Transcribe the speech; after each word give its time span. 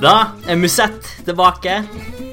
Da 0.00 0.30
er 0.48 0.56
Musett 0.56 1.04
tilbake 1.26 1.74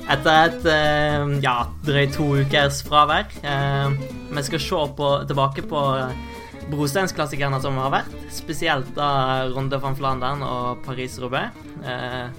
etter 0.07 0.37
et 0.45 0.67
eh, 0.71 1.33
ja, 1.43 1.65
drøyt 1.83 2.13
to 2.15 2.27
ukers 2.39 2.77
fravær. 2.87 3.27
Eh, 3.43 3.97
vi 4.31 4.43
skal 4.47 4.61
se 4.63 4.79
på, 4.95 5.09
tilbake 5.27 5.65
på 5.67 5.81
brosteinsklassikerne 6.71 7.59
som 7.59 7.75
har 7.81 7.91
vært, 7.91 8.15
spesielt 8.31 8.93
da 8.95 9.09
Ronde 9.51 9.81
van 9.83 9.99
Flandern 9.99 10.47
og 10.47 10.79
Paris-Roubais. 10.87 11.59
Eh, 11.83 12.31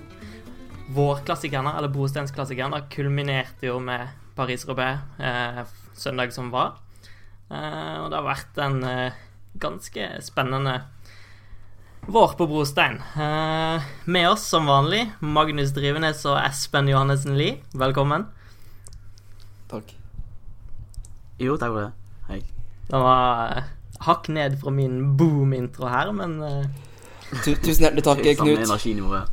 vårklassikerne, 0.97 1.77
eller 1.77 1.93
brosteinsklassikerne, 1.93 2.87
kulminerte 2.89 3.69
jo 3.69 3.77
med 3.85 4.09
Paris-Roubais 4.39 5.21
søndag 5.93 6.33
som 6.33 6.49
var. 6.55 6.79
Og 7.53 8.09
det 8.09 8.17
har 8.17 8.25
vært 8.25 8.61
en 8.65 8.81
ganske 9.61 10.09
spennende 10.25 10.79
vår 12.07 12.29
på 12.39 12.47
brostein. 12.47 12.97
Eh, 13.17 13.83
med 14.05 14.29
oss 14.31 14.47
som 14.49 14.67
vanlig 14.67 15.05
Magnus 15.21 15.73
Drivenes 15.77 16.25
og 16.29 16.39
Espen 16.41 16.89
Johannessen 16.89 17.37
Lie. 17.39 17.59
Velkommen. 17.77 18.27
Takk. 19.69 19.93
Jo, 21.39 21.57
takk 21.61 21.75
for 21.75 21.83
det. 21.85 21.93
Hei. 22.31 22.41
Det 22.89 23.01
var 23.05 23.57
eh, 23.59 23.71
hakk 24.07 24.29
ned 24.33 24.57
fra 24.63 24.73
min 24.75 25.01
boom-intro 25.21 25.91
her, 25.93 26.13
men 26.17 26.39
eh, 26.43 26.67
Tu 27.45 27.53
tusen 27.61 27.85
hjertelig 27.85 28.05
takk, 28.07 28.23
Samme 28.25 28.55
Knut. 28.55 28.65
energinivået. 28.65 29.25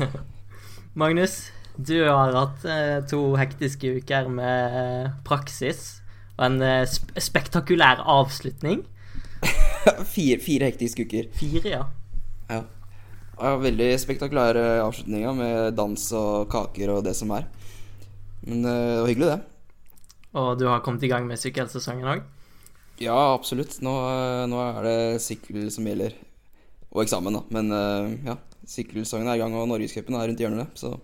Magnus, 1.00 1.50
du 1.76 1.98
har 2.06 2.32
hatt 2.32 2.64
eh, 2.64 3.00
to 3.10 3.34
hektiske 3.36 3.98
uker 4.00 4.30
med 4.32 4.78
eh, 4.80 5.10
praksis 5.28 5.98
og 6.38 6.46
en 6.48 6.62
eh, 6.64 6.86
sp 6.88 7.12
spektakulær 7.20 8.00
avslutning. 8.08 8.86
Fire, 10.14 10.38
fire 10.42 10.68
hektiske 10.68 11.06
uker. 11.06 11.30
Fire, 11.36 11.68
ja. 11.68 11.84
Ja. 12.50 12.62
ja. 13.38 13.54
Veldig 13.60 13.88
spektakulære 14.00 14.80
avslutninger 14.82 15.36
med 15.36 15.76
dans 15.78 16.10
og 16.16 16.50
kaker 16.52 16.96
og 16.96 17.04
det 17.06 17.16
som 17.16 17.32
er. 17.36 17.46
Men 18.46 18.64
eh, 18.64 18.90
det 18.94 19.00
var 19.00 19.10
hyggelig, 19.10 19.30
det. 19.30 19.40
Og 20.40 20.50
du 20.60 20.66
har 20.70 20.84
kommet 20.84 21.04
i 21.04 21.10
gang 21.10 21.26
med 21.28 21.40
sykkelsesongen 21.40 22.08
òg. 22.08 22.26
Ja, 23.00 23.16
absolutt. 23.34 23.78
Nå, 23.84 23.94
eh, 24.10 24.44
nå 24.50 24.60
er 24.64 24.82
det 24.86 24.98
sykkel 25.24 25.70
som 25.72 25.88
gjelder. 25.88 26.16
Og 26.90 27.04
eksamen, 27.04 27.38
da. 27.38 27.44
Men 27.54 27.72
eh, 27.76 28.12
ja, 28.30 28.36
sykkelsesongen 28.68 29.30
er 29.30 29.38
i 29.38 29.42
gang, 29.42 29.56
og 29.56 29.68
Norgescupen 29.70 30.18
er 30.18 30.30
rundt 30.30 30.42
hjørnet. 30.42 30.76
Så 30.78 30.94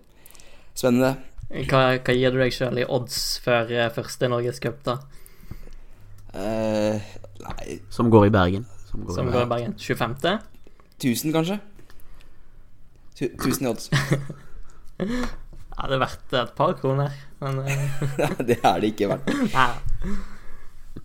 spennende. 0.77 1.15
Hva, 1.47 1.97
hva 2.03 2.13
gir 2.15 2.33
du 2.33 2.41
deg 2.41 2.53
sjøl 2.53 2.81
i 2.81 2.89
odds 2.91 3.37
før 3.43 3.71
første 3.95 4.29
Norgescup, 4.31 4.81
da? 4.85 4.99
Eh, 6.37 7.01
nei, 7.43 7.79
Som 7.89 8.11
går 8.13 8.27
i 8.27 8.33
Bergen. 8.33 8.65
Som 8.91 9.03
går 9.07 9.15
Som 9.17 9.29
i 9.29 9.31
går 9.33 9.45
i 9.47 9.49
Bergen. 9.49 9.73
Bergen? 9.73 10.21
25.? 10.21 10.39
1000, 11.01 11.33
kanskje? 11.33 11.59
Tu- 13.17 13.31
1000 13.33 13.65
i 13.65 13.69
odds. 13.71 13.89
Ja, 15.77 15.85
det 15.85 15.93
er 15.93 15.99
verdt 16.01 16.31
et 16.33 16.53
par 16.57 16.71
kroner, 16.79 17.11
men 17.37 17.59
eh, 17.61 17.99
det 18.49 18.55
er 18.65 18.79
det 18.81 18.87
ikke 18.95 19.11
verdt. 19.11 19.27
nei. 19.53 20.15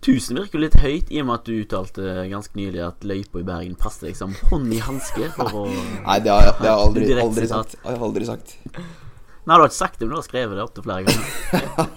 1000 0.01 0.39
virker 0.39 0.57
jo 0.57 0.61
litt 0.63 0.77
høyt, 0.81 1.11
i 1.13 1.19
og 1.21 1.27
med 1.29 1.35
at 1.35 1.45
du 1.45 1.51
uttalte 1.61 2.15
ganske 2.31 2.57
nylig 2.57 2.81
at 2.81 3.05
løypa 3.05 3.43
i 3.43 3.45
Bergen 3.45 3.75
passer 3.77 4.07
deg 4.09 4.17
som 4.17 4.33
hånd 4.49 4.73
i 4.73 4.79
hanske 4.81 5.29
for 5.35 5.59
å 5.61 5.63
Nei, 5.69 6.17
det 6.25 6.33
har 6.33 6.41
jeg, 6.47 6.55
det 6.57 6.65
har 6.65 6.71
jeg 6.71 6.87
aldri, 6.87 7.05
aldri 7.27 7.45
sagt. 7.51 7.77
Jeg 7.83 7.99
har 7.99 8.07
aldri 8.09 8.25
sagt. 8.31 8.55
Nei, 8.73 9.53
du 9.53 9.53
har 9.61 9.67
ikke 9.69 9.77
sagt 9.77 9.99
det, 10.01 10.07
men 10.09 10.15
du 10.15 10.19
har 10.23 10.25
skrevet 10.25 10.57
det 10.57 10.65
opptil 10.65 10.87
flere 10.87 11.05
ganger. 11.05 11.93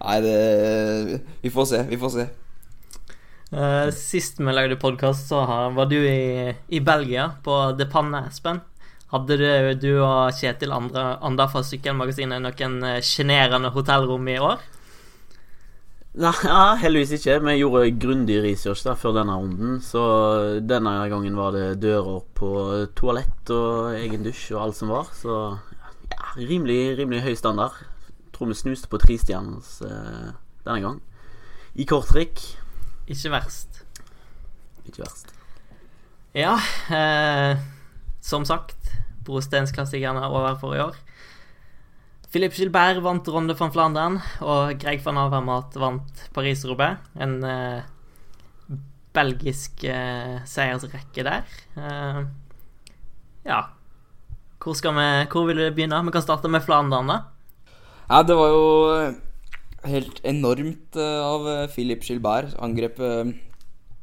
Nei, 0.00 0.16
det 0.24 1.20
Vi 1.44 1.52
får 1.52 1.68
se. 1.74 1.82
Vi 1.92 2.00
får 2.00 2.14
se. 2.16 2.26
Eh, 3.50 3.90
sist 3.90 4.40
vi 4.40 4.52
lagde 4.52 4.76
podkast, 4.76 5.28
så 5.28 5.44
var 5.72 5.86
du 5.86 5.96
i, 5.96 6.54
i 6.68 6.80
Belgia, 6.80 7.30
på 7.44 7.72
De 7.78 7.86
Panne, 7.88 8.26
Espen. 8.28 8.60
Hadde 9.08 9.38
du, 9.40 9.46
du 9.80 9.92
og 10.04 10.34
Kjetil 10.36 10.74
andre, 10.76 11.14
andre 11.24 11.46
fra 11.48 11.62
Sykkelmagasinet 11.64 12.44
noen 12.44 12.82
eh, 12.84 12.98
sjenerende 13.00 13.70
hotellrom 13.72 14.28
i 14.28 14.36
år? 14.36 14.60
Nei, 16.20 16.34
ja, 16.50 16.76
heldigvis 16.82 17.14
ikke. 17.16 17.38
Vi 17.46 17.56
gjorde 17.62 17.96
grundig 18.04 18.38
research 18.44 18.84
da 18.84 18.92
før 19.00 19.16
denne 19.22 19.38
runden, 19.40 19.80
så 19.80 20.04
denne 20.60 20.94
gangen 21.08 21.40
var 21.40 21.56
det 21.56 21.80
dører 21.80 22.20
på 22.36 22.52
toalett 23.00 23.56
og 23.56 23.96
egen 23.96 24.28
dusj 24.28 24.50
og 24.58 24.66
alt 24.66 24.82
som 24.82 24.92
var, 24.92 25.08
så 25.16 25.40
ja, 26.12 26.22
rimelig, 26.36 26.98
rimelig 27.00 27.24
høy 27.24 27.32
standard. 27.38 27.80
Tror 28.36 28.52
vi 28.52 28.60
snuste 28.60 28.92
på 28.92 29.00
trestjerners 29.00 29.78
eh, 29.88 30.32
denne 30.68 30.82
gang. 30.84 31.04
I 31.80 31.88
korttrikk. 31.88 32.44
Ikke 33.08 33.32
verst. 33.32 33.82
Ikke 34.86 35.02
verst. 35.02 35.32
Ja, 36.36 36.58
eh, 36.92 37.60
som 38.20 38.44
sagt, 38.44 38.92
brosteinsklassikerne 39.26 40.22
er 40.22 40.34
over 40.34 40.58
for 40.60 40.76
i 40.76 40.82
år. 40.84 40.96
Philippe 42.28 42.58
Gilbert 42.60 43.00
vant 43.02 43.28
Ronde 43.32 43.56
van 43.56 43.72
Flandern, 43.72 44.18
og 44.44 44.76
Greg 44.80 45.00
van 45.06 45.20
Avermaet 45.20 45.78
vant 45.80 46.28
Paris-Roubaix. 46.36 47.00
En 47.16 47.40
eh, 47.48 47.88
belgisk 49.16 49.82
eh, 49.88 50.36
seiersrekke 50.44 51.24
der. 51.24 51.48
Eh, 51.80 52.22
ja 53.48 53.64
hvor, 54.58 54.74
skal 54.76 54.94
vi, 54.96 55.08
hvor 55.32 55.46
vil 55.48 55.60
du 55.60 55.66
begynne? 55.72 56.02
Vi 56.04 56.12
kan 56.12 56.24
starte 56.24 56.50
med 56.50 56.64
Flandern, 56.64 57.08
da. 57.08 57.18
Ja, 58.08 58.22
det 58.26 58.36
var 58.36 58.48
jo 58.52 58.64
helt 59.90 60.20
enormt 60.26 60.96
eh, 60.98 61.20
av 61.22 61.46
eh, 61.48 61.66
Philip 61.72 62.04
Gilbert. 62.04 62.54
Angrep 62.62 63.00
eh, 63.00 63.32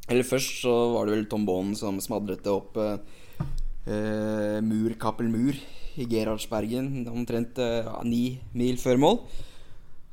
Eller 0.08 0.26
først 0.26 0.62
så 0.62 0.74
var 0.94 1.06
det 1.06 1.16
vel 1.16 1.26
Tom 1.30 1.46
Bonen 1.46 1.74
som 1.78 1.98
smadret 2.02 2.44
det 2.44 2.52
opp 2.52 2.76
eh, 2.78 4.58
mur, 4.62 4.94
Kappel 4.98 5.30
mur 5.30 5.56
i 5.96 6.04
Gerhardsbergen, 6.10 7.06
omtrent 7.08 7.56
ni 8.04 8.38
mil 8.54 8.76
før 8.78 8.98
mål. 9.00 9.20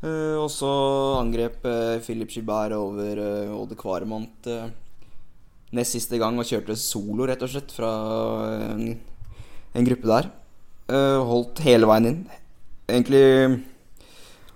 Eh, 0.04 0.38
og 0.40 0.48
så 0.54 0.70
angrep 1.20 1.66
Philip 2.06 2.32
Gilbert 2.32 2.78
over 2.78 3.20
Odde 3.58 3.78
Kvaremont 3.80 4.50
nest 5.74 5.98
siste 5.98 6.20
gang 6.22 6.38
og 6.38 6.46
kjørte 6.46 6.78
solo, 6.78 7.26
rett 7.26 7.42
og 7.42 7.50
slett, 7.50 7.74
fra 7.74 7.92
en, 8.70 8.94
en 9.74 9.88
gruppe 9.90 10.10
der. 10.10 10.30
Holdt 11.26 11.64
hele 11.66 11.90
veien 11.90 12.10
inn. 12.12 12.20
Egentlig 12.86 13.24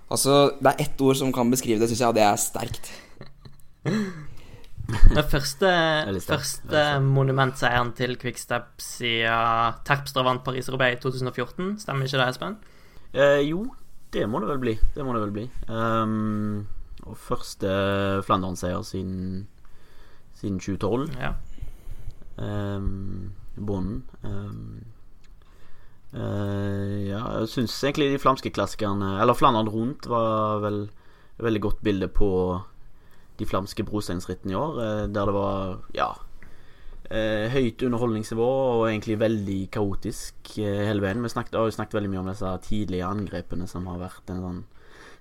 Altså, 0.08 0.38
det 0.58 0.72
er 0.72 0.86
ett 0.86 1.04
ord 1.04 1.18
som 1.20 1.32
kan 1.34 1.50
beskrive 1.52 1.80
det, 1.82 1.90
syns 1.90 2.00
jeg, 2.00 2.08
og 2.08 2.16
det 2.16 2.24
er 2.24 2.40
sterkt. 2.40 2.90
Det 4.88 5.20
første, 5.28 5.68
første 6.24 6.82
monumentseieren 7.04 7.90
til 7.92 8.14
Quickstep 8.16 8.80
siden 8.80 9.74
Terpstra 9.84 10.22
vant 10.24 10.40
Paris-Roubaix 10.46 10.96
i 10.96 11.00
2014. 11.02 11.74
Stemmer 11.82 12.08
ikke 12.08 12.16
det, 12.22 12.28
Espen? 12.32 12.56
Eh, 13.12 13.42
jo, 13.50 13.66
det 14.16 14.24
må 14.32 14.40
det 14.40 14.48
vel 14.48 14.62
bli. 14.62 14.74
Det 14.94 15.04
må 15.04 15.12
det 15.12 15.20
vel 15.26 15.34
bli. 15.36 15.44
Um, 15.68 16.64
og 17.04 17.20
første 17.20 17.68
Flandern-seier 18.24 18.80
siden, 18.80 19.44
siden 20.40 20.56
2012. 20.56 21.10
Ja. 21.20 21.34
Um, 22.40 23.34
Bonden. 23.60 24.04
Ehm, 24.24 24.84
eh, 26.14 27.08
ja, 27.08 27.20
jeg 27.40 27.50
syns 27.52 27.76
egentlig 27.84 28.12
de 28.14 28.20
flamske 28.22 28.52
klassikerne 28.54 29.18
Eller 29.20 29.36
Flandern 29.36 29.68
rundt 29.68 30.08
var 30.08 30.62
vel 30.64 30.86
et 30.88 31.44
veldig 31.44 31.62
godt 31.66 31.82
bilde 31.84 32.08
på 32.10 32.30
de 33.38 33.46
flamske 33.46 33.84
brosteinsrittene 33.86 34.50
i 34.50 34.58
år, 34.58 34.78
uh, 34.80 35.04
der 35.14 35.28
det 35.28 35.34
var 35.36 35.76
ja 35.94 36.08
uh, 36.10 37.44
høyt 37.52 37.84
underholdningsnivå 37.86 38.48
og 38.48 38.88
egentlig 38.88 39.20
veldig 39.20 39.60
kaotisk 39.76 40.56
hele 40.58 41.04
veien. 41.04 41.22
Vi 41.22 41.30
snakket, 41.30 41.54
har 41.54 41.68
jo 41.68 41.76
snakket 41.76 42.00
veldig 42.00 42.10
mye 42.10 42.24
om 42.24 42.32
disse 42.32 42.50
tidlige 42.66 43.06
angrepene 43.06 43.70
som 43.70 43.86
har 43.86 44.02
vært 44.02 44.34
en 44.34 44.42
sånn 44.42 44.60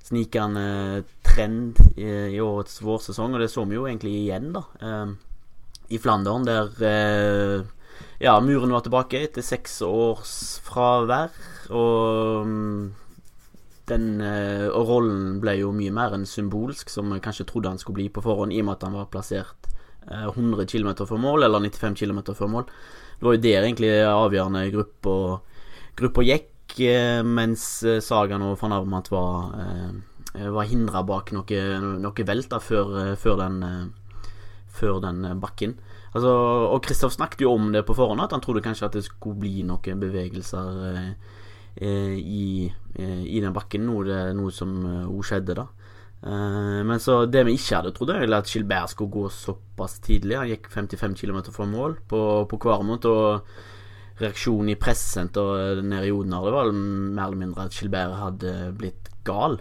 snikende 0.08 1.04
trend 1.22 1.78
i, 1.94 2.08
i 2.34 2.42
årets 2.42 2.82
vårsesong, 2.82 3.36
og 3.36 3.44
det 3.44 3.52
så 3.54 3.68
vi 3.70 3.78
jo 3.78 3.86
egentlig 3.86 4.16
igjen, 4.24 4.50
da. 4.56 4.64
I 5.92 6.00
Flandern, 6.02 6.48
der 6.48 6.72
ja, 8.20 8.38
muren 8.42 8.74
var 8.74 8.86
tilbake 8.86 9.22
etter 9.26 9.46
seks 9.46 9.80
års 9.86 10.34
fravær, 10.66 11.34
og 11.70 12.48
mm, 12.48 12.84
den 13.92 14.08
eh, 14.24 14.68
og 14.68 14.90
rollen 14.90 15.38
ble 15.44 15.58
jo 15.62 15.72
mye 15.76 15.94
mer 15.96 16.16
enn 16.18 16.28
symbolsk, 16.28 16.92
som 16.92 17.14
jeg 17.14 17.24
kanskje 17.26 17.48
trodde 17.50 17.72
han 17.72 17.82
skulle 17.82 18.02
bli 18.02 18.10
på 18.14 18.24
forhånd, 18.26 18.56
i 18.56 18.62
og 18.64 18.70
med 18.70 18.78
at 18.78 18.88
han 18.88 18.98
var 18.98 19.12
plassert 19.14 19.70
eh, 20.10 20.28
100 20.28 20.66
km 20.70 20.94
før 21.04 21.22
mål, 21.24 21.48
eller 21.48 21.68
95 21.70 22.00
km 22.02 22.24
før 22.34 22.54
mål. 22.56 22.70
Det 23.18 23.26
var 23.26 23.38
jo 23.38 23.46
der 23.48 23.66
egentlig 23.66 23.94
avgjørende 24.06 24.66
gruppa 24.76 25.18
gruppa 25.98 26.26
gikk, 26.26 26.76
eh, 26.86 27.22
mens 27.26 27.70
eh, 27.84 28.02
Sagan 28.04 28.46
og 28.46 28.58
van 28.62 28.76
Armant 28.76 29.10
var, 29.14 29.54
eh, 29.64 30.50
var 30.54 30.70
hindra 30.70 31.02
bak 31.08 31.32
noe, 31.34 31.64
noe 32.02 32.28
velt 32.28 32.54
før, 32.62 32.98
eh, 33.02 33.16
før 33.18 33.40
den 33.42 33.64
eh, 33.66 33.88
før 34.78 35.02
den 35.04 35.26
eh, 35.26 35.38
bakken. 35.38 35.78
Altså, 36.18 36.34
og 36.74 36.82
Kristoff 36.86 37.14
snakket 37.14 37.44
jo 37.46 37.54
om 37.54 37.70
det 37.74 37.86
på 37.86 37.96
forhånd, 37.98 38.24
at 38.24 38.34
han 38.34 38.42
trodde 38.42 38.64
kanskje 38.66 38.88
at 38.90 38.98
det 38.98 39.06
skulle 39.06 39.38
bli 39.44 39.62
noen 39.68 40.02
bevegelser 40.02 40.80
eh, 40.90 41.10
eh, 41.78 42.16
i, 42.18 42.48
eh, 42.98 43.24
i 43.38 43.42
den 43.44 43.54
bakken, 43.54 43.86
noe, 43.86 44.06
det, 44.08 44.22
noe 44.38 44.54
som 44.56 44.80
òg 45.06 45.22
skjedde, 45.28 45.60
da. 45.60 45.68
Eh, 46.26 46.84
men 46.88 47.02
så 47.04 47.22
det 47.30 47.44
vi 47.46 47.58
ikke 47.58 47.82
hadde 47.82 47.94
trodd, 47.96 48.16
er 48.16 48.34
at 48.34 48.50
Gilbert 48.50 48.94
skulle 48.94 49.14
gå 49.14 49.28
såpass 49.34 50.00
tidlig. 50.06 50.40
Han 50.40 50.50
gikk 50.50 50.70
55 50.74 51.18
km 51.22 51.42
fra 51.54 51.68
mål 51.70 52.00
på, 52.10 52.22
på 52.50 52.78
måte 52.88 53.12
og 53.12 53.52
reaksjonen 54.18 54.74
i 54.74 54.80
pressesenteret 54.82 55.84
nede 55.86 56.08
i 56.08 56.14
Odner, 56.16 56.48
det 56.48 56.54
var 56.56 56.72
mer 56.74 57.28
eller 57.28 57.38
mindre 57.38 57.68
at 57.68 57.76
Gilbert 57.78 58.16
hadde 58.18 58.54
blitt 58.74 59.12
gal. 59.28 59.60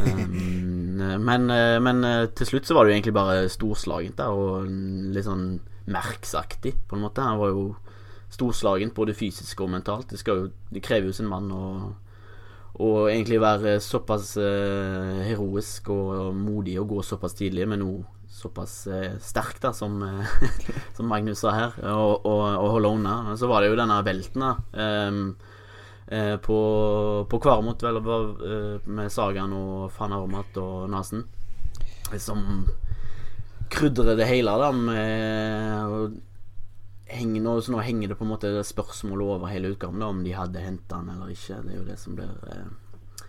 Um, 0.00 0.96
men, 1.28 1.52
men, 1.84 2.00
til 2.32 2.48
slutt 2.48 2.64
så 2.64 2.78
var 2.78 2.86
det 2.86 2.94
jo 2.94 2.96
egentlig 2.96 3.18
bare 3.18 3.50
storslagent 3.52 4.16
der, 4.16 4.32
og 4.32 4.64
litt 5.12 5.28
sånn 5.28 5.58
merksaktig, 5.90 6.76
på 6.88 6.96
en 6.96 7.04
måte. 7.06 7.24
Han 7.24 7.40
var 7.40 7.52
jo 7.52 7.66
storslagen 8.32 8.94
både 8.96 9.16
fysisk 9.16 9.60
og 9.64 9.72
mentalt. 9.74 10.12
Det, 10.12 10.22
jo, 10.26 10.50
det 10.72 10.84
krever 10.84 11.10
jo 11.10 11.16
sin 11.16 11.30
mann 11.30 11.50
å 11.52 11.64
å 12.80 13.06
egentlig 13.10 13.36
være 13.42 13.76
såpass 13.84 14.34
eh, 14.40 15.22
heroisk 15.28 15.90
og 15.92 16.32
modig 16.36 16.78
og 16.80 16.88
gå 16.94 17.02
såpass 17.04 17.36
tidlig, 17.36 17.66
men 17.68 17.84
òg 17.84 18.00
såpass 18.32 18.86
eh, 18.88 19.18
sterk, 19.20 19.58
da, 19.60 19.74
som, 19.76 19.98
uh, 20.00 20.30
som, 20.96 21.06
Magnus 21.06 21.42
sa 21.44 21.52
her, 21.52 21.74
og, 21.92 22.24
og, 22.24 22.40
og 22.48 22.70
holde 22.78 22.94
unna. 22.96 23.16
Så 23.38 23.50
var 23.50 23.62
det 23.62 23.68
jo 23.70 23.78
denne 23.78 23.98
velten, 24.06 24.46
da. 24.46 24.54
Um, 24.72 25.34
på, 26.44 26.56
på 27.30 27.38
Kvarmot, 27.40 27.80
vel, 27.86 28.00
med 28.84 29.12
Sagan 29.14 29.52
og 29.56 29.86
Fan 29.94 30.12
Armat 30.12 30.58
og 30.60 30.90
Nasen, 30.92 31.22
som 32.20 32.66
krydrer 33.72 34.18
det 34.18 34.28
hele, 34.28 34.52
da, 34.60 34.68
med 34.76 36.20
henger, 37.12 37.42
nå, 37.44 37.56
så 37.62 37.74
nå 37.74 37.82
henger 37.84 38.12
det 38.12 38.18
på 38.18 38.26
en 38.26 38.32
måte 38.32 38.52
spørsmålet 38.66 39.34
over 39.34 39.52
hele 39.52 39.72
utgaven, 39.74 40.02
om 40.04 40.22
de 40.24 40.34
hadde 40.36 40.64
henta 40.64 41.00
han 41.00 41.10
eller 41.12 41.32
ikke. 41.34 41.60
Det 41.64 41.74
er 41.74 41.80
jo 41.80 41.88
det 41.88 41.98
som 42.00 42.16
blir 42.18 42.30
eh, 42.52 43.26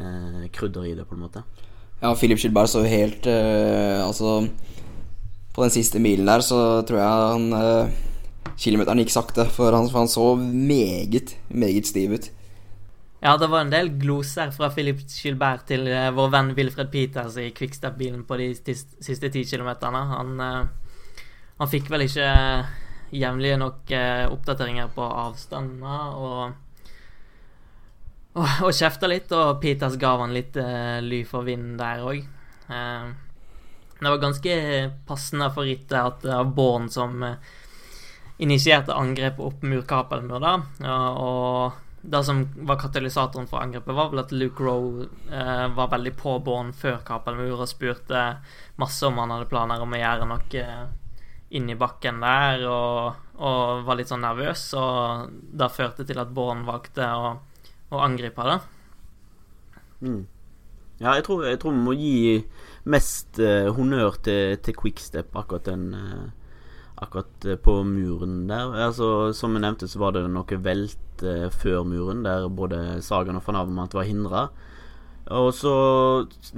eh, 0.00 0.46
krydder 0.54 0.88
i 0.88 0.94
det, 0.98 1.06
på 1.08 1.16
en 1.18 1.24
måte. 1.26 1.44
Ja, 2.00 2.14
Philip 2.16 2.40
Skilberg 2.40 2.70
så 2.72 2.80
helt 2.88 3.26
eh, 3.28 4.00
Altså, 4.00 4.46
på 5.52 5.64
den 5.66 5.72
siste 5.74 6.00
milen 6.00 6.30
der 6.30 6.40
så 6.40 6.80
tror 6.88 6.96
jeg 6.96 7.26
han 7.34 7.58
eh, 7.58 7.98
Kilometeren 8.60 9.02
gikk 9.02 9.12
sakte, 9.12 9.46
for 9.52 9.72
han, 9.72 9.88
for 9.88 10.02
han 10.02 10.10
så 10.10 10.34
meget, 10.36 11.36
meget 11.48 11.88
stiv 11.88 12.16
ut. 12.16 12.30
Ja, 13.20 13.34
det 13.36 13.50
var 13.52 13.64
en 13.64 13.72
del 13.72 13.92
gloser 14.00 14.52
fra 14.56 14.70
Philip 14.72 15.02
Gilbert 15.12 15.66
til 15.68 15.84
uh, 15.88 16.08
vår 16.16 16.30
venn 16.32 16.54
Wilfred 16.56 16.88
Peters 16.92 17.36
i 17.40 17.50
Quickstep-bilen 17.56 18.24
på 18.28 18.38
de 18.40 18.54
siste 18.56 19.28
ti 19.28 19.44
kilometerne. 19.44 20.00
Han, 20.14 20.40
uh, 20.40 20.96
han 21.60 21.70
fikk 21.70 21.92
vel 21.92 22.06
ikke 22.06 22.30
jevnlige 23.12 23.60
nok 23.60 23.92
uh, 23.92 24.24
oppdateringer 24.32 24.88
på 24.96 25.04
avstander 25.26 26.16
og 26.16 26.58
og, 28.38 28.46
og 28.66 28.74
kjefta 28.74 29.10
litt, 29.10 29.32
og 29.34 29.58
Peters 29.62 29.96
ga 30.00 30.14
han 30.22 30.34
litt 30.34 30.58
eh, 30.60 31.00
ly 31.02 31.24
for 31.28 31.46
vind 31.46 31.74
der 31.80 32.04
òg. 32.06 32.20
Eh, 32.70 33.08
det 34.00 34.08
var 34.08 34.22
ganske 34.22 34.54
passende 35.08 35.50
for 35.54 35.68
rittet 35.68 35.98
at 35.98 36.22
det 36.24 36.32
var 36.36 36.52
Born 36.56 36.88
som 36.92 37.24
eh, 37.26 37.50
initierte 38.40 38.96
angrepet 38.96 39.44
opp 39.44 39.66
murkapelmur, 39.66 40.40
da. 40.40 40.54
Ja, 40.80 41.00
og 41.18 41.89
det 42.02 42.24
som 42.24 42.48
var 42.66 42.78
katalysatoren 42.80 43.48
for 43.48 43.60
angrepet, 43.60 43.94
var 43.94 44.08
vel 44.12 44.22
at 44.22 44.32
Luke 44.32 44.64
Rowe 44.64 45.04
eh, 45.30 45.66
var 45.76 45.90
veldig 45.92 46.14
på 46.16 46.38
Born 46.44 46.72
før 46.72 47.02
Kapelmur 47.04 47.60
og 47.60 47.68
spurte 47.68 48.22
masse 48.80 49.04
om 49.06 49.20
han 49.20 49.34
hadde 49.34 49.50
planer 49.50 49.84
om 49.84 49.92
å 49.92 50.00
gjøre 50.00 50.28
noe 50.30 50.64
inni 51.50 51.74
bakken 51.76 52.22
der 52.22 52.64
og, 52.70 53.20
og, 53.42 53.84
var 53.84 53.98
litt 53.98 54.10
sånn 54.10 54.22
nervøs, 54.24 54.68
og 54.78 55.32
det 55.60 55.72
førte 55.74 56.06
til 56.08 56.20
at 56.22 56.32
Born 56.32 56.62
valgte 56.68 57.04
å, 57.04 57.32
å 57.90 58.02
angripe 58.04 58.46
det. 58.48 58.58
Mm. 60.00 60.20
Ja, 61.00 61.14
jeg 61.16 61.24
tror, 61.26 61.44
jeg 61.48 61.58
tror, 61.60 61.74
vi 61.74 61.84
må 61.84 61.96
gi 61.96 62.40
mest 62.90 63.40
eh, 63.42 63.68
honnør 63.76 64.16
til, 64.24 64.56
til 64.64 64.76
Quickstep 64.76 65.36
akkurat 65.36 65.68
den 65.68 65.90
uh, 65.96 66.28
Akkurat 67.00 67.46
uh, 67.48 67.56
på 67.60 67.80
muren 67.88 68.42
der. 68.50 68.74
Altså, 68.88 69.30
som 69.36 69.56
jeg 69.56 69.64
nevnte, 69.64 69.88
så 69.90 70.02
var 70.02 70.16
det 70.16 70.26
noe 70.28 70.60
velt 70.64 70.98
før 71.52 71.82
muren, 71.84 72.22
der 72.24 72.46
både 72.48 73.02
Sagan 73.04 73.36
og 73.36 73.42
van 73.44 73.58
Avermant 73.60 73.92
var 73.92 74.06
hindra. 74.08 74.46
Og 75.30 75.52
så 75.54 75.72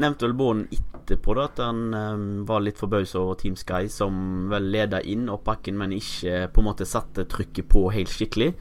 nevnte 0.01 0.25
vel 0.25 0.37
Bård 0.39 0.61
etterpå 0.73 1.35
da 1.37 1.49
at 1.49 1.59
han 1.61 1.81
um, 1.93 2.23
var 2.49 2.63
litt 2.65 2.79
forbausa 2.81 3.21
over 3.21 3.37
Team 3.41 3.57
Sky, 3.59 3.89
som 3.93 4.47
vel 4.53 4.71
leda 4.73 5.03
inn 5.03 5.27
opp 5.33 5.45
bakken, 5.49 5.77
men 5.79 5.93
ikke 5.97 6.47
på 6.55 6.63
en 6.63 6.69
måte 6.71 6.89
satte 6.89 7.27
trykket 7.29 7.69
på 7.73 7.89
helt 7.93 8.13
skikkelig. 8.13 8.53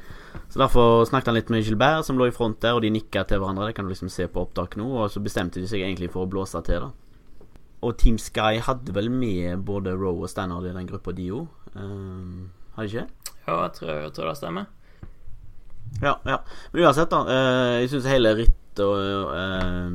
Så 0.52 0.60
Derfor 0.60 1.06
snakket 1.08 1.32
han 1.32 1.38
litt 1.40 1.54
med 1.54 1.64
Gilbert, 1.64 2.04
som 2.08 2.20
lå 2.20 2.28
i 2.28 2.36
front 2.36 2.60
der, 2.64 2.76
og 2.76 2.84
de 2.84 2.92
nikka 2.92 3.24
til 3.28 3.40
hverandre. 3.40 3.70
Det 3.70 3.78
kan 3.78 3.88
du 3.88 3.94
liksom 3.94 4.12
se 4.12 4.28
på 4.28 4.44
opptak 4.44 4.76
nå. 4.80 4.90
Og 5.00 5.14
så 5.14 5.24
bestemte 5.24 5.62
de 5.62 5.70
seg 5.70 5.86
egentlig 5.86 6.12
for 6.12 6.26
å 6.26 6.32
blåse 6.32 6.60
til, 6.68 6.90
da. 6.90 7.11
Og 7.82 7.98
Team 7.98 8.18
Sky 8.22 8.60
hadde 8.62 8.94
vel 8.94 9.10
med 9.10 9.64
både 9.66 9.96
Roe 9.98 10.28
og 10.28 10.30
Stannard 10.30 10.68
i 10.70 10.74
den 10.76 10.90
gruppa, 10.90 11.14
de 11.18 11.32
òg? 11.34 11.48
Um, 11.74 12.52
har 12.76 12.86
de 12.86 12.92
ikke? 12.92 13.08
Ja, 13.48 13.56
jeg 13.64 13.72
tror, 13.80 13.92
jeg 13.92 14.14
tror 14.14 14.30
det 14.30 14.38
stemmer. 14.38 14.68
Ja, 16.02 16.14
ja. 16.26 16.38
Men 16.72 16.84
uansett, 16.86 17.10
da. 17.12 17.24
Uh, 17.26 17.80
jeg 17.82 17.90
syns 17.92 18.10
hele 18.12 18.36
rittet 18.38 18.86
uh, 18.86 19.90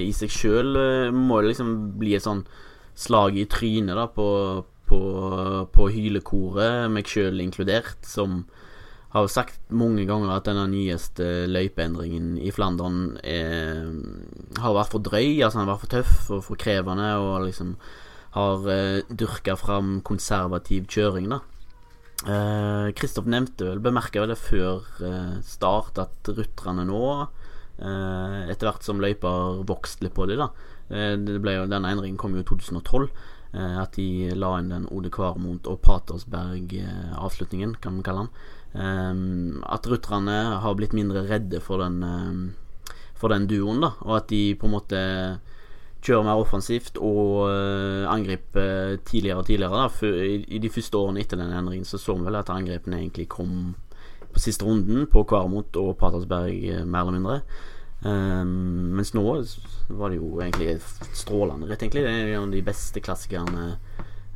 i 0.00 0.08
seg 0.16 0.32
sjøl 0.32 0.80
må 1.12 1.42
liksom 1.44 1.74
bli 2.00 2.14
et 2.16 2.24
sånn 2.24 2.46
slag 2.98 3.36
i 3.38 3.44
trynet 3.50 3.94
da 3.94 4.08
på, 4.10 4.28
på, 4.88 5.00
på 5.74 5.88
hylekoret, 5.92 6.88
meg 6.90 7.06
sjøl 7.06 7.44
inkludert, 7.44 8.00
som 8.08 8.46
har 9.14 9.28
sagt 9.32 9.60
mange 9.72 10.04
ganger 10.08 10.34
at 10.34 10.48
denne 10.48 10.66
nyeste 10.68 11.46
løypeendringen 11.48 12.36
i 12.44 12.52
Flandern 12.52 13.16
er, 13.24 13.88
har 14.60 14.76
vært 14.76 14.92
for 14.92 15.04
drøy, 15.04 15.40
altså 15.40 15.58
den 15.58 15.64
har 15.64 15.72
vært 15.72 15.84
for 15.86 15.94
tøff 15.94 16.30
og 16.36 16.42
for 16.50 16.60
krevende, 16.60 17.08
og 17.16 17.46
liksom 17.46 17.76
har 18.36 18.68
uh, 18.68 19.00
dyrka 19.08 19.56
fram 19.56 19.98
konservativ 20.04 20.90
kjøring, 20.92 21.32
da. 21.32 21.40
Kristoff 22.98 23.24
uh, 23.24 23.32
nevnte 23.32 23.70
vel, 23.70 23.80
bemerka 23.80 24.20
vel 24.20 24.34
det 24.34 24.40
før 24.42 24.84
uh, 25.00 25.38
start, 25.46 26.02
at 26.02 26.32
rutterne 26.36 26.84
nå 26.88 27.04
Eh, 27.78 28.38
etter 28.50 28.66
hvert 28.66 28.82
som 28.82 28.98
løypa 28.98 29.30
vokst 29.66 30.02
litt 30.02 30.16
på 30.16 30.26
dem, 30.26 30.42
da. 30.42 30.48
Eh, 30.90 31.14
det 31.20 31.38
ble 31.42 31.54
jo, 31.54 31.66
denne 31.70 31.92
endringen 31.94 32.18
kom 32.18 32.34
jo 32.34 32.42
i 32.42 32.48
2012. 32.48 33.08
Eh, 33.54 33.76
at 33.80 33.94
de 33.96 34.34
la 34.36 34.56
inn 34.58 34.72
den 34.72 34.88
Ode 34.92 35.12
Kvarmont 35.14 35.68
og 35.70 35.80
Patersberg-avslutningen, 35.86 37.76
kan 37.82 37.98
man 37.98 38.06
kalle 38.06 38.26
den. 38.26 38.32
At 38.74 39.86
rutterne 39.88 40.34
har 40.62 40.74
blitt 40.76 40.92
mindre 40.92 41.24
redde 41.26 41.60
for 41.64 41.80
den, 41.80 42.02
for 43.16 43.32
den 43.32 43.46
duoen, 43.48 43.80
da. 43.80 43.94
Og 44.04 44.18
at 44.18 44.28
de 44.28 44.54
på 44.60 44.68
en 44.68 44.74
måte 44.76 45.00
kjører 46.04 46.26
mer 46.28 46.42
offensivt 46.42 47.00
og 47.02 47.48
angriper 48.12 49.00
tidligere 49.08 49.40
og 49.40 49.48
tidligere. 49.48 49.88
Da. 49.88 50.12
I 50.46 50.60
de 50.62 50.70
første 50.70 51.00
årene 51.00 51.24
etter 51.24 51.40
den 51.40 51.56
endringen 51.56 51.88
så 51.88 51.98
så 51.98 52.14
vi 52.18 52.28
vel 52.28 52.38
at 52.38 52.52
angrepene 52.54 53.00
egentlig 53.00 53.26
kom 53.32 53.74
på 54.32 54.42
siste 54.42 54.66
runden 54.66 55.08
på 55.10 55.24
Kvarmot 55.28 55.76
og 55.80 55.96
Patersberg, 55.98 56.54
eh, 56.54 56.84
mer 56.84 57.06
eller 57.06 57.18
mindre. 57.18 57.40
Um, 57.98 58.94
mens 58.94 59.10
nå 59.10 59.24
var 59.26 60.12
det 60.12 60.20
jo 60.20 60.38
egentlig 60.38 60.76
strålende 61.16 61.66
rett, 61.66 61.82
egentlig. 61.82 62.04
Det 62.06 62.12
er 62.12 62.34
en 62.36 62.46
av 62.46 62.52
de 62.54 62.62
beste 62.62 63.02
klassikerne 63.02 63.64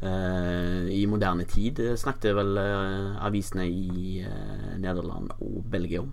i 0.03 1.05
moderne 1.07 1.45
tid, 1.47 1.79
snakket 1.99 2.35
vel 2.35 2.57
uh, 2.59 3.21
avisene 3.23 3.69
i 3.71 4.23
uh, 4.27 4.73
Nederland 4.83 5.31
og 5.39 5.61
Belgia 5.71 6.01
om. 6.03 6.09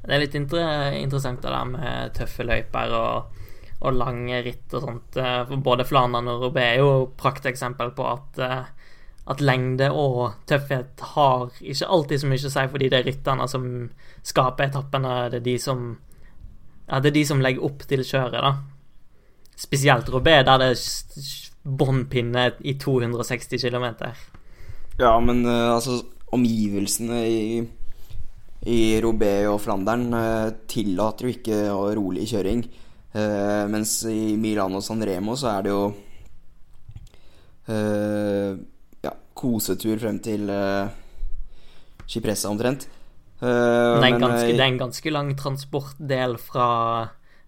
Det 0.00 0.14
er 0.14 0.22
litt 0.22 0.36
inter 0.38 0.96
interessant 0.96 1.42
det 1.44 1.52
der 1.52 1.68
med 1.68 2.14
tøffe 2.16 2.46
løyper 2.46 2.94
og, 2.96 3.42
og 3.82 3.98
lange 3.98 4.40
ritt 4.46 4.72
og 4.78 4.86
sånt. 4.86 5.18
For 5.18 5.64
både 5.66 5.84
Flandern 5.84 6.30
og 6.32 6.46
Robé 6.46 6.64
er 6.70 6.80
jo 6.80 7.10
prakteksempel 7.18 7.92
på 7.96 8.06
at 8.08 8.40
at 9.26 9.42
lengde 9.42 9.88
og 9.90 10.36
tøffhet 10.46 11.02
har 11.14 11.48
ikke 11.58 11.88
alltid 11.90 12.22
så 12.22 12.28
mye 12.30 12.46
å 12.46 12.52
si, 12.52 12.64
fordi 12.70 12.90
det 12.92 12.98
er 13.00 13.08
rytterne 13.08 13.48
som 13.50 13.64
skaper 14.26 14.68
etappene. 14.68 15.14
Det 15.32 15.40
er 15.40 15.48
de 15.48 15.56
som 15.62 15.86
Ja, 16.86 17.00
det 17.02 17.10
er 17.10 17.16
de 17.16 17.24
som 17.26 17.40
legger 17.42 17.64
opp 17.66 17.80
til 17.90 18.04
kjøret, 18.06 18.38
da. 18.38 18.52
Spesielt 19.58 20.06
Robé, 20.14 20.36
der 20.46 20.60
det 20.62 20.68
er 20.70 20.76
båndpinne 21.66 22.52
i 22.62 22.76
260 22.78 23.58
km. 23.58 23.86
Ja, 25.00 25.12
men 25.20 25.44
uh, 25.46 25.74
altså 25.74 26.00
Omgivelsene 26.36 27.20
i, 27.28 27.60
i 28.66 28.80
Robé 29.02 29.46
og 29.50 29.60
Flandern 29.62 30.08
uh, 30.14 30.54
tillater 30.70 31.28
jo 31.28 31.34
ikke 31.36 31.60
rolig 31.98 32.26
kjøring. 32.30 32.64
Uh, 33.16 33.64
mens 33.72 33.98
i 34.10 34.36
Milano 34.40 34.80
og 34.80 34.86
San 34.86 35.04
Remo 35.04 35.36
så 35.38 35.56
er 35.56 35.66
det 35.66 35.74
jo 35.74 35.86
kosetur 39.36 39.98
frem 40.00 40.16
til 40.24 40.48
Cipressa 42.08 42.48
omtrent. 42.48 42.86
Uh, 43.36 44.00
det, 44.00 44.08
er 44.08 44.16
ganske, 44.16 44.46
det, 44.48 44.60
er 44.62 44.70
en 44.70 44.78
ganske 44.80 45.10
lang 45.12 45.34
transportdel 45.36 46.38
fra, 46.40 46.68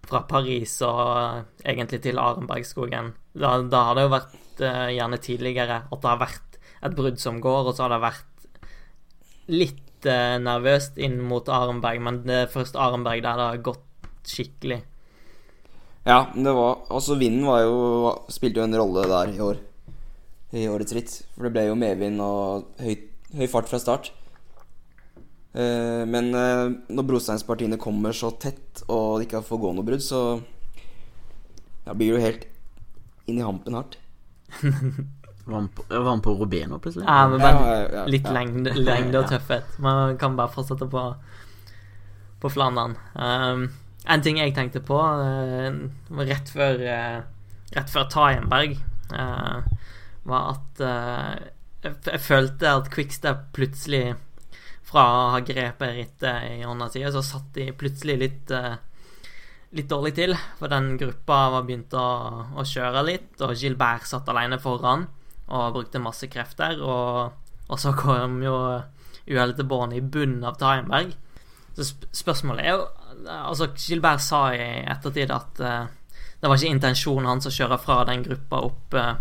fra 0.09 0.23
Paris 0.29 0.75
og 0.85 1.63
egentlig 1.63 2.01
til 2.03 2.19
Arenbergskogen. 2.21 3.13
Da, 3.37 3.55
da 3.69 3.83
har 3.87 3.97
det 3.97 4.07
jo 4.07 4.13
vært 4.15 4.63
uh, 4.63 4.87
gjerne 4.93 5.21
tidligere 5.23 5.81
at 5.85 6.01
det 6.01 6.11
har 6.11 6.23
vært 6.23 6.59
et 6.79 6.95
brudd 6.95 7.19
som 7.21 7.39
går, 7.43 7.69
og 7.69 7.75
så 7.75 7.85
har 7.85 7.95
det 7.95 8.03
vært 8.03 8.47
litt 9.51 10.09
uh, 10.09 10.37
nervøst 10.41 10.99
inn 11.01 11.19
mot 11.29 11.47
Arenberg, 11.51 12.01
men 12.05 12.21
det 12.25 12.43
er 12.43 12.53
først 12.53 12.79
Arenberg 12.79 13.23
der 13.25 13.39
det 13.39 13.49
har 13.51 13.65
gått 13.71 14.09
skikkelig. 14.29 14.81
Ja, 16.07 16.23
det 16.33 16.51
var 16.55 16.85
Altså, 16.89 17.17
vinden 17.19 17.43
var 17.45 17.59
jo 17.65 18.13
Spilte 18.31 18.61
jo 18.61 18.65
en 18.65 18.77
rolle 18.79 19.03
der 19.09 19.33
i 19.33 19.41
år 19.43 19.57
i 20.55 20.63
årets 20.65 20.95
ritt. 20.95 21.11
For 21.35 21.45
det 21.45 21.53
ble 21.53 21.67
jo 21.67 21.75
medvind 21.77 22.21
og 22.25 22.79
høy, 22.81 22.95
høy 23.37 23.45
fart 23.51 23.69
fra 23.69 23.77
start. 23.81 24.09
Eh, 25.53 26.05
men 26.05 26.29
eh, 26.35 26.65
når 26.93 27.07
brosteinspartiene 27.09 27.79
kommer 27.81 28.13
så 28.13 28.31
tett, 28.37 28.83
og 28.87 29.19
det 29.19 29.27
ikke 29.29 29.41
får 29.47 29.61
gå 29.63 29.71
noe 29.77 29.87
brudd, 29.87 30.03
så 30.05 30.21
ja, 31.85 31.93
blir 31.93 32.11
det 32.11 32.13
jo 32.13 32.25
helt 32.25 32.45
inn 33.29 33.39
i 33.39 33.45
hampen 33.45 33.77
hardt. 33.79 33.97
Var 35.49 35.55
han 35.55 35.67
på, 35.73 35.83
var 35.89 36.17
på 36.21 36.33
Robeno 36.37 36.77
plutselig? 36.77 37.07
Ja, 37.09 37.23
men 37.27 37.39
bare 37.41 37.69
ja, 37.73 37.85
ja, 37.89 38.01
litt 38.05 38.27
ja. 38.27 38.33
lengde, 38.35 38.73
lengde 38.77 39.17
og 39.23 39.31
tøffhet. 39.31 39.79
Man 39.81 40.13
kan 40.21 40.35
bare 40.37 40.51
fortsette 40.53 40.85
på 40.91 41.05
på 42.39 42.51
Flandern. 42.53 42.93
Um, 43.17 43.63
en 44.05 44.21
ting 44.23 44.37
jeg 44.37 44.53
tenkte 44.55 44.79
på 44.85 44.99
uh, 44.99 45.79
rett 46.21 46.51
før 46.53 46.83
uh, 46.85 47.17
Rett 47.73 47.89
før 47.89 48.05
Tajenberg, 48.13 48.77
uh, 49.11 49.65
var 50.29 50.45
at 50.53 50.83
jeg, 50.85 51.91
f- 51.95 52.07
jeg 52.13 52.21
følte 52.25 52.71
at 52.83 52.87
Quickstep 52.93 53.43
plutselig 53.57 54.03
fra 54.89 55.05
å 55.05 55.25
ha 55.35 55.41
grepet 55.45 55.95
rittet 55.95 56.59
i 56.59 56.63
hånda 56.65 56.89
si, 56.89 57.03
så 57.13 57.21
satt 57.25 57.51
de 57.55 57.69
plutselig 57.77 58.17
litt 58.19 58.53
eh, 58.55 58.77
litt 59.77 59.89
dårlig 59.89 60.15
til. 60.17 60.35
For 60.59 60.71
den 60.71 60.95
gruppa 60.99 61.41
var 61.53 61.65
begynt 61.67 61.93
å, 61.97 62.07
å 62.57 62.65
kjøre 62.65 63.05
litt, 63.05 63.33
og 63.45 63.55
Gilbert 63.57 64.07
satt 64.09 64.29
alene 64.31 64.59
foran 64.61 65.07
og 65.49 65.75
brukte 65.75 66.01
masse 66.01 66.29
krefter. 66.31 66.81
Og, 66.81 67.51
og 67.69 67.81
så 67.81 67.93
kom 67.97 68.39
jo 68.45 68.55
uhellet 69.29 69.59
til 69.59 69.69
Born 69.69 69.93
i 69.93 70.01
bunnen 70.01 70.45
av 70.47 70.57
Tainberg, 70.61 71.13
Så 71.77 71.93
spørsmålet 72.11 72.65
er 72.65 72.73
jo 72.77 72.87
Altså, 73.19 73.67
Gilbert 73.75 74.21
sa 74.23 74.53
i 74.55 74.85
ettertid 74.87 75.31
at 75.35 75.59
uh, 75.59 75.89
det 76.39 76.47
var 76.47 76.55
ikke 76.55 76.71
intensjonen 76.71 77.27
hans 77.27 77.49
å 77.49 77.51
kjøre 77.51 77.77
fra 77.83 77.97
den 78.07 78.23
gruppa 78.23 78.61
opp 78.63 78.95
uh, 78.95 79.17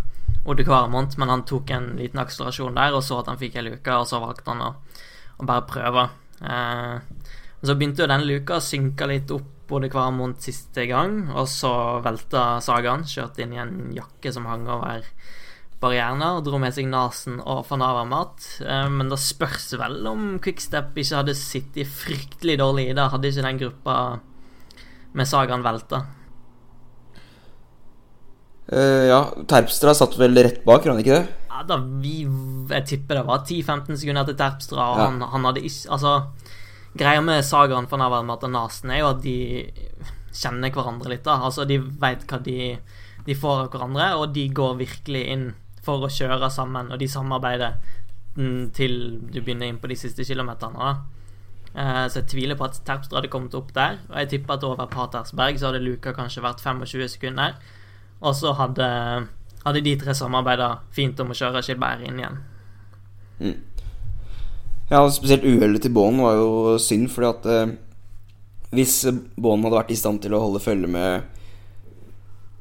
Odde 0.46 0.62
Kvaremont, 0.62 1.16
men 1.18 1.32
han 1.32 1.42
tok 1.48 1.72
en 1.74 1.88
liten 1.98 2.20
akselerasjon 2.22 2.78
der 2.78 2.94
og 2.94 3.02
så 3.02 3.18
at 3.18 3.26
han 3.32 3.40
fikk 3.40 3.58
ei 3.58 3.64
luke, 3.66 3.96
og 3.96 4.06
så 4.06 4.20
valgte 4.22 4.52
han 4.52 4.62
å, 4.62 4.68
å 5.38 5.46
bare 5.46 5.66
prøve. 5.68 6.08
Eh, 6.42 6.96
og 7.58 7.66
så 7.66 7.74
begynte 7.74 8.04
jo 8.04 8.10
den 8.10 8.26
luka 8.28 8.58
å 8.58 8.64
synke 8.64 9.08
litt 9.10 9.30
opp 9.34 9.54
både 9.68 9.90
hver 9.92 10.14
måned 10.16 10.40
siste 10.40 10.86
gang, 10.88 11.26
og 11.34 11.48
så 11.50 11.70
velta 12.04 12.56
Sagaen, 12.64 13.04
kjørte 13.04 13.44
inn 13.44 13.52
i 13.52 13.60
en 13.60 13.76
jakke 13.92 14.32
som 14.32 14.46
hang 14.48 14.64
over 14.70 15.04
barrierene, 15.78 16.30
og 16.38 16.46
dro 16.46 16.58
med 16.62 16.74
seg 16.74 16.88
Nasen 16.90 17.38
og 17.44 17.66
Fanava-mat. 17.68 18.46
Eh, 18.64 18.86
men 18.92 19.12
det 19.12 19.20
spørs 19.22 19.70
vel 19.78 20.00
om 20.10 20.38
Quickstep 20.42 20.96
ikke 20.96 21.20
hadde 21.20 21.36
sittet 21.38 21.90
fryktelig 22.00 22.58
dårlig 22.62 22.88
i 22.90 22.96
det, 22.96 23.10
hadde 23.12 23.32
ikke 23.32 23.46
den 23.46 23.60
gruppa 23.64 23.98
med 25.18 25.28
Sagaen 25.28 25.66
velta. 25.66 26.04
Uh, 28.68 29.08
ja, 29.08 29.20
Terpstra 29.48 29.94
satt 29.96 30.18
vel 30.20 30.36
rett 30.36 30.60
bak, 30.66 30.84
gjorde 30.84 30.98
han 30.98 31.00
ikke 31.00 31.14
det? 31.14 31.47
Ja, 31.58 31.64
da 31.66 31.76
vi 31.82 32.20
Jeg 32.70 32.84
tipper 32.86 33.18
det 33.18 33.26
var 33.26 33.42
10-15 33.42 33.96
sekunder 33.98 34.24
til 34.28 34.36
Terpstra, 34.38 34.84
og 34.92 34.98
Ja. 35.00 35.06
han, 35.10 35.20
han 35.32 35.44
hadde 35.48 35.62
ikke 35.66 35.90
Altså, 35.96 36.12
greia 36.98 37.20
med 37.24 37.42
Sagaen 37.44 37.88
for 37.90 37.98
Avermaet 38.04 38.44
og 38.46 38.52
Nasen 38.54 38.90
er 38.94 39.00
jo 39.02 39.10
at 39.10 39.22
de 39.22 39.36
kjenner 40.38 40.70
hverandre 40.70 41.08
litt, 41.10 41.24
da. 41.26 41.38
Altså, 41.42 41.66
de 41.66 41.78
veit 41.80 42.22
hva 42.30 42.38
de, 42.44 42.78
de 43.26 43.34
får 43.34 43.64
av 43.64 43.70
hverandre, 43.72 44.08
og 44.20 44.32
de 44.34 44.46
går 44.54 44.76
virkelig 44.78 45.24
inn 45.34 45.46
for 45.82 46.04
å 46.04 46.10
kjøre 46.12 46.50
sammen, 46.52 46.92
og 46.92 46.98
de 47.00 47.08
samarbeider 47.08 47.78
til 48.76 48.92
du 49.32 49.40
begynner 49.40 49.66
inn 49.72 49.80
på 49.82 49.88
de 49.90 49.96
siste 49.98 50.22
kilometerne, 50.28 50.78
da. 50.78 50.92
Eh, 51.74 52.04
Så 52.08 52.20
jeg 52.22 52.28
tviler 52.30 52.56
på 52.60 52.64
at 52.68 52.78
Terpstra 52.86 53.18
hadde 53.18 53.30
kommet 53.32 53.54
opp 53.54 53.72
der. 53.74 53.98
Og 54.10 54.16
jeg 54.22 54.28
tipper 54.28 54.54
at 54.54 54.64
over 54.64 54.86
Patersberg 54.86 55.58
så 55.58 55.72
hadde 55.72 55.82
luka 55.82 56.12
kanskje 56.14 56.42
vært 56.44 56.60
25 56.62 57.08
sekunder. 57.08 57.54
Og 58.22 58.34
så 58.34 58.52
hadde, 58.54 59.28
hadde 59.68 59.84
de 59.84 59.96
tre 60.00 60.14
samarbeida 60.16 60.72
fint 60.94 61.20
om 61.22 61.32
å 61.32 61.36
kjøre 61.38 61.62
Gilbert 61.64 62.04
inn 62.06 62.22
igjen. 62.22 62.38
Ja, 64.88 65.02
spesielt 65.12 65.44
uhellet 65.46 65.84
til 65.84 65.94
Båen 65.94 66.20
var 66.24 66.38
jo 66.38 66.78
synd, 66.82 67.10
fordi 67.12 67.28
at 67.28 67.48
eh, 67.52 67.74
hvis 68.74 69.02
Båen 69.36 69.64
hadde 69.64 69.78
vært 69.78 69.92
i 69.94 69.98
stand 70.00 70.22
til 70.24 70.34
å 70.36 70.42
holde 70.42 70.60
følge 70.64 70.88
med 70.92 71.28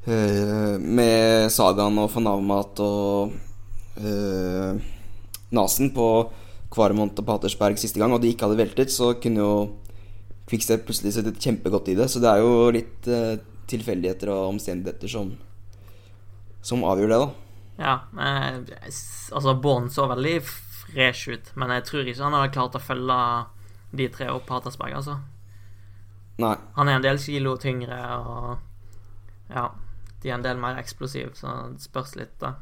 eh, 0.08 0.76
Med 0.80 1.50
Sagaen 1.52 1.98
og 2.00 2.12
van 2.14 2.30
Avermaet 2.30 2.80
og 2.84 3.34
eh, 4.00 4.78
Nasen 5.56 5.92
på 5.96 6.08
Kvaremont 6.72 7.16
og 7.20 7.28
Patersberg 7.28 7.80
siste 7.80 8.00
gang, 8.00 8.12
og 8.12 8.20
de 8.20 8.32
ikke 8.32 8.44
hadde 8.44 8.60
veltet, 8.60 8.92
så 8.92 9.14
kunne 9.20 9.44
jo 9.44 9.52
Quickstep 10.48 10.86
plutselig 10.88 11.12
sittet 11.12 11.40
kjempegodt 11.44 11.90
i 11.92 11.96
det. 11.98 12.06
Så 12.08 12.22
det 12.24 12.30
er 12.30 12.40
jo 12.40 12.70
litt 12.72 13.08
eh, 13.12 13.40
tilfeldigheter 13.68 14.32
og 14.32 14.54
omstendigheter 14.54 15.10
som, 15.12 15.34
som 16.68 16.84
avgjør 16.86 17.12
det, 17.12 17.20
da. 17.24 17.28
Ja, 17.78 17.94
eh, 18.18 18.88
altså 19.32 19.54
Bånd 19.62 19.92
så 19.94 20.08
veldig 20.10 20.36
fresh 20.44 21.30
ut, 21.30 21.50
men 21.58 21.72
jeg 21.76 21.86
tror 21.86 22.08
ikke 22.08 22.24
han 22.24 22.36
hadde 22.36 22.54
klart 22.56 22.78
å 22.78 22.82
følge 22.82 23.18
de 23.98 24.08
tre 24.12 24.28
opp 24.34 24.50
Hattersberg, 24.52 24.96
altså. 24.98 25.18
Nei. 26.42 26.54
Han 26.76 26.90
er 26.90 26.98
en 26.98 27.06
del 27.06 27.20
kilo 27.22 27.56
tyngre, 27.60 27.98
og 28.18 29.52
ja, 29.54 29.68
de 30.22 30.30
er 30.30 30.36
en 30.36 30.44
del 30.44 30.60
mer 30.60 30.78
eksplosive, 30.80 31.32
så 31.38 31.54
det 31.72 31.86
spørs 31.86 32.14
litt, 32.18 32.34
da. 32.42 32.56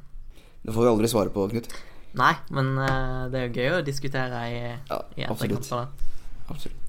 Det 0.63 0.75
får 0.75 0.87
vi 0.87 0.93
aldri 0.93 1.11
svare 1.11 1.33
på, 1.33 1.47
Knut. 1.53 1.71
Nei, 2.17 2.33
men 2.57 2.73
eh, 2.81 3.23
det 3.33 3.41
er 3.41 3.49
jo 3.49 3.61
gøy 3.61 3.79
å 3.79 3.85
diskutere 3.85 4.43
i, 4.49 4.61
Ja, 4.89 5.01
i 5.17 5.27
etterkant 5.27 5.73
av 5.77 5.83
det. 5.85 6.11
Absolutt. 6.53 6.83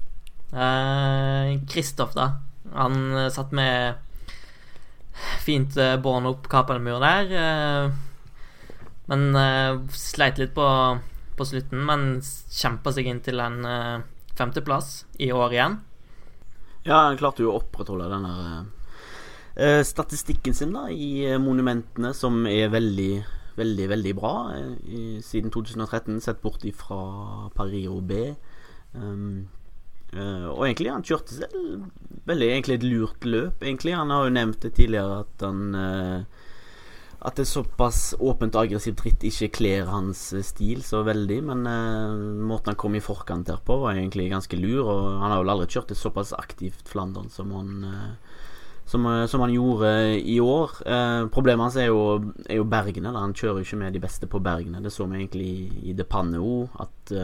Eh, 0.52 1.54
Kristoff, 1.68 2.14
da. 2.16 2.30
Han 2.76 3.28
satt 3.32 3.52
med 3.56 3.98
fint 5.44 5.76
uh, 5.80 5.96
bånd 6.02 6.28
opp 6.30 6.48
Kapelmur 6.52 7.00
der. 7.02 7.32
eh, 7.32 8.04
men 9.08 9.36
eh, 9.36 9.78
sleit 9.96 10.38
litt 10.40 10.52
på, 10.56 10.68
på 11.36 11.44
slutten, 11.48 11.80
men 11.88 12.18
kjempa 12.52 12.92
seg 12.92 13.08
inn 13.08 13.22
til 13.24 13.40
en 13.40 13.62
eh, 13.64 14.02
femteplass 14.36 15.06
i 15.24 15.30
år 15.32 15.54
igjen. 15.56 15.78
Ja, 16.84 17.06
han 17.06 17.16
klarte 17.20 17.42
jo 17.44 17.54
å 17.54 17.62
opprettholde 17.62 18.10
den 18.12 18.26
der 18.28 18.42
eh, 19.56 19.80
statistikken 19.84 20.56
sin 20.56 20.76
da 20.76 20.86
i 20.92 21.24
eh, 21.24 21.40
monumentene, 21.40 22.12
som 22.16 22.44
er 22.48 22.68
veldig, 22.72 23.12
veldig, 23.56 23.88
veldig 23.94 24.14
bra 24.20 24.34
eh, 24.58 25.18
siden 25.24 25.52
2013, 25.56 26.20
sett 26.24 26.44
bort 26.44 26.68
ifra 26.68 27.00
Paris-Roubaix. 27.56 28.36
Um, 28.92 29.48
eh, 30.12 30.46
og 30.48 30.64
egentlig, 30.66 30.92
han 30.92 31.04
kjørte 31.06 31.36
selv 31.36 31.88
veldig 32.28 32.50
egentlig 32.52 32.78
et 32.78 32.86
lurt 32.86 33.24
løp, 33.24 33.64
egentlig. 33.64 33.96
Han 33.96 34.12
har 34.12 34.26
jo 34.26 34.36
nevnt 34.36 34.60
det 34.64 34.74
tidligere 34.76 35.22
at 35.24 35.44
han 35.46 35.64
uh, 35.74 36.44
at 37.28 37.40
er 37.42 37.48
såpass 37.50 38.12
åpent 38.22 38.54
og 38.54 38.68
aggressivt 38.68 39.00
ritt 39.02 39.24
ikke 39.26 39.48
kler 39.56 39.88
hans 39.90 40.20
eh, 40.36 40.44
stil 40.46 40.84
så 40.86 41.02
veldig. 41.06 41.38
Men 41.50 41.64
uh, 41.66 42.44
måten 42.50 42.72
han 42.72 42.80
kom 42.80 42.98
i 42.98 43.04
forkant 43.04 43.48
der 43.48 43.60
på, 43.64 43.80
var 43.82 43.96
egentlig 43.96 44.30
ganske 44.32 44.60
lur. 44.60 44.84
Og 44.84 45.08
han 45.24 45.32
har 45.32 45.42
vel 45.42 45.54
aldri 45.56 45.70
kjørt 45.72 45.94
et 45.94 46.00
såpass 46.00 46.34
aktivt 46.36 46.88
Flandern 46.88 47.32
som 47.32 47.52
han, 47.56 47.90
som, 48.88 49.08
som 49.28 49.44
han 49.44 49.52
gjorde 49.56 49.92
i 50.20 50.38
år. 50.40 50.78
Problemet 51.34 51.66
hans 51.66 51.80
er 51.80 51.90
jo, 51.90 52.00
er 52.46 52.60
jo 52.60 52.68
bergene. 52.68 53.10
Da. 53.10 53.24
Han 53.24 53.36
kjører 53.36 53.60
jo 53.60 53.68
ikke 53.68 53.82
med 53.82 53.96
de 53.98 54.04
beste 54.04 54.30
på 54.30 54.40
bergene. 54.44 54.84
Det 54.84 54.94
så 54.94 55.08
vi 55.08 55.18
egentlig 55.20 55.48
i, 55.48 55.68
i 55.90 55.96
De 55.98 56.06
Panne 56.08 56.40
òg, 56.40 56.76
at 56.86 57.16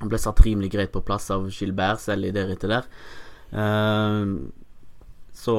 han 0.00 0.10
ble 0.10 0.20
satt 0.20 0.40
rimelig 0.44 0.72
greit 0.74 0.92
på 0.94 1.04
plass 1.04 1.28
av 1.34 1.48
Gilbert 1.52 2.02
selv 2.02 2.28
i 2.28 2.34
det 2.34 2.46
rittet 2.48 2.72
der. 2.72 2.88
Uh, 3.52 4.50
så 5.40 5.54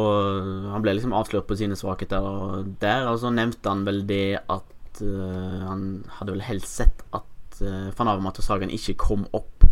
han 0.72 0.84
ble 0.84 0.94
liksom 0.98 1.16
avslørt 1.18 1.48
på 1.50 1.58
sine 1.58 1.78
svakheter 1.80 2.26
og 2.26 2.76
der. 2.82 3.08
Og 3.10 3.22
så 3.24 3.32
nevnte 3.34 3.72
han 3.72 3.86
vel 3.88 4.04
det 4.10 4.42
at 4.42 5.02
uh, 5.02 5.60
han 5.66 5.86
hadde 6.20 6.36
vel 6.36 6.46
helst 6.46 6.82
sett 6.82 7.06
at 7.18 7.62
uh, 7.64 7.90
van 7.98 8.12
Avermaet 8.12 8.42
og 8.42 8.46
Sagan 8.46 8.74
ikke 8.74 9.00
kom 9.02 9.26
opp 9.38 9.66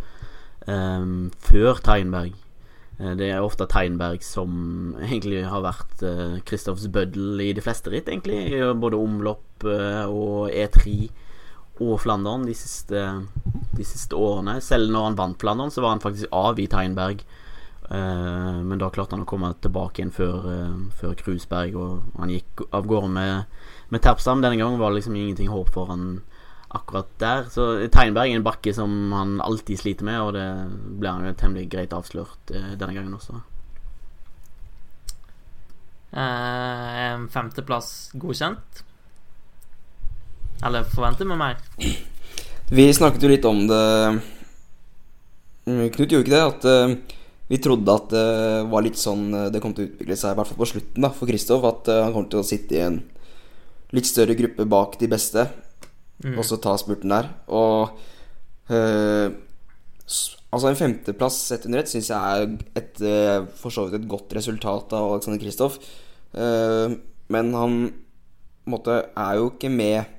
um, 0.66 1.30
før 1.46 1.82
Teinberg. 1.86 2.38
Eh, 3.00 3.14
det 3.20 3.30
er 3.32 3.46
ofte 3.46 3.68
Teinberg 3.72 4.24
som 4.26 4.96
egentlig 5.00 5.46
har 5.48 5.64
vært 5.64 6.04
uh, 6.04 6.90
bøddel 6.92 7.46
i 7.46 7.54
de 7.56 7.64
fleste 7.64 7.94
ritt, 7.94 8.10
egentlig. 8.12 8.60
Både 8.82 9.00
omlopp 9.00 9.66
og 9.68 10.50
E3 10.56 11.10
og 11.80 12.00
Flandern 12.04 12.46
de 12.48 12.56
siste, 12.58 13.04
de 13.76 13.86
siste 13.88 14.18
årene. 14.18 14.60
Selv 14.64 14.92
når 14.94 15.10
han 15.10 15.20
vant 15.20 15.42
Flandern, 15.42 15.72
så 15.74 15.84
var 15.84 15.96
han 15.96 16.04
faktisk 16.04 16.32
av 16.36 16.60
i 16.60 16.68
Teinberg. 16.72 17.24
Eh, 17.90 18.58
men 18.62 18.82
da 18.82 18.92
klarte 18.94 19.18
han 19.18 19.26
å 19.26 19.30
komme 19.30 19.52
tilbake 19.64 20.02
igjen 20.02 20.14
før, 20.14 20.46
uh, 20.46 20.82
før 21.00 21.16
Krusberg, 21.18 21.78
og 21.80 22.20
han 22.22 22.34
gikk 22.34 22.68
av 22.70 22.90
gårde 22.90 23.10
med, 23.16 23.62
med 23.90 24.04
Terpstam. 24.06 24.44
Denne 24.46 24.60
gangen 24.60 24.82
var 24.82 24.94
det 24.94 25.02
liksom 25.02 25.18
ingenting 25.18 25.50
håp 25.50 25.72
for 25.74 25.90
han 25.90 26.20
akkurat 26.70 27.10
der. 27.18 27.48
Så 27.50 27.88
Teinberg 27.90 28.32
er 28.32 28.40
en 28.40 28.46
bakke 28.46 28.74
som 28.78 29.14
han 29.16 29.40
alltid 29.42 29.82
sliter 29.82 30.06
med, 30.06 30.20
og 30.22 30.36
det 30.38 30.46
ble 31.02 31.14
han 31.16 31.26
jo 31.26 31.38
temmelig 31.38 31.70
greit 31.72 31.96
avslørt 31.96 32.54
eh, 32.54 32.76
denne 32.78 32.94
gangen 32.94 33.16
også. 33.18 33.40
Eh, 36.10 37.26
femteplass 37.34 38.12
godkjent? 38.18 38.84
Eller 40.66 40.84
forventer 40.92 41.26
vi 41.30 41.38
mer? 41.40 41.58
Vi 42.70 42.86
snakket 42.94 43.24
jo 43.26 43.32
litt 43.32 43.48
om 43.50 43.66
det 43.70 43.86
Mm, 45.70 45.90
Knut 45.94 46.10
gjorde 46.10 46.26
ikke 46.26 46.34
det? 46.34 46.46
At 46.50 46.66
eh, 46.66 47.18
vi 47.52 47.58
trodde 47.62 47.94
at 47.94 48.08
det 48.10 48.26
var 48.72 48.82
litt 48.82 48.98
sånn 48.98 49.28
eh, 49.38 49.50
det 49.54 49.60
kom 49.62 49.76
til 49.78 49.86
å 49.86 49.90
utvikle 49.92 50.16
seg, 50.18 50.34
i 50.34 50.40
hvert 50.40 50.50
fall 50.50 50.58
på 50.62 50.68
slutten, 50.72 51.04
da, 51.06 51.12
for 51.14 51.30
Kristoff. 51.30 51.68
At 51.70 51.90
eh, 51.92 52.00
han 52.06 52.16
kommer 52.16 52.32
til 52.32 52.42
å 52.42 52.48
sitte 52.48 52.78
i 52.78 52.82
en 52.88 52.98
litt 53.94 54.10
større 54.10 54.34
gruppe 54.40 54.66
bak 54.70 55.00
de 55.02 55.12
beste, 55.12 55.48
Mm. 56.20 56.34
og 56.36 56.44
så 56.44 56.58
ta 56.60 56.74
spurten 56.76 57.14
der. 57.14 57.30
Og 57.48 57.94
eh, 58.68 59.30
Altså 60.52 60.68
En 60.68 60.76
femteplass 60.76 61.38
sett 61.48 61.64
under 61.64 61.80
ett 61.80 61.88
syns 61.88 62.10
jeg 62.10 62.18
er 62.42 62.50
et, 62.76 63.00
for 63.62 63.72
så 63.72 63.86
vidt 63.86 64.02
et 64.02 64.08
godt 64.10 64.34
resultat 64.36 64.92
av 64.98 65.14
Alexander 65.14 65.40
Kristoff. 65.40 65.78
Uh, 66.34 66.98
men 67.30 67.54
han 67.54 67.76
måtte, 68.68 68.98
er 69.14 69.38
jo 69.38 69.52
ikke 69.54 69.70
med 69.70 70.10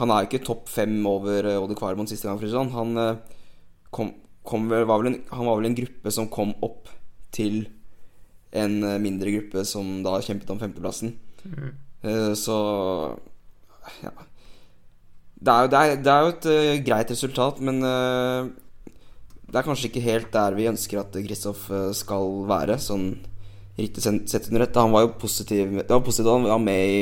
Han 0.00 0.12
er 0.14 0.26
ikke 0.26 0.42
topp 0.44 0.70
fem 0.72 0.94
over 1.08 1.44
eh, 1.44 1.60
Odde 1.60 1.76
Kvarmon 1.78 2.08
siste 2.08 2.28
gang. 2.28 2.40
sånn. 2.40 2.72
Han, 2.72 2.96
eh, 3.00 3.42
kom, 3.92 4.14
kom 4.46 4.70
vel, 4.70 4.86
var 4.88 5.02
vel 5.02 5.12
en, 5.12 5.18
han 5.32 5.48
var 5.48 5.60
vel 5.60 5.70
en 5.70 5.76
gruppe 5.76 6.14
som 6.14 6.30
kom 6.32 6.54
opp 6.64 6.88
til 7.34 7.66
en 8.56 8.80
eh, 8.82 9.00
mindre 9.02 9.34
gruppe 9.36 9.66
som 9.68 10.00
da 10.06 10.16
kjempet 10.24 10.50
om 10.52 10.60
femteplassen. 10.62 11.14
Mm. 11.44 11.70
Så 12.36 12.54
ja. 14.00 14.12
Det 15.40 15.52
er, 15.52 15.64
jo, 15.64 15.68
det, 15.72 15.80
er, 15.80 15.98
det 16.04 16.12
er 16.12 16.24
jo 16.24 16.32
et 16.32 16.46
uh, 16.48 16.80
greit 16.84 17.10
resultat, 17.12 17.60
men 17.64 17.78
uh, 17.84 18.48
det 19.48 19.56
er 19.56 19.64
kanskje 19.64 19.88
ikke 19.88 20.02
helt 20.04 20.30
der 20.32 20.56
vi 20.56 20.68
ønsker 20.68 21.00
at 21.00 21.16
Kristoff 21.16 21.66
skal 21.96 22.34
være, 22.48 22.76
sånn 22.80 23.06
riktig 23.80 24.04
sett 24.04 24.48
under 24.50 24.64
ett. 24.64 24.76
Han 24.76 24.92
var 24.92 25.06
jo 25.06 25.14
positiv 25.20 25.72
Det 25.80 25.88
var 25.88 26.04
positivt 26.04 26.28
at 26.28 26.36
han 26.38 26.48
var 26.48 26.62
med 26.62 26.92
i 26.92 27.00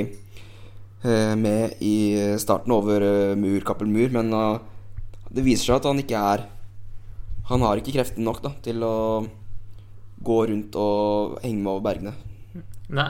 Med 1.02 1.78
i 1.84 2.18
starten 2.42 2.72
over 2.74 3.04
eh, 3.06 3.36
mur, 3.38 3.60
Kappel 3.62 3.86
Mur, 3.86 4.08
men 4.10 4.32
eh, 4.34 4.56
det 5.30 5.44
viser 5.46 5.68
seg 5.70 5.76
at 5.78 5.86
han 5.86 6.00
ikke 6.02 6.22
er 6.32 6.46
Han 7.52 7.62
har 7.62 7.78
ikke 7.78 7.94
krefter 7.94 8.24
nok 8.24 8.40
da 8.42 8.50
til 8.64 8.82
å 8.82 8.96
gå 10.18 10.38
rundt 10.50 10.74
og 10.76 11.38
henge 11.44 11.62
med 11.62 11.70
over 11.70 11.84
bergene. 11.86 12.14
Nei, 12.92 13.06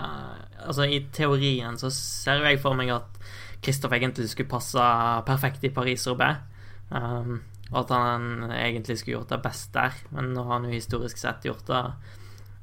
altså, 0.60 0.84
I 0.84 1.00
teorien 1.14 1.78
så 1.80 1.90
ser 1.94 2.44
jeg 2.44 2.60
for 2.62 2.76
meg 2.78 2.92
at 2.92 3.16
Kristoff 3.64 3.94
egentlig 3.96 4.28
skulle 4.30 4.50
passe 4.50 4.84
perfekt 5.26 5.64
i 5.66 5.72
Paris-Roubaix. 5.74 6.44
Um, 6.92 7.40
og 7.72 7.80
at 7.82 7.90
han 7.92 8.52
egentlig 8.54 8.98
skulle 9.00 9.18
gjort 9.18 9.32
det 9.34 9.40
best 9.44 9.72
der, 9.74 9.96
men 10.14 10.30
nå 10.36 10.44
har 10.46 10.58
han 10.58 10.68
jo 10.68 10.76
historisk 10.76 11.18
sett 11.20 11.48
gjort 11.48 11.66
det 11.68 11.82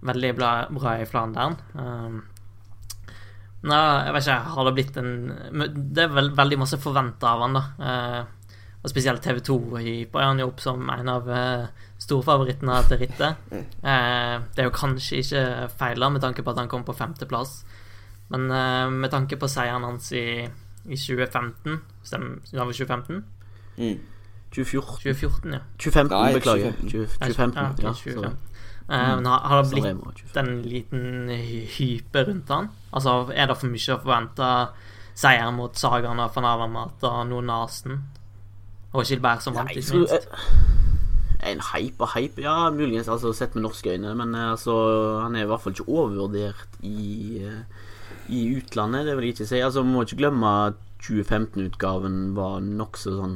veldig 0.05 0.31
bra, 0.37 0.51
bra 0.73 0.95
i 1.01 1.09
Flandern. 1.09 1.57
Um, 1.73 2.23
Nei, 3.65 3.81
jeg 4.05 4.13
vet 4.13 4.27
ikke, 4.27 4.53
har 4.55 4.67
det 4.67 4.73
blitt 4.77 4.97
en 5.01 5.13
Det 5.95 6.03
er 6.03 6.11
vel 6.13 6.31
veldig 6.37 6.59
masse 6.61 6.77
forventa 6.81 7.31
av 7.33 7.45
han, 7.45 7.57
da. 7.57 7.63
Eh, 7.81 8.51
og 8.85 8.91
spesielt 8.91 9.23
TV 9.25 9.39
2 9.41 9.55
hyper 9.81 10.21
han 10.21 10.39
jo 10.41 10.51
opp 10.51 10.59
som 10.61 10.83
en 10.93 11.07
av 11.09 11.29
eh, 11.33 11.85
storfavorittene 12.05 12.81
til 12.89 13.01
rittet. 13.05 13.41
Eh, 13.85 14.35
det 14.55 14.63
er 14.63 14.65
jo 14.65 14.73
kanskje 14.73 15.19
ikke 15.21 15.41
feil, 15.77 16.01
med 16.09 16.23
tanke 16.23 16.41
på 16.41 16.49
at 16.53 16.57
han 16.57 16.69
kom 16.69 16.85
på 16.85 16.95
femteplass. 16.97 17.59
Men 18.33 18.49
eh, 18.49 18.89
med 18.89 19.13
tanke 19.13 19.37
på 19.37 19.49
seieren 19.49 19.85
hans 19.85 20.11
i, 20.17 20.45
i 20.89 20.97
2015 20.97 21.77
Stemmer 22.05 22.41
det 22.49 22.57
var 22.57 22.71
2015? 22.73 23.23
Mm. 23.77 23.99
2014 24.55 25.03
2014, 25.03 25.53
ja. 25.53 25.61
2015, 25.77 26.15
Nei, 26.15 26.33
beklager. 26.33 26.77
2015. 26.81 27.19
2015. 27.21 27.57
Ja, 27.57 27.69
ok, 27.69 27.83
ja, 27.83 27.93
2015. 27.93 28.54
Eh, 28.85 29.15
men 29.17 29.25
har, 29.25 29.39
har 29.49 29.63
det 29.63 29.71
blitt 29.73 30.37
en 30.37 30.51
liten 30.61 31.29
hype 31.33 32.25
rundt 32.27 32.51
han? 32.53 32.67
Altså, 32.93 33.15
er 33.33 33.47
det 33.49 33.57
for 33.57 33.71
mye 33.73 33.95
å 33.95 34.01
forvente 34.03 34.49
seier 35.17 35.51
mot 35.55 35.73
Sagaen 35.79 36.19
og 36.21 36.35
van 36.35 36.47
Avermaet 36.51 37.05
og 37.09 37.21
noen 37.31 37.49
Nasen? 37.49 38.03
Og 38.95 39.03
Gilbert 39.09 39.41
som 39.43 39.55
vant, 39.57 39.71
ikke 39.73 39.97
minst. 39.99 40.29
eh, 40.31 41.51
En 41.51 41.59
hype 41.73 42.01
og 42.01 42.13
hype, 42.15 42.41
ja, 42.41 42.69
muligens 42.73 43.09
altså, 43.11 43.33
sett 43.35 43.53
med 43.57 43.65
norske 43.67 43.91
øyne, 43.95 44.13
men 44.17 44.33
eh, 44.37 44.51
altså, 44.53 44.75
han 45.23 45.35
er 45.35 45.43
i 45.45 45.49
hvert 45.49 45.61
fall 45.65 45.73
ikke 45.75 45.89
overvurdert 45.91 46.77
i, 46.85 47.41
i 48.29 48.41
utlandet, 48.55 49.05
det 49.09 49.17
vil 49.17 49.27
jeg 49.29 49.35
ikke 49.39 49.49
si. 49.51 49.59
Altså, 49.65 49.83
må 49.85 50.05
ikke 50.05 50.21
glemme 50.23 50.53
at 50.69 50.79
2015-utgaven 51.05 52.21
var 52.37 52.61
nokså 52.65 53.17
sånn 53.17 53.35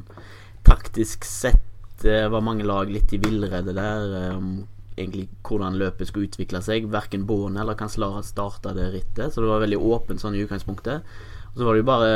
taktisk 0.65 1.25
sett 1.27 1.65
var 2.01 2.39
mange 2.45 2.63
lag 2.63 2.87
litt 2.89 3.11
i 3.11 3.19
villrede 3.19 3.73
der 3.75 4.31
om 4.37 4.61
egentlig 4.99 5.27
hvordan 5.47 5.77
løpet 5.79 6.09
skulle 6.09 6.27
utvikle 6.29 6.61
seg. 6.65 6.87
Verken 6.93 7.25
Båen 7.29 7.57
eller 7.57 7.77
Cancellara 7.79 8.21
starta 8.27 8.73
det 8.77 8.89
rittet, 8.93 9.33
så 9.33 9.41
det 9.41 9.49
var 9.51 9.63
veldig 9.65 9.79
åpent 9.79 10.21
sånn 10.21 10.35
i 10.37 10.43
utgangspunktet. 10.45 11.07
Og 11.53 11.57
så 11.57 11.65
var 11.65 11.73
det 11.77 11.81
jo 11.83 11.89
bare 11.89 12.13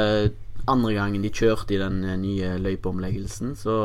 andre 0.71 0.93
gangen 0.95 1.23
de 1.25 1.31
kjørte 1.33 1.73
i 1.75 1.81
den 1.81 2.03
eh, 2.05 2.19
nye 2.21 2.53
løypeomleggelsen, 2.61 3.55
så 3.59 3.77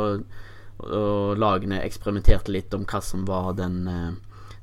og 0.79 1.35
lagene 1.43 1.81
eksperimenterte 1.83 2.53
litt 2.55 2.75
om 2.77 2.85
hva 2.87 3.01
som 3.03 3.25
var 3.27 3.49
den, 3.59 3.81
eh, 3.91 4.13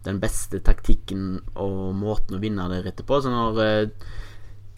den 0.06 0.22
beste 0.24 0.62
taktikken 0.64 1.42
og 1.60 1.90
måten 2.00 2.38
å 2.38 2.40
vinne 2.40 2.70
det 2.72 2.78
rittet 2.86 3.04
på. 3.10 3.18
Så 3.20 3.34
når 3.34 3.60
eh, 3.66 4.06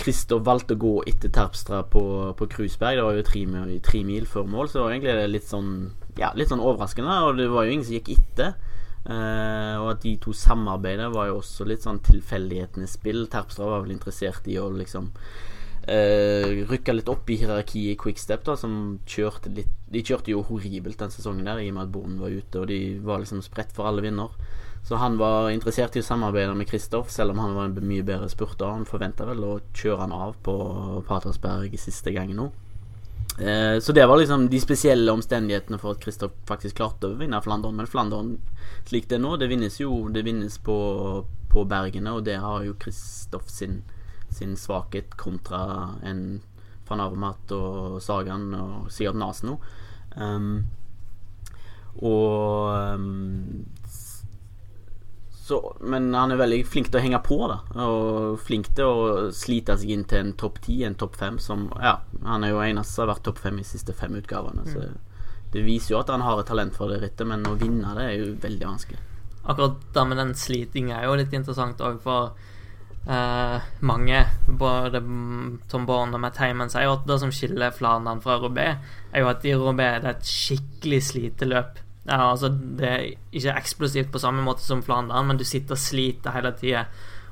Kristoff 0.01 0.41
valgte 0.47 0.73
å 0.73 0.81
gå 0.81 0.93
etter 1.09 1.29
Terpstra 1.33 1.83
på, 1.93 2.01
på 2.37 2.47
Krusberg, 2.55 2.97
det 2.97 3.05
var 3.05 3.19
jo 3.19 3.27
tre, 3.27 3.43
mil- 3.49 3.77
tre 3.85 4.01
mil 4.05 4.25
før 4.29 4.49
mål, 4.49 4.71
så 4.73 4.87
egentlig 4.89 5.13
er 5.13 5.21
det 5.23 5.31
litt 5.35 5.45
sånn 5.49 5.71
Ja, 6.17 6.31
litt 6.33 6.49
sånn 6.49 6.63
overraskende, 6.65 7.19
og 7.27 7.37
det 7.37 7.45
var 7.53 7.67
jo 7.67 7.75
ingen 7.75 7.85
som 7.85 7.93
gikk 7.99 8.09
etter. 8.15 8.55
Eh, 9.07 9.75
og 9.79 9.93
at 9.93 10.01
de 10.03 10.17
to 10.19 10.33
samarbeidet 10.35 11.07
var 11.13 11.29
jo 11.29 11.37
også 11.39 11.67
litt 11.67 11.85
sånn 11.85 12.01
tilfeldighetenes 12.03 12.97
spill. 12.97 13.23
Terpstra 13.31 13.69
var 13.69 13.85
vel 13.85 13.95
interessert 13.95 14.49
i 14.51 14.57
å 14.59 14.67
liksom 14.73 15.07
uh, 15.87 16.49
rykke 16.67 16.95
litt 16.97 17.11
opp 17.11 17.29
i 17.31 17.37
hierarkiet 17.39 17.93
i 17.93 17.97
Quickstep, 17.99 18.43
da, 18.43 18.57
som 18.59 18.97
kjørte 19.07 19.53
litt 19.55 19.71
De 19.87 20.01
kjørte 20.03 20.33
jo 20.33 20.41
horribelt 20.43 20.99
den 20.99 21.13
sesongen 21.13 21.47
der, 21.47 21.61
i 21.63 21.69
og 21.71 21.77
med 21.77 21.85
at 21.85 21.93
Bonden 21.93 22.19
var 22.19 22.33
ute, 22.35 22.59
og 22.59 22.67
de 22.67 22.79
var 22.99 23.23
liksom 23.23 23.39
spredt 23.45 23.71
for 23.75 23.87
alle 23.87 24.03
vinner. 24.03 24.33
Så 24.83 24.99
han 24.99 25.15
var 25.19 25.47
interessert 25.51 25.95
i 25.95 26.03
å 26.03 26.05
samarbeide 26.05 26.55
med 26.59 26.67
Kristoff, 26.67 27.07
selv 27.11 27.31
om 27.31 27.39
han 27.43 27.55
var 27.55 27.69
en 27.69 27.87
mye 27.87 28.03
bedre 28.07 28.27
spurter. 28.31 28.67
Han 28.67 28.87
forventa 28.87 29.27
vel 29.27 29.43
å 29.47 29.53
kjøre 29.71 30.03
han 30.03 30.15
av 30.15 30.35
på 30.43 30.57
Patersberg 31.07 31.79
siste 31.79 32.11
gangen 32.15 32.39
nå. 32.43 32.51
Eh, 33.37 33.79
så 33.79 33.93
det 33.93 34.05
var 34.05 34.17
liksom 34.17 34.49
de 34.49 34.59
spesielle 34.59 35.11
omstendighetene 35.11 35.77
for 35.77 35.93
at 35.93 36.01
Kristoff 36.01 36.33
faktisk 36.49 36.79
klarte 36.79 37.11
å 37.11 37.17
vinne 37.19 37.41
Flandern. 37.45 37.77
Men 37.77 37.89
Flandern 37.89 38.31
slik 38.89 39.09
det 39.09 39.19
er 39.19 39.23
nå, 39.23 39.35
det 39.37 39.49
vinnes 39.51 39.77
jo 39.79 40.07
Det 40.09 40.23
vinnes 40.25 40.57
på, 40.63 40.77
på 41.51 41.65
Bergene, 41.69 42.15
og 42.17 42.25
det 42.25 42.39
har 42.41 42.65
jo 42.65 42.77
Kristoff 42.81 43.49
sin, 43.53 43.83
sin 44.33 44.57
svakhet 44.57 45.17
kontra 45.19 45.93
en 46.03 46.41
van 46.87 47.03
Armat 47.03 47.51
og 47.51 48.01
Sagan 48.01 48.53
og 48.55 48.91
Sigurd 48.91 49.19
Nasno. 49.19 49.57
Um, 50.15 50.65
og 51.97 52.71
um, 52.95 53.65
så, 55.47 55.77
men 55.79 56.09
han 56.11 56.33
er 56.33 56.39
veldig 56.41 56.57
flink 56.67 56.89
til 56.91 56.99
å 56.99 57.01
henge 57.05 57.19
på, 57.23 57.37
da. 57.47 57.61
Og 57.85 58.33
flink 58.43 58.67
til 58.75 58.89
å 58.89 59.27
slite 59.31 59.77
seg 59.79 59.93
inn 59.93 60.03
til 60.03 60.19
en 60.19 60.33
topp 60.35 60.57
ti, 60.65 60.81
en 60.83 60.97
topp 60.99 61.15
fem, 61.15 61.37
som 61.39 61.69
Ja, 61.79 62.01
han 62.25 62.43
er 62.43 62.51
jo 62.51 62.59
eneste 62.65 62.97
som 62.97 63.05
har 63.05 63.13
vært 63.13 63.23
topp 63.29 63.39
fem 63.45 63.55
i 63.55 63.63
de 63.63 63.69
siste 63.69 63.95
fem 63.95 64.17
utgavene. 64.19 64.65
Så 64.67 64.89
det 65.53 65.63
viser 65.63 65.93
jo 65.93 66.01
at 66.01 66.11
han 66.11 66.25
har 66.25 66.41
et 66.41 66.51
talent 66.51 66.75
for 66.75 66.91
det 66.91 66.99
rittet, 66.99 67.23
men 67.31 67.47
å 67.47 67.55
vinne 67.55 67.95
det 67.95 68.09
er 68.09 68.17
jo 68.19 68.35
veldig 68.43 68.67
vanskelig. 68.73 68.99
Akkurat 69.47 69.79
det 69.95 70.05
med 70.09 70.19
den 70.19 70.35
slitinga 70.35 70.99
er 70.99 71.07
jo 71.07 71.15
litt 71.21 71.39
interessant 71.39 71.79
òg, 71.79 72.01
for 72.03 72.35
eh, 73.07 73.71
mange, 73.87 74.23
både 74.51 74.99
Tom 75.71 75.87
Born 75.87 76.11
og 76.11 76.25
Matt 76.27 76.43
Heimen, 76.43 76.75
sier 76.75 76.91
at 76.91 77.07
det 77.07 77.21
som 77.23 77.31
skiller 77.31 77.71
Flandern 77.71 78.19
fra 78.19 78.35
Robé, 78.43 78.73
er 79.13 79.23
jo 79.23 79.31
at 79.31 79.47
i 79.47 79.55
Robé 79.55 79.87
er 79.93 80.03
det 80.03 80.17
et 80.17 80.31
skikkelig 80.35 81.05
sliteløp. 81.13 81.85
Ja, 82.07 82.31
altså 82.31 82.49
Det 82.49 82.87
er 82.87 83.05
ikke 83.35 83.55
eksplosivt 83.59 84.11
på 84.13 84.21
samme 84.23 84.43
måte 84.45 84.63
som 84.63 84.83
Flandern, 84.83 85.27
men 85.27 85.39
du 85.39 85.43
sitter 85.47 85.75
og 85.75 85.81
sliter 85.81 86.35
hele 86.35 86.53
tida 86.55 86.85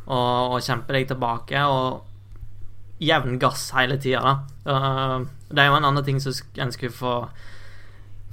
og, 0.06 0.56
og 0.56 0.64
kjemper 0.66 1.00
deg 1.00 1.08
tilbake. 1.14 1.62
Og 1.64 3.04
jevn 3.04 3.40
gass 3.40 3.70
hele 3.76 3.98
tida. 4.02 4.40
Uh, 4.68 5.24
det 5.50 5.64
er 5.64 5.70
jo 5.70 5.78
en 5.80 5.88
annen 5.88 6.06
ting 6.08 6.20
som 6.24 6.36
en 6.60 6.74
skulle 6.76 6.96
få 6.96 7.16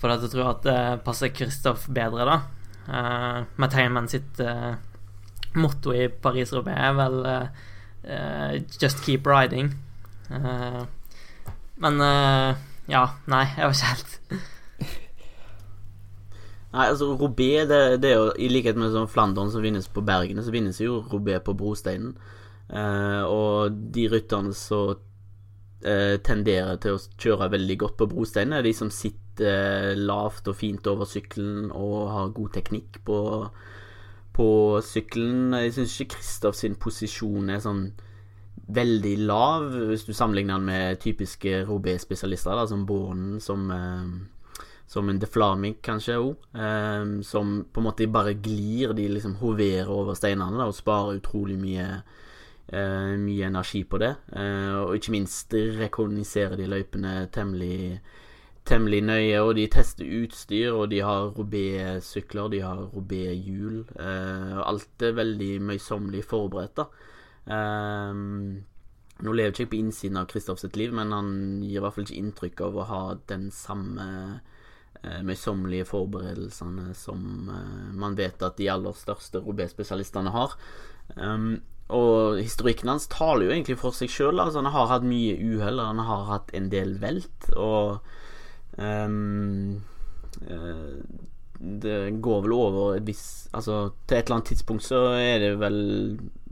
For 0.02 0.11
at 0.11 0.22
jeg 0.24 0.33
tror 0.33 0.48
at 0.50 0.64
det 0.66 1.05
passer 1.07 1.31
Kristoff 1.31 1.87
bedre, 1.87 2.26
da. 2.26 2.40
Uh, 2.83 3.44
Matt 3.62 3.76
Heyman 3.78 4.11
sitt 4.11 4.40
uh, 4.42 4.74
motto 5.55 5.94
i 5.94 6.09
Paris-Roubaix 6.11 6.88
er 6.88 6.96
vel 6.98 7.20
uh, 7.22 7.46
eh, 8.02 8.62
'just 8.81 9.05
keep 9.05 9.26
riding'. 9.26 9.70
Eh, 10.31 10.83
men 11.76 12.00
eh, 12.00 12.55
ja, 12.88 13.02
nei, 13.26 13.44
jeg 13.57 13.66
var 13.66 13.74
ikke 13.74 13.92
helt 13.92 14.18
Nei, 16.73 16.87
altså 16.89 17.11
Robé, 17.21 17.51
det, 17.69 17.81
det 18.01 18.11
er 18.13 18.17
jo 18.17 18.29
i 18.41 18.49
likhet 18.49 18.79
med 18.81 18.95
sånn 18.95 19.11
Flandern 19.13 19.51
som 19.53 19.65
vinnes 19.65 19.91
på 19.93 20.05
Bergene, 20.09 20.45
så 20.45 20.55
vinnes 20.55 20.79
jo 20.81 21.03
Robé 21.13 21.37
på 21.45 21.53
brosteinen. 21.59 22.15
Eh, 22.73 23.23
og 23.29 23.77
de 23.93 24.07
rytterne 24.09 24.55
som 24.57 24.95
eh, 25.85 26.17
tenderer 26.25 26.81
til 26.81 26.97
å 26.97 27.03
kjøre 27.21 27.51
veldig 27.53 27.77
godt 27.85 27.99
på 28.01 28.09
brosteinen, 28.15 28.57
er 28.57 28.65
de 28.65 28.73
som 28.77 28.89
sitter 28.89 29.93
eh, 29.93 30.01
lavt 30.01 30.49
og 30.49 30.57
fint 30.57 30.89
over 30.89 31.09
sykkelen 31.09 31.69
og 31.77 31.99
har 32.15 32.33
god 32.39 32.57
teknikk 32.57 33.03
på, 33.05 33.19
på 34.33 34.49
sykkelen. 34.89 35.53
Jeg 35.67 35.77
syns 35.77 36.01
ikke 36.01 36.17
Kristoff 36.17 36.57
sin 36.57 36.81
posisjon 36.81 37.53
er 37.53 37.61
sånn 37.65 37.91
veldig 38.73 39.17
lav, 39.27 39.69
hvis 39.91 40.07
du 40.09 40.15
sammenligner 40.17 40.57
den 40.57 40.69
med 40.69 41.01
typiske 41.05 41.67
Robé-spesialister, 41.69 42.65
som 42.71 42.87
Bornen, 42.89 43.41
som 43.45 43.69
eh, 43.77 44.07
som 44.92 45.09
en 45.09 45.20
deflaming, 45.20 45.78
kanskje 45.81 46.18
òg. 46.20 46.48
Eh, 46.55 47.20
som 47.24 47.55
på 47.64 47.81
en 47.81 47.87
måte 47.87 48.09
bare 48.12 48.35
glir. 48.35 48.92
De 48.92 49.09
liksom 49.09 49.38
hoverer 49.40 49.90
over 49.90 50.18
steinene 50.18 50.59
da, 50.61 50.68
og 50.68 50.76
sparer 50.76 51.20
utrolig 51.20 51.57
mye 51.61 51.87
eh, 52.72 53.14
Mye 53.20 53.46
energi 53.48 53.83
på 53.85 54.00
det. 54.02 54.14
Eh, 54.37 54.74
og 54.83 54.96
ikke 54.96 55.14
minst 55.16 55.55
rekogniserer 55.55 56.57
de 56.61 56.68
løypene 56.70 57.14
temmelig 57.33 58.00
temmelig 58.68 59.00
nøye, 59.02 59.40
og 59.42 59.57
de 59.59 59.64
tester 59.66 60.07
utstyr, 60.20 60.68
og 60.70 60.85
de 60.92 61.00
har 61.02 61.33
Robé-sykler, 61.35 62.52
de 62.52 62.61
har 62.62 62.85
Robé-hjul. 62.92 63.81
og 63.98 64.61
alt 64.68 65.02
er 65.02 65.16
veldig 65.16 65.57
møysommelig 65.66 66.22
forberedt, 66.31 66.76
da. 66.78 66.85
Eh, 67.50 68.14
nå 69.22 69.35
lever 69.35 69.50
ikke 69.50 69.64
jeg 69.64 69.72
på 69.72 69.81
innsiden 69.81 70.20
av 70.20 70.31
Kristoff 70.31 70.62
sitt 70.62 70.78
liv, 70.78 70.94
men 70.94 71.11
han 71.14 71.35
gir 71.62 71.81
i 71.81 71.83
hvert 71.83 71.96
fall 71.96 72.07
ikke 72.07 72.22
inntrykk 72.22 72.64
av 72.68 72.78
å 72.78 72.88
ha 72.88 73.02
den 73.31 73.50
samme 73.55 74.07
eh, 74.07 74.52
møysommelige 75.27 75.87
forberedelsene 75.88 76.93
som 76.95 77.51
eh, 77.51 77.91
man 77.99 78.15
vet 78.19 78.43
at 78.47 78.59
de 78.59 78.69
aller 78.71 78.95
største 78.95 79.43
Robé-spesialistene 79.43 80.31
har. 80.35 80.55
Um, 81.17 81.57
og 81.93 82.38
historikken 82.38 82.88
hans 82.88 83.09
taler 83.11 83.49
jo 83.49 83.55
egentlig 83.55 83.79
for 83.81 83.97
seg 83.97 84.12
sjøl. 84.12 84.38
Altså, 84.41 84.62
han 84.62 84.71
har 84.73 84.88
hatt 84.93 85.07
mye 85.07 85.35
uhell, 85.37 85.83
han 85.83 86.01
har 86.07 86.29
hatt 86.31 86.55
en 86.57 86.71
del 86.73 86.95
velt, 87.03 87.51
og 87.59 87.99
um, 88.79 89.83
uh, 90.47 90.97
Det 91.62 91.99
går 92.25 92.41
vel 92.43 92.53
over 92.57 92.97
et 92.97 93.05
visst 93.07 93.51
Altså, 93.55 93.93
til 94.07 94.17
et 94.17 94.25
eller 94.25 94.38
annet 94.38 94.49
tidspunkt 94.51 94.83
så 94.83 95.03
er 95.19 95.38
det 95.43 95.53
vel 95.61 95.77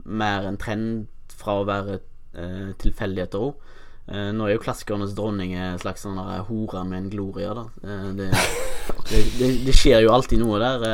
mer 0.05 0.45
en 0.47 0.59
trend 0.61 1.07
fra 1.33 1.57
å 1.59 1.65
være 1.67 1.97
uh, 2.35 2.71
tilfeldigheter 2.83 3.47
òg. 3.47 3.70
Uh, 4.11 4.29
nå 4.35 4.47
er 4.47 4.57
jo 4.57 4.63
klassikernes 4.63 5.15
dronning 5.15 5.53
en 5.55 5.79
slags 5.79 6.03
sånn 6.03 6.19
hore 6.49 6.83
med 6.83 6.97
en 6.97 7.09
gloria, 7.13 7.53
da. 7.55 7.65
Det, 8.17 8.29
det, 9.09 9.21
det, 9.39 9.51
det, 9.67 9.75
skjer 9.75 10.03
jo 10.03 10.11
alltid 10.11 10.43
noe 10.43 10.59
der. 10.59 10.87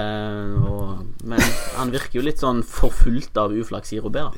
Og, 0.62 1.06
men 1.26 1.42
han 1.80 1.94
virker 1.94 2.20
jo 2.20 2.28
litt 2.28 2.44
sånn 2.44 2.62
forfulgt 2.66 3.38
av 3.42 3.56
uflaks 3.58 3.96
i 3.98 4.02
Robert. 4.04 4.38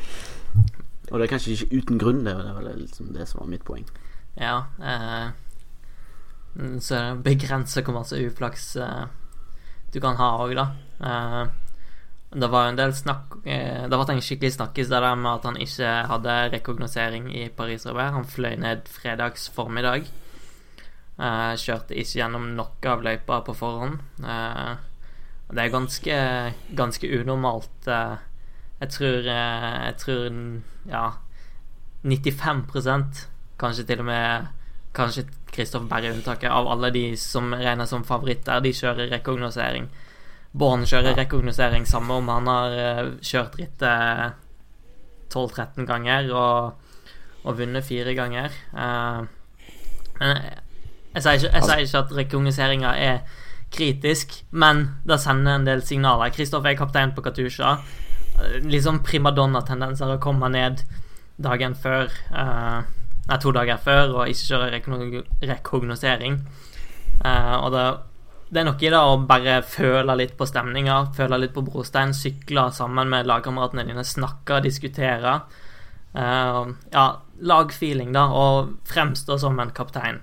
Og 1.09 1.17
det 1.17 1.25
er 1.25 1.31
kanskje 1.31 1.55
ikke 1.55 1.79
uten 1.79 1.99
grunn, 2.01 2.25
det 2.25 2.35
er 2.37 2.57
vel 2.59 2.83
liksom 2.83 3.13
det 3.15 3.25
som 3.29 3.41
var 3.41 3.49
mitt 3.49 3.65
poeng. 3.65 3.85
Ja. 4.37 4.57
Eh, 4.77 5.29
så 6.79 6.95
er 6.95 7.07
det 7.15 7.23
begrensa 7.25 7.81
hvor 7.85 7.97
masse 7.97 8.19
uflaks 8.19 8.75
eh, 8.77 9.07
du 9.93 9.99
kan 10.03 10.19
ha 10.19 10.29
òg, 10.43 10.53
da. 10.57 10.67
Eh, 11.01 11.43
det 12.29 12.47
var 12.47 12.67
en 12.69 12.77
del 12.77 12.91
snakk 12.93 13.39
eh, 13.41 13.87
Det 13.89 13.97
ble 13.97 14.13
en 14.13 14.21
skikkelig 14.21 14.53
snakkis 14.53 14.89
der 14.91 15.07
med 15.17 15.31
at 15.31 15.45
han 15.49 15.57
ikke 15.57 15.93
hadde 16.11 16.35
rekognosering 16.53 17.31
i 17.33 17.47
Paris-Roubais. 17.49 18.13
Han 18.13 18.27
fløy 18.29 18.53
ned 18.61 18.85
fredags 18.85 19.47
formiddag. 19.49 20.05
Uh, 21.19 21.51
kjørte 21.59 21.97
ikke 21.97 22.21
gjennom 22.21 22.45
noe 22.55 22.91
av 22.91 23.01
løypa 23.03 23.41
på 23.43 23.55
forhånd. 23.57 23.97
Uh, 24.21 24.77
det 25.49 25.65
er 25.65 25.73
ganske, 25.73 26.19
ganske 26.77 27.09
unormalt. 27.09 27.89
Jeg 28.79 28.89
tror 28.93 29.25
Jeg 29.25 29.95
tror 29.97 30.37
ja 30.87 31.07
95 32.03 33.25
kanskje 33.59 33.83
til 33.83 33.99
og 33.99 34.05
med 34.05 34.45
Kanskje 34.95 35.25
Kristoff 35.51 35.89
Berre 35.89 36.13
unntaket 36.13 36.49
av 36.49 36.67
alle 36.69 36.91
de 36.93 37.17
som 37.17 37.53
regnes 37.53 37.89
som 37.89 38.05
favoritter. 38.05 38.61
De 38.61 38.71
kjører 38.73 39.09
rekognosering. 39.11 39.89
Born 40.51 40.85
kjører 40.89 41.11
ja. 41.13 41.17
rekognosering 41.19 41.85
samme 41.85 42.15
om 42.17 42.29
han 42.31 42.47
har 42.49 43.11
kjørt 43.21 43.59
rittet 43.59 44.37
12-13 45.29 45.85
ganger 45.85 46.31
og, 46.33 46.95
og 47.43 47.59
vunnet 47.59 47.85
fire 47.85 48.15
ganger. 48.17 48.55
men 50.17 50.39
jeg 51.13 51.21
sier 51.21 51.37
ikke, 51.37 51.51
jeg 51.53 51.67
sier 51.67 51.83
ikke 51.83 52.01
at 52.01 52.15
rekognoseringa 52.17 52.95
er 52.97 53.21
kritisk, 53.73 54.33
men 54.51 54.85
det 55.07 55.19
sender 55.21 55.57
en 55.57 55.67
del 55.67 55.81
signaler. 55.85 56.33
Kristoffer 56.33 56.73
er 56.73 56.79
kaptein 56.79 57.13
på 57.15 57.23
Katusha. 57.25 57.77
Liksom 58.65 59.01
primadonna-tendenser 59.05 60.15
å 60.15 60.21
komme 60.21 60.49
ned 60.53 60.83
dagen 61.39 61.75
før 61.75 62.09
uh, 62.33 62.81
Nei, 63.29 63.37
to 63.37 63.51
dager 63.53 63.77
før 63.77 64.15
og 64.15 64.31
ikke 64.31 64.47
kjøre 64.47 64.79
rekognosering. 65.51 66.39
Uh, 67.21 67.55
og 67.59 67.67
det, 67.75 67.83
det, 68.49 68.61
er 68.61 68.65
noe 68.65 68.81
i 68.81 68.89
det 68.89 68.99
å 68.99 69.17
bare 69.29 69.59
føle 69.61 70.15
litt 70.17 70.35
på 70.37 70.47
stemninga, 70.49 70.99
føle 71.13 71.37
litt 71.37 71.53
på 71.53 71.61
brostein, 71.65 72.15
sykle 72.17 72.69
sammen 72.73 73.11
med 73.11 73.29
lagkameratene 73.29 73.85
dine, 73.85 74.05
snakke, 74.05 74.57
diskutere. 74.65 75.35
Uh, 76.17 76.73
ja, 76.89 77.05
lagfeeling, 77.45 78.09
da, 78.15 78.25
og 78.33 78.71
fremstå 78.89 79.37
som 79.41 79.59
en 79.61 79.73
kaptein. 79.75 80.17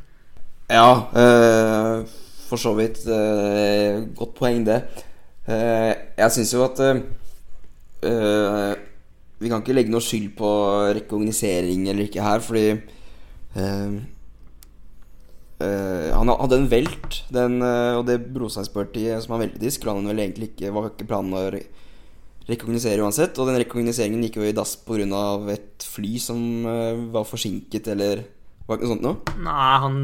Ja, 0.67 1.07
uh, 1.15 2.03
for 2.49 2.59
så 2.59 2.75
vidt. 2.79 3.05
Uh, 3.07 4.11
godt 4.19 4.35
poeng, 4.41 4.67
det. 4.67 4.83
Jeg 5.47 6.33
syns 6.35 6.51
jo 6.57 6.65
at 6.65 6.81
Vi 9.39 9.51
kan 9.53 9.61
ikke 9.61 9.77
legge 9.77 9.93
noe 9.95 10.03
skyld 10.03 10.33
på 10.35 10.49
rekognosering 10.97 11.85
eller 11.87 12.09
ikke 12.09 12.25
her, 12.25 12.43
fordi 12.43 12.65
Han 15.61 16.29
hadde 16.29 16.59
en 16.61 16.69
velt, 16.69 17.23
den, 17.33 17.63
og 17.65 18.03
det 18.05 18.19
Brosteinspartiet 18.35 19.23
som 19.25 19.33
han 19.35 19.47
veltedisk, 19.47 19.87
han 19.89 20.05
vel 20.11 20.21
egentlig 20.21 20.51
ikke 20.51 20.73
Var 20.75 20.91
ikke 20.91 21.07
planen 21.09 21.33
å 21.33 21.45
rekognosere 22.47 23.01
uansett. 23.01 23.39
Og 23.41 23.49
den 23.49 23.57
rekognoseringen 23.63 24.27
gikk 24.27 24.37
jo 24.41 24.45
i 24.45 24.53
dass 24.57 24.75
pga. 24.85 25.23
et 25.55 25.87
fly 25.89 26.19
som 26.21 26.43
var 27.15 27.25
forsinket, 27.25 27.89
eller 27.95 28.27
var 28.67 28.77
ikke 28.77 28.85
noe 28.85 28.93
sånt 28.93 29.07
noe? 29.07 29.39
Nei, 29.47 29.73
han 29.87 29.97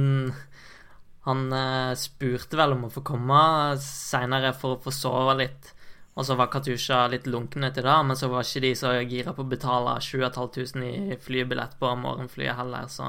han 1.22 1.52
spurte 1.94 2.58
vel 2.58 2.74
om 2.74 2.88
å 2.88 2.90
få 2.90 3.04
komme 3.06 3.38
seinere 3.82 4.50
for 4.58 4.74
å 4.74 4.82
få 4.82 4.90
sove 4.94 5.36
litt. 5.38 5.70
Og 6.18 6.26
så 6.28 6.34
var 6.36 6.50
Katusha 6.52 7.06
litt 7.08 7.28
lunken 7.30 7.64
etter 7.64 7.86
det, 7.86 7.94
men 8.04 8.18
så 8.18 8.28
var 8.28 8.44
ikke 8.44 8.64
de 8.66 8.72
så 8.76 8.90
gira 9.00 9.32
på 9.32 9.46
å 9.46 9.48
betale 9.48 9.94
7500 10.02 11.14
i 11.14 11.16
flybillett 11.22 11.78
på 11.80 11.92
morgenflyet 12.02 12.58
heller, 12.58 12.90
så 12.90 13.06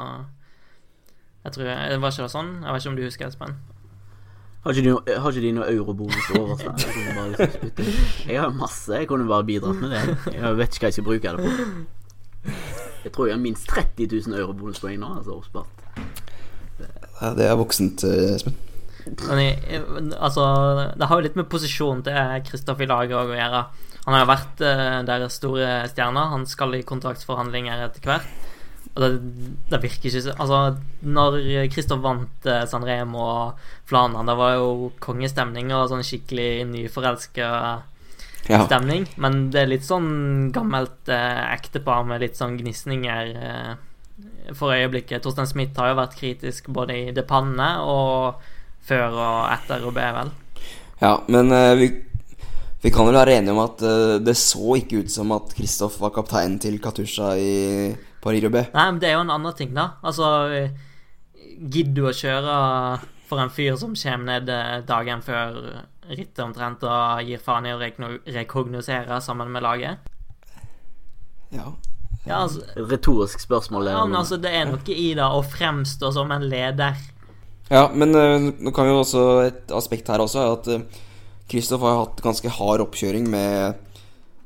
jeg 1.44 1.56
tror 1.56 1.70
jeg, 1.70 2.02
var 2.02 2.14
ikke 2.14 2.26
det 2.26 2.34
sånn? 2.34 2.52
Jeg 2.64 2.74
vet 2.74 2.84
ikke 2.84 2.92
om 2.92 2.98
du 2.98 3.04
husker, 3.04 3.32
Espen? 3.32 3.56
Har 4.64 4.72
ikke, 4.72 4.84
de, 4.88 5.16
har 5.20 5.34
ikke 5.34 5.44
de 5.44 5.50
noe 5.58 5.66
eurobonus 5.74 6.28
over 6.40 6.56
seg? 6.62 6.84
Jeg, 6.88 7.50
liksom 7.76 8.30
jeg 8.30 8.40
har 8.40 8.54
masse, 8.56 8.94
jeg 8.96 9.10
kunne 9.10 9.28
bare 9.28 9.44
bidratt 9.44 9.82
med 9.82 9.92
det. 9.92 10.04
Jeg 10.38 10.60
vet 10.62 10.78
ikke 10.78 10.86
hva 10.86 10.92
jeg 10.92 10.98
skal 10.98 11.08
bruke 11.10 11.34
det 11.36 11.44
på. 11.44 12.54
Jeg 13.04 13.12
tror 13.12 13.28
jeg 13.28 13.36
har 13.36 13.42
minst 13.44 13.68
30 13.68 14.08
000 14.08 14.38
eurobonuspoeng 14.40 15.02
nå, 15.02 15.10
altså 15.20 15.36
oppspart. 15.36 15.84
Ja, 17.20 17.34
det 17.36 17.50
er 17.50 17.60
voksent, 17.60 18.06
eh, 18.08 18.38
Espen. 18.38 18.56
altså, 20.16 20.46
det 20.96 21.12
har 21.12 21.20
jo 21.20 21.28
litt 21.28 21.36
med 21.36 21.52
posisjonen 21.52 22.06
til 22.08 22.48
Kristoffer 22.48 22.88
i 22.88 22.92
laget 22.94 23.20
å 23.20 23.36
gjøre. 23.36 23.66
Han 24.06 24.16
har 24.16 24.24
jo 24.24 24.32
vært 24.32 24.64
uh, 24.64 25.02
deres 25.08 25.38
store 25.40 25.68
stjerne. 25.92 26.24
Han 26.34 26.48
skal 26.48 26.76
i 26.76 26.84
kontraktsforhandlinger 26.88 27.84
etter 27.86 28.08
hvert. 28.08 28.32
Og 28.94 29.00
det, 29.02 29.10
det 29.72 29.80
virker 29.82 30.10
ikke 30.10 30.36
Altså, 30.38 30.58
når 31.02 31.40
Kristoff 31.74 32.04
vant 32.04 32.46
Sanremo 32.46 32.68
San 32.70 32.84
Remo 32.86 33.24
og 33.26 33.64
Flanan, 33.90 34.30
det 34.30 34.36
var 34.38 34.58
jo 34.60 34.92
kongestemning 35.02 35.72
og 35.74 35.88
sånn 35.90 36.06
skikkelig 36.06 36.68
nyforelska 36.70 37.48
ja. 38.48 38.60
stemning. 38.68 39.08
Men 39.18 39.48
det 39.54 39.64
er 39.64 39.72
litt 39.72 39.88
sånn 39.88 40.52
gammelt 40.54 41.10
eh, 41.10 41.42
ektepar 41.56 42.06
med 42.06 42.22
litt 42.22 42.38
sånn 42.38 42.60
gnisninger. 42.60 43.34
eh, 43.34 43.74
for 44.54 44.76
øyeblikket. 44.76 45.24
Torstein 45.24 45.48
Smith 45.50 45.80
har 45.80 45.94
jo 45.94 46.00
vært 46.02 46.18
kritisk 46.20 46.70
både 46.74 46.98
i 46.98 47.12
det 47.16 47.26
Panne 47.30 47.70
og 47.88 48.42
før 48.84 49.16
og 49.16 49.38
etter 49.54 49.84
Robé, 49.84 50.08
vel. 50.18 50.34
Ja, 51.00 51.16
men 51.32 51.52
eh, 51.56 51.74
vi, 51.80 51.90
vi, 52.84 52.92
kan 52.92 53.08
vel 53.08 53.18
være 53.18 53.38
enige 53.40 53.56
om 53.56 53.62
at 53.64 53.84
uh, 53.86 54.18
det 54.24 54.36
så 54.40 54.78
ikke 54.80 55.04
ut 55.04 55.12
som 55.12 55.32
at 55.36 55.56
Kristoff 55.58 56.00
var 56.04 56.14
kapteinen 56.16 56.60
til 56.64 56.80
Katusha 56.84 57.34
i 57.40 57.54
Paris-Roubais. 58.24 58.72
Nei, 58.74 58.88
men 58.92 59.02
det 59.04 59.12
er 59.12 59.18
jo 59.18 59.26
en 59.26 59.34
annen 59.36 59.58
ting, 59.58 59.74
da. 59.76 59.94
Altså 60.04 60.30
Gidder 61.54 61.94
du 61.94 62.06
å 62.10 62.16
kjøre 62.16 62.56
for 63.30 63.42
en 63.44 63.52
fyr 63.54 63.76
som 63.80 63.96
kommer 63.98 64.26
ned 64.30 64.52
eh, 64.52 64.80
dagen 64.88 65.24
før 65.26 65.58
rittet 66.10 66.42
omtrent 66.44 66.84
og 66.86 67.24
gir 67.28 67.42
faen 67.42 67.68
i 67.68 67.74
å 67.74 67.80
rekognosere 67.80 69.20
sammen 69.24 69.52
med 69.54 69.64
laget? 69.64 70.12
Ja. 71.54 71.72
Ja, 72.24 72.44
altså, 72.46 72.64
Retorisk 72.78 73.42
spørsmål. 73.44 73.90
Ja, 73.92 74.04
men 74.08 74.20
altså, 74.20 74.40
det 74.40 74.52
er 74.56 74.68
noe 74.70 74.96
i 74.96 75.10
det 75.18 75.26
å 75.26 75.42
fremstå 75.44 76.12
som 76.16 76.32
en 76.32 76.46
leder. 76.48 77.00
Ja, 77.72 77.88
men 77.94 78.16
uh, 78.16 78.52
nå 78.52 78.74
kan 78.76 78.86
vi 78.86 78.92
jo 78.92 79.00
også 79.02 79.22
Et 79.48 79.72
aspekt 79.74 80.10
her 80.12 80.20
også 80.20 80.42
er 80.42 80.50
at 80.52 80.98
Kristoff 81.50 81.82
uh, 81.82 81.88
har 81.88 82.02
hatt 82.02 82.20
ganske 82.24 82.52
hard 82.58 82.84
oppkjøring 82.84 83.30
med 83.32 83.80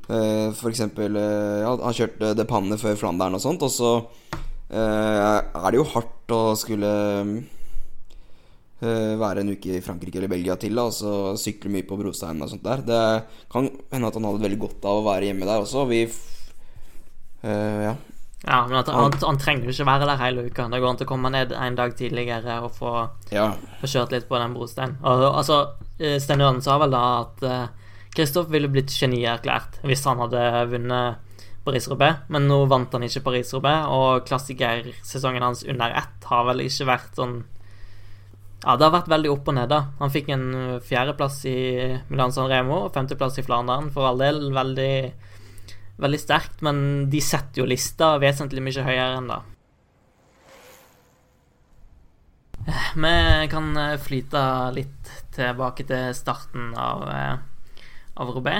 uh, 0.08 0.48
f.eks. 0.52 0.82
Uh, 0.96 1.60
ja, 1.62 1.70
han 1.70 1.96
kjørte 1.96 2.32
De 2.36 2.46
Panne 2.48 2.78
før 2.80 2.98
Flandern 3.00 3.38
og 3.38 3.44
sånt, 3.44 3.64
og 3.64 3.72
så 3.72 3.92
er 4.68 5.70
det 5.72 5.78
jo 5.78 5.84
hardt 5.94 6.32
å 6.36 6.42
skulle 6.58 6.88
være 8.78 9.40
en 9.40 9.54
uke 9.54 9.78
i 9.78 9.80
Frankrike 9.80 10.20
eller 10.20 10.28
Belgia 10.28 10.58
til, 10.60 10.76
da, 10.76 10.84
og 10.90 10.92
så 10.92 11.12
sykle 11.40 11.72
mye 11.72 11.86
på 11.88 11.96
brosteinen 11.96 12.44
og 12.44 12.50
sånt 12.52 12.66
der. 12.66 12.82
Det 12.84 12.98
kan 13.48 13.64
hende 13.64 14.10
at 14.10 14.18
han 14.18 14.28
hadde 14.28 14.44
veldig 14.44 14.60
godt 14.60 14.84
av 14.84 15.00
å 15.00 15.06
være 15.06 15.30
hjemme 15.30 15.48
der 15.48 15.64
også. 15.64 15.86
Vi 15.88 16.02
ja. 17.40 17.94
ja. 18.44 18.60
men 18.68 18.76
han, 18.76 19.16
han, 19.24 19.40
trenger 19.40 19.70
jo 19.70 19.72
ikke 19.72 19.88
være 19.88 20.10
der 20.12 20.20
hele 20.20 20.44
uka. 20.50 20.68
Det 20.68 20.82
går 20.84 20.90
an 20.92 21.00
til 21.00 21.08
å 21.08 21.12
komme 21.14 21.32
ned 21.32 21.56
en 21.56 21.80
dag 21.80 21.96
tidligere 21.96 22.60
og 22.68 22.76
få, 22.76 22.94
ja. 23.32 23.48
få 23.80 23.92
kjørt 23.96 24.12
litt 24.18 24.28
på 24.28 24.44
den 24.44 24.60
brosteinen. 24.60 25.00
Og, 25.00 25.24
altså, 25.32 25.62
Sten 25.96 26.44
Jørgen 26.44 26.60
sa 26.68 26.76
vel 26.84 26.92
da 26.92 27.04
at 27.22 27.48
Kristoff 28.18 28.48
ville 28.50 28.70
blitt 28.72 28.90
genierklært 28.90 29.78
hvis 29.86 30.02
han 30.08 30.18
hadde 30.18 30.44
vunnet 30.72 31.22
Paris-Roubais, 31.68 32.24
men 32.32 32.48
nå 32.48 32.64
vant 32.70 32.94
han 32.96 33.04
ikke 33.06 33.22
Paris-Roubais, 33.28 33.86
og 33.92 34.24
klassikersesongen 34.26 35.44
hans 35.44 35.62
under 35.68 35.94
ett 36.00 36.26
har 36.30 36.46
vel 36.48 36.64
ikke 36.64 36.88
vært 36.88 37.18
sånn 37.18 37.38
ja, 38.64 38.74
det 38.74 38.88
har 38.88 38.90
vært 38.90 39.10
veldig 39.12 39.30
opp 39.30 39.48
og 39.52 39.54
ned, 39.54 39.68
da. 39.70 39.78
Han 40.00 40.10
fikk 40.10 40.32
en 40.34 40.46
fjerdeplass 40.82 41.36
i 41.46 41.58
Milan 42.10 42.32
San 42.34 42.48
Remo 42.50 42.80
og 42.88 42.94
femteplass 42.96 43.38
i 43.38 43.44
Flandern. 43.46 43.86
For 43.94 44.08
all 44.08 44.18
del 44.18 44.48
veldig, 44.50 44.94
veldig 46.02 46.18
sterkt, 46.18 46.64
men 46.66 46.80
de 47.12 47.20
setter 47.22 47.62
jo 47.62 47.68
lista 47.70 48.16
vesentlig 48.18 48.64
mye 48.66 48.86
høyere 48.88 49.20
enn 49.20 49.30
det. 49.30 49.38
Vi 52.98 53.14
kan 53.54 53.70
flyte 54.02 54.42
litt 54.74 55.14
tilbake 55.38 55.86
til 55.86 56.10
starten 56.18 56.74
av, 56.74 57.06
av 58.18 58.34
Robé. 58.34 58.58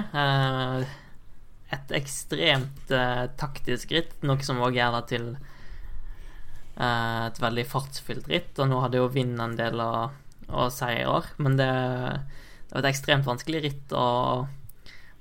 Et 1.74 1.94
ekstremt 1.98 2.92
taktisk 3.40 3.92
ritt, 3.92 4.14
noe 4.24 4.40
som 4.46 4.62
òg 4.64 4.78
gjør 4.78 4.98
det 4.98 5.04
til 5.12 5.32
Eh, 6.78 7.22
et 7.26 7.40
veldig 7.42 7.64
fartsfylt 7.66 8.28
ritt, 8.30 8.58
og 8.62 8.70
nå 8.70 8.78
hadde 8.84 9.00
jo 9.00 9.10
Vind 9.10 9.40
en 9.42 9.56
del 9.58 9.80
å, 9.82 9.92
å 10.46 10.68
si 10.70 10.90
i 11.00 11.06
år. 11.10 11.26
Men 11.42 11.58
det, 11.58 11.70
det 12.68 12.76
var 12.76 12.84
et 12.84 12.90
ekstremt 12.92 13.26
vanskelig 13.26 13.64
ritt 13.64 13.94
å, 13.98 14.06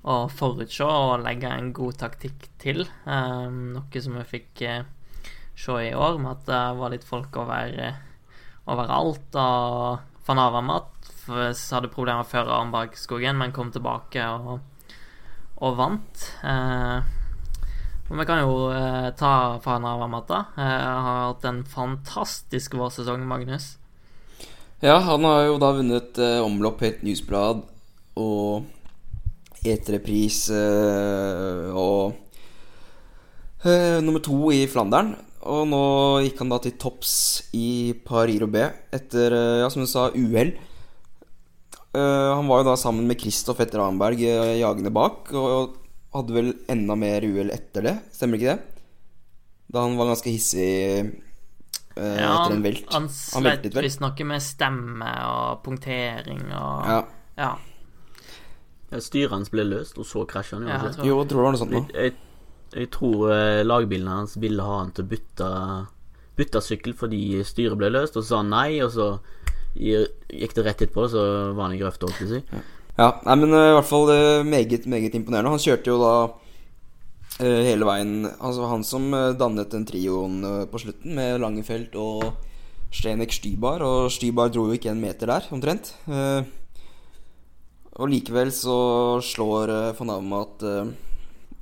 å 0.06 0.18
forutse 0.30 0.86
og 0.86 1.24
legge 1.26 1.50
en 1.50 1.72
god 1.74 1.98
taktikk 2.04 2.50
til. 2.62 2.86
Noe 3.08 4.04
som 4.04 4.20
vi 4.20 4.28
fikk 4.36 4.64
se 5.58 5.80
i 5.82 5.96
år, 5.98 6.22
med 6.22 6.36
at 6.36 6.46
det 6.52 6.62
var 6.78 6.94
litt 6.94 7.08
folk 7.08 7.42
over, 7.42 7.74
overalt. 8.70 9.42
Og 9.42 10.28
van 10.28 10.44
Avamat 10.44 10.97
hadde 11.28 11.92
problemer 11.94 12.28
før 12.28 12.50
Arnbergskogen, 12.62 13.38
men 13.38 13.54
kom 13.56 13.72
tilbake 13.76 14.24
og, 14.32 14.60
og 15.62 15.78
vant. 15.78 16.28
Men 18.08 18.22
vi 18.22 18.28
kan 18.28 18.40
jo 18.40 18.70
eh, 18.72 19.10
ta 19.20 19.60
Fana 19.64 19.98
Wamata. 20.00 20.46
Eh, 20.56 20.64
har 20.64 21.26
hatt 21.26 21.46
en 21.48 21.64
fantastisk 21.68 22.78
vårsesong, 22.80 23.26
Magnus. 23.28 23.76
Ja, 24.80 25.00
han 25.04 25.26
har 25.28 25.44
jo 25.50 25.58
da 25.60 25.74
vunnet 25.76 26.20
eh, 26.22 26.40
omlopp 26.40 26.84
helt 26.86 27.04
newsblad 27.04 27.66
og 28.18 29.68
eterepris 29.68 30.46
eh, 30.56 31.68
og 31.76 32.16
eh, 33.66 34.00
nummer 34.06 34.24
to 34.24 34.54
i 34.56 34.64
Flandern. 34.72 35.18
Og 35.48 35.68
nå 35.68 35.84
gikk 36.24 36.40
han 36.44 36.54
da 36.54 36.62
til 36.64 36.78
topps 36.80 37.18
i 37.56 37.92
Paris 38.08 38.40
Roubais 38.40 38.96
etter, 38.96 39.36
eh, 39.36 39.60
ja, 39.66 39.68
som 39.74 39.84
du 39.84 39.92
sa, 39.92 40.08
uhell. 40.16 40.56
Eh, 41.96 42.30
han 42.36 42.48
var 42.50 42.62
jo 42.64 42.70
da 42.72 42.76
sammen 42.80 43.08
med 43.08 43.20
Kristoff 43.22 43.62
etter 43.64 43.80
Arnberg 43.84 44.20
jagende 44.60 44.92
bak. 44.94 45.32
Og 45.38 45.78
hadde 46.18 46.34
vel 46.36 46.52
enda 46.72 46.96
mer 46.98 47.26
uhell 47.28 47.52
etter 47.54 47.86
det, 47.86 47.96
stemmer 48.16 48.40
ikke 48.40 48.56
det? 48.56 48.84
Da 49.74 49.84
han 49.84 49.98
var 50.00 50.08
ganske 50.14 50.32
hissig 50.32 50.68
uh, 51.04 52.16
ja, 52.18 52.30
etter 52.32 52.56
en 52.56 52.64
velt. 52.64 52.86
Han, 52.96 53.10
han 53.12 53.44
slet 53.44 53.66
visstnok 53.76 54.22
med 54.30 54.44
stemme 54.44 55.10
og 55.28 55.64
punktering 55.66 56.46
og 56.56 56.88
Ja. 56.88 57.02
ja. 57.38 57.50
Ja, 58.88 59.02
Styret 59.04 59.34
hans 59.36 59.52
ble 59.52 59.66
løst, 59.68 59.98
og 60.00 60.08
så 60.08 60.24
krasja 60.24 60.56
han. 60.56 60.70
Ja, 60.70 60.78
jo, 60.78 60.80
jeg 60.80 60.88
altså. 60.88 61.02
tror- 61.02 61.08
Jo, 61.10 61.18
jeg 61.20 61.28
tror 61.28 61.38
det 61.38 61.44
var 61.44 61.52
noe 61.52 61.60
sånt 61.60 61.76
Jeg, 61.76 61.82
nå. 61.84 62.00
jeg, 62.00 62.14
jeg 62.80 62.90
tror 62.96 63.18
lagbilene 63.28 63.68
lagbilen 63.68 64.08
hans 64.14 64.38
ville 64.40 64.64
ha 64.64 64.78
han 64.80 64.94
til 64.96 65.04
å 65.04 65.10
bytte 65.12 65.50
Bytte 66.38 66.62
sykkel 66.62 66.94
fordi 66.94 67.20
styret 67.44 67.78
ble 67.80 67.90
løst, 67.90 68.16
og 68.16 68.24
så 68.24 68.30
sa 68.30 68.40
han 68.44 68.52
nei, 68.54 68.80
og 68.86 68.92
så 68.94 69.08
gikk 69.78 70.58
det 70.58 70.66
rett 70.66 70.82
etterpå, 70.82 71.08
så 71.12 71.24
var 71.54 71.68
han 71.68 71.78
i 71.78 71.80
grøfta, 71.82 72.10
holdt 72.10 72.22
jeg 72.22 72.28
på 72.28 72.34
å 72.34 72.36
si. 72.36 72.66
Ja, 72.98 73.12
nei, 73.28 73.38
men 73.44 73.54
eh, 73.54 73.70
i 73.70 73.78
hvert 73.78 73.90
fall 73.90 74.10
eh, 74.10 74.44
meget, 74.48 74.88
meget 74.90 75.16
imponerende. 75.18 75.54
Han 75.54 75.62
kjørte 75.62 75.92
jo 75.92 75.98
da 76.02 76.14
uh, 76.26 77.62
hele 77.68 77.86
veien 77.86 78.26
Altså 78.26 78.66
han 78.72 78.86
som 78.88 79.12
dannet 79.38 79.70
den 79.76 79.86
trioen 79.86 80.40
på 80.72 80.82
slutten, 80.82 81.14
med 81.18 81.38
Langefelt 81.44 81.94
og 82.02 82.32
Stenek 82.90 83.36
Stybar. 83.36 83.86
Og 83.86 84.10
Stybar 84.14 84.50
dro 84.50 84.66
jo 84.70 84.78
ikke 84.78 84.90
en 84.94 85.04
meter 85.04 85.30
der, 85.30 85.46
omtrent. 85.54 85.94
Uh, 86.10 86.42
og 87.98 88.12
likevel 88.12 88.52
så 88.54 88.78
slår 89.26 89.74
uh, 89.74 89.94
von 89.98 90.14
Avermaet 90.14 90.66
uh, 90.66 90.90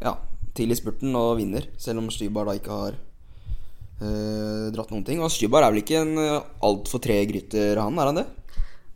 ja, 0.03 0.15
til 0.55 0.71
i 0.71 0.77
spurten 0.79 1.15
og 1.15 1.37
vinner, 1.39 1.67
selv 1.79 2.03
om 2.03 2.11
Stybar 2.11 2.47
da 2.47 2.55
ikke 2.59 2.79
har 2.79 2.97
eh, 4.01 4.65
dratt 4.75 4.91
noen 4.93 5.05
ting. 5.07 5.21
Og 5.23 5.31
Stybar 5.33 5.65
er 5.65 5.73
vel 5.73 5.83
ikke 5.83 6.01
en 6.01 6.17
uh, 6.19 6.41
altfor 6.65 7.03
treg 7.03 7.31
rytter, 7.35 7.79
han? 7.81 7.99
Er 8.01 8.11
han 8.11 8.19
det? 8.21 8.25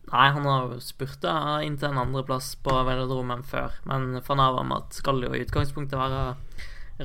Nei, 0.10 0.28
han 0.34 0.48
har 0.50 0.72
spurta 0.82 1.34
inn 1.62 1.76
til 1.78 1.92
en 1.92 2.02
andreplass 2.02 2.56
på 2.66 2.74
velodromen 2.88 3.44
før, 3.46 3.76
men 3.86 4.16
van 4.26 4.42
Avermat 4.42 4.96
skal 4.98 5.22
jo 5.22 5.30
i 5.38 5.44
utgangspunktet 5.44 6.00
være 6.00 6.24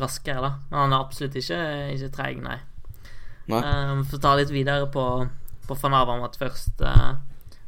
raskere, 0.00 0.40
da. 0.40 0.52
Men 0.70 0.78
han 0.80 0.94
er 0.94 1.04
absolutt 1.04 1.36
ikke, 1.36 1.58
ikke 1.92 2.14
treig, 2.16 2.40
nei. 2.42 2.56
Nei. 3.52 3.60
Um, 3.60 4.00
for 4.08 4.16
å 4.16 4.22
ta 4.24 4.32
litt 4.38 4.54
videre 4.54 4.88
på, 4.88 5.04
på 5.68 5.76
van 5.82 5.98
Avermat 6.00 6.38
først. 6.40 6.80
eh, 6.80 7.12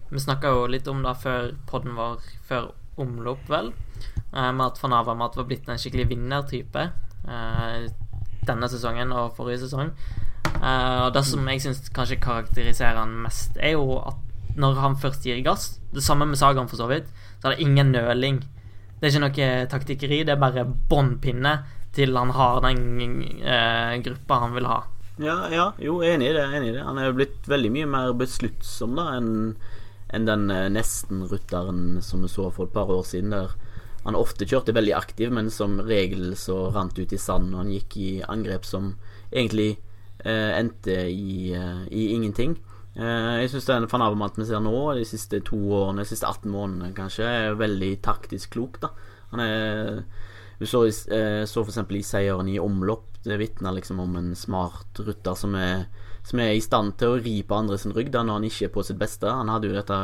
vi 0.08 0.22
snakka 0.22 0.54
jo 0.54 0.64
litt 0.72 0.88
om 0.88 1.02
det 1.04 1.12
før 1.20 1.52
podden 1.68 1.98
vår, 1.98 2.24
før 2.48 2.70
omlopp, 2.96 3.44
vel. 3.52 3.72
eh, 4.32 4.52
med 4.56 4.64
at 4.70 4.80
van 4.80 4.96
Avermat 5.02 5.36
var 5.36 5.44
blitt 5.50 5.68
en 5.68 5.80
skikkelig 5.80 6.08
vinnertype 6.14 6.86
eh, 7.28 7.90
denne 8.48 8.68
sesongen 8.70 9.12
og 9.12 9.34
forrige 9.36 9.64
sesong. 9.64 9.92
Uh, 10.56 11.06
og 11.06 11.14
det 11.14 11.24
som 11.26 11.48
jeg 11.50 11.62
syns 11.64 11.90
kanskje 11.94 12.20
karakteriserer 12.22 13.00
han 13.02 13.16
mest, 13.26 13.58
er 13.60 13.76
jo 13.76 13.98
at 14.00 14.22
når 14.56 14.78
han 14.80 14.94
først 14.96 15.26
gir 15.26 15.42
gass 15.44 15.82
Det 15.92 16.00
samme 16.00 16.24
med 16.24 16.38
Sagan, 16.40 16.68
for 16.68 16.80
så 16.80 16.86
vidt. 16.88 17.08
Så 17.40 17.48
er 17.48 17.56
det 17.56 17.66
ingen 17.66 17.92
nøling. 17.92 18.40
Det 18.96 19.04
er 19.04 19.12
ikke 19.12 19.24
noe 19.26 19.48
taktikkeri, 19.68 20.22
det 20.24 20.32
er 20.32 20.40
bare 20.40 20.64
båndpinne 20.64 21.58
til 21.96 22.16
han 22.16 22.32
har 22.36 22.60
den 22.64 23.22
uh, 23.44 23.96
gruppa 24.04 24.40
han 24.44 24.54
vil 24.56 24.68
ha. 24.68 24.82
Ja, 25.20 25.36
ja, 25.48 25.70
jo, 25.80 26.02
enig 26.04 26.30
i 26.30 26.36
det. 26.36 26.44
enig 26.56 26.68
i 26.68 26.72
det 26.74 26.82
Han 26.84 26.98
er 27.00 27.06
jo 27.08 27.16
blitt 27.16 27.46
veldig 27.48 27.70
mye 27.72 27.88
mer 27.88 28.10
besluttsom 28.20 28.98
da 28.98 29.14
enn 29.16 29.30
en 30.14 30.26
den 30.26 30.50
eh, 30.54 30.68
nesten-rutteren 30.70 32.02
som 32.02 32.22
vi 32.22 32.28
så 32.30 32.50
for 32.54 32.68
et 32.68 32.74
par 32.74 32.90
år 32.92 33.02
siden, 33.02 33.32
der 33.34 33.56
han 34.06 34.14
ofte 34.14 34.46
kjørte 34.46 34.74
veldig 34.76 34.94
aktiv, 34.94 35.32
men 35.34 35.50
som 35.50 35.80
regel 35.82 36.36
så 36.38 36.68
rant 36.74 36.94
ut 36.98 37.12
i 37.12 37.18
sand, 37.18 37.50
og 37.52 37.64
han 37.64 37.72
gikk 37.74 37.96
i 37.98 38.10
angrep 38.22 38.66
som 38.68 38.92
egentlig 39.32 39.80
eh, 40.22 40.52
endte 40.54 40.94
i, 41.10 41.50
eh, 41.58 41.82
i 41.90 42.12
ingenting. 42.14 42.54
Eh, 42.96 43.32
jeg 43.42 43.50
syns 43.52 43.66
den 43.68 43.88
van 43.90 44.04
Avermaet 44.06 44.38
vi 44.38 44.46
ser 44.48 44.62
nå, 44.64 44.76
de 44.96 45.02
siste 45.04 45.42
to 45.44 45.58
årene, 45.58 46.04
de 46.04 46.12
siste 46.12 46.28
18 46.28 46.48
månedene 46.52 46.94
kanskje, 46.96 47.26
er 47.26 47.58
veldig 47.58 47.92
taktisk 48.06 48.54
klok. 48.54 48.80
da 48.80 48.94
Han 49.34 49.40
er 49.40 50.04
Du 50.58 50.64
så, 50.64 50.86
eh, 50.86 51.44
så 51.44 51.66
eksempel 51.66 51.98
i 51.98 52.02
seieren 52.02 52.48
i 52.48 52.58
omlopp. 52.58 53.18
Det 53.22 53.36
vitner 53.36 53.74
liksom 53.74 54.00
om 54.00 54.16
en 54.16 54.34
smart 54.34 54.96
rutter 55.04 55.34
som 55.34 55.54
er, 55.54 55.88
som 56.26 56.40
er 56.42 56.56
i 56.56 56.62
stand 56.64 56.96
til 56.98 57.14
å 57.14 57.20
ri 57.22 57.36
på 57.46 57.54
andre 57.54 57.78
sin 57.78 57.94
rygg 57.94 58.10
da 58.14 58.24
når 58.26 58.40
han 58.40 58.46
ikke 58.48 58.66
er 58.66 58.72
på 58.74 58.82
sitt 58.86 58.98
beste. 58.98 59.30
Han 59.30 59.50
hadde 59.52 59.70
jo 59.70 59.76
dette 59.76 59.98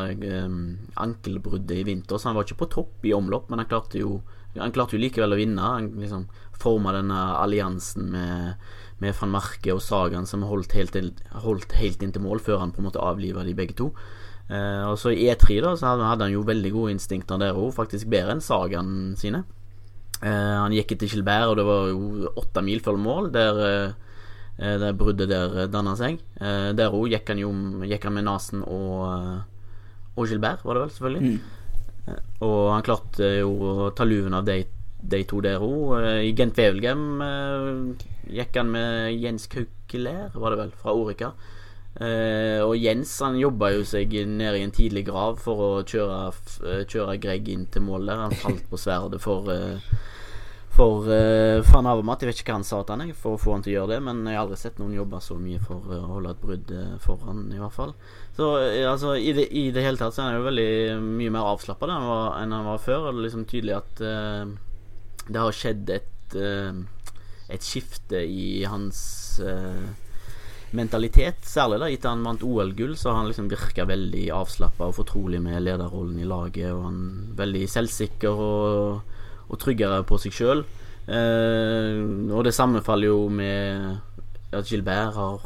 um, 0.47 0.61
ankelbruddet 1.03 1.81
i 1.81 1.87
vinter, 1.89 2.21
så 2.21 2.31
han 2.31 2.39
var 2.39 2.47
ikke 2.47 2.61
på 2.63 2.71
topp 2.77 3.09
i 3.09 3.15
omlopp, 3.17 3.51
men 3.51 3.63
han 3.63 3.71
klarte 3.71 3.99
jo 4.03 4.21
han 4.53 4.73
klarte 4.73 4.99
jo 4.99 5.01
likevel 5.01 5.33
å 5.33 5.39
vinne. 5.39 5.65
Han 5.65 5.87
liksom 5.97 6.27
forma 6.61 6.93
denne 6.93 7.19
alliansen 7.41 8.11
med, 8.13 8.67
med 9.01 9.17
van 9.19 9.33
Marke 9.33 9.73
og 9.73 9.81
Sagan 9.83 10.29
som 10.29 10.45
holdt 10.47 10.77
helt, 10.77 10.99
holdt 11.45 11.73
helt 11.81 12.05
inn 12.05 12.13
til 12.13 12.25
mål 12.25 12.43
før 12.45 12.61
han 12.61 12.75
på 12.75 12.83
en 12.83 12.91
måte 12.91 13.03
avliva 13.03 13.47
de 13.47 13.57
begge 13.57 13.79
to. 13.81 13.89
Uh, 14.53 14.91
og 14.91 14.99
så 15.01 15.15
i 15.15 15.29
E3 15.31 15.61
da 15.65 15.71
Så 15.79 15.89
hadde 15.89 16.27
han 16.27 16.33
jo 16.35 16.43
veldig 16.45 16.73
gode 16.75 16.93
instinkter 16.93 17.39
der 17.41 17.57
òg, 17.57 17.71
faktisk 17.77 18.11
bedre 18.13 18.37
enn 18.37 18.45
Sagan 18.45 19.15
sine. 19.19 19.45
Uh, 20.21 20.61
han 20.61 20.75
gikk 20.77 20.95
etter 20.95 21.11
Gilbert, 21.11 21.49
og 21.51 21.59
det 21.59 21.67
var 21.67 21.91
jo 21.91 22.33
åtte 22.37 22.63
mil 22.67 22.83
før 22.85 23.01
mål, 23.01 23.33
der 23.35 23.63
eh, 23.67 24.02
det 24.57 24.93
bruddet 24.99 25.31
der 25.31 25.67
danna 25.73 25.95
seg. 25.99 26.21
Eh, 26.41 26.71
der 26.77 26.93
òg 26.93 27.09
gikk 27.13 27.33
gikk 27.33 28.05
han 28.05 28.15
med 28.15 28.27
Nasen 28.29 28.63
og, 28.63 28.99
eh, 29.09 29.41
og 30.17 30.29
Gilbert, 30.29 30.65
var 30.65 30.75
det 30.75 30.85
vel, 30.85 30.95
selvfølgelig. 30.97 31.33
Mm. 31.33 31.41
Og 32.43 32.61
han 32.73 32.85
klarte 32.85 33.29
jo 33.39 33.53
å 33.87 33.91
ta 33.95 34.05
luven 34.05 34.35
av 34.35 34.45
de, 34.45 34.65
de 35.01 35.23
to 35.25 35.41
der 35.41 35.63
òg. 35.63 35.97
I 36.27 36.35
Gent 36.37 36.59
Wevelgem 36.59 37.25
eh, 37.25 38.07
gikk 38.41 38.61
han 38.61 38.71
med 38.75 39.17
Jens 39.17 39.49
Kaukelær, 39.51 40.35
var 40.35 40.55
det 40.55 40.63
vel, 40.65 40.79
fra 40.83 40.95
Orica. 40.95 41.33
Eh, 42.01 42.61
og 42.65 42.73
Jens 42.81 43.11
han 43.21 43.37
jobba 43.37 43.69
jo 43.75 43.83
seg 43.85 44.15
ned 44.25 44.57
i 44.57 44.63
en 44.65 44.73
tidlig 44.73 45.05
grav 45.11 45.37
for 45.43 45.61
å 45.61 45.71
kjøre, 45.85 46.21
eh, 46.65 46.85
kjøre 46.89 47.19
Greg 47.21 47.49
inn 47.53 47.67
til 47.67 47.85
mål 47.85 48.09
der. 48.09 48.23
Han 48.27 48.39
falt 48.45 48.65
på 48.71 48.81
sverdet 48.81 49.21
for 49.23 49.51
eh, 49.53 49.93
For 50.73 51.05
uh, 51.05 51.61
van 51.69 51.89
Avermaet. 51.91 52.23
Jeg 52.25 52.31
vet 52.31 52.41
ikke 52.41 52.55
hva 52.55 52.59
han 52.63 52.65
sa 52.65 52.79
til 52.81 52.95
han 52.97 53.11
jeg, 53.11 53.17
for 53.19 53.37
å 53.37 53.41
få 53.41 53.57
han 53.57 53.65
til 53.65 53.75
å 53.75 53.77
gjøre 53.81 53.93
det, 53.93 53.99
men 54.07 54.23
jeg 54.25 54.39
har 54.39 54.47
aldri 54.47 54.61
sett 54.63 54.81
noen 54.81 54.95
jobbe 54.97 55.21
så 55.21 55.37
mye 55.37 55.61
for 55.61 55.93
eh, 55.93 56.01
å 56.01 56.15
holde 56.15 56.33
et 56.33 56.41
brudd 56.41 56.73
foran, 57.05 57.43
i 57.53 57.61
hvert 57.61 57.77
fall. 57.77 57.93
Så 58.39 58.49
eh, 58.63 58.87
altså, 58.89 59.13
i 59.21 59.35
det, 59.37 59.51
i 59.53 59.67
det 59.75 59.85
hele 59.85 60.01
tatt 60.01 60.17
så 60.17 60.25
er 60.25 60.31
han 60.31 60.41
jo 60.41 60.49
veldig 60.49 60.73
mye 61.05 61.35
mer 61.35 61.51
avslappa 61.53 61.91
enn, 61.91 62.09
enn 62.41 62.57
han 62.57 62.71
var 62.71 62.81
før. 62.81 63.05
Og 63.05 63.13
det 63.13 63.21
er 63.21 63.27
liksom 63.27 63.47
tydelig 63.53 63.77
at 63.83 64.03
uh, 64.07 64.57
det 65.29 65.45
har 65.45 65.61
skjedd 65.61 65.95
et 65.99 66.39
uh, 66.41 66.81
et 67.53 67.65
skifte 67.65 68.23
i 68.25 68.65
hans 68.69 68.99
uh, 69.45 69.89
mentalitet, 70.73 71.43
særlig 71.45 71.81
da 71.83 71.89
etter 71.93 72.13
han 72.15 72.25
vant 72.25 72.45
OL-gull, 72.47 72.95
så 72.97 73.11
har 73.11 73.21
han 73.21 73.29
liksom 73.29 73.51
virka 73.53 73.85
veldig 73.89 74.25
avslappa 74.33 74.89
og 74.89 74.97
fortrolig 74.97 75.43
med 75.45 75.61
lederrollen 75.67 76.21
i 76.23 76.29
laget, 76.29 76.71
og 76.73 76.87
han 76.87 77.03
er 77.03 77.35
veldig 77.43 77.67
selvsikker 77.69 78.41
og, 78.47 79.12
og 79.53 79.61
tryggere 79.61 80.01
på 80.09 80.19
seg 80.21 80.35
sjøl. 80.37 80.65
Eh, 81.07 82.01
og 82.33 82.47
det 82.47 82.55
sammenfaller 82.57 83.11
jo 83.11 83.27
med 83.33 84.01
at 84.55 84.69
Gilbert 84.69 85.17
har 85.17 85.41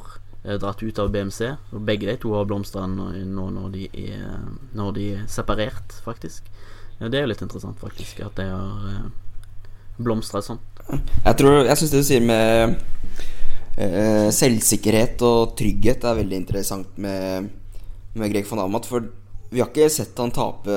eh, 0.44 0.56
dratt 0.60 0.82
ut 0.82 1.02
av 1.02 1.10
BMC. 1.12 1.40
Og 1.74 1.84
begge 1.86 2.08
de 2.08 2.16
to 2.22 2.34
har 2.36 2.46
blomstra 2.48 2.86
nå, 2.90 3.10
nå 3.26 3.48
når 3.56 3.70
de 3.74 3.88
er 4.06 4.26
Når 4.76 4.92
de 4.96 5.10
er 5.16 5.26
separert, 5.30 5.98
faktisk. 6.04 6.46
Ja, 7.00 7.10
det 7.10 7.18
er 7.18 7.26
jo 7.26 7.32
litt 7.34 7.44
interessant, 7.44 7.78
faktisk, 7.80 8.22
at 8.24 8.38
de 8.38 8.48
har 8.48 8.88
eh, 8.92 9.08
blomstra 10.00 10.42
sånn. 10.44 10.62
Jeg 10.86 11.34
tror 11.40 11.64
Jeg 11.66 11.78
syns 11.80 11.92
det 11.92 12.00
du 12.00 12.06
sier 12.06 12.24
med 12.24 12.76
eh, 13.76 14.28
selvsikkerhet 14.32 15.22
og 15.26 15.56
trygghet 15.58 16.06
er 16.06 16.18
veldig 16.22 16.42
interessant 16.44 16.98
med, 17.02 17.50
med 18.14 18.32
Greg 18.32 18.48
van 18.48 18.64
Amat. 18.64 18.88
For 18.88 19.08
vi 19.50 19.62
har 19.62 19.70
ikke 19.70 19.90
sett 19.92 20.18
han 20.20 20.34
tape 20.34 20.76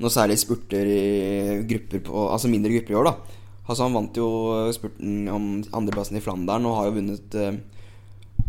noe 0.00 0.12
særlig 0.12 0.38
spurter 0.40 0.88
i 0.88 1.62
grupper 1.68 2.02
på, 2.06 2.26
altså 2.32 2.50
mindre 2.50 2.72
grupper 2.72 2.94
i 2.94 2.98
år, 3.00 3.10
da. 3.10 3.40
Altså 3.62 3.86
Han 3.86 3.94
vant 3.94 4.18
jo 4.18 4.28
spurten 4.74 5.28
om 5.30 5.44
andreplassen 5.76 6.18
i 6.18 6.22
Flandern 6.24 6.66
og 6.66 6.78
har 6.80 6.88
jo 6.88 6.96
vunnet 6.96 7.36
eh, 7.38 7.60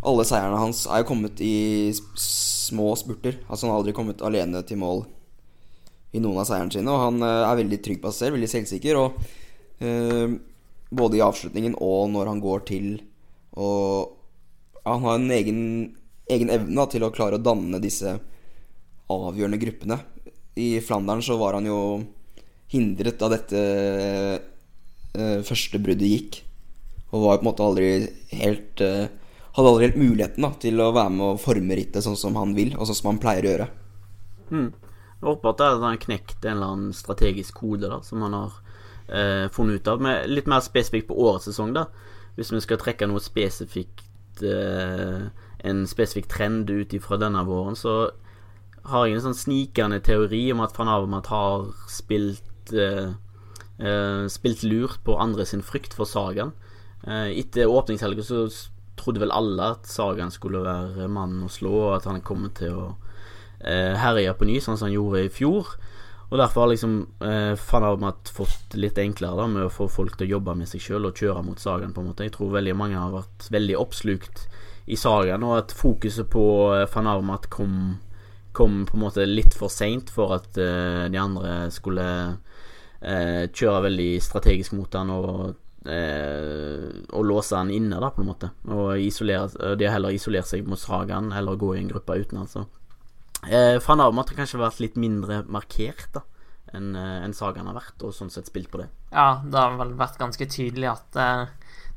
Alle 0.10 0.26
seierne 0.26 0.58
hans 0.58 0.88
er 0.90 1.04
jo 1.04 1.10
kommet 1.12 1.42
i 1.44 1.94
små 1.94 2.96
spurter. 3.00 3.38
Altså 3.48 3.68
Han 3.68 3.76
har 3.76 3.84
aldri 3.84 3.94
kommet 3.96 4.24
alene 4.26 4.64
til 4.68 4.82
mål 4.82 5.06
i 6.14 6.22
noen 6.22 6.42
av 6.42 6.48
seierne 6.50 6.74
sine. 6.74 6.90
Og 6.90 7.06
han 7.06 7.22
eh, 7.22 7.44
er 7.46 7.62
veldig 7.62 7.80
trygg 7.86 8.02
på 8.02 8.12
seg 8.12 8.26
selv, 8.26 8.40
veldig 8.40 8.52
selvsikker. 8.56 9.00
Og 9.00 9.86
eh, 9.86 10.36
både 10.94 11.20
i 11.20 11.26
avslutningen 11.26 11.78
og 11.82 12.10
når 12.14 12.34
han 12.34 12.44
går 12.44 12.68
til 12.70 12.94
og 13.54 14.20
Han 14.84 15.04
har 15.06 15.16
en 15.16 15.32
egen, 15.32 15.60
egen 16.28 16.50
evne 16.52 16.76
da, 16.76 16.84
til 16.92 17.06
å 17.06 17.12
klare 17.14 17.38
å 17.38 17.44
danne 17.44 17.80
disse 17.80 18.18
avgjørende 19.14 19.60
gruppene. 19.62 19.96
I 20.56 20.82
Flandern 20.82 21.24
så 21.24 21.38
var 21.38 21.58
han 21.58 21.68
jo 21.68 21.80
hindret 22.74 23.20
da 23.22 23.30
dette 23.34 23.62
uh, 25.18 25.40
første 25.46 25.82
bruddet 25.82 26.10
gikk. 26.10 26.40
Og 27.14 27.26
var 27.26 27.40
på 27.40 27.46
en 27.46 27.50
måte 27.52 27.66
aldri 27.66 27.90
helt 28.34 28.82
uh, 28.86 29.06
Hadde 29.54 29.70
aldri 29.70 29.86
helt 29.86 30.00
muligheten 30.02 30.42
da 30.42 30.50
til 30.58 30.80
å 30.82 30.88
være 30.96 31.14
med 31.14 31.28
og 31.28 31.42
forme 31.44 31.76
rittet 31.78 32.02
sånn 32.02 32.16
som 32.18 32.34
han 32.40 32.56
vil, 32.58 32.72
og 32.74 32.88
sånn 32.90 32.98
som 32.98 33.10
han 33.12 33.20
pleier 33.22 33.46
å 33.46 33.52
gjøre. 33.52 33.68
Mm. 34.50 34.72
Jeg 35.20 35.28
håper 35.28 35.52
at 35.52 35.62
er 35.62 35.84
en 35.86 36.00
knekt 36.02 36.48
en 36.48 36.56
eller 36.56 36.72
annen 36.74 36.96
strategisk 36.98 37.60
kode 37.62 37.92
da 37.92 38.00
som 38.02 38.24
han 38.26 38.34
har 38.34 38.56
uh, 38.58 39.46
funnet 39.54 39.78
ut 39.78 39.92
av. 39.94 40.02
Men 40.02 40.26
litt 40.32 40.50
mer 40.50 40.66
spesifikt 40.66 41.06
på 41.12 41.20
årets 41.22 41.46
sesong, 41.52 41.76
da. 41.78 41.86
Hvis 42.34 42.50
vi 42.50 42.64
skal 42.66 42.82
trekke 42.82 43.06
noe 43.06 43.22
spesifikt 43.22 44.10
En 44.42 45.84
spesifikk 45.86 46.26
trend 46.34 46.72
ut 46.74 46.96
ifra 46.98 47.20
denne 47.22 47.44
våren, 47.46 47.78
så 47.78 48.10
har 48.90 49.06
jeg 49.08 49.18
en 49.18 49.26
sånn 49.30 49.38
snikende 49.38 50.02
teori 50.04 50.46
om 50.54 50.64
at 50.64 50.76
van 50.78 50.92
Avermaet 50.92 51.30
har 51.32 51.70
spilt 51.92 52.74
eh, 52.76 53.14
eh, 53.80 54.26
Spilt 54.32 54.66
lurt 54.68 55.00
på 55.08 55.16
andre 55.20 55.46
sin 55.48 55.64
frykt 55.64 55.96
for 55.96 56.10
Sagaen. 56.10 56.52
Eh, 57.08 57.32
etter 57.40 57.72
åpningshelga 57.72 58.26
så 58.28 58.46
trodde 59.00 59.24
vel 59.24 59.34
alle 59.34 59.74
at 59.76 59.88
Sagaen 59.90 60.32
skulle 60.32 60.64
være 60.66 61.08
mannen 61.12 61.48
å 61.48 61.52
slå, 61.52 61.74
og 61.88 61.96
at 61.98 62.10
han 62.10 62.22
kom 62.26 62.46
til 62.56 62.76
å 62.76 62.86
eh, 63.64 63.96
herje 64.00 64.36
på 64.38 64.48
ny, 64.48 64.60
sånn 64.62 64.78
som 64.78 64.90
han 64.90 64.98
gjorde 64.98 65.26
i 65.26 65.34
fjor. 65.34 65.74
Og 66.34 66.40
Derfor 66.40 66.64
har 66.64 66.72
liksom 66.72 66.94
eh, 67.22 67.54
van 67.70 67.88
Avermaet 67.88 68.32
fått 68.34 68.76
litt 68.80 68.98
enklere 68.98 69.38
da 69.38 69.48
med 69.50 69.68
å 69.68 69.74
få 69.74 69.88
folk 69.92 70.16
til 70.18 70.28
å 70.28 70.36
jobbe 70.38 70.56
med 70.58 70.70
seg 70.72 70.82
sjøl 70.82 71.10
og 71.10 71.20
kjøre 71.20 71.44
mot 71.46 71.60
Sagaen. 71.62 71.94
på 71.94 72.02
en 72.02 72.10
måte 72.10 72.26
Jeg 72.26 72.34
tror 72.34 72.56
veldig 72.56 72.74
mange 72.76 72.98
har 72.98 73.14
vært 73.14 73.52
veldig 73.54 73.78
oppslukt 73.78 74.48
i 74.90 74.98
Sagaen, 75.00 75.44
og 75.46 75.60
at 75.60 75.76
fokuset 75.78 76.28
på 76.34 76.46
eh, 76.76 76.88
van 76.96 77.12
Avermaet 77.12 77.50
kom 77.54 77.78
kom 78.54 78.84
på 78.86 78.98
en 78.98 79.04
måte 79.04 79.26
litt 79.28 79.56
for 79.58 79.72
seint 79.74 80.12
for 80.14 80.36
at 80.38 80.58
uh, 80.62 81.06
de 81.12 81.20
andre 81.20 81.54
skulle 81.74 82.06
uh, 82.34 83.44
kjøre 83.50 83.86
veldig 83.88 84.12
strategisk 84.24 84.76
mot 84.78 84.98
han 84.98 85.12
og, 85.14 85.56
uh, 85.88 86.86
og 87.14 87.26
låse 87.30 87.58
han 87.58 87.74
inne, 87.74 88.02
da, 88.02 88.12
på 88.14 88.24
en 88.24 88.30
måte. 88.30 88.52
Og 88.70 89.02
isolere, 89.02 89.76
de 89.78 89.88
har 89.88 89.98
heller 89.98 90.16
isolert 90.16 90.50
seg 90.50 90.68
mot 90.68 90.80
Sagaen 90.80 91.32
eller 91.36 91.60
gå 91.60 91.74
i 91.76 91.82
en 91.82 91.90
gruppe 91.92 92.20
uten, 92.20 92.44
altså. 92.46 92.68
Uh, 93.44 93.80
Van 93.84 94.06
Arma 94.06 94.24
har 94.24 94.38
kanskje 94.38 94.62
vært 94.62 94.80
litt 94.84 95.00
mindre 95.02 95.42
markert 95.52 96.14
da 96.16 96.24
enn 96.74 96.96
en 96.98 97.36
Sagaen 97.38 97.68
har 97.70 97.76
vært, 97.78 98.02
og 98.02 98.16
sånn 98.18 98.32
sett 98.34 98.48
spilt 98.50 98.72
på 98.74 98.80
det. 98.80 98.88
Ja, 99.12 99.44
det 99.46 99.60
har 99.60 99.76
vel 99.78 99.92
vært 99.94 100.16
ganske 100.18 100.48
tydelig 100.50 100.88
at 100.90 101.20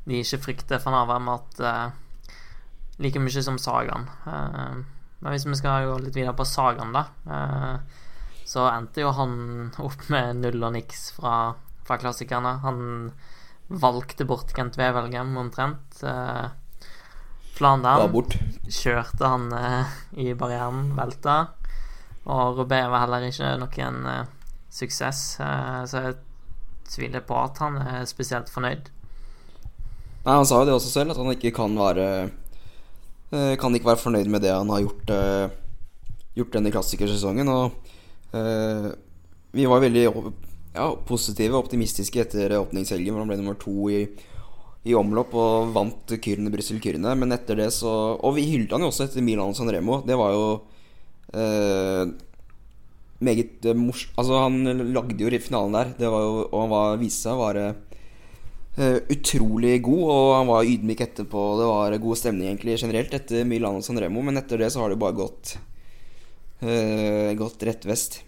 de 0.05 0.19
ikke 0.21 0.37
frykter 0.43 0.83
Van 0.83 0.99
Avermaet 0.99 1.57
like 3.01 3.21
mye 3.21 3.43
som 3.43 3.57
Sagaen. 3.61 4.05
Uh, 4.25 4.85
men 5.19 5.33
hvis 5.33 5.47
vi 5.47 5.57
skal 5.57 5.87
gå 5.89 5.95
litt 6.03 6.17
videre 6.17 6.35
på 6.37 6.45
sagaen, 6.45 6.93
da, 6.93 7.05
eh, 7.25 8.03
så 8.47 8.67
endte 8.69 9.03
jo 9.03 9.13
han 9.17 9.33
opp 9.83 10.05
med 10.13 10.43
null 10.43 10.61
og 10.63 10.75
niks 10.77 11.09
fra, 11.17 11.55
fra 11.87 11.97
klassikerne. 11.99 12.59
Han 12.63 12.79
valgte 13.67 14.27
bort 14.29 14.53
Kent 14.55 14.77
Wevelgem 14.79 15.33
omtrent. 15.41 15.99
Eh, 16.03 16.45
Flandern 17.57 18.13
kjørte 18.69 19.25
han 19.33 19.49
eh, 19.57 19.95
i 20.21 20.31
barrieren, 20.37 20.93
velta. 20.97 21.39
Og 22.27 22.61
Robé 22.61 22.83
var 22.91 23.05
heller 23.05 23.25
ikke 23.27 23.55
noen 23.57 24.01
suksess, 24.77 25.39
så 25.39 26.01
jeg 26.03 26.17
tviler 26.91 27.23
på 27.23 27.37
at 27.39 27.61
han 27.63 27.77
er 27.79 28.01
spesielt 28.09 28.51
fornøyd. 28.51 28.89
Nei, 30.27 30.35
Han 30.35 30.45
sa 30.45 30.59
jo 30.59 30.67
det 30.67 30.75
også 30.75 30.91
selv, 30.91 31.13
at 31.13 31.21
han 31.21 31.31
ikke 31.31 31.53
kan 31.55 31.77
være 31.79 32.27
kan 33.59 33.75
ikke 33.75 33.89
være 33.89 33.99
fornøyd 33.99 34.29
med 34.31 34.45
det 34.45 34.53
han 34.55 34.69
har 34.71 34.85
gjort, 34.85 35.09
eh, 35.11 35.55
gjort 36.37 36.53
denne 36.55 36.71
klassikersesongen. 36.71 37.49
Og 37.51 37.75
uh, 38.33 38.87
vi 39.57 39.65
var 39.67 39.83
veldig 39.83 40.05
ja, 40.07 40.87
positive 41.07 41.55
og 41.55 41.65
optimistiske 41.65 42.23
etter 42.23 42.55
åpningshelgen, 42.59 43.11
hvor 43.11 43.25
han 43.25 43.31
ble 43.31 43.39
nummer 43.41 43.57
to 43.59 43.89
i, 43.91 44.05
i 44.87 44.95
omlopp 44.95 45.35
og 45.35 45.73
vant 45.75 46.15
Kyrne 46.23 46.53
Brussel 46.53 46.79
Kyrne. 46.83 47.17
Men 47.19 47.35
etter 47.35 47.59
det 47.59 47.71
så 47.75 47.91
Og 48.15 48.37
vi 48.37 48.47
hyllet 48.47 48.71
han 48.75 48.85
jo 48.85 48.93
også 48.93 49.09
etter 49.09 49.25
Milan 49.25 49.57
San 49.57 49.71
Remo. 49.73 49.99
Det 50.07 50.15
var 50.19 50.31
jo 50.35 50.47
uh, 51.35 52.05
meget 53.19 53.65
morsomt 53.75 54.13
Altså, 54.21 54.39
han 54.45 54.93
lagde 54.93 55.17
jo 55.17 55.39
finalen 55.41 55.73
der, 55.73 55.93
det 55.97 56.11
var 56.13 56.21
jo, 56.21 56.47
og 56.51 56.71
han 56.71 56.99
viste 57.01 57.27
seg 57.27 57.35
å 57.35 57.43
være 57.43 57.67
utrolig 58.77 59.79
god, 59.81 60.03
og 60.05 60.27
han 60.35 60.49
var 60.51 60.67
ydmyk 60.69 60.99
etterpå. 61.01 61.43
Det 61.57 61.65
var 61.65 61.95
god 62.03 62.19
stemning 62.19 62.51
egentlig 62.51 62.77
generelt 62.77 63.15
etter 63.17 63.47
Milano 63.47 63.81
San 63.81 63.97
Remo, 63.97 64.21
men 64.21 64.37
etter 64.37 64.61
det 64.61 64.69
så 64.73 64.83
har 64.83 64.93
det 64.93 64.99
bare 65.01 65.17
gått 65.17 65.55
uh, 66.61 67.33
Gått 67.39 67.65
rett 67.65 67.87
vest. 67.89 68.19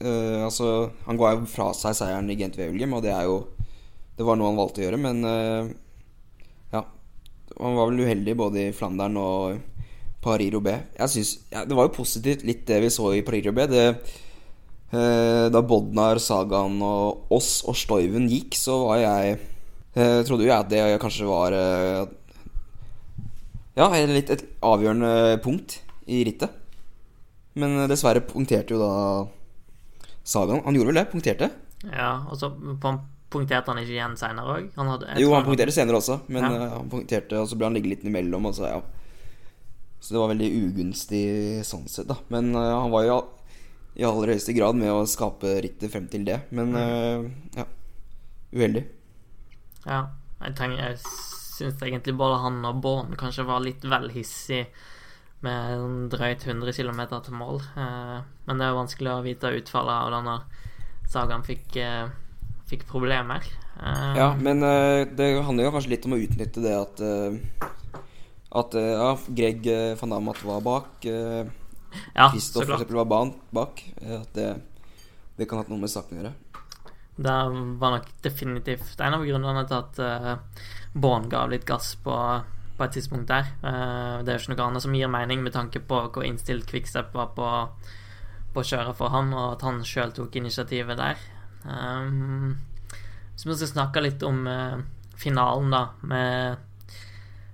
Uh, 0.00 0.46
altså, 0.46 0.90
han 1.04 1.20
ga 1.20 1.34
jo 1.34 1.44
fra 1.50 1.68
seg 1.76 1.98
seieren 1.98 2.32
i 2.32 2.38
Gent 2.40 2.56
Wevelgem, 2.56 2.96
og 2.96 3.04
det 3.04 3.12
er 3.12 3.28
jo 3.28 3.36
Det 4.16 4.24
var 4.24 4.40
noe 4.40 4.48
han 4.48 4.58
valgte 4.60 4.80
å 4.80 4.86
gjøre, 4.86 5.00
men 5.00 5.22
ja. 6.72 6.82
Han 7.58 7.76
var 7.76 7.88
vel 7.88 8.02
uheldig 8.04 8.34
både 8.36 8.66
i 8.68 8.74
Flandern 8.76 9.16
og 9.20 9.60
Paris-Roubais. 10.24 10.88
Jeg 10.98 11.12
synes, 11.14 11.30
ja, 11.52 11.64
Det 11.68 11.76
var 11.76 11.88
jo 11.88 11.96
positivt, 11.96 12.44
litt 12.48 12.66
det 12.68 12.80
vi 12.84 12.92
så 12.92 13.12
i 13.16 13.24
Paris-Roubais. 13.24 13.72
Da 14.92 15.62
Bodnar, 15.64 16.20
Sagaen 16.20 16.76
og 16.84 17.32
oss 17.32 17.62
og 17.64 17.76
Stoiven 17.80 18.28
gikk, 18.28 18.52
så 18.60 18.76
var 18.84 19.00
jeg 19.00 19.40
jeg 19.92 20.08
eh, 20.08 20.24
trodde 20.24 20.46
jo 20.46 20.52
at 20.54 20.70
det 20.72 20.82
kanskje 21.02 21.28
var 21.28 21.52
eh, 21.52 22.06
Ja, 23.76 23.90
litt 24.08 24.30
et 24.32 24.44
avgjørende 24.64 25.38
punkt 25.44 25.80
i 26.08 26.22
rittet. 26.24 26.54
Men 27.60 27.76
eh, 27.82 27.88
dessverre 27.90 28.24
punkterte 28.24 28.72
jo 28.72 28.80
da 28.80 28.92
Sagaen. 30.24 30.62
Han 30.64 30.78
gjorde 30.78 30.92
vel 30.92 31.00
det? 31.02 31.10
Punkterte? 31.12 31.50
Ja, 31.90 32.22
og 32.30 32.38
så 32.40 32.52
punkterte 33.32 33.72
han 33.72 33.82
ikke 33.82 33.96
igjen 33.96 34.16
seinere 34.16 34.56
òg? 34.56 34.70
Jo, 35.20 35.34
han 35.34 35.44
punkterte 35.44 35.74
senere 35.74 35.98
også, 35.98 36.20
men 36.32 36.46
ja. 36.46 36.68
han 36.76 36.88
punkterte, 36.92 37.40
og 37.42 37.50
så 37.50 37.58
ble 37.58 37.68
han 37.68 37.76
ligget 37.76 37.96
litt 37.96 38.08
imellom. 38.08 38.48
Og 38.48 38.56
så, 38.56 38.70
ja. 38.70 38.80
så 40.00 40.14
det 40.14 40.22
var 40.22 40.32
veldig 40.32 40.50
ugunstig 40.62 41.26
sånn 41.68 41.84
sett, 41.90 42.08
da. 42.08 42.16
Men 42.32 42.52
uh, 42.54 42.78
han 42.84 42.92
var 42.94 43.08
jo 43.08 43.20
i 43.98 44.06
aller 44.08 44.32
høyeste 44.32 44.54
grad 44.56 44.78
med 44.78 44.94
å 44.94 45.04
skape 45.10 45.58
rittet 45.66 45.92
frem 45.92 46.08
til 46.12 46.24
det. 46.28 46.38
Men 46.54 46.76
uh, 46.78 47.28
ja, 47.58 47.66
uheldig. 48.54 48.86
Ja. 49.86 50.06
Jeg, 50.42 50.56
tenker, 50.58 50.80
jeg 50.80 50.98
syns 51.02 51.82
egentlig 51.84 52.16
både 52.18 52.40
han 52.42 52.64
og 52.66 52.80
Born 52.82 53.14
kanskje 53.18 53.46
var 53.46 53.62
litt 53.62 53.84
vel 53.86 54.10
hissig 54.14 54.64
med 55.42 56.10
drøyt 56.12 56.46
100 56.46 56.74
km 56.76 57.00
til 57.18 57.34
mål. 57.34 57.60
Eh, 57.78 58.18
men 58.46 58.60
det 58.60 58.68
er 58.68 58.78
vanskelig 58.78 59.12
å 59.12 59.22
vite 59.24 59.54
utfallet 59.58 60.06
av 60.06 60.12
denne 60.14 60.36
sagaen 61.10 61.44
fikk, 61.46 61.76
eh, 61.82 62.06
fikk 62.70 62.86
problemer. 62.90 63.46
Eh, 63.82 64.18
ja, 64.18 64.32
men 64.38 64.62
det 65.16 65.32
handler 65.42 65.66
jo 65.66 65.74
kanskje 65.74 65.94
litt 65.96 66.06
om 66.06 66.14
å 66.16 66.22
utnytte 66.22 66.62
det 66.62 66.76
at 66.78 67.06
At 68.52 68.74
ja, 68.76 69.16
Greg 69.32 69.64
van 69.96 70.10
Damat 70.12 70.42
var 70.44 70.60
bak. 70.60 71.06
Ja, 71.08 72.26
Kristoff 72.28 72.66
for 72.66 72.74
eksempel 72.76 72.98
var 73.00 73.30
bak. 73.50 73.80
At 74.04 74.34
det, 74.36 74.50
det 75.38 75.48
kan 75.48 75.62
ha 75.62 75.64
noe 75.70 75.80
med 75.80 75.88
saken 75.88 76.18
å 76.18 76.20
gjøre. 76.20 76.34
Det 77.16 77.34
var 77.78 77.96
nok 77.96 78.08
definitivt 78.24 79.00
en 79.00 79.18
av 79.18 79.24
grunnene 79.26 79.64
til 79.68 79.78
at 79.78 80.00
uh, 80.00 80.64
Born 80.92 81.28
ga 81.32 81.44
litt 81.50 81.66
gass 81.68 81.92
på, 82.00 82.16
på 82.78 82.86
et 82.86 82.96
tidspunkt 82.96 83.28
der. 83.28 83.52
Uh, 83.60 84.22
det 84.24 84.32
er 84.32 84.38
jo 84.38 84.46
ikke 84.46 84.56
noe 84.56 84.70
annet 84.70 84.86
som 84.86 84.96
gir 84.96 85.12
mening 85.12 85.44
med 85.44 85.54
tanke 85.56 85.82
på 85.84 86.00
hvor 86.08 86.26
innstilt 86.26 86.66
Quickstep 86.70 87.12
var 87.16 87.30
på, 87.36 87.52
på 88.54 88.64
å 88.64 88.68
kjøre 88.72 88.96
for 88.96 89.12
han, 89.12 89.32
og 89.36 89.58
at 89.58 89.64
han 89.68 89.84
sjøl 89.86 90.14
tok 90.16 90.40
initiativet 90.40 91.00
der. 91.00 91.22
Um, 91.68 92.58
så 93.36 93.48
vi 93.48 93.56
skal 93.60 93.74
snakke 93.74 94.02
litt 94.04 94.24
om 94.26 94.44
finalen, 95.20 95.72
da, 95.72 95.86
med 96.08 96.68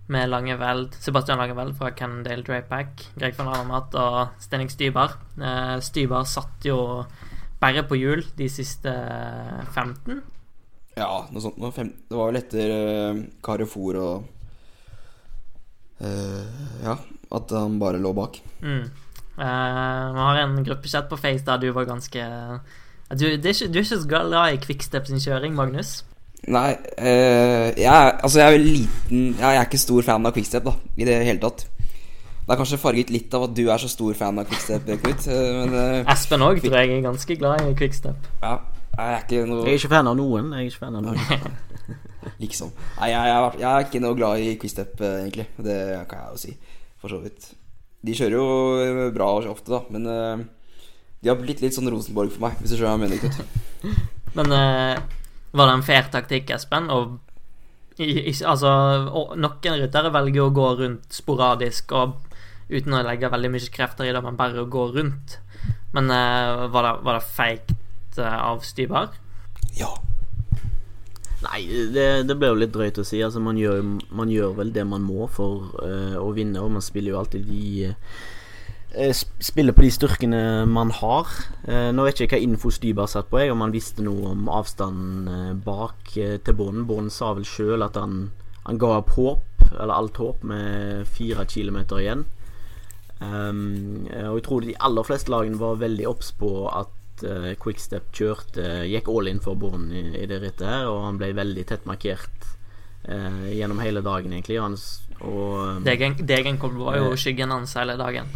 med 0.09 0.31
Langeveld, 0.31 0.95
Sebastian 0.95 1.39
Langeveld 1.39 1.77
fra 1.77 1.91
Cannondale 1.91 2.43
Drapack, 2.43 3.03
Greg 3.15 3.35
van 3.37 3.51
Armat 3.53 3.93
og 4.01 4.41
Stenning 4.41 4.71
Stybar. 4.73 5.19
Eh, 5.37 5.75
Stybar 5.85 6.25
satt 6.25 6.65
jo 6.65 6.79
bare 7.63 7.85
på 7.89 7.99
hjul 7.99 8.25
de 8.39 8.49
siste 8.53 8.93
15. 9.75 10.21
Ja, 10.99 11.11
noe 11.31 11.43
sånt 11.43 11.59
noe. 11.61 11.73
Fem, 11.75 11.93
det 12.09 12.19
var 12.19 12.31
vel 12.31 12.41
etter 12.41 12.73
uh, 12.75 13.21
Carrefour 13.45 14.01
og 14.03 14.27
uh, 16.03 16.59
Ja, 16.83 16.97
at 17.39 17.55
han 17.55 17.79
bare 17.83 18.03
lå 18.03 18.13
bak. 18.17 18.41
Mm. 18.63 18.85
Uh, 19.39 19.45
vi 19.45 20.25
har 20.25 20.43
en 20.43 20.59
gruppechat 20.67 21.11
på 21.11 21.19
Face 21.21 21.47
der 21.47 21.63
du 21.63 21.71
var 21.75 21.87
ganske 21.87 22.25
du, 23.15 23.25
er 23.25 23.39
ikke, 23.39 23.69
du 23.71 23.79
er 23.79 23.85
ikke 23.85 23.95
så 23.95 24.09
glad 24.11 24.35
i 24.53 24.61
Quickstep 24.61 25.07
sin 25.09 25.23
kjøring, 25.23 25.55
Magnus? 25.57 26.03
Nei, 26.49 26.75
jeg, 27.01 28.11
altså 28.23 28.39
jeg 28.41 28.55
er 28.55 28.63
liten 28.63 29.23
Jeg 29.33 29.57
er 29.57 29.65
ikke 29.65 29.81
stor 29.81 30.05
fan 30.07 30.29
av 30.29 30.35
Quickstep, 30.37 30.67
da, 30.67 30.75
i 31.01 31.07
det 31.09 31.17
hele 31.25 31.41
tatt. 31.41 31.65
Det 32.49 32.55
er 32.55 32.61
kanskje 32.62 32.76
farget 32.80 33.11
litt 33.12 33.34
av 33.36 33.42
at 33.44 33.51
du 33.53 33.66
er 33.68 33.76
så 33.76 33.90
stor 33.92 34.14
fan 34.16 34.38
av 34.40 34.46
Quickstep, 34.49 34.86
Knut. 35.03 35.26
Men, 35.28 35.74
uh, 35.76 36.12
Espen 36.14 36.40
òg, 36.40 36.62
tror 36.64 36.78
jeg, 36.78 36.92
er 36.96 37.03
ganske 37.05 37.34
glad 37.36 37.61
i 37.61 37.74
Quickstep. 37.76 38.28
Ja, 38.40 38.53
jeg 38.94 39.16
er 39.16 39.24
ikke 39.26 39.40
noe 39.51 39.66
Jeg 39.66 39.74
er 39.74 39.82
ikke 39.82 39.90
fan 39.92 40.07
av 40.09 40.14
noen. 40.16 40.46
Jeg 40.57 40.62
er 40.62 40.70
ikke 40.70 40.80
fan 40.86 40.96
av 40.96 41.03
noen. 41.05 41.59
liksom. 42.44 42.70
Nei, 43.03 43.11
jeg, 43.11 43.26
jeg, 43.28 43.51
jeg, 43.61 43.66
er 43.68 43.84
ikke 43.84 44.01
noe 44.01 44.16
glad 44.16 44.40
i 44.40 44.55
Quickstep, 44.62 44.94
egentlig. 45.11 45.44
Det 45.66 45.76
kan 46.09 46.22
jeg 46.22 46.32
jo 46.32 46.40
si, 46.40 46.55
for 47.03 47.12
så 47.12 47.18
vidt. 47.26 47.51
De 48.09 48.14
kjører 48.16 48.36
jo 48.38 49.11
bra 49.18 49.26
ofte, 49.53 49.68
da, 49.74 49.82
men 49.92 50.09
uh, 50.09 50.40
de 51.20 51.28
har 51.28 51.36
blitt 51.36 51.61
litt 51.61 51.76
sånn 51.76 51.92
Rosenborg 51.92 52.32
for 52.32 52.46
meg, 52.46 52.57
hvis 52.62 52.72
du 52.72 52.78
skjønner 52.78 52.94
hva 52.94 52.96
jeg 52.96 53.11
mener. 53.11 53.26
Knut. 53.26 53.92
men 54.40 54.55
uh, 54.57 55.18
var 55.53 55.68
det 55.68 55.74
en 55.74 55.84
fair 55.84 56.09
taktikk, 56.16 56.55
Espen? 56.57 56.88
Og, 56.96 57.18
i, 58.01 58.09
i, 58.09 58.34
altså, 58.40 58.72
og 59.12 59.36
noen 59.36 59.78
ryttere 59.82 60.14
velger 60.16 60.46
å 60.46 60.57
gå 60.57 60.70
rundt 60.80 61.20
sporadisk 61.20 61.92
og 61.92 62.16
uten 62.69 62.95
å 62.95 63.03
legge 63.05 63.31
veldig 63.33 63.51
mye 63.53 63.73
krefter 63.73 64.09
i 64.09 64.12
det, 64.14 64.23
men 64.25 64.39
bare 64.39 64.64
å 64.64 64.71
gå 64.71 64.89
rundt. 64.95 65.39
Men 65.97 66.11
uh, 66.12 66.69
var 66.73 66.85
det, 66.85 66.95
var 67.07 67.19
det 67.19 67.25
feigt 67.25 67.73
uh, 68.21 68.53
av 68.53 68.64
Stybar? 68.66 69.14
Ja. 69.79 69.95
Nei, 71.39 71.62
det, 71.95 72.09
det 72.29 72.37
ble 72.37 72.51
jo 72.51 72.59
litt 72.59 72.75
drøyt 72.75 72.99
å 73.01 73.07
si. 73.07 73.23
Altså, 73.25 73.41
man 73.41 73.59
gjør, 73.61 73.81
man 74.11 74.33
gjør 74.33 74.57
vel 74.59 74.73
det 74.75 74.85
man 74.89 75.07
må 75.07 75.29
for 75.33 75.71
uh, 75.81 76.19
å 76.21 76.33
vinne, 76.37 76.61
og 76.61 76.75
man 76.77 76.85
spiller 76.85 77.14
jo 77.14 77.23
alltid 77.23 77.49
de 77.49 77.95
Spiller 79.45 79.75
på 79.77 79.83
de 79.85 79.91
styrkene 79.93 80.39
man 80.66 80.89
har. 80.97 81.29
nå 81.93 82.05
vet 82.07 82.19
jeg 82.19 82.25
ikke 82.25 82.39
hva 82.39 82.47
info 82.47 82.71
Stybar 82.73 83.11
satt 83.12 83.29
på, 83.29 83.37
jeg, 83.37 83.53
om 83.53 83.61
han 83.61 83.75
visste 83.75 84.01
noe 84.03 84.31
om 84.33 84.49
avstanden 84.49 85.61
bak 85.62 86.09
til 86.16 86.57
bånden. 86.57 86.87
Bånden 86.89 87.12
sa 87.12 87.35
vel 87.37 87.45
sjøl 87.47 87.85
at 87.85 87.99
han, 88.01 88.31
han 88.64 88.81
ga 88.81 88.95
opp 88.97 89.12
håp, 89.12 89.66
eller 89.75 89.93
alt 89.93 90.16
håp, 90.19 90.41
med 90.49 91.05
fire 91.05 91.45
kilometer 91.53 92.01
igjen. 92.01 92.25
Um, 93.19 94.07
og 94.07 94.37
jeg 94.39 94.45
tror 94.47 94.62
de 94.62 94.77
aller 94.87 95.07
fleste 95.07 95.33
lagene 95.33 95.59
var 95.59 95.81
veldig 95.81 96.07
obs 96.07 96.31
på 96.39 96.53
at 96.71 97.25
uh, 97.27 97.51
Quickstep 97.59 98.12
kjørte 98.14 98.85
Gikk 98.87 99.11
all 99.11 99.31
in 99.31 99.41
for 99.43 99.59
Born 99.59 99.89
i, 99.91 100.05
i, 100.21 100.27
det 100.31 100.39
rittet 100.45 100.69
her, 100.69 100.87
og 100.87 101.03
han 101.09 101.19
ble 101.19 101.33
veldig 101.35 101.64
tett 101.66 101.89
markert 101.89 102.47
uh, 103.09 103.49
gjennom 103.51 103.83
hele 103.83 104.05
dagen, 104.07 104.37
egentlig. 104.37 104.61
Hans, 104.62 104.87
og, 105.19 105.83
Degen, 105.87 106.14
Degenkolb 106.23 106.79
var 106.85 107.01
jo 107.01 107.11
skyggen 107.19 107.55
hans 107.55 107.75
hele 107.79 107.99
dagen. 107.99 108.31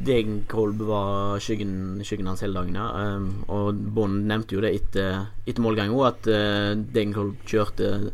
Degenkolb 0.00 0.80
var 0.88 1.40
skyggen, 1.44 2.00
skyggen, 2.04 2.28
hans 2.30 2.44
hele 2.44 2.60
dagen, 2.60 2.76
ja. 2.76 3.16
Um, 3.16 3.30
og 3.52 3.80
Bond 3.96 4.24
nevnte 4.28 4.56
jo 4.56 4.64
det 4.64 4.74
etter, 4.76 5.26
etter 5.46 5.64
målgang 5.64 5.92
òg, 5.96 6.06
at 6.12 6.30
uh, 6.32 6.72
Degenkolb 6.76 7.40
kjørte 7.48 8.10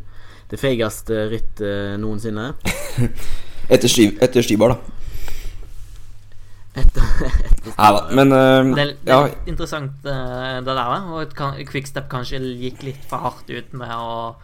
det 0.47 0.59
feigeste 0.59 1.25
rittet 1.31 1.99
noensinne. 1.99 2.53
etter, 3.73 3.91
sty, 3.91 4.13
etter 4.23 4.45
Stybar, 4.45 4.77
da. 4.77 4.96
Etter, 6.77 7.07
etter 7.49 7.73
Nei 7.77 7.87
da, 7.95 8.01
men 8.15 8.33
uh, 8.33 8.75
Det 8.75 8.83
er, 8.83 8.91
det 9.01 9.13
er 9.13 9.25
litt 9.31 9.49
interessant, 9.53 9.95
uh, 10.05 10.59
det 10.63 10.75
der. 10.77 11.07
Og 11.13 11.33
kan, 11.37 11.57
Quickstep 11.69 12.09
kanskje 12.11 12.41
gikk 12.61 12.85
litt 12.85 13.07
for 13.09 13.25
hardt 13.25 13.49
ut 13.49 13.73
med 13.77 13.93
å, 13.93 14.35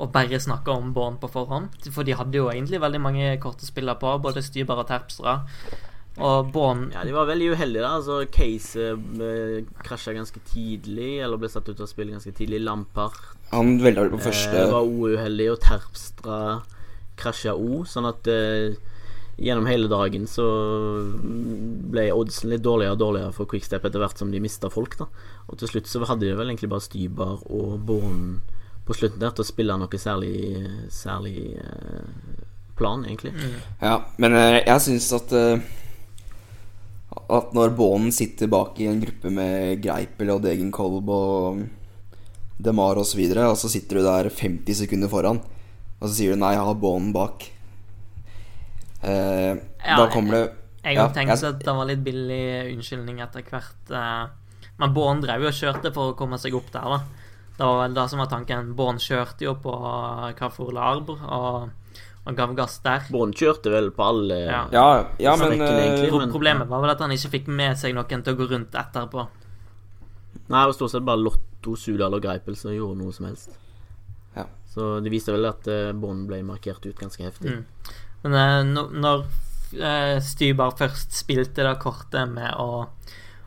å 0.00 0.08
bare 0.12 0.40
snakke 0.42 0.74
om 0.74 0.90
Born 0.96 1.20
på 1.22 1.30
forhånd. 1.32 1.78
For 1.94 2.06
de 2.06 2.16
hadde 2.18 2.40
jo 2.40 2.50
egentlig 2.52 2.82
veldig 2.82 3.02
mange 3.02 3.30
korte 3.42 3.68
spillere 3.68 4.00
på, 4.00 4.16
både 4.22 4.44
Styber 4.44 4.82
og 4.82 4.90
Terpstra. 4.90 5.38
Og 6.20 6.50
Born 6.52 6.88
Ja, 6.92 7.04
de 7.06 7.14
var 7.14 7.30
veldig 7.30 7.52
uheldige, 7.54 7.84
da. 7.86 7.94
Altså, 8.00 8.24
Case 8.34 8.90
uh, 8.98 9.56
krasja 9.86 10.16
ganske 10.16 10.42
tidlig, 10.50 11.20
eller 11.22 11.40
ble 11.40 11.52
satt 11.52 11.70
ut 11.70 11.80
av 11.80 11.88
spillet 11.90 12.18
ganske 12.18 12.34
tidlig. 12.36 12.60
Lampard 12.66 13.16
Han 13.54 13.78
veldig 13.82 14.10
på 14.16 14.24
første 14.26 14.66
uh, 14.66 14.74
var 14.74 14.90
uheldig, 14.90 15.50
og 15.54 15.62
Terpstra 15.64 16.40
krasja 17.20 17.54
òg, 17.56 17.84
sånn 17.88 18.08
at 18.08 18.28
uh, 18.32 18.89
gjennom 19.40 19.66
hele 19.66 19.88
dagen 19.88 20.26
så 20.28 20.44
ble 21.90 22.10
oddsen 22.12 22.52
litt 22.52 22.64
dårligere 22.64 22.94
og 22.94 23.00
dårligere 23.00 23.34
for 23.36 23.48
Quickstep 23.48 23.86
etter 23.88 24.02
hvert 24.02 24.20
som 24.20 24.32
de 24.32 24.42
mista 24.42 24.68
folk. 24.72 24.98
da 25.00 25.08
Og 25.48 25.58
til 25.60 25.72
slutt 25.72 25.88
så 25.88 26.04
hadde 26.04 26.26
de 26.26 26.36
vel 26.36 26.52
egentlig 26.52 26.70
bare 26.72 26.84
Stybar 26.84 27.40
og 27.48 27.78
Born 27.88 28.40
på 28.86 28.96
slutten 28.96 29.22
der 29.22 29.32
til 29.34 29.44
å 29.44 29.48
spille 29.48 29.76
noe 29.78 30.00
særlig, 30.02 30.34
særlig 30.92 31.54
eh, 31.62 32.40
plan, 32.76 33.04
egentlig. 33.06 33.32
Mm. 33.36 33.58
Ja, 33.80 33.96
men 34.20 34.34
eh, 34.36 34.60
jeg 34.64 34.84
syns 34.86 35.10
at 35.14 35.34
eh, 35.36 35.68
At 37.30 37.52
når 37.54 37.72
Bånen 37.78 38.12
sitter 38.14 38.50
bak 38.50 38.78
i 38.80 38.88
en 38.90 39.00
gruppe 39.02 39.30
med 39.34 39.80
Greipel 39.82 40.30
og 40.34 40.42
Degenkolb 40.44 41.08
og 41.10 41.62
Demar 42.60 42.98
osv., 43.00 43.22
og, 43.24 43.34
så 43.34 43.46
og 43.48 43.56
så 43.58 43.70
sitter 43.72 43.98
du 43.98 44.04
der 44.04 44.28
50 44.30 44.82
sekunder 44.82 45.10
foran, 45.10 45.40
og 46.00 46.04
så 46.08 46.12
sier 46.14 46.34
du 46.34 46.40
'nei, 46.40 46.52
jeg 46.54 46.66
har 46.66 46.78
Bånen 46.82 47.14
bak'. 47.14 47.48
Eh, 49.02 49.56
Ja, 49.86 49.96
da 49.96 50.08
kommer 50.12 50.30
det 50.32 50.52
Jeg 50.84 50.94
Ja, 50.96 51.06
òg 51.08 51.14
tenkte 51.14 51.36
jeg- 51.40 51.54
at 51.54 51.58
det 51.60 51.74
var 51.76 51.84
litt 51.86 52.04
billig 52.04 52.74
unnskyldning 52.74 53.20
etter 53.20 53.42
hvert. 53.42 53.90
eh, 53.90 54.28
Men 54.78 54.94
Born 54.94 55.20
drev 55.20 55.42
jo 55.42 55.48
og 55.48 55.52
kjørte 55.52 55.92
for 55.92 56.12
å 56.12 56.16
komme 56.16 56.38
seg 56.38 56.54
opp 56.54 56.70
der, 56.72 56.80
da. 56.80 56.98
Det 57.58 57.66
var 57.66 57.82
vel 57.88 57.94
det 57.94 58.08
som 58.10 58.18
var 58.18 58.26
tanken. 58.28 58.74
Born 58.74 58.96
kjørte 58.96 59.40
jo 59.40 59.54
på 59.54 60.34
Carrefour 60.38 60.72
Larbre 60.72 61.18
og, 61.28 61.70
og 62.26 62.34
gav 62.36 62.54
gass 62.56 62.78
der. 62.78 63.02
Born 63.10 63.32
kjørte 63.34 63.70
vel 63.70 63.90
på 63.90 64.02
alle 64.08 64.38
Ja. 64.46 64.66
Ja, 64.72 65.06
ja 65.18 65.36
men 65.36 65.60
eh, 65.60 65.68
egentlig. 65.68 66.18
Men- 66.18 66.32
problemet 66.32 66.66
var 66.68 66.80
vel 66.80 66.90
at 66.90 66.98
han 67.00 67.10
ikke 67.10 67.30
fikk 67.30 67.48
med 67.48 67.76
seg 67.76 67.92
noen 67.94 68.24
til 68.24 68.34
å 68.34 68.38
gå 68.38 68.48
rundt 68.50 68.70
etterpå. 68.72 69.28
Nei, 70.48 70.60
det 70.64 70.66
var 70.66 70.72
stort 70.72 70.90
sett 70.90 71.04
bare 71.04 71.18
Lotto, 71.18 71.76
Sudal 71.76 72.14
og 72.14 72.22
Greipel 72.22 72.56
som 72.56 72.70
gjorde 72.72 72.96
noe 72.98 73.12
som 73.12 73.26
helst. 73.26 73.50
Ja. 74.34 74.44
Så 74.66 75.02
det 75.02 75.10
viste 75.12 75.30
vel 75.32 75.44
at 75.44 75.66
uh, 75.68 75.92
Bånd 75.92 76.26
ble 76.26 76.42
markert 76.42 76.84
ut 76.86 76.96
ganske 76.98 77.22
heftig. 77.22 77.50
Mm. 77.58 77.64
Men 78.24 78.36
eh, 78.36 78.86
når, 79.00 79.26
eh, 79.76 80.16
Stybar 80.24 80.76
først 80.78 81.16
spilte 81.16 81.66
det 81.66 81.76
kortet 81.82 82.30
med 82.32 82.54
å, 82.60 82.86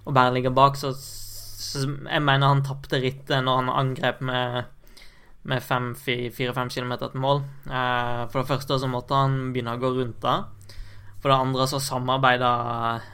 å 0.03 0.15
bare 0.15 0.35
ligge 0.35 0.53
bak, 0.53 0.79
så, 0.79 0.93
så 0.93 1.87
Jeg 1.87 2.21
mener 2.23 2.49
han 2.51 2.65
tapte 2.65 3.01
rittet 3.01 3.43
når 3.43 3.61
han 3.61 3.75
angrep 3.81 4.23
med 4.25 4.63
med 5.43 5.63
fire-fem 6.31 6.69
kilometer 6.71 7.11
til 7.11 7.19
mål. 7.19 7.41
Eh, 7.67 8.21
for 8.31 8.41
det 8.41 8.49
første 8.49 8.79
så 8.79 8.87
måtte 8.87 9.17
han 9.17 9.51
begynne 9.51 9.75
å 9.75 9.81
gå 9.81 9.91
rundt 9.97 10.21
det. 10.23 10.37
For 11.23 11.31
det 11.31 11.39
andre 11.39 11.67
så 11.71 11.79
samarbeida 11.83 12.51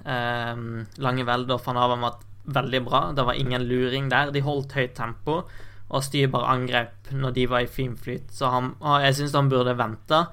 eh, 0.05 0.61
Langeveld 1.01 1.49
og 1.53 1.63
van 1.65 1.81
Avermaet 1.81 2.25
veldig 2.49 2.83
bra. 2.85 3.01
Det 3.17 3.25
var 3.25 3.37
ingen 3.37 3.65
luring 3.69 4.09
der. 4.09 4.33
De 4.33 4.45
holdt 4.45 4.77
høyt 4.77 4.95
tempo, 4.97 5.41
og 5.89 6.05
Styrbar 6.05 6.47
angrep 6.53 7.09
når 7.13 7.33
de 7.33 7.47
var 7.49 7.65
i 7.65 7.71
fin 7.71 7.95
flyt. 7.97 8.29
Så 8.33 8.49
han, 8.53 8.75
jeg 9.05 9.17
syns 9.19 9.37
han 9.37 9.49
burde 9.49 9.77
vente. 9.77 10.23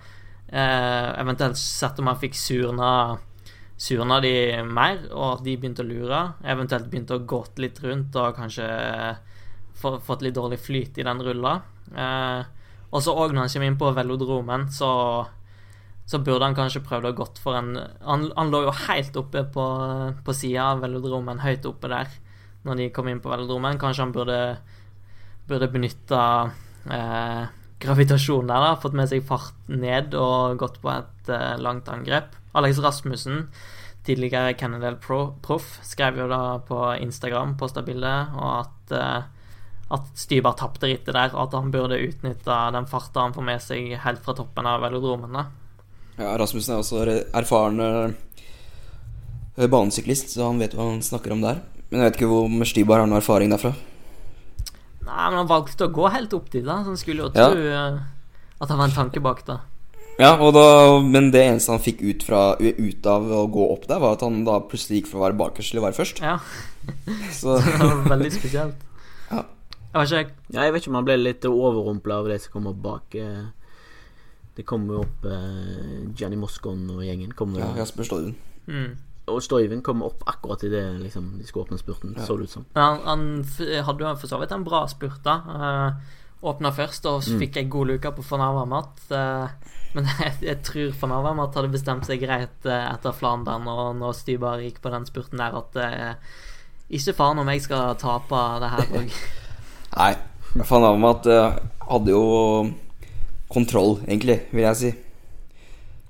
Eh, 0.49 1.09
eventuelt 1.21 1.57
sett 1.59 1.99
om 1.99 2.07
han 2.13 2.21
fikk 2.21 2.35
surna 2.39 3.19
Surna 3.77 4.21
de 4.25 4.63
mer, 4.65 5.03
og 5.13 5.35
at 5.35 5.43
de 5.45 5.53
begynte 5.61 5.83
å 5.85 5.87
lure. 5.87 6.21
Eventuelt 6.49 6.87
begynte 6.89 7.13
å 7.19 7.27
gått 7.29 7.59
litt 7.61 7.77
rundt 7.85 8.15
og 8.17 8.37
kanskje 8.39 8.65
få- 9.77 9.99
fått 10.01 10.23
litt 10.25 10.33
dårlig 10.35 10.57
flyt 10.59 10.97
i 10.97 11.05
den 11.05 11.21
rulla. 11.21 11.61
Eh, 11.95 12.43
og 12.91 13.03
så 13.05 13.13
òg 13.13 13.35
når 13.35 13.43
han 13.45 13.49
kommer 13.53 13.67
inn 13.67 13.77
på 13.77 13.93
velodromen, 13.95 14.69
så 14.73 15.27
så 16.07 16.21
burde 16.25 16.47
han 16.47 16.55
kanskje 16.55 16.85
prøvd 16.87 17.05
å 17.11 17.15
gått 17.19 17.39
for 17.43 17.57
en 17.59 17.75
Han, 18.07 18.31
han 18.37 18.51
lå 18.53 18.63
jo 18.63 18.71
helt 18.87 19.17
oppe 19.19 19.43
på, 19.53 19.65
på 20.25 20.33
sida 20.33 20.71
av 20.73 20.81
velodromen, 20.81 21.41
høyt 21.43 21.67
oppe 21.67 21.89
der, 21.91 22.07
når 22.65 22.77
de 22.77 22.91
kom 22.91 23.09
inn 23.09 23.21
på 23.21 23.29
velodromen. 23.29 23.77
Kanskje 23.77 24.05
han 24.05 24.13
burde, 24.15 24.59
burde 25.49 25.69
benytta 25.69 26.53
eh, 26.89 27.47
gravitasjonen 27.83 28.51
der, 28.53 28.67
da. 28.67 28.75
Fått 28.83 28.97
med 28.97 29.11
seg 29.11 29.25
fart 29.29 29.57
ned 29.71 30.17
og 30.19 30.59
gått 30.61 30.81
på 30.83 30.93
et 30.95 31.33
uh, 31.33 31.55
langt 31.61 31.89
angrep. 31.93 32.37
Alex 32.57 32.81
Rasmussen, 32.81 33.47
tidligere 34.07 34.55
Cannondale 34.57 35.01
Pro, 35.03 35.35
Proff, 35.45 35.77
skrev 35.85 36.23
jo 36.23 36.29
da 36.31 36.59
på 36.65 36.81
Instagram, 37.03 37.57
posta 37.61 37.85
bilde, 37.85 38.15
og 38.37 38.53
at 38.63 38.95
uh, 38.97 39.33
at 39.87 40.07
Stybar 40.19 40.57
tapte 40.59 40.89
rittet 40.91 41.15
der, 41.15 41.31
og 41.35 41.47
at 41.47 41.55
han 41.55 41.71
burde 41.71 42.01
utnytta 42.03 42.59
den 42.75 42.89
farta 42.91 43.23
han 43.23 43.35
får 43.37 43.45
med 43.47 43.63
seg 43.63 43.93
helt 44.03 44.23
fra 44.25 44.35
toppen 44.35 44.67
av 44.67 44.83
velodromen. 44.83 45.37
da. 45.37 45.45
Ja, 46.17 46.33
Rasmussen 46.41 46.75
er 46.75 46.83
også 46.83 47.05
erfaren 47.37 47.83
eh, 47.83 49.69
banesyklist, 49.71 50.33
så 50.35 50.49
han 50.49 50.63
vet 50.63 50.75
hva 50.75 50.89
han 50.91 51.05
snakker 51.05 51.37
om 51.37 51.45
der. 51.45 51.61
Men 51.91 52.01
jeg 52.03 52.11
vet 52.11 52.19
ikke 52.19 52.33
hvor 52.33 52.67
Stybar 52.67 53.05
har 53.05 53.11
noe 53.11 53.21
erfaring 53.23 53.53
derfra. 53.53 53.77
Nei, 55.07 55.25
men 55.31 55.39
han 55.39 55.49
valgte 55.51 55.87
å 55.87 55.95
gå 55.95 56.11
helt 56.11 56.35
opp 56.35 56.51
dit, 56.51 56.65
da, 56.67 56.81
så 56.83 56.93
han 56.93 57.01
skulle 57.01 57.27
jo 57.27 57.33
tro 57.35 57.63
ja. 57.63 57.87
at 58.59 58.71
det 58.71 58.79
var 58.79 58.89
en 58.89 58.97
tanke 58.97 59.23
bak 59.23 59.45
det. 59.47 59.59
Ja, 60.17 60.33
og 60.41 60.55
da, 60.57 60.65
men 61.05 61.29
det 61.35 61.43
eneste 61.45 61.75
han 61.75 61.83
fikk 61.85 62.01
ut, 62.01 62.25
fra, 62.25 62.57
ut 62.57 63.09
av 63.11 63.27
å 63.37 63.43
gå 63.53 63.67
opp 63.75 63.85
der, 63.87 64.01
var 64.01 64.17
at 64.17 64.25
han 64.25 64.41
da 64.47 64.57
plutselig 64.65 65.03
gikk 65.03 65.11
fra 65.11 65.21
å 65.21 65.25
være 65.27 65.39
bakerst 65.43 65.75
til 65.75 65.83
å 65.83 65.85
være 65.85 65.99
først. 65.99 66.23
Ja, 66.25 66.39
Så 67.41 67.59
det 67.63 67.77
var 67.83 68.03
veldig 68.15 68.33
spesielt. 68.35 68.83
Ja. 69.29 69.43
Jeg 69.43 69.99
var 70.01 70.09
ikke 70.09 70.55
Ja, 70.55 70.65
jeg 70.65 70.73
vet 70.73 70.83
ikke 70.83 70.93
om 70.93 70.99
han 71.01 71.09
ble 71.09 71.19
litt 71.21 71.47
overrumpla 71.49 72.21
av 72.23 72.31
det 72.33 72.41
som 72.43 72.57
kom 72.57 72.71
opp 72.73 72.83
bak. 72.83 73.17
eh. 73.21 73.47
Det 74.57 74.65
kom 74.65 74.87
jo 74.89 75.03
opp 75.03 75.27
eh, 75.29 76.07
Gianni 76.17 76.39
Moscon 76.41 76.87
og 76.95 77.03
gjengen. 77.05 77.35
Kom, 77.37 77.53
ja, 77.61 77.75
Jasper 77.77 78.09
Stolven. 78.09 78.37
mm. 78.67 78.95
Og 79.27 79.41
Stoiven 79.43 79.83
kom 79.83 80.05
opp 80.07 80.23
akkurat 80.31 80.63
idet 80.69 80.85
liksom, 81.01 81.33
de 81.41 81.47
skulle 81.47 81.67
åpne 81.67 81.81
spurten, 81.81 82.15
så 82.19 82.37
det 82.39 82.47
ut 82.47 82.53
som. 82.53 82.67
Han, 82.79 83.01
han 83.07 83.25
hadde 83.89 84.05
jo 84.05 84.13
for 84.21 84.31
så 84.31 84.39
vidt 84.39 84.55
en 84.55 84.67
bra 84.67 84.85
spurt, 84.91 85.19
da. 85.27 85.41
Uh, 85.51 86.23
Åpna 86.47 86.71
først, 86.71 87.07
og 87.09 87.23
så 87.25 87.39
fikk 87.41 87.57
jeg 87.57 87.71
god 87.73 87.89
luke 87.89 88.11
på 88.13 88.25
van 88.29 88.45
Avermaet. 88.45 89.01
Uh, 89.11 89.49
men 89.97 90.09
jeg, 90.21 90.35
jeg 90.45 90.61
tror 90.67 90.93
van 91.01 91.15
Avermaet 91.17 91.57
hadde 91.59 91.73
bestemt 91.73 92.07
seg 92.07 92.21
greit 92.23 92.69
uh, 92.69 92.93
etter 92.93 93.17
Flandern 93.17 93.67
og 93.73 93.97
når 93.99 94.19
Stybar 94.19 94.63
gikk 94.63 94.83
på 94.85 94.93
den 94.93 95.09
spurten 95.09 95.41
der, 95.43 95.57
at 95.57 95.81
uh, 95.81 96.37
ikke 96.87 97.17
faen 97.17 97.41
om 97.43 97.51
jeg 97.51 97.65
skal 97.65 97.97
tape 97.99 98.43
det 98.63 98.73
her 98.75 98.93
òg. 99.01 99.17
Nei, 99.97 100.13
fan 100.69 100.87
av 100.87 101.09
uh, 101.27 101.57
hadde 101.89 102.15
jo 102.15 102.23
kontroll, 103.51 103.97
egentlig, 104.07 104.43
vil 104.53 104.67
jeg 104.69 104.81
si. 104.83 104.93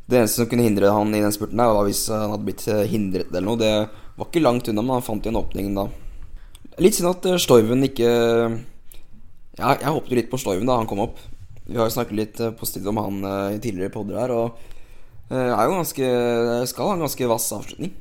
Det 0.06 0.18
eneste 0.20 0.42
som 0.42 0.48
kunne 0.50 0.66
hindre 0.66 0.92
han 0.94 1.14
i 1.14 1.22
den 1.22 1.34
spurten, 1.34 1.58
der 1.58 1.72
var 1.74 1.86
hvis 1.88 2.04
han 2.12 2.30
hadde 2.30 2.46
blitt 2.46 2.66
eh, 2.70 2.84
hindret 2.90 3.32
eller 3.32 3.46
noe. 3.48 3.58
Det 3.58 3.72
var 4.16 4.28
ikke 4.28 4.44
langt 4.44 4.68
unna, 4.70 4.84
men 4.84 4.98
han 4.98 5.06
fant 5.06 5.26
igjen 5.26 5.40
åpningen 5.40 5.78
da. 5.78 5.88
Litt 6.82 6.98
synd 6.98 7.10
at 7.10 7.24
Storven 7.40 7.40
Stoiven 7.42 7.86
ikke 7.88 8.08
Ja, 9.56 9.72
jeg 9.80 9.88
håpet 9.88 10.12
litt 10.18 10.30
på 10.30 10.38
Stoiven 10.38 10.68
da 10.68 10.76
han 10.78 10.88
kom 10.88 11.00
opp. 11.02 11.18
Vi 11.66 11.74
har 11.78 11.88
jo 11.88 11.94
snakket 11.96 12.18
litt 12.18 12.40
eh, 12.40 12.54
positivt 12.54 12.90
om 12.92 13.00
han 13.02 13.22
eh, 13.26 13.56
i 13.56 13.62
tidligere 13.62 13.94
podder 13.94 14.20
her, 14.20 14.34
og 14.34 14.58
eh, 15.32 15.50
er 15.50 15.64
jo 15.66 15.78
ganske 15.78 16.10
Skal 16.70 16.90
ha 16.90 16.96
en 16.96 17.06
ganske 17.06 17.30
vass 17.32 17.48
avslutning. 17.56 17.94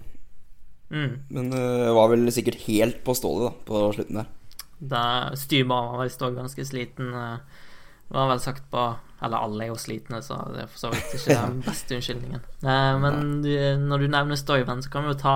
Mm. 0.93 1.13
Men 1.33 1.53
eh, 1.57 1.93
var 1.97 2.11
vel 2.13 2.29
sikkert 2.33 2.61
helt 2.67 3.01
på 3.05 3.15
stålet 3.17 3.49
da 3.49 3.65
på 3.65 3.85
slutten 3.95 4.21
der. 4.21 4.29
Da 4.77 5.03
Stybar 5.39 5.95
var 5.95 6.03
visst 6.03 6.21
òg 6.21 6.37
ganske 6.37 6.67
sliten. 6.67 7.09
eh, 7.15 7.63
Det 8.05 8.13
var 8.19 8.29
vel 8.29 8.43
sagt 8.43 8.69
på 8.69 8.83
Eller 9.23 9.37
alle 9.39 9.63
er 9.63 9.69
jo 9.71 9.77
slitne, 9.79 10.19
så 10.21 10.35
det 10.51 10.65
er 10.65 10.67
for 10.71 10.81
så 10.85 10.89
vidt 10.91 11.13
ikke 11.15 11.37
den 11.47 11.61
beste 11.65 11.95
unnskyldningen. 11.95 12.41
Eh, 12.63 12.93
men 12.99 13.21
du, 13.45 13.51
når 13.79 14.03
du 14.03 14.07
nevner 14.11 14.39
Stoiven, 14.39 14.83
så 14.83 14.91
kan 14.91 15.07
vi 15.07 15.13
jo 15.15 15.19
ta 15.23 15.35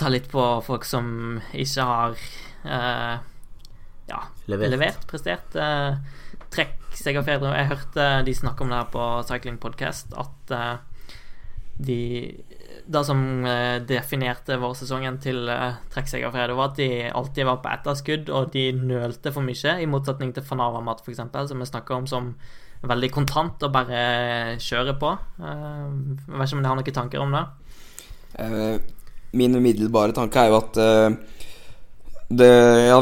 Ta 0.00 0.08
litt 0.08 0.30
på 0.32 0.40
folk 0.64 0.86
som 0.88 1.38
ikke 1.52 1.84
har 1.84 2.14
eh, 2.64 3.16
Ja, 4.08 4.20
Levert. 4.48 4.70
levert, 4.72 5.02
prestert. 5.10 5.52
Eh, 5.54 5.98
trekk 6.52 6.96
seg 6.96 7.16
av 7.20 7.26
fedre. 7.28 7.52
Jeg 7.56 7.68
hørte 7.70 8.06
de 8.26 8.34
snakke 8.34 8.64
om 8.64 8.72
det 8.72 8.78
her 8.80 8.88
på 8.92 9.04
Cycling 9.28 9.58
Podcast, 9.60 10.12
at 10.18 10.54
eh, 10.56 11.04
de 11.76 11.98
Det 12.86 13.04
som 13.06 13.44
eh, 13.46 13.78
definerte 13.86 14.56
vårsesongen 14.58 15.18
til 15.22 15.46
uh, 15.46 15.76
trekksegerfredag, 15.92 16.56
var 16.58 16.72
at 16.72 16.80
de 16.80 16.88
alltid 17.14 17.46
var 17.46 17.60
på 17.62 17.70
etterskudd, 17.70 18.30
og 18.34 18.50
de 18.54 18.64
nølte 18.74 19.32
for 19.34 19.46
mye, 19.46 19.76
i 19.78 19.86
motsetning 19.86 20.32
til 20.34 20.44
van 20.48 20.64
Avermaet, 20.64 21.04
f.eks., 21.04 21.22
som 21.50 21.62
vi 21.62 21.68
snakker 21.68 21.94
om 22.00 22.08
som 22.10 22.32
veldig 22.82 23.10
kontant 23.14 23.62
og 23.62 23.70
bare 23.74 24.56
kjører 24.58 24.98
på. 24.98 25.12
Eh, 25.38 25.84
jeg 26.26 26.40
vet 26.40 26.48
ikke 26.48 26.58
om 26.58 26.64
de 26.64 26.72
har 26.72 26.80
noen 26.80 26.96
tanker 26.98 27.22
om 27.22 27.36
det? 27.38 27.44
Eh, 28.42 28.96
Min 29.38 29.54
umiddelbare 29.56 30.12
tanke 30.12 30.42
er 30.42 30.50
jo 30.52 30.58
at 30.58 30.76
det 32.32 32.48
Ja, 32.84 32.98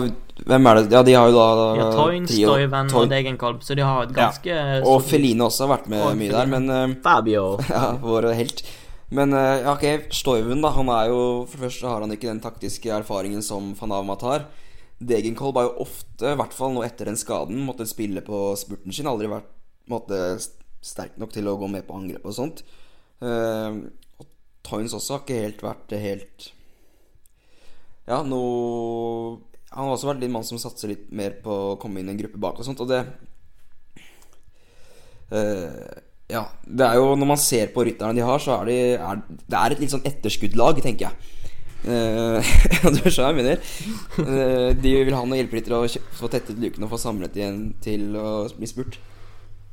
hvem 0.46 0.66
er 0.70 0.78
det 0.78 0.92
Ja, 0.94 1.00
de 1.02 1.14
har 1.16 1.26
jo 1.26 1.34
da 1.34 1.46
har 1.48 1.96
Toyn, 1.96 2.28
Stoyven 2.28 2.28
Stoiven 2.28 2.92
Toyn- 2.92 3.02
og 3.02 3.10
Degenkolb, 3.10 3.64
så 3.66 3.74
de 3.74 3.82
har 3.82 4.04
et 4.04 4.46
Ja. 4.46 4.80
Og 4.84 5.02
Feline 5.02 5.42
også 5.48 5.66
har 5.66 5.72
vært 5.78 5.88
med 5.90 6.04
Og 6.06 6.14
mye 6.20 6.30
der, 6.30 6.46
men 6.46 6.94
Fabio. 7.02 7.58
Ja, 7.70 7.96
vår 7.98 8.30
helt. 8.34 8.62
Men 9.10 9.34
eh, 9.34 9.62
ja, 9.64 9.74
ok, 9.74 10.12
Stoiven, 10.14 10.62
da. 10.62 10.72
Han 10.76 10.90
er 10.94 11.10
jo 11.10 11.20
For 11.48 11.58
det 11.58 11.66
første 11.68 11.90
har 11.90 12.04
han 12.04 12.14
ikke 12.14 12.30
den 12.30 12.42
taktiske 12.42 12.92
erfaringen 12.94 13.42
som 13.44 13.72
van 13.78 13.96
Avmat 13.98 14.26
har. 14.26 14.46
Degenkolb 15.00 15.56
har 15.56 15.68
jo 15.68 15.86
ofte, 15.86 16.28
i 16.28 16.38
hvert 16.38 16.54
fall 16.54 16.74
nå 16.74 16.84
etter 16.84 17.08
den 17.08 17.18
skaden, 17.18 17.62
måttet 17.64 17.90
spille 17.90 18.22
på 18.24 18.50
spurten 18.60 18.94
sin. 18.94 19.08
Aldri 19.10 19.30
vært 19.32 19.48
måtte, 19.90 20.20
sterk 20.84 21.16
nok 21.20 21.32
til 21.34 21.48
å 21.48 21.56
gå 21.60 21.68
med 21.72 21.86
på 21.88 21.96
angrep 21.96 22.24
og 22.28 22.36
sånt. 22.36 22.62
Uh, 23.20 23.88
og 24.20 24.28
Toynes 24.64 24.94
også 24.96 25.16
har 25.16 25.24
ikke 25.24 25.40
helt 25.42 25.58
vært 25.60 25.90
helt 26.00 26.46
Ja, 28.08 28.22
nå 28.24 28.38
Han 29.74 29.90
har 29.90 29.92
også 29.92 30.08
vært 30.08 30.24
en 30.24 30.32
mann 30.32 30.46
som 30.48 30.60
satser 30.62 30.94
litt 30.94 31.10
mer 31.12 31.34
på 31.44 31.52
å 31.52 31.74
komme 31.82 32.00
inn 32.00 32.08
i 32.08 32.14
en 32.14 32.22
gruppe 32.22 32.40
bak 32.40 32.62
og 32.62 32.64
sånt, 32.64 32.80
og 32.80 32.88
det 32.88 33.02
Eh, 35.30 35.98
ja, 36.30 36.46
det 36.64 36.86
er 36.86 36.98
jo 37.00 37.12
Når 37.18 37.28
man 37.32 37.40
ser 37.40 37.70
på 37.74 37.84
rytterne 37.86 38.16
de 38.16 38.24
har, 38.26 38.42
så 38.42 38.60
er 38.60 38.70
de 38.70 38.78
er, 38.94 39.20
Det 39.28 39.58
er 39.58 39.74
et 39.74 39.82
litt 39.82 39.92
sånn 39.92 40.06
etterskuddlag, 40.08 40.82
tenker 40.84 41.10
jeg. 41.10 41.20
Uh, 41.80 42.44
du 42.92 43.06
skjønner 43.08 43.22
hva 43.22 43.28
jeg 43.30 43.36
mener? 43.38 43.68
Uh, 44.18 44.68
de 44.76 44.90
vil 44.98 45.14
ha 45.16 45.22
noen 45.22 45.38
hjelperyttere 45.38 45.78
og 45.80 46.10
få 46.12 46.28
tettet 46.28 46.58
lukene 46.60 46.84
og 46.84 46.90
få 46.92 46.98
samlet 47.00 47.38
igjen 47.38 47.62
til 47.80 48.18
å 48.20 48.32
bli 48.52 48.68
spurt. 48.68 48.98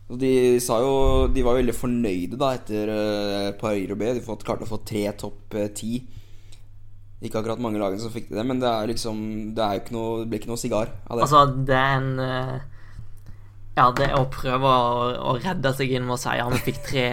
Og 0.07 0.15
de 0.21 0.29
sa 0.63 0.77
jo 0.79 0.93
De 1.35 1.43
var 1.43 1.57
veldig 1.57 1.75
fornøyde 1.75 2.39
da 2.39 2.53
etter 2.55 2.93
uh, 2.93 3.49
Paris-Roubais. 3.59 4.15
De 4.15 4.23
fått, 4.23 4.47
klarte 4.47 4.63
å 4.63 4.71
få 4.71 4.79
tre 4.87 5.03
topp 5.19 5.59
ti. 5.75 5.99
Ikke 7.19 7.41
akkurat 7.41 7.59
mange 7.59 7.83
lagene 7.83 7.99
som 7.99 8.15
fikk 8.15 8.31
til 8.31 8.39
det, 8.39 8.47
men 8.47 8.63
det 8.63 8.71
er 8.71 8.87
liksom 8.93 9.19
Det 9.57 9.67
er 9.67 9.81
ikke 9.81 9.97
noe 9.97 10.21
Det 10.21 10.31
blir 10.31 10.45
ikke 10.45 10.53
noe 10.53 10.63
sigar 10.63 10.95
av 11.09 11.19
det. 11.19 11.27
Altså, 11.27 11.43
det 11.67 11.75
er 11.75 11.99
en 11.99 12.09
Ja, 13.77 13.91
det 13.93 14.07
er 14.07 14.15
å 14.17 14.25
prøve 14.33 14.65
å, 14.65 14.93
å 15.29 15.35
redde 15.37 15.69
seg 15.77 15.91
inn 15.93 16.07
med 16.07 16.15
å 16.15 16.19
si 16.19 16.33
ja, 16.33 16.47
vi 16.49 16.57
fikk 16.65 16.79
tre, 16.87 17.05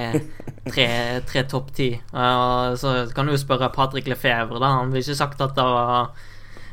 tre, 0.64 0.86
tre 1.28 1.42
topp 1.50 1.74
ti. 1.76 1.90
Uh, 2.14 2.72
så 2.80 2.94
kan 3.12 3.28
du 3.28 3.34
jo 3.34 3.40
spørre 3.42 3.68
Patrick 3.74 4.08
Lefebvre, 4.08 4.62
da. 4.62 4.70
Han 4.78 4.94
ville 4.94 5.04
ikke 5.04 5.18
sagt 5.18 5.44
at 5.44 5.52
det 5.58 5.66
var, 5.68 6.14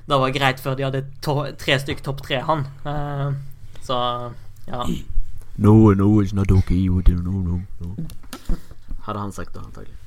det 0.07 0.21
var 0.23 0.35
greit 0.37 0.63
før 0.63 0.79
de 0.79 0.87
hadde 0.87 1.03
to, 1.25 1.35
tre 1.59 1.75
stykk 1.83 2.05
topp 2.05 2.23
tre, 2.23 2.39
han. 2.47 2.63
Uh, 2.87 3.35
så 3.83 3.99
ja. 4.69 4.85
No, 5.57 5.91
no, 5.91 6.21
it's 6.21 6.31
not 6.33 6.51
okay. 6.51 6.75
you 6.75 7.01
do, 7.01 7.19
No, 7.19 7.43
no, 7.43 7.61
no. 7.83 8.57
Hadde 9.03 9.19
han 9.19 9.35
sagt 9.35 9.51
det, 9.53 9.59
antagelig. 9.59 9.97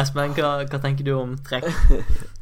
Espen, 0.00 0.32
hva, 0.32 0.62
hva 0.64 0.80
tenker 0.80 1.04
du 1.04 1.12
om 1.18 1.36
trekk? 1.44 1.68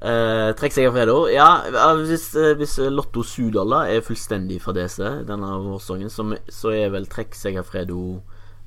Uh, 0.00 0.54
Trekksegerfredo. 0.56 1.28
Ja, 1.28 1.48
ja, 1.68 1.94
hvis, 1.94 2.30
eh, 2.34 2.54
hvis 2.56 2.78
Lotto 2.88 3.20
Sudala 3.22 3.82
er 3.92 4.00
fullstendig 4.00 4.62
fadese 4.64 5.18
denne 5.28 5.50
vårsesongen, 5.60 6.08
så, 6.08 6.70
er 6.72 6.88
vel 6.94 7.04
Trekksegerfredo 7.04 8.04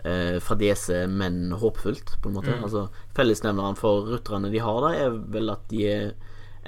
uh, 0.06 0.38
fadese, 0.46 1.08
men 1.10 1.56
håpfullt, 1.58 2.20
på 2.22 2.30
en 2.30 2.36
måte. 2.38 2.54
Mm. 2.54 2.68
Altså, 2.68 2.86
Fellesnevneren 3.18 3.80
for 3.80 4.06
rutterne 4.12 4.52
de 4.54 4.62
har 4.62 4.78
da, 4.86 4.92
er 4.94 5.18
vel 5.34 5.50
at 5.50 5.66
de 5.72 5.88
er 5.90 6.12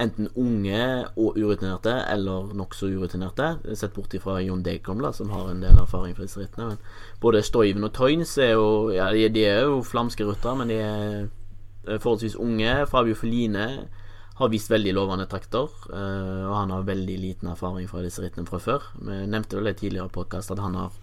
enten 0.01 0.32
unge 0.36 1.05
og 1.13 1.38
urutinerte, 1.38 1.93
eller 2.11 2.49
nokså 2.57 2.89
urutinerte. 2.89 3.51
Sett 3.78 3.93
bort 3.93 4.13
ifra 4.18 4.39
Jon 4.41 4.63
Dekomla, 4.66 5.11
som 5.13 5.30
har 5.30 5.51
en 5.51 5.61
del 5.61 5.78
erfaring 5.78 6.16
fra 6.18 6.26
disse 6.26 6.41
rittene. 6.41 6.74
Men 6.74 7.22
både 7.22 7.43
Stoiven 7.45 7.86
og 7.86 7.93
Toynes 7.93 8.34
er 8.38 8.55
jo 8.55 8.89
Ja, 8.91 9.11
de, 9.13 9.45
er 9.45 9.61
jo 9.61 9.84
flamske 9.84 10.26
rutter, 10.26 10.55
men 10.55 10.74
de 10.74 10.82
er 10.82 11.22
eh, 11.22 11.99
forholdsvis 11.99 12.36
unge. 12.36 12.74
Fabio 12.89 13.16
Feline 13.16 13.88
har 14.36 14.51
vist 14.51 14.71
veldig 14.71 14.93
lovende 14.97 15.27
trakter, 15.31 15.71
eh, 15.95 16.43
og 16.43 16.55
han 16.57 16.73
har 16.75 16.88
veldig 16.88 17.17
liten 17.21 17.51
erfaring 17.53 17.88
fra 17.88 18.03
disse 18.03 18.23
rittene 18.23 18.49
fra 18.49 18.59
før. 18.59 18.89
Vi 18.99 19.21
nevnte 19.31 19.59
vel 19.59 19.69
det 19.71 19.77
tidligere 19.79 20.11
i 20.11 20.15
podkast 20.17 20.51
at 20.51 20.59
han 20.63 20.75
har 20.75 20.95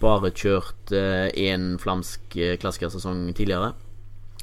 bare 0.00 0.32
kjørt 0.34 0.92
én 0.92 1.76
flamsk 1.80 2.36
eh, 2.36 2.56
klassikersesong 2.60 3.30
tidligere. 3.38 3.72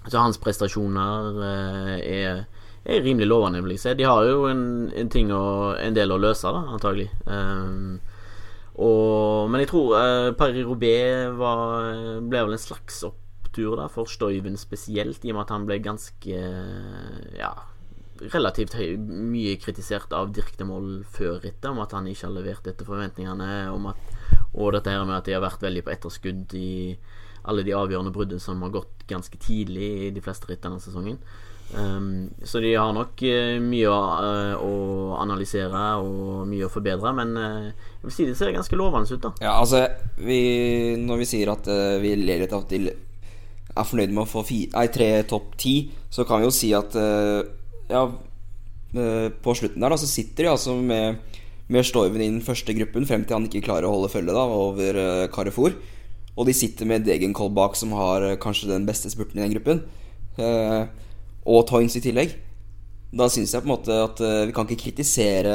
Så 0.07 0.19
hans 0.19 0.39
prestasjoner 0.41 1.43
eh, 1.47 1.97
er, 2.11 2.41
er 2.83 3.03
rimelig 3.05 3.27
lovende, 3.29 3.61
vil 3.63 3.75
jeg 3.75 3.83
si. 3.83 3.93
De 3.99 4.07
har 4.07 4.25
jo 4.27 4.47
en, 4.49 4.65
en 4.91 5.35
å, 5.35 5.43
en 5.79 5.95
del 5.95 6.11
å 6.11 6.19
løse, 6.19 6.51
da, 6.51 6.63
antagelig. 6.75 7.09
Um, 7.27 7.99
og, 8.73 9.51
men 9.53 9.61
jeg 9.61 9.69
tror 9.69 9.93
uh, 9.93 10.31
Paris-Roubais 10.35 11.29
ble 11.37 12.39
vel 12.41 12.55
en 12.55 12.61
slags 12.61 13.03
opptur 13.05 13.77
da, 13.77 13.85
for 13.91 14.09
Stoiven 14.09 14.57
spesielt, 14.59 15.23
i 15.23 15.31
og 15.31 15.37
med 15.37 15.45
at 15.45 15.53
han 15.53 15.67
ble 15.69 15.77
ganske 15.83 16.39
uh, 16.41 17.37
Ja, 17.37 17.53
relativt 18.31 18.75
høy, 18.77 18.95
mye 18.99 19.57
kritisert 19.61 20.13
av 20.15 20.31
Dirk 20.35 20.55
de 20.59 20.67
før 21.15 21.39
rittet, 21.43 21.69
om 21.71 21.81
at 21.83 21.95
han 21.95 22.07
ikke 22.07 22.27
har 22.27 22.35
levert 22.37 22.67
etter 22.69 22.87
forventningene, 22.87 23.49
at, 23.91 24.13
og 24.53 24.73
dette 24.75 24.93
her 24.93 25.05
med 25.05 25.17
at 25.17 25.27
de 25.27 25.35
har 25.35 25.43
vært 25.43 25.63
veldig 25.65 25.83
på 25.85 25.93
etterskudd 25.95 26.55
i 26.59 26.73
alle 27.43 27.65
de 27.67 27.75
avgjørende 27.75 28.13
bruddene 28.15 28.39
som 28.39 28.61
har 28.63 28.71
gått 28.71 29.07
ganske 29.09 29.39
tidlig 29.41 29.89
i 30.07 30.11
de 30.15 30.21
fleste 30.23 30.47
ritt 30.47 30.63
denne 30.63 30.79
sesongen. 30.83 31.19
Um, 31.73 32.29
så 32.43 32.59
de 32.61 32.73
har 32.75 32.91
nok 32.93 33.23
uh, 33.25 33.57
mye 33.63 33.89
å, 33.89 34.01
uh, 34.21 34.61
å 34.61 34.73
analysere 35.17 35.83
og 36.03 36.43
mye 36.49 36.67
å 36.67 36.71
forbedre, 36.71 37.13
men 37.17 37.33
uh, 37.39 37.71
jeg 37.71 38.05
vil 38.05 38.13
si 38.13 38.27
det 38.29 38.35
ser 38.37 38.53
ganske 38.53 38.77
lovende 38.77 39.09
ut, 39.09 39.23
da. 39.23 39.31
Ja, 39.41 39.55
altså 39.57 39.87
vi, 40.19 40.93
Når 41.01 41.23
vi 41.23 41.29
sier 41.29 41.53
at 41.55 41.67
vi 42.03 42.13
ler 42.19 42.43
litt 42.43 42.53
av 42.53 42.67
at 42.67 42.75
de 42.75 42.93
er 43.73 43.89
fornøyd 43.89 44.13
med 44.13 44.25
å 44.25 44.29
få 44.29 44.43
fi, 44.45 44.59
nei, 44.75 44.85
tre 44.93 45.09
topp 45.25 45.55
ti, 45.57 45.75
så 46.13 46.27
kan 46.29 46.43
vi 46.43 46.49
jo 46.49 46.53
si 46.53 46.69
at 46.77 46.93
Ja, 47.93 48.07
eh, 48.97 49.29
på 49.43 49.53
slutten 49.57 49.83
der 49.83 49.93
da 49.93 49.99
så 50.01 50.09
sitter 50.09 50.47
de 50.47 50.53
altså 50.55 50.75
med, 50.81 51.19
med 51.69 51.85
Storven 51.85 52.21
i 52.21 52.31
den 52.31 52.41
første 52.45 52.73
gruppen 52.73 53.05
frem 53.09 53.25
til 53.25 53.37
han 53.37 53.45
ikke 53.49 53.65
klarer 53.67 53.85
å 53.85 53.93
holde 53.93 54.09
følge 54.13 54.33
da 54.33 54.45
over 54.49 54.97
uh, 54.97 55.27
Carrefour. 55.33 55.75
og 56.33 56.47
de 56.49 56.55
sitter 56.57 56.89
med 56.89 57.05
Degenkolbakk, 57.05 57.77
som 57.77 57.91
har 57.93 58.23
eh, 58.25 58.39
kanskje 58.41 58.71
den 58.71 58.87
beste 58.87 59.11
spurten 59.13 59.37
i 59.37 59.43
den 59.43 59.53
gruppen, 59.53 59.83
eh, 60.41 60.87
og 61.45 61.67
Toynes 61.69 61.93
i 61.99 62.01
tillegg, 62.01 62.33
da 63.13 63.27
syns 63.29 63.53
jeg 63.53 63.61
på 63.61 63.69
en 63.69 63.75
måte 63.75 63.93
at 64.01 64.21
eh, 64.25 64.47
vi 64.49 64.55
kan 64.57 64.65
ikke 64.65 64.87
kritisere 64.87 65.53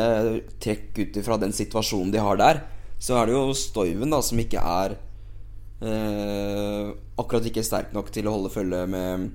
trekk 0.63 1.01
ut 1.01 1.19
ifra 1.19 1.41
den 1.43 1.51
situasjonen 1.51 2.13
de 2.15 2.23
har 2.23 2.39
der. 2.39 2.63
Så 3.03 3.19
er 3.19 3.27
det 3.27 3.35
jo 3.35 3.57
Stoiven 3.59 4.15
da 4.15 4.23
som 4.23 4.39
ikke 4.39 4.63
er 4.63 4.95
eh, 5.83 6.95
akkurat 7.19 7.51
ikke 7.51 7.67
sterk 7.67 7.91
nok 7.97 8.15
til 8.15 8.31
å 8.31 8.37
holde 8.37 8.55
følge 8.55 8.87
med 8.87 9.33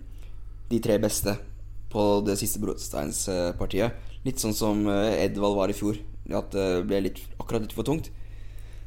de 0.72 0.80
tre 0.84 0.96
beste 1.04 1.36
på 1.94 2.04
det 2.26 2.36
siste 2.42 2.60
brosteinspartiet. 2.64 3.94
Litt 4.26 4.42
sånn 4.42 4.56
som 4.58 4.84
eh, 4.90 5.24
Edvald 5.28 5.56
var 5.60 5.70
i 5.72 5.78
fjor. 5.78 6.00
At 6.34 6.54
det 6.56 6.86
ble 6.88 7.02
litt, 7.08 7.20
akkurat 7.40 7.66
litt 7.66 7.76
for 7.76 7.86
tungt. 7.88 8.10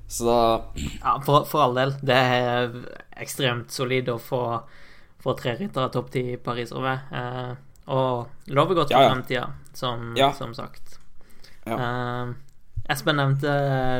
Så 0.08 0.26
da 0.28 0.38
Ja, 1.04 1.16
for, 1.26 1.44
for 1.48 1.66
all 1.66 1.76
del. 1.78 1.94
Det 2.02 2.16
er 2.16 2.72
ekstremt 3.22 3.70
solid 3.74 4.08
å 4.12 4.18
få, 4.22 4.40
få 5.22 5.34
tre 5.38 5.56
ryttere 5.60 5.90
topp 5.94 6.10
ti 6.14 6.22
i 6.34 6.40
Paris-Roubaix. 6.40 7.12
Eh, 7.12 7.54
og 7.94 8.50
lover 8.50 8.80
godt 8.80 8.90
for 8.90 8.98
Ja, 8.98 9.06
ja. 9.06 9.12
fremtida, 9.14 9.44
som, 9.76 10.10
Ja. 10.18 10.32
som 10.34 10.54
sagt. 10.56 10.98
Ja. 11.66 11.76
Eh, 11.78 12.34
Espen 12.94 13.16
nevnte 13.18 13.52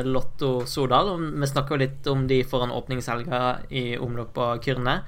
Lotto 0.07 0.61
Sodal, 0.65 1.09
og 1.11 1.23
vi 1.41 1.47
snakka 1.49 1.75
litt 1.79 2.05
om 2.07 2.21
de 2.29 2.37
foran 2.47 2.71
åpningshelga 2.71 3.39
i 3.75 3.81
omløp 3.99 4.29
på 4.35 4.45
Kyrne. 4.63 5.01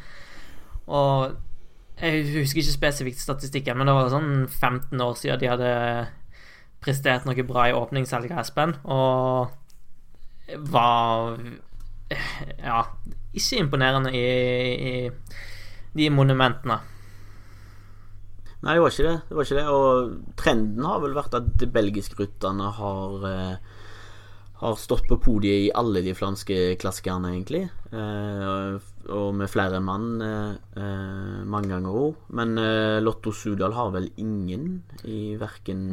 Og 0.91 1.38
jeg 2.02 2.26
husker 2.38 2.62
ikke 2.62 2.76
spesifikt 2.76 3.20
statistikken, 3.22 3.78
men 3.78 3.88
det 3.89 3.95
var 3.97 4.12
sånn 4.14 4.47
15 4.47 5.02
år 5.04 5.16
siden 5.20 5.39
de 5.41 5.50
hadde 5.52 5.72
prestert 6.80 7.26
noe 7.28 7.43
bra 7.47 7.68
i 7.70 7.76
åpningshelga, 7.76 8.39
Espen. 8.43 8.76
Og 8.88 9.50
var 10.72 11.36
Ja, 12.64 12.80
ikke 13.38 13.60
imponerende 13.62 14.10
i, 14.18 14.24
i 14.89 14.93
de 15.93 16.08
monumentene. 16.10 16.80
Nei, 18.60 18.74
det 18.76 18.82
var 18.84 18.91
ikke 18.91 19.06
det. 19.06 19.18
det 19.30 19.36
var 19.38 19.45
ikke 19.45 19.60
det 19.60 19.68
Og 19.72 20.34
trenden 20.39 20.88
har 20.89 21.00
vel 21.00 21.14
vært 21.16 21.36
at 21.38 21.45
de 21.62 21.68
belgiske 21.72 22.18
rytterne 22.20 22.72
har 22.76 23.28
eh, 23.30 23.78
Har 24.60 24.76
stått 24.82 25.06
på 25.08 25.16
podiet 25.24 25.70
i 25.70 25.72
alle 25.72 26.02
de 26.04 26.12
flamske 26.18 26.58
klassikerne, 26.82 27.32
egentlig. 27.32 27.62
Eh, 27.93 28.82
og 29.10 29.34
med 29.36 29.49
flere 29.51 29.80
mann 29.84 30.22
eh, 30.22 30.55
eh, 30.78 31.39
mange 31.49 31.72
ganger 31.72 31.95
òg. 32.01 32.26
Men 32.38 32.57
eh, 32.62 32.99
Lotto 33.03 33.34
Sudal 33.36 33.74
har 33.78 33.91
vel 33.95 34.10
ingen 34.22 34.84
i 35.03 35.36
verken 35.39 35.89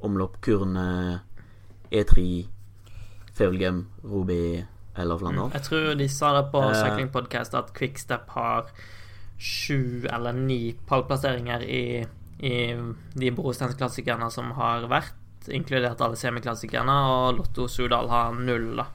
omlopp 0.00 0.38
Kurne, 0.44 1.20
E3, 1.92 2.24
Feulgem, 3.36 3.84
Ruby 4.04 4.62
eller 4.96 5.20
Flandern. 5.20 5.52
Jeg 5.54 5.66
tror 5.68 5.94
de 5.98 6.08
sa 6.08 6.32
det 6.38 6.46
på 6.52 6.62
Eh. 6.64 6.74
Cycling 6.74 7.10
Podcast 7.12 7.54
at 7.54 7.72
Quickstep 7.76 8.28
har 8.36 8.70
sju 9.40 10.06
eller 10.12 10.32
ni 10.36 10.76
pallplasseringer 10.86 11.62
i, 11.64 12.04
i 12.44 12.54
de 13.14 13.30
brosteinsklassikerne 13.32 14.28
som 14.30 14.52
har 14.58 14.84
vært, 14.90 15.16
inkludert 15.48 16.00
alle 16.04 16.16
semiklassikerne, 16.20 16.96
og 17.08 17.38
Lotto 17.38 17.68
Sudal 17.68 18.10
har 18.12 18.34
null, 18.36 18.74
da. 18.76 18.86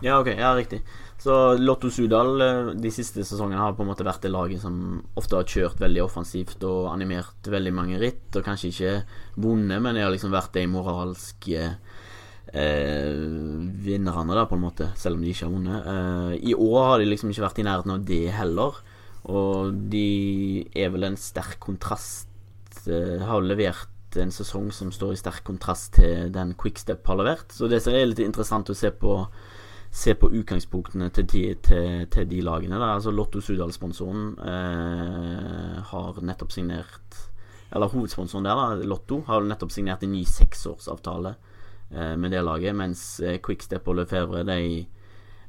Ja, 0.00 0.20
ok, 0.20 0.28
ja, 0.38 0.52
riktig. 0.54 0.78
Så 1.18 1.34
Lotto 1.58 1.90
Sudal 1.90 2.42
eh, 2.44 2.68
de 2.78 2.90
siste 2.94 3.24
sesongene 3.26 3.58
har 3.58 3.74
på 3.74 3.82
en 3.82 3.90
måte 3.90 4.06
vært 4.06 4.22
det 4.22 4.30
laget 4.30 4.62
som 4.62 5.00
ofte 5.18 5.40
har 5.40 5.48
kjørt 5.50 5.80
veldig 5.82 6.04
offensivt 6.04 6.62
og 6.68 6.92
animert 6.92 7.50
veldig 7.50 7.72
mange 7.74 7.98
ritt, 7.98 8.28
og 8.38 8.46
kanskje 8.46 8.70
ikke 8.70 8.94
vunnet, 9.42 9.82
men 9.82 9.98
det 9.98 10.04
har 10.06 10.14
liksom 10.14 10.30
vært 10.34 10.54
de 10.54 10.68
moralske 10.70 11.64
eh, 12.54 13.18
vinnerne, 13.88 14.38
da, 14.38 14.46
på 14.46 14.54
en 14.58 14.64
måte, 14.68 14.92
selv 15.00 15.18
om 15.18 15.26
de 15.26 15.34
ikke 15.34 15.48
har 15.48 15.54
vunnet. 15.56 15.90
Eh, 15.90 16.32
I 16.52 16.54
år 16.54 16.80
har 16.92 17.02
de 17.02 17.10
liksom 17.10 17.34
ikke 17.34 17.46
vært 17.48 17.60
i 17.62 17.66
nærheten 17.66 17.96
av 17.96 18.08
det 18.08 18.24
heller, 18.38 18.80
og 19.28 19.84
de 19.90 20.08
er 20.78 20.94
vel 20.94 21.10
en 21.10 21.18
sterk 21.20 21.58
kontrast 21.60 22.30
eh, 22.86 23.18
Har 23.26 23.42
levert 23.44 23.90
en 24.16 24.30
sesong 24.32 24.70
som 24.72 24.94
står 24.94 25.12
i 25.12 25.18
sterk 25.20 25.42
kontrast 25.44 25.98
til 25.98 26.30
den 26.32 26.54
Quickstep 26.56 27.04
har 27.10 27.18
levert. 27.18 27.50
Så 27.52 27.68
det 27.68 27.82
som 27.84 27.92
er 27.92 28.06
litt 28.08 28.22
interessant 28.24 28.70
å 28.70 28.76
se 28.78 28.88
på 28.94 29.18
Se 29.90 30.14
på 30.14 30.28
utgangspunktene 30.30 31.08
til, 31.14 31.26
de, 31.32 31.42
til, 31.64 32.06
til 32.12 32.28
de 32.28 32.42
lagene. 32.44 32.76
Da. 32.76 32.92
Altså 32.98 33.12
Lotto 33.14 33.40
Sudal-sponsoren 33.40 34.34
eh, 34.44 35.78
har 35.90 36.20
nettopp 36.22 36.52
signert 36.52 37.22
Eller 37.72 37.88
hovedsponsoren 37.92 38.44
der, 38.44 38.60
da, 38.60 38.88
Lotto, 38.88 39.22
har 39.26 39.44
nettopp 39.44 39.72
signert 39.72 40.04
en 40.04 40.12
ny 40.12 40.22
seksårsavtale 40.28 41.34
eh, 41.92 42.14
med 42.16 42.32
det 42.32 42.44
laget, 42.44 42.76
mens 42.76 43.20
eh, 43.20 43.40
Quickstep 43.44 43.88
og 43.88 43.98
Lefebvre 44.00 44.44
de 44.48 44.86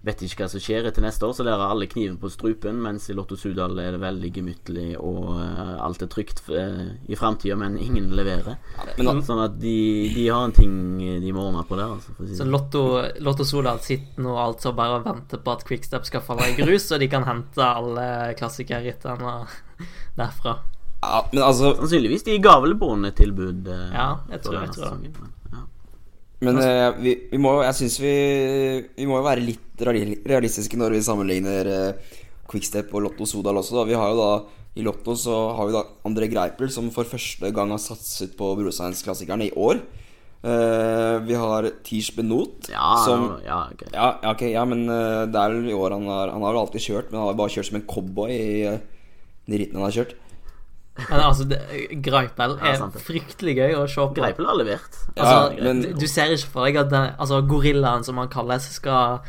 vet 0.06 0.22
ikke 0.24 0.46
hva 0.46 0.48
som 0.52 0.62
skjer 0.64 0.86
etter 0.88 1.04
neste 1.04 1.28
år, 1.28 1.34
så 1.36 1.44
der 1.44 1.58
har 1.60 1.74
alle 1.74 1.88
kniven 1.92 2.16
på 2.22 2.30
strupen, 2.32 2.78
mens 2.84 3.10
i 3.12 3.16
Lotto 3.18 3.36
Sudal 3.36 3.76
er 3.84 3.98
det 3.98 4.00
veldig 4.00 4.30
gemyttlig 4.38 4.86
og 4.96 5.34
uh, 5.36 5.74
alt 5.84 6.06
er 6.06 6.10
trygt 6.12 6.40
uh, 6.48 6.86
i 7.12 7.18
framtida, 7.20 7.58
men 7.60 7.76
ingen 7.82 8.08
leverer. 8.16 8.56
Men 8.96 9.10
da, 9.10 9.16
Sånn 9.28 9.44
at 9.44 9.58
de, 9.60 9.76
de 10.16 10.28
har 10.30 10.46
en 10.48 10.56
ting 10.56 10.74
de 11.00 11.34
må 11.36 11.50
ordne 11.50 11.66
på 11.68 11.76
der, 11.76 11.92
altså. 11.98 12.16
For 12.16 12.24
å 12.24 12.30
si 12.30 12.40
Så. 12.40 12.48
Lotto, 12.48 12.84
Lotto 13.26 13.48
Sudal 13.48 13.82
sitter 13.84 14.24
nå 14.24 14.38
altså 14.40 14.72
bare 14.78 15.02
og 15.02 15.08
venter 15.10 15.44
på 15.44 15.56
at 15.58 15.66
Quickstep 15.68 16.08
skal 16.08 16.24
falle 16.24 16.48
i 16.54 16.56
grus, 16.58 16.88
så 16.88 17.00
de 17.02 17.10
kan 17.12 17.28
hente 17.28 17.66
alle 17.66 18.08
klassikerritterne 18.40 19.36
derfra. 20.20 20.56
ja, 21.04 21.20
men 21.34 21.44
altså 21.44 21.74
Sannsynligvis. 21.76 22.24
De 22.28 22.40
ga 22.44 22.56
vel 22.64 22.78
bondetilbud. 22.80 23.68
Uh, 23.68 23.76
eh, 23.76 24.00
Ja, 24.00 24.10
jeg 24.32 24.42
tror- 24.48 24.62
jeg 24.64 24.74
tror 24.80 25.04
det. 25.04 25.30
Men, 26.46 26.60
eh, 26.64 26.88
vi, 27.04 27.14
vi 27.34 27.38
må 27.42 27.58
Jeg 27.66 27.76
syns 27.76 27.98
vi 28.00 28.14
Vi 28.96 29.08
må 29.10 29.18
jo 29.20 29.26
være 29.26 29.44
litt 29.44 29.82
realistiske 29.84 30.80
når 30.80 30.96
vi 30.96 31.02
sammenligner 31.04 31.68
eh, 31.68 32.18
Quickstep 32.50 32.94
og 32.96 33.04
Lotto 33.06 33.28
Sodal 33.30 33.60
også. 33.62 33.76
Da. 33.78 33.88
Vi 33.90 33.98
har 34.00 34.14
jo 34.14 34.20
da 34.20 34.30
I 34.80 34.86
Lotto 34.86 35.14
så 35.20 35.36
har 35.58 35.68
vi 35.68 35.76
da 35.76 35.84
André 36.08 36.30
Greipel, 36.32 36.72
som 36.74 36.88
for 36.96 37.06
første 37.06 37.52
gang 37.54 37.74
har 37.76 37.82
satset 37.84 38.34
på 38.40 38.54
Brosteinsklassikerne 38.58 39.50
i 39.50 39.54
år. 39.54 39.84
Eh, 40.40 41.18
vi 41.28 41.36
har 41.36 41.68
Tish 41.84 42.16
Benot, 42.16 42.70
Ja, 42.72 42.94
som 43.04 43.26
ja, 43.44 43.66
okay. 43.74 43.90
ja, 43.92 44.08
ja, 44.24 44.32
ok, 44.32 44.44
ja, 44.54 44.64
men 44.64 44.86
eh, 44.88 45.26
det 45.28 45.36
er 45.36 45.58
i 45.68 45.76
år 45.76 45.98
han 45.98 46.08
har 46.08 46.32
Han 46.32 46.46
har 46.48 46.56
alltid 46.56 46.86
kjørt, 46.86 47.12
men 47.12 47.20
han 47.20 47.28
har 47.28 47.36
bare 47.42 47.52
kjørt 47.52 47.68
som 47.68 47.80
en 47.82 47.88
cowboy 47.90 48.32
i 48.32 48.64
eh, 48.70 48.80
de 49.50 49.60
rittene 49.60 49.82
han 49.82 49.90
har 49.90 49.98
kjørt. 49.98 50.16
Men 51.10 51.22
altså, 51.26 51.46
det, 51.50 51.60
Greipel 52.06 52.56
er 52.60 52.76
ja, 52.78 52.90
fryktelig 53.04 53.56
gøy 53.60 53.76
å 53.80 53.84
se 53.90 54.02
på. 54.02 54.18
Greipel 54.20 54.50
har 54.50 54.58
levert. 54.60 54.98
Altså, 55.16 55.36
Ja, 55.58 55.64
men- 55.64 55.84
du, 55.86 55.94
du 55.94 56.08
ser 56.08 56.34
ikke 56.36 56.52
for 56.56 56.66
deg 56.68 56.82
at 56.84 56.90
den, 56.94 57.14
altså, 57.20 57.42
gorillaen, 57.48 58.04
som 58.08 58.18
han 58.22 58.32
kalles, 58.34 58.68
skal 58.80 59.22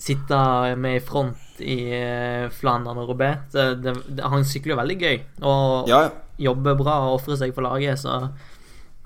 sitte 0.00 0.38
med 0.80 1.00
i 1.00 1.04
front 1.04 1.60
i 1.60 1.78
eh, 1.92 2.46
Flandern 2.54 3.00
og 3.02 3.10
det, 3.18 3.32
han 4.22 4.46
sykler 4.48 4.72
jo 4.72 4.78
veldig 4.78 4.96
gøy 5.00 5.16
og 5.44 5.90
Ja, 5.90 5.98
jobber 6.40 6.78
bra 6.78 6.94
og 7.08 7.18
ofrer 7.18 7.36
seg 7.40 7.52
for 7.56 7.66
laget, 7.66 8.00
så 8.00 8.30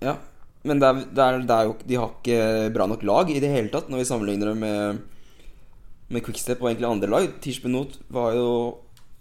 Ja, 0.04 0.16
men 0.64 0.80
det 0.80 0.88
er, 0.88 1.00
det 1.16 1.24
er, 1.24 1.40
det 1.48 1.56
er 1.56 1.66
jo, 1.68 1.74
de 1.84 1.98
har 2.00 2.12
ikke 2.14 2.70
bra 2.76 2.86
nok 2.90 3.02
lag 3.04 3.32
i 3.32 3.40
det 3.42 3.50
hele 3.52 3.72
tatt 3.72 3.90
når 3.90 4.00
vi 4.00 4.06
sammenligner 4.08 4.52
dem 4.52 4.62
med, 4.64 5.02
med 6.14 6.24
Quickstep 6.24 6.62
og 6.62 6.70
egentlig 6.70 6.88
andre 6.88 7.10
lag. 7.10 7.28
Tirsbenot 7.44 7.98
Benot 7.98 8.14
var 8.14 8.36
jo 8.38 8.48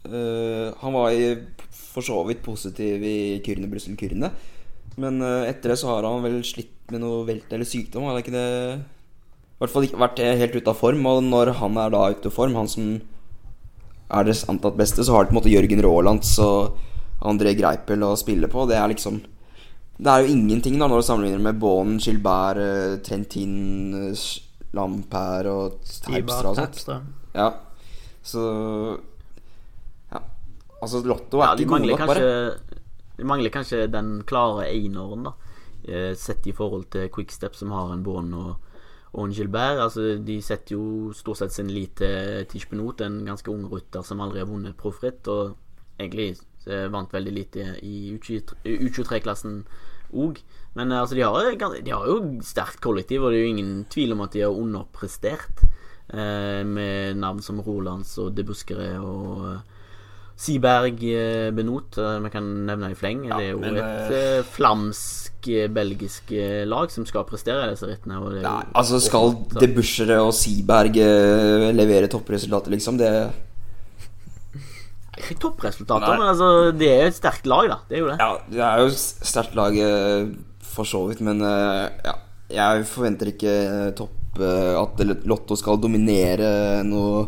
øh, 0.08 0.70
Han 0.84 0.96
var 0.96 1.12
i, 1.12 1.34
for 1.94 2.06
så 2.06 2.18
vidt 2.28 2.44
positiv 2.46 3.04
i 3.06 3.39
Kyrne 3.46 3.70
Brussel 3.72 3.98
Kyrne. 4.00 4.32
Men 5.00 5.22
øh, 5.22 5.48
etter 5.50 5.74
det 5.74 5.80
så 5.82 5.94
har 5.94 6.08
han 6.08 6.26
vel 6.26 6.41
slitt 6.46 6.74
med 6.91 7.02
noe 7.02 7.24
velt 7.28 7.54
eller 7.54 7.70
sykdom. 7.70 8.08
Har 8.10 8.18
det 8.18 8.26
ikke 8.26 8.36
det 8.36 8.48
I 8.78 9.60
hvert 9.64 9.74
fall 9.74 9.88
ikke 9.88 10.02
vært 10.02 10.24
helt 10.44 10.58
ute 10.58 10.70
av 10.70 10.80
form. 10.80 11.06
Og 11.10 11.24
når 11.26 11.56
han 11.62 11.78
er 11.82 11.94
da 11.94 12.08
ute 12.14 12.30
av 12.30 12.36
form, 12.36 12.58
han 12.60 12.70
som 12.70 12.96
er 14.14 14.26
det 14.28 14.36
antatt 14.52 14.78
beste, 14.78 15.06
så 15.06 15.16
har 15.16 15.24
det 15.24 15.32
på 15.32 15.38
en 15.38 15.41
måte 15.41 15.54
Jørgen 15.54 15.82
Raalands 15.86 16.36
og 16.44 16.82
André 17.24 17.56
Greipel 17.58 18.04
å 18.06 18.18
spille 18.20 18.50
på. 18.52 18.68
Det 18.70 18.78
er 18.78 18.91
liksom 18.91 19.22
det 20.04 20.10
er 20.10 20.24
jo 20.24 20.34
ingenting 20.34 20.80
da 20.82 20.88
når 20.89 21.04
du 21.04 21.06
sammenligner 21.06 21.44
med 21.46 21.60
Baun, 21.62 21.98
Gilbert, 22.02 22.58
eh, 22.58 22.96
Trentin, 23.06 23.94
eh, 24.10 24.24
Lampert 24.74 25.48
og 25.48 25.78
Terpstra 25.86 26.50
og 26.50 26.58
sånt. 26.58 27.04
Ja. 27.36 27.52
Så. 28.24 28.44
Altså, 30.84 31.02
Lotto 31.08 31.40
er 31.42 31.54
Ja, 31.54 31.56
ikke 31.56 31.70
gode 31.78 31.90
nok, 31.94 32.04
bare. 32.12 32.76
De 33.18 33.26
mangler 33.30 33.54
kanskje 33.54 33.88
den 33.94 34.24
klare 34.28 34.68
eineren, 34.68 35.24
da. 35.30 35.34
eh, 35.88 36.14
Sett 36.20 36.48
i 36.50 36.54
forhold 36.56 36.90
til 36.94 37.10
Quickstep, 37.14 37.56
som 37.56 37.72
har 37.72 37.94
en 37.94 38.04
Bonn 38.04 38.34
og, 38.34 38.56
og 39.14 39.28
en 39.28 39.36
Gilbert. 39.36 39.80
Altså, 39.80 40.18
de 40.20 40.40
setter 40.42 40.76
jo 40.76 41.14
stort 41.14 41.40
sett 41.42 41.54
sin 41.56 41.70
lit 41.72 41.96
til 42.02 42.46
Tish 42.50 42.68
en 42.74 43.26
ganske 43.26 43.52
ung 43.52 43.66
rutter 43.72 44.04
som 44.04 44.22
aldri 44.22 44.40
har 44.40 44.50
vunnet 44.50 44.78
proffritt, 44.78 45.28
og 45.28 45.56
egentlig 46.00 46.38
eh, 46.68 46.88
vant 46.90 47.14
veldig 47.14 47.34
lite 47.34 47.78
i 47.84 48.18
U23-klassen 48.18 49.64
òg. 50.14 50.42
Men 50.76 50.92
eh, 50.92 51.00
altså, 51.00 51.16
de 51.16 51.22
har, 51.22 51.82
de 51.84 51.92
har 51.94 52.08
jo 52.10 52.18
sterkt 52.42 52.82
kollektiv, 52.82 53.24
og 53.24 53.32
det 53.32 53.40
er 53.40 53.46
jo 53.46 53.54
ingen 53.54 53.86
tvil 53.94 54.14
om 54.16 54.26
at 54.26 54.34
de 54.34 54.42
har 54.46 54.58
underprestert. 54.58 55.64
Eh, 56.14 56.64
med 56.68 57.16
navn 57.18 57.40
som 57.42 57.62
Rolands 57.64 58.18
og 58.22 58.34
De 58.36 58.44
Buskere 58.46 58.98
og 59.00 59.62
Siberg 60.36 60.98
eh, 61.06 61.52
Benot, 61.56 61.98
eh, 62.02 62.18
vi 62.26 62.30
kan 62.34 62.48
nevne 62.68 62.90
i 62.92 62.96
fleng. 62.98 63.22
Ja, 63.30 63.38
det 63.38 63.46
er 63.46 63.52
jo 63.54 63.60
men, 63.62 63.78
et 63.78 64.14
eh, 64.18 64.42
flamsk-belgisk 64.56 66.34
lag 66.68 66.92
som 66.92 67.06
skal 67.08 67.26
prestere 67.30 67.68
i 67.68 67.74
disse 67.76 67.88
rittene. 67.88 68.18
Nei, 68.42 68.56
altså 68.74 69.00
skal 69.04 69.36
De 69.62 69.70
Buschere 69.76 70.18
og 70.26 70.34
Seaberg 70.36 70.98
eh, 71.00 71.70
levere 71.78 72.10
toppresultater, 72.12 72.74
liksom? 72.74 72.98
Det 73.00 73.12
Ikke 75.22 75.38
toppresultater, 75.46 76.18
men 76.18 76.28
altså, 76.32 76.50
det 76.76 76.90
er 76.90 77.04
jo 77.06 77.12
et 77.14 77.20
sterkt 77.22 77.46
lag, 77.48 77.70
da. 77.70 77.78
Det 77.88 78.00
er 78.00 78.02
jo 78.04 78.10
det. 78.10 78.18
Ja, 78.20 78.32
det 78.50 78.64
er 78.66 78.82
jo 78.82 78.90
s- 78.96 79.14
sterkt 79.30 79.56
lag 79.60 79.78
for 80.74 80.90
så 80.90 81.04
vidt, 81.12 81.22
men 81.24 81.40
ja. 81.46 82.16
Jeg 82.54 82.84
forventer 82.90 83.30
ikke 83.32 83.54
topp 83.98 84.20
at 84.42 85.00
Lotto 85.30 85.56
skal 85.58 85.78
dominere 85.82 86.82
noe 86.86 87.28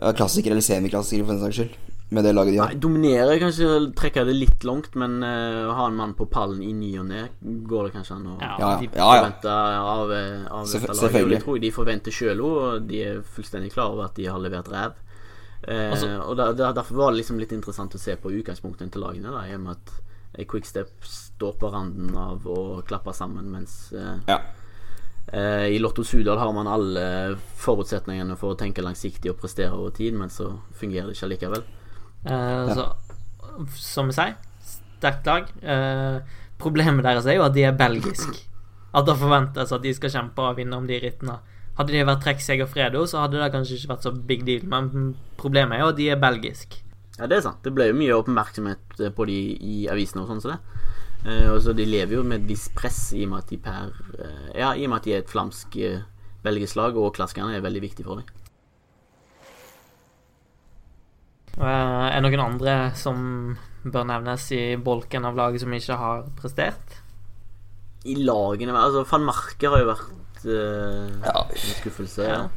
ja, 0.00 0.12
klassiker 0.12 0.50
eller 0.54 0.64
semiklassikere, 0.64 1.26
for 1.26 1.32
den 1.36 1.44
saks 1.46 1.56
skyld. 1.60 1.76
Med 2.08 2.22
det 2.22 2.32
laget 2.36 2.52
de 2.54 2.58
har. 2.62 2.68
Nei, 2.70 2.78
dominere 2.78 3.32
kanskje 3.42 3.68
trekke 3.98 4.22
det 4.28 4.34
litt 4.36 4.62
langt, 4.68 4.92
men 4.94 5.16
uh, 5.26 5.72
ha 5.74 5.86
en 5.90 5.96
mann 5.98 6.12
på 6.14 6.28
pallen 6.30 6.60
i 6.62 6.70
ny 6.72 6.92
og 7.00 7.08
ne 7.08 7.24
går 7.66 7.88
det 7.88 7.94
kanskje 7.96 8.14
an 8.14 8.28
å 8.30 8.36
Ja, 8.40 8.52
Ja, 8.62 8.68
de 8.78 8.86
ja, 8.92 9.08
ja. 9.16 9.24
forvente 9.24 9.50
av, 9.50 10.12
eh, 10.14 10.44
av 10.54 10.68
Selvfø- 10.70 10.92
dette 10.92 11.02
laget. 11.02 11.24
Og 11.24 11.30
det 11.34 11.40
tror 11.42 11.56
jeg 11.58 11.62
de 11.66 11.72
forventer 11.74 12.14
sjøl 12.14 12.44
òg, 12.46 12.54
og 12.68 12.86
de 12.86 13.00
er 13.08 13.18
fullstendig 13.26 13.72
klar 13.74 13.90
over 13.90 14.04
at 14.06 14.14
de 14.14 14.28
har 14.30 14.38
levert 14.38 14.70
ræv. 14.70 14.94
Uh, 15.66 15.90
Altså- 15.90 16.20
og 16.28 16.36
da, 16.38 16.52
da, 16.52 16.70
Derfor 16.78 16.94
var 16.94 17.10
det 17.10 17.18
liksom 17.24 17.40
litt 17.42 17.52
interessant 17.52 17.94
å 17.94 17.98
se 17.98 18.14
på 18.14 18.30
utgangspunktet 18.30 18.92
til 18.92 19.02
lagene, 19.02 19.32
da, 19.34 19.42
i 19.50 19.54
og 19.58 19.60
med 19.66 19.74
at 19.74 20.46
Quickstep 20.46 21.02
står 21.02 21.54
på 21.58 21.72
randen 21.72 22.14
av 22.14 22.44
å 22.46 22.82
klappe 22.86 23.10
sammen, 23.16 23.50
mens 23.50 23.90
uh, 23.96 24.18
Ja. 24.28 24.38
Eh, 25.32 25.66
I 25.74 25.78
Lotto 25.82 26.04
Sudal 26.06 26.38
har 26.38 26.52
man 26.54 26.68
alle 26.70 27.36
forutsetningene 27.58 28.36
for 28.38 28.54
å 28.54 28.58
tenke 28.58 28.84
langsiktig 28.84 29.32
og 29.32 29.40
prestere 29.40 29.74
over 29.74 29.94
tid, 29.96 30.14
men 30.14 30.30
så 30.30 30.52
fungerer 30.78 31.10
det 31.10 31.16
ikke 31.16 31.26
allikevel. 31.30 31.64
Eh, 32.30 32.74
så, 32.76 32.86
som 33.80 34.10
vi 34.10 34.16
sier, 34.16 34.36
sterkt 34.62 35.26
lag. 35.26 35.50
Eh, 35.62 36.38
problemet 36.62 37.06
deres 37.06 37.26
er 37.26 37.40
jo 37.40 37.46
at 37.48 37.56
de 37.56 37.66
er 37.66 37.76
belgisk. 37.76 38.38
At 38.96 39.08
det 39.08 39.18
forventes 39.20 39.74
at 39.74 39.84
de 39.84 39.92
skal 39.96 40.14
kjempe 40.14 40.44
og 40.46 40.56
vinne 40.60 40.78
om 40.78 40.86
de 40.88 41.00
rittene. 41.02 41.40
Hadde 41.76 41.92
de 41.92 42.06
vært 42.08 42.22
Trekseg 42.24 42.62
og 42.64 42.70
Fredo, 42.72 43.02
så 43.04 43.26
hadde 43.26 43.42
det 43.42 43.52
kanskje 43.52 43.76
ikke 43.76 43.90
vært 43.92 44.06
så 44.06 44.12
big 44.30 44.46
deal. 44.46 44.62
Men 44.70 45.12
problemet 45.36 45.76
er 45.76 45.84
jo 45.84 45.90
at 45.92 45.98
de 45.98 46.06
er 46.14 46.20
belgisk. 46.22 46.78
Ja, 47.18 47.26
det 47.28 47.38
er 47.38 47.44
sant. 47.48 47.60
Det 47.64 47.72
ble 47.76 47.90
jo 47.90 47.96
mye 47.98 48.16
oppmerksomhet 48.16 49.00
eh, 49.00 49.12
på 49.12 49.26
de 49.28 49.36
i 49.56 49.76
avisene 49.92 50.24
og 50.24 50.30
sånn 50.30 50.42
som 50.44 50.54
det. 50.54 50.94
Eh, 51.26 51.48
og 51.50 51.58
så 51.64 51.72
De 51.74 51.84
lever 51.88 52.14
jo 52.14 52.22
med 52.22 52.42
et 52.44 52.48
visst 52.52 52.70
press 52.78 53.12
i 53.16 53.24
og 53.26 53.32
med 53.32 53.38
at 53.42 53.50
de 53.50 53.56
per 53.58 53.88
eh, 54.22 54.50
Ja, 54.60 54.72
i 54.78 54.84
og 54.86 54.90
med 54.92 55.00
at 55.00 55.04
de 55.08 55.14
er 55.16 55.24
et 55.24 55.32
flamsk 55.32 55.76
eh, 55.82 56.04
belgisk 56.46 56.76
lag, 56.78 56.94
og 56.96 57.14
klaskerne 57.16 57.56
er 57.56 57.64
veldig 57.64 57.82
viktig 57.82 58.04
for 58.06 58.20
dem. 58.20 58.28
Eh, 61.56 62.06
er 62.12 62.20
det 62.20 62.30
noen 62.30 62.44
andre 62.52 62.76
som 62.98 63.18
bør 63.86 64.06
nevnes 64.10 64.44
i 64.54 64.62
bolken 64.82 65.24
av 65.28 65.36
laget 65.38 65.62
som 65.64 65.72
ikke 65.74 65.96
har 65.98 66.24
prestert? 66.38 66.98
I 68.06 68.14
lagene 68.22 68.74
Altså, 68.76 69.02
van 69.10 69.24
Marker 69.26 69.72
har 69.74 69.82
jo 69.82 69.90
vært 69.94 70.12
Ja. 70.46 71.42
en 71.42 71.56
skuffelse. 71.80 72.22
Ja. 72.22 72.48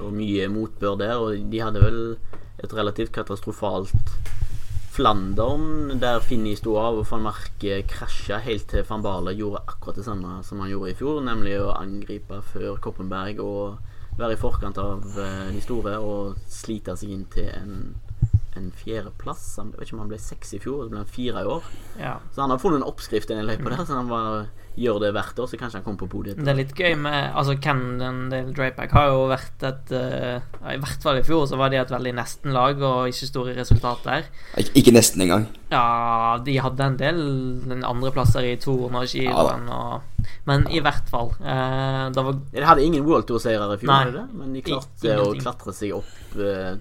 Og 0.00 0.12
mye 0.12 0.48
motbør 0.50 0.96
der. 0.98 1.14
Og 1.20 1.50
de 1.50 1.60
hadde 1.62 1.80
vel 1.80 2.16
et 2.58 2.72
relativt 2.74 3.12
katastrofalt 3.12 3.92
Flandern, 4.96 5.98
der 6.00 6.22
Finni 6.24 6.54
sto 6.56 6.78
av, 6.80 6.96
og 6.96 7.04
van 7.10 7.26
Marke 7.26 7.82
krasja 7.84 8.38
helt 8.40 8.64
til 8.70 8.84
van 8.88 9.02
Barle 9.04 9.34
gjorde 9.36 9.60
akkurat 9.68 9.98
det 10.00 10.06
samme 10.06 10.38
som 10.46 10.62
han 10.62 10.70
gjorde 10.70 10.94
i 10.94 10.96
fjor, 10.96 11.18
nemlig 11.26 11.58
å 11.60 11.74
angripe 11.76 12.38
før 12.54 12.78
Koppenberg 12.80 13.42
og 13.44 14.16
være 14.16 14.38
i 14.38 14.40
forkant 14.40 14.80
av 14.80 15.04
eh, 15.20 15.50
de 15.52 15.60
store 15.60 15.98
og 16.00 16.38
slite 16.48 16.94
seg 16.96 17.12
inn 17.12 17.26
til 17.34 17.50
en, 17.52 17.74
en 18.56 18.72
fjerdeplass. 18.72 19.56
Han- 19.58 19.72
Jeg 19.72 19.80
vet 19.80 19.88
ikke 19.88 19.94
om 19.98 20.04
han 20.04 20.08
ble 20.08 20.18
seks 20.18 20.54
i 20.54 20.58
fjor, 20.58 20.84
så 20.84 20.90
ble 20.90 20.98
han 20.98 21.06
fire 21.06 21.42
i 21.42 21.50
år. 21.56 21.62
Ja. 21.98 22.14
Så 22.34 22.40
han 22.40 22.50
har 22.50 22.58
funnet 22.58 22.82
en 22.82 22.88
oppskrift 22.88 23.30
i 23.30 23.34
den 23.34 23.46
løypa 23.46 23.70
der, 23.70 23.84
så 23.84 23.94
han 23.96 24.08
bare 24.08 24.46
gjør 24.76 25.00
det 25.00 25.12
hvert 25.16 25.38
år, 25.40 25.48
så 25.48 25.56
kanskje 25.56 25.78
han 25.80 25.84
kommer 25.84 26.02
på 26.04 26.08
podiet. 26.12 26.36
Det 26.36 26.48
er 26.52 26.58
litt 26.58 26.74
gøy 26.76 26.96
med 27.00 27.32
Altså, 27.34 27.54
Cannondale 27.60 28.52
Drapack 28.52 28.92
har 28.92 29.06
jo 29.08 29.22
vært 29.30 29.62
et 29.64 29.92
uh, 29.96 30.40
I 30.68 30.76
hvert 30.82 31.02
fall 31.02 31.16
i 31.16 31.22
fjor 31.24 31.46
så 31.48 31.56
var 31.56 31.70
de 31.72 31.78
et 31.80 31.88
veldig 31.94 32.12
nesten-lag 32.18 32.82
og 32.84 33.08
ikke 33.08 33.28
store 33.30 33.54
resultater. 33.56 34.26
Ik 34.60 34.74
ikke 34.76 34.92
nesten 34.92 35.24
engang. 35.24 35.46
Ja, 35.72 36.36
de 36.44 36.58
hadde 36.60 36.80
en 36.84 36.98
del 37.00 37.82
andreplasser 37.88 38.44
i 38.44 38.56
Toren 38.60 38.94
og 39.00 39.08
Ja, 39.16 39.32
og 39.32 40.02
Men 40.44 40.66
i 40.70 40.80
hvert 40.80 41.08
fall. 41.08 41.32
Uh, 41.40 42.10
det 42.12 42.24
var 42.24 42.36
De 42.52 42.66
hadde 42.66 42.84
ingen 42.84 43.06
World 43.06 43.26
Tour-seire 43.26 43.72
i 43.72 43.78
fjor, 43.80 43.86
Nei. 43.86 44.10
det? 44.12 44.26
men 44.34 44.52
de 44.52 44.62
klarte 44.66 45.16
å 45.22 45.32
klatre 45.40 45.72
seg 45.72 45.94
opp 45.96 46.36
eh, 46.36 46.76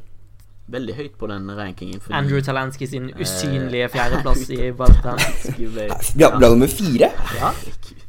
veldig 0.71 0.95
høyt 0.97 1.17
på 1.19 1.27
den 1.29 1.49
rankingen. 1.51 1.99
fordi- 2.01 2.15
Andrew 2.17 2.41
Talansky 2.41 2.87
sin 2.87 3.09
Eh, 3.09 3.19
usynlige 3.21 3.89
fjerdeplass 3.95 4.49
i 4.49 4.71
Baltan. 4.71 5.19
ja, 6.21 6.31
ble- 6.31 6.49
nummer 6.49 6.67
fire? 6.67 7.11
Ja. 7.39 7.51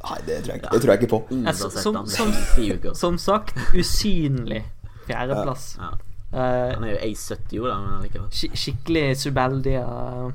Nei, 0.07 0.19
det 0.27 0.43
tror 0.45 0.53
jeg 0.55 0.63
ikke, 0.63 0.71
det 0.73 0.81
tror 0.83 0.93
jeg 0.93 1.03
ikke 1.03 1.11
på. 1.11 1.21
Altså, 1.47 1.71
som- 1.71 2.07
som-. 2.07 2.95
Som 2.95 3.19
sagt, 3.19 3.55
usynlig 3.75 4.63
fjerdeplass. 5.07 5.77
Ja. 5.79 5.93
Eh, 6.33 6.75
Han 6.75 6.85
er 6.85 6.91
jo 6.95 6.99
A70, 7.11 7.53
jo, 7.53 7.67
da, 7.67 7.77
men 7.81 7.99
allikevel. 8.01 8.29
skik 8.31 8.57
skikkelig 8.57 9.17
subeldige 9.17 9.81
Ja, 9.81 10.31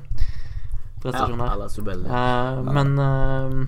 prestasjoner. 1.02 1.46
Ja. 2.06 2.56
Eh, 2.56 2.62
men 2.72 2.98
uh, 2.98 3.66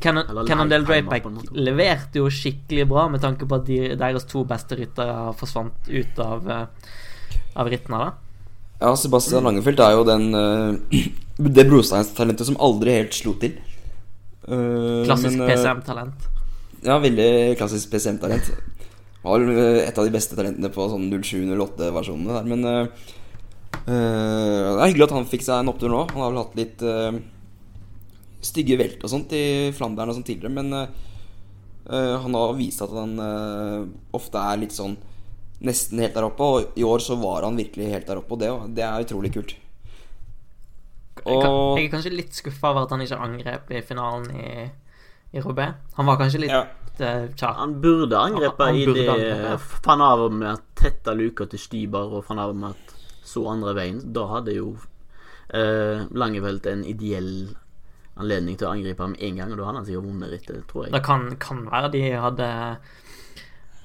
Cannondale 0.00 1.02
måte. 1.02 1.54
leverte 1.54 2.18
jo 2.20 2.26
skikkelig 2.28 2.88
bra 2.90 3.06
med 3.08 3.22
tanke 3.22 3.46
på 3.48 3.54
at 3.60 3.64
de, 3.66 3.78
deres 3.96 4.24
to 4.28 4.42
beste 4.44 4.76
ryttere 4.76 5.32
forsvant 5.38 5.88
ut 5.88 6.18
av, 6.20 6.50
eh, 6.50 6.66
av 7.54 7.68
rittene. 7.70 7.98
da 7.98 8.86
Ja, 8.86 8.94
Sebastian 8.96 9.46
Langefelt 9.46 9.80
er 9.80 9.96
jo 9.96 10.04
den 10.08 10.34
uh, 10.34 11.02
Det 11.56 11.64
brosteinstalentet 11.68 12.46
som 12.46 12.58
aldri 12.60 12.92
helt 12.98 13.16
slo 13.16 13.32
til. 13.40 13.56
Uh, 14.44 15.02
Klassisk 15.06 15.40
eh, 15.40 15.48
PCM-talent. 15.48 16.28
Ja, 16.84 16.98
veldig 17.02 17.56
klassisk 17.58 17.90
PCM-talent. 17.90 18.50
Var 19.22 19.44
et 19.86 19.98
av 19.98 20.06
de 20.06 20.12
beste 20.12 20.36
talentene 20.36 20.70
på 20.74 20.86
sånn 20.90 21.06
07-08-versjonene 21.14 22.36
der, 22.36 22.48
men 22.50 22.64
Det 23.86 23.96
er 23.96 24.88
hyggelig 24.90 25.06
at 25.06 25.14
han 25.14 25.28
fikk 25.30 25.44
seg 25.46 25.62
en 25.62 25.70
opptur 25.70 25.92
nå. 25.92 26.00
Han 26.10 26.24
har 26.24 26.32
vel 26.32 26.40
hatt 26.42 26.58
litt 26.58 26.82
stygge 28.42 28.80
velt 28.80 29.06
og 29.06 29.12
sånt 29.14 29.34
i 29.38 29.44
Flandern 29.78 30.10
og 30.10 30.18
sånt 30.18 30.26
tidligere, 30.26 30.50
men 30.58 30.74
han 31.86 32.38
har 32.38 32.58
vist 32.58 32.82
at 32.82 32.90
han 32.98 33.14
ofte 34.18 34.42
er 34.42 34.62
litt 34.64 34.74
sånn 34.74 34.98
nesten 35.62 36.00
helt 36.02 36.14
der 36.16 36.26
oppe, 36.26 36.42
og 36.46 36.78
i 36.78 36.84
år 36.86 37.02
så 37.04 37.16
var 37.20 37.46
han 37.46 37.58
virkelig 37.58 37.90
helt 37.92 38.08
der 38.08 38.20
oppe, 38.20 38.36
og 38.36 38.40
det, 38.42 38.50
det 38.76 38.84
er 38.86 39.04
utrolig 39.06 39.32
kult. 39.34 39.56
Jeg, 41.22 41.36
Og 41.36 41.78
jeg 41.78 41.86
er 41.86 41.92
kanskje 41.92 42.14
litt 42.14 42.34
skuffa 42.34 42.72
over 42.72 42.86
at 42.86 42.94
han 42.94 43.02
ikke 43.04 43.18
angrep 43.20 43.72
i 43.76 43.82
finalen 43.86 44.30
i, 44.34 44.46
i 45.36 45.42
Robé. 45.44 45.68
Han 45.98 46.08
var 46.08 46.18
kanskje 46.20 46.40
litt 46.46 46.54
Ja. 46.54 46.64
tja. 47.36 47.52
Han 47.58 47.76
burde 47.80 48.18
angrepet 48.18 48.66
Han 48.66 48.76
i 48.76 48.86
burde 48.86 49.00
det 49.00 49.08
angrepet, 49.12 49.86
ja. 49.86 49.96
Van 49.96 50.38
med 50.38 50.48
at 50.52 50.64
tette 50.74 51.14
luka 51.14 51.46
til 51.46 51.58
Stybar 51.58 52.16
og 52.18 52.24
Fanava 52.24 52.52
med 52.52 52.70
at 52.70 52.94
så 53.24 53.44
andre 53.52 53.74
veien. 53.74 54.00
Da 54.12 54.26
hadde 54.26 54.56
jo 54.56 54.72
eh, 55.54 56.04
Langevelt 56.10 56.66
en 56.66 56.84
ideell 56.84 57.54
anledning 58.20 58.58
til 58.58 58.68
å 58.68 58.72
angripe 58.74 59.06
med 59.08 59.22
en 59.24 59.38
gang, 59.40 59.52
og 59.52 59.58
da 59.60 59.68
hadde 59.68 59.80
han 59.80 59.86
sikkert 59.88 60.08
vunnet 60.08 60.32
rittet, 60.34 60.64
tror 60.68 60.84
jeg. 60.84 60.92
Det 60.92 61.04
kan, 61.06 61.28
kan 61.40 61.62
være 61.70 61.92
de 61.94 62.02
hadde 62.20 62.48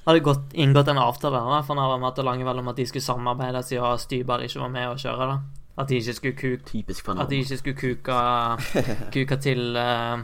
hadde 0.08 0.24
gått, 0.24 0.52
inngått 0.56 0.88
en 0.88 1.00
avtale 1.02 1.40
da, 1.44 1.60
for 1.66 1.76
Nava 1.76 1.98
med 2.00 2.08
at 2.10 2.24
Langevel 2.24 2.62
om 2.62 2.70
at 2.72 2.80
de 2.80 2.86
skulle 2.88 3.04
samarbeide 3.04 3.62
siden 3.66 4.00
Stybar 4.00 4.44
ikke 4.44 4.62
var 4.62 4.72
med 4.72 4.88
å 4.88 4.96
kjøre. 4.98 5.28
da 5.28 5.82
At 5.82 5.90
de 5.90 6.00
ikke 6.00 6.16
skulle 6.16 6.38
kuk, 6.38 6.64
Typisk 6.68 7.08
Van 7.08 7.20
At 7.22 7.32
de 7.32 7.42
ikke 7.42 7.60
skulle 7.60 7.78
kuka, 7.78 8.20
kuka 9.14 9.40
til 9.44 9.76
uh, 9.76 10.16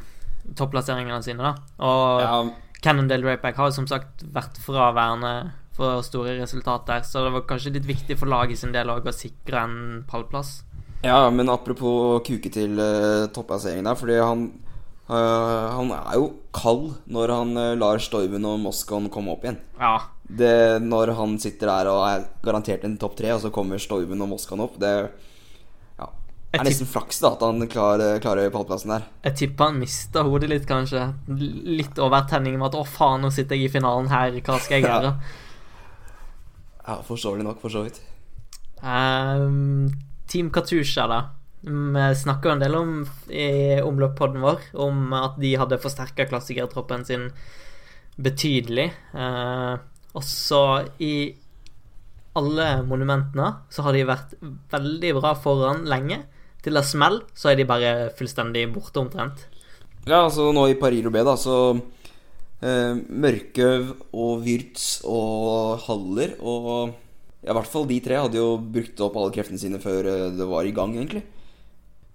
topplasseringene 0.56 1.20
sine. 1.26 1.52
da 1.52 1.84
Og 1.84 2.24
ja, 2.24 2.38
Cannondale 2.84 3.28
Rapeback 3.28 3.60
har 3.60 3.70
jo 3.70 3.78
som 3.78 3.88
sagt 3.90 4.24
vært 4.32 4.58
fraværende 4.60 5.34
for 5.74 6.04
store 6.06 6.36
resultater, 6.38 7.02
så 7.02 7.24
det 7.24 7.32
var 7.34 7.48
kanskje 7.48 7.72
litt 7.74 7.88
viktig 7.88 8.16
for 8.20 8.30
laget 8.30 8.60
sin 8.60 8.74
del 8.74 8.92
òg 8.92 9.08
å 9.10 9.14
sikre 9.14 9.64
en 9.66 9.78
pallplass. 10.06 10.60
Ja, 11.04 11.26
men 11.34 11.50
apropos 11.52 12.22
kuke 12.24 12.52
til 12.52 12.78
uh, 12.78 13.26
topplasseringen 13.34 13.88
der, 13.88 13.98
fordi 13.98 14.20
han 14.20 14.44
Han 15.08 15.90
er 15.92 16.16
jo 16.16 16.30
kald 16.54 16.94
når 17.12 17.32
han 17.34 17.56
øh, 17.60 17.74
lar 17.76 18.00
Stoiven 18.00 18.46
og 18.48 18.60
Moskon 18.62 19.10
komme 19.12 19.34
opp 19.34 19.44
igjen. 19.44 19.58
Ja. 19.76 19.98
Det, 20.24 20.80
når 20.80 21.12
han 21.18 21.36
sitter 21.42 21.68
der 21.68 21.90
og 21.92 22.00
er 22.08 22.24
garantert 22.44 22.86
en 22.88 22.96
topp 23.00 23.18
tre, 23.18 23.34
og 23.34 23.42
så 23.42 23.52
kommer 23.52 23.82
Stoiven 23.82 24.24
og 24.24 24.30
Moskon 24.32 24.62
opp, 24.64 24.78
det 24.80 24.94
ja, 26.00 26.08
er 26.56 26.64
nesten 26.64 26.88
flaks 26.88 27.20
da 27.20 27.34
at 27.36 27.44
han 27.44 27.68
klarer, 27.68 28.16
klarer 28.24 28.48
pallplassen 28.54 28.94
der. 28.94 29.04
Jeg 29.28 29.38
tipper 29.42 29.68
han 29.68 29.82
mista 29.82 30.24
hodet 30.24 30.48
litt, 30.54 30.64
kanskje. 30.70 31.10
Litt 31.28 32.00
overtenning 32.00 32.56
med 32.56 32.70
at 32.70 32.80
'å, 32.80 32.86
faen, 32.88 33.26
nå 33.26 33.32
sitter 33.34 33.60
jeg 33.60 33.68
i 33.68 33.74
finalen 33.76 34.08
her, 34.08 34.40
hva 34.40 34.56
skal 34.56 34.80
jeg 34.80 34.86
gjøre?' 34.88 35.16
Ja, 36.84 36.98
Forståelig 37.04 37.44
nok, 37.44 37.60
for 37.60 37.72
så 37.72 37.84
vidt. 37.84 38.00
Um, 38.84 39.88
Team 40.28 40.50
Katusha, 40.52 41.06
da. 41.08 41.20
Vi 41.64 42.08
snakka 42.20 42.52
en 42.52 42.60
del 42.60 42.74
om 42.76 42.90
i 43.32 43.80
omløppspodden 43.80 44.42
vår 44.44 44.66
om 44.84 45.14
at 45.16 45.38
de 45.40 45.54
hadde 45.56 45.80
forsterka 45.80 46.26
klassikertroppen 46.28 47.06
sin 47.08 47.30
betydelig. 48.20 48.90
Og 49.16 50.20
også 50.20 50.60
i 51.00 51.14
alle 52.38 52.68
monumentene 52.86 53.50
så 53.72 53.86
har 53.86 53.96
de 53.96 54.06
vært 54.08 54.34
veldig 54.74 55.12
bra 55.20 55.34
foran 55.38 55.84
lenge. 55.88 56.20
Til 56.64 56.76
det 56.78 56.84
smell, 56.88 57.20
så 57.36 57.52
er 57.52 57.58
de 57.58 57.68
bare 57.68 57.92
fullstendig 58.16 58.64
borte, 58.72 59.02
omtrent. 59.02 59.44
Ja, 60.08 60.22
altså 60.24 60.50
nå 60.52 60.66
i 60.68 60.78
Paris-Roubais, 60.80 61.26
da, 61.28 61.34
så 61.40 61.56
eh, 62.64 62.96
Mørkøv 62.96 63.90
og 64.12 64.44
Wirtz 64.44 65.02
og 65.08 65.84
Haller 65.86 66.36
og 66.40 66.68
ja, 67.44 67.52
I 67.52 67.56
hvert 67.58 67.68
fall 67.68 67.84
de 67.88 67.98
tre 68.00 68.16
hadde 68.16 68.40
jo 68.40 68.54
brukt 68.56 69.00
opp 69.04 69.18
alle 69.20 69.32
kreftene 69.34 69.60
sine 69.60 69.80
før 69.80 70.08
eh, 70.08 70.28
det 70.32 70.48
var 70.48 70.64
i 70.64 70.72
gang, 70.76 70.96
egentlig. 70.96 71.24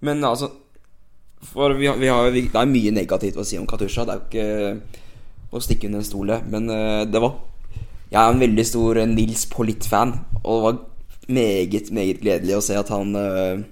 Men 0.02 0.24
altså 0.24 0.50
For 1.42 1.72
vi, 1.76 1.86
har- 1.88 1.96
vi 1.96 2.08
har, 2.08 2.30
vi, 2.30 2.42
det 2.52 2.56
er 2.60 2.68
mye 2.68 2.90
negativt 2.92 3.36
å 3.40 3.44
si 3.48 3.56
om 3.58 3.66
Katusha. 3.66 4.04
Det 4.04 4.12
er 4.12 4.20
jo 4.20 4.26
ikke 4.28 5.56
å 5.56 5.60
stikke 5.64 5.86
under 5.88 6.02
en 6.02 6.04
stol. 6.08 6.32
Men 6.52 6.68
eh, 6.70 7.04
det 7.08 7.20
var 7.22 7.38
Jeg 8.10 8.18
er 8.20 8.32
en 8.34 8.40
veldig 8.42 8.64
stor 8.66 8.98
Nils 9.06 9.46
Pollitt-fan, 9.46 10.12
og 10.44 10.50
det 10.56 10.64
var 10.66 10.78
meget, 11.30 11.90
meget 11.94 12.20
gledelig 12.20 12.56
å 12.58 12.62
se 12.64 12.74
at 12.76 12.88
han 12.90 13.14
eh, 13.16 13.62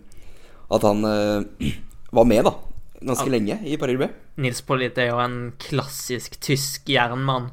At 0.71 0.83
han 0.87 1.05
eh, 1.05 1.73
var 2.17 2.25
med, 2.25 2.45
da. 2.49 2.55
Ganske 3.03 3.27
Ja. 3.29 3.33
lenge 3.37 3.59
i 3.69 3.77
Paris 3.79 3.99
B. 4.01 4.09
Nils 4.43 4.61
Pollitt 4.63 4.97
er 4.99 5.11
jo 5.13 5.19
en 5.23 5.53
klassisk 5.59 6.39
tysk 6.41 6.89
jernmann. 6.91 7.51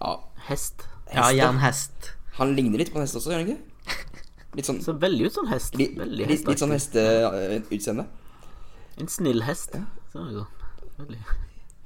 Ja, 0.00 0.16
Hest. 0.48 0.84
Ja, 1.12 1.22
Hest, 1.22 1.36
ja. 1.38 1.46
jernhest. 1.46 2.12
Han 2.36 2.52
ligner 2.54 2.78
litt 2.82 2.92
på 2.92 2.98
en 3.00 3.06
hest 3.06 3.16
også, 3.16 3.30
gjør 3.32 3.40
han 3.42 3.48
ikke? 3.54 3.62
Litt 4.56 4.68
sånn, 4.68 4.80
Så 4.84 4.96
veldig 5.00 5.28
ut 5.28 5.36
som 5.36 5.48
hest. 5.50 5.76
Litt, 5.76 5.96
Veldig 5.98 6.28
litt, 6.30 6.46
litt 6.48 6.62
sånn 6.62 6.72
hesteutseende. 6.72 8.06
En 8.96 9.10
snill 9.12 9.44
hest. 9.44 9.76
Så 10.12 10.22
er 10.22 10.30
det 10.30 10.38
sånn. 10.38 10.52
Veldig. 10.96 11.20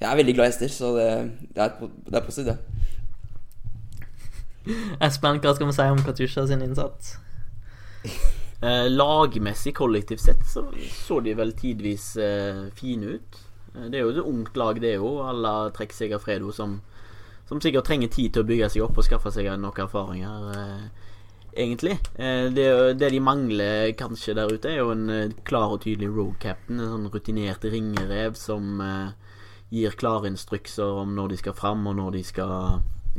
Jeg 0.01 0.09
er 0.09 0.16
veldig 0.16 0.35
glad 0.37 0.47
i 0.47 0.53
hester, 0.53 0.71
så 0.73 0.95
det, 0.97 1.09
det, 1.57 1.64
er, 1.64 1.89
det 2.07 2.16
er 2.16 2.25
positivt, 2.25 2.55
det. 2.55 2.59
Espen, 5.03 5.41
hva 5.43 5.53
skal 5.57 5.68
vi 5.68 5.75
si 5.77 5.89
om 5.93 6.01
Katusha 6.05 6.47
sin 6.49 6.62
innsats? 6.64 7.11
Eh, 8.61 8.87
lagmessig, 8.93 9.75
kollektivt 9.77 10.21
sett, 10.21 10.43
så 10.49 10.66
så 10.93 11.21
de 11.25 11.35
vel 11.37 11.53
tidvis 11.57 12.14
eh, 12.21 12.66
fine 12.77 13.16
ut. 13.16 13.39
Eh, 13.75 13.87
det 13.93 13.99
er 13.99 14.05
jo 14.05 14.14
et 14.14 14.23
ungt 14.25 14.57
lag, 14.61 14.81
det 14.81 14.95
er 14.95 14.99
jo. 15.01 15.14
Alle 15.25 15.73
trekker 15.77 15.97
seg 15.97 16.12
av 16.16 16.25
Fredo, 16.25 16.53
som, 16.53 16.79
som 17.49 17.61
sikkert 17.61 17.89
trenger 17.89 18.12
tid 18.12 18.35
til 18.35 18.45
å 18.45 18.49
bygge 18.51 18.68
seg 18.73 18.85
opp 18.85 19.01
og 19.01 19.07
skaffe 19.07 19.33
seg 19.35 19.49
noen 19.53 19.85
erfaringer, 19.85 20.51
eh, 20.57 21.09
egentlig. 21.53 21.98
Eh, 22.14 22.46
det, 22.55 22.66
det 23.01 23.11
de 23.14 23.20
mangler 23.22 23.92
kanskje 23.98 24.36
der 24.38 24.53
ute, 24.53 24.70
er 24.70 24.82
jo 24.82 24.92
en 24.94 25.09
eh, 25.11 25.32
klar 25.46 25.74
og 25.74 25.82
tydelig 25.84 26.11
road 26.12 26.36
captain. 26.42 26.80
En 26.80 26.92
sånn 26.94 27.11
rutinert 27.12 27.64
ringerev 27.66 28.38
som 28.38 28.80
eh, 28.84 29.36
gir 29.74 29.96
klare 29.98 30.30
instrukser 30.30 31.01
om 31.03 31.14
når 31.16 31.34
de 31.34 31.40
skal 31.42 31.57
fram, 31.59 31.86
og 31.90 31.98
når 31.98 32.18
de 32.18 32.24
skal 32.26 32.55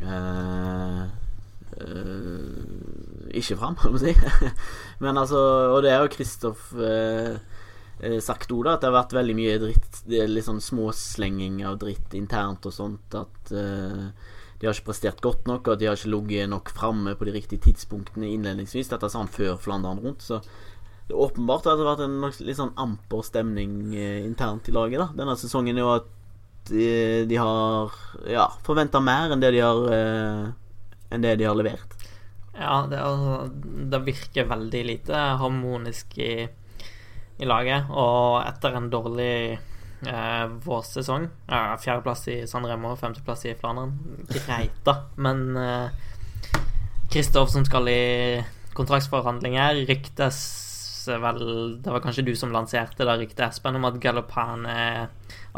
eh, 0.02 1.02
eh, 1.80 2.60
ikke 3.40 3.58
fram, 3.60 3.78
må 3.92 4.02
jeg 4.02 4.18
si. 4.18 4.52
Men 5.04 5.20
altså, 5.20 5.40
og 5.72 5.82
det 5.84 5.94
er 5.94 6.04
jo 6.04 6.12
Kristoff 6.12 6.70
eh, 6.76 7.34
sagt 8.24 8.52
òg, 8.52 8.66
at 8.66 8.82
det 8.82 8.90
har 8.90 8.98
vært 9.00 9.16
veldig 9.16 9.34
mye 9.38 9.58
dritt. 9.62 10.04
Litt 10.10 10.48
sånn 10.48 10.62
småslenging 10.64 11.62
av 11.68 11.78
dritt 11.80 12.16
internt 12.18 12.66
og 12.66 12.74
sånt. 12.74 13.14
At 13.14 13.52
de 14.62 14.68
har 14.68 14.76
ikke 14.76 14.92
prestert 14.92 15.18
godt 15.18 15.48
nok, 15.50 15.66
og 15.72 15.78
de 15.80 15.88
har 15.88 15.96
ikke 15.98 16.12
ligget 16.12 16.50
nok 16.52 16.70
framme 16.70 17.16
på 17.18 17.26
de 17.26 17.32
riktige 17.34 17.64
tidspunktene 17.64 18.28
innledningsvis. 18.30 18.92
Dette 18.92 19.08
sa 19.10 19.18
han 19.18 19.30
før 19.30 19.56
Flandern 19.58 19.98
rundt, 19.98 20.22
så 20.22 20.38
det 21.08 21.16
er 21.16 21.24
åpenbart 21.24 21.66
at 21.66 21.80
det 21.80 21.82
har 21.82 21.96
vært 21.96 22.04
en 22.04 22.46
litt 22.46 22.60
sånn 22.60 22.76
amper 22.78 23.24
stemning 23.26 23.72
eh, 23.98 24.20
internt 24.22 24.70
i 24.70 24.74
laget 24.76 25.02
da 25.02 25.08
denne 25.18 25.34
sesongen. 25.40 25.80
er 25.80 25.82
jo 25.82 25.96
at 25.96 26.06
de, 26.70 26.86
de 27.26 27.40
har 27.42 27.96
ja, 28.30 28.46
forventa 28.62 29.02
mer 29.02 29.34
enn 29.34 29.42
det 29.42 29.50
de 29.56 29.64
har 29.66 29.82
eh, 29.98 30.44
Enn 31.12 31.26
det 31.26 31.34
de 31.42 31.44
har 31.44 31.58
levert. 31.58 31.98
Ja, 32.54 32.86
det, 32.88 32.96
er, 32.96 33.50
det 33.92 33.98
virker 34.06 34.46
veldig 34.48 34.80
lite 34.88 35.18
harmonisk 35.42 36.14
i, 36.16 36.46
i 37.36 37.48
laget. 37.50 37.90
Og 37.90 38.38
etter 38.46 38.78
en 38.78 38.88
dårlig 38.88 39.58
eh, 40.06 40.46
vårsesong 40.64 41.28
eh, 41.48 41.74
Fjerdeplass 41.82 42.26
i 42.28 42.46
San 42.46 42.66
Remo, 42.66 42.96
femteplass 42.96 43.46
i 43.46 43.54
Flandern. 43.58 43.94
Greit, 44.28 44.78
da. 44.84 44.96
Men 45.16 45.56
Kristoff 47.12 47.50
som 47.52 47.64
skal 47.68 47.88
i 47.88 48.02
kontraktsforhandlinger, 48.72 49.84
ryktes 49.88 50.38
vel 51.02 51.40
Det 51.82 51.90
var 51.90 52.00
kanskje 52.00 52.22
du 52.22 52.36
som 52.38 52.52
lanserte 52.54 53.04
det 53.04 53.18
ryktet, 53.18 53.48
Espen, 53.48 53.76
om 53.76 53.88
at 53.88 53.98
Galopin 54.00 54.66
er 54.70 55.08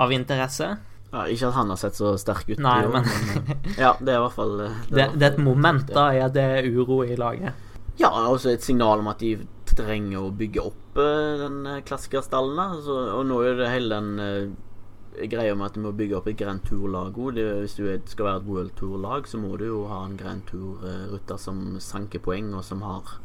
av 0.01 0.13
interesse. 0.13 0.71
Ja, 1.15 1.27
ikke 1.31 1.51
at 1.51 1.55
han 1.55 1.71
har 1.71 1.79
sett 1.79 1.99
så 1.99 2.15
sterk 2.19 2.49
ut. 2.49 2.59
Nei, 2.59 2.81
men... 2.91 3.05
men 3.07 3.51
eh, 3.53 3.77
Ja, 3.85 3.93
det 4.01 4.15
er 4.15 4.19
i 4.19 4.23
hvert 4.25 4.35
fall 4.35 4.57
Det, 4.59 4.71
det, 4.97 5.09
det 5.15 5.29
er 5.29 5.35
et 5.35 5.43
moment 5.43 5.93
da 5.95 6.09
i 6.17 6.23
at 6.25 6.35
det 6.35 6.47
er 6.57 6.67
uro 6.67 7.05
i 7.07 7.15
laget. 7.19 7.55
Ja, 8.01 8.11
også 8.11 8.51
et 8.51 8.65
signal 8.67 9.05
om 9.05 9.13
at 9.13 9.23
de 9.23 9.37
trenger 9.75 10.25
å 10.25 10.33
bygge 10.35 10.65
opp 10.65 10.81
eh, 11.01 11.39
den 11.41 11.67
eh, 11.67 11.83
klassikerstallen. 11.87 12.57
da. 12.57 12.95
Og 13.19 13.27
nå 13.27 13.41
er 13.43 13.59
det 13.59 13.73
hele 13.73 13.99
den 13.99 14.23
eh, 14.23 15.27
greia 15.31 15.55
med 15.55 15.71
at 15.71 15.77
du 15.77 15.85
må 15.85 15.93
bygge 15.97 16.19
opp 16.19 16.29
et 16.31 16.39
Grand 16.39 16.63
Tour-lag 16.67 17.19
òg. 17.19 17.41
Hvis 17.63 17.77
du 17.79 17.87
skal 18.11 18.31
være 18.31 18.43
et 18.43 18.49
World 18.49 18.75
Tour-lag, 18.79 19.29
så 19.29 19.39
må 19.39 19.57
du 19.57 19.69
jo 19.69 19.85
ha 19.91 20.05
en 20.07 20.17
Grand 20.19 20.43
Tour-rutter 20.51 21.39
som 21.39 21.79
sanker 21.81 22.23
poeng, 22.25 22.55
og 22.55 22.65
som 22.67 22.83
har 22.83 23.21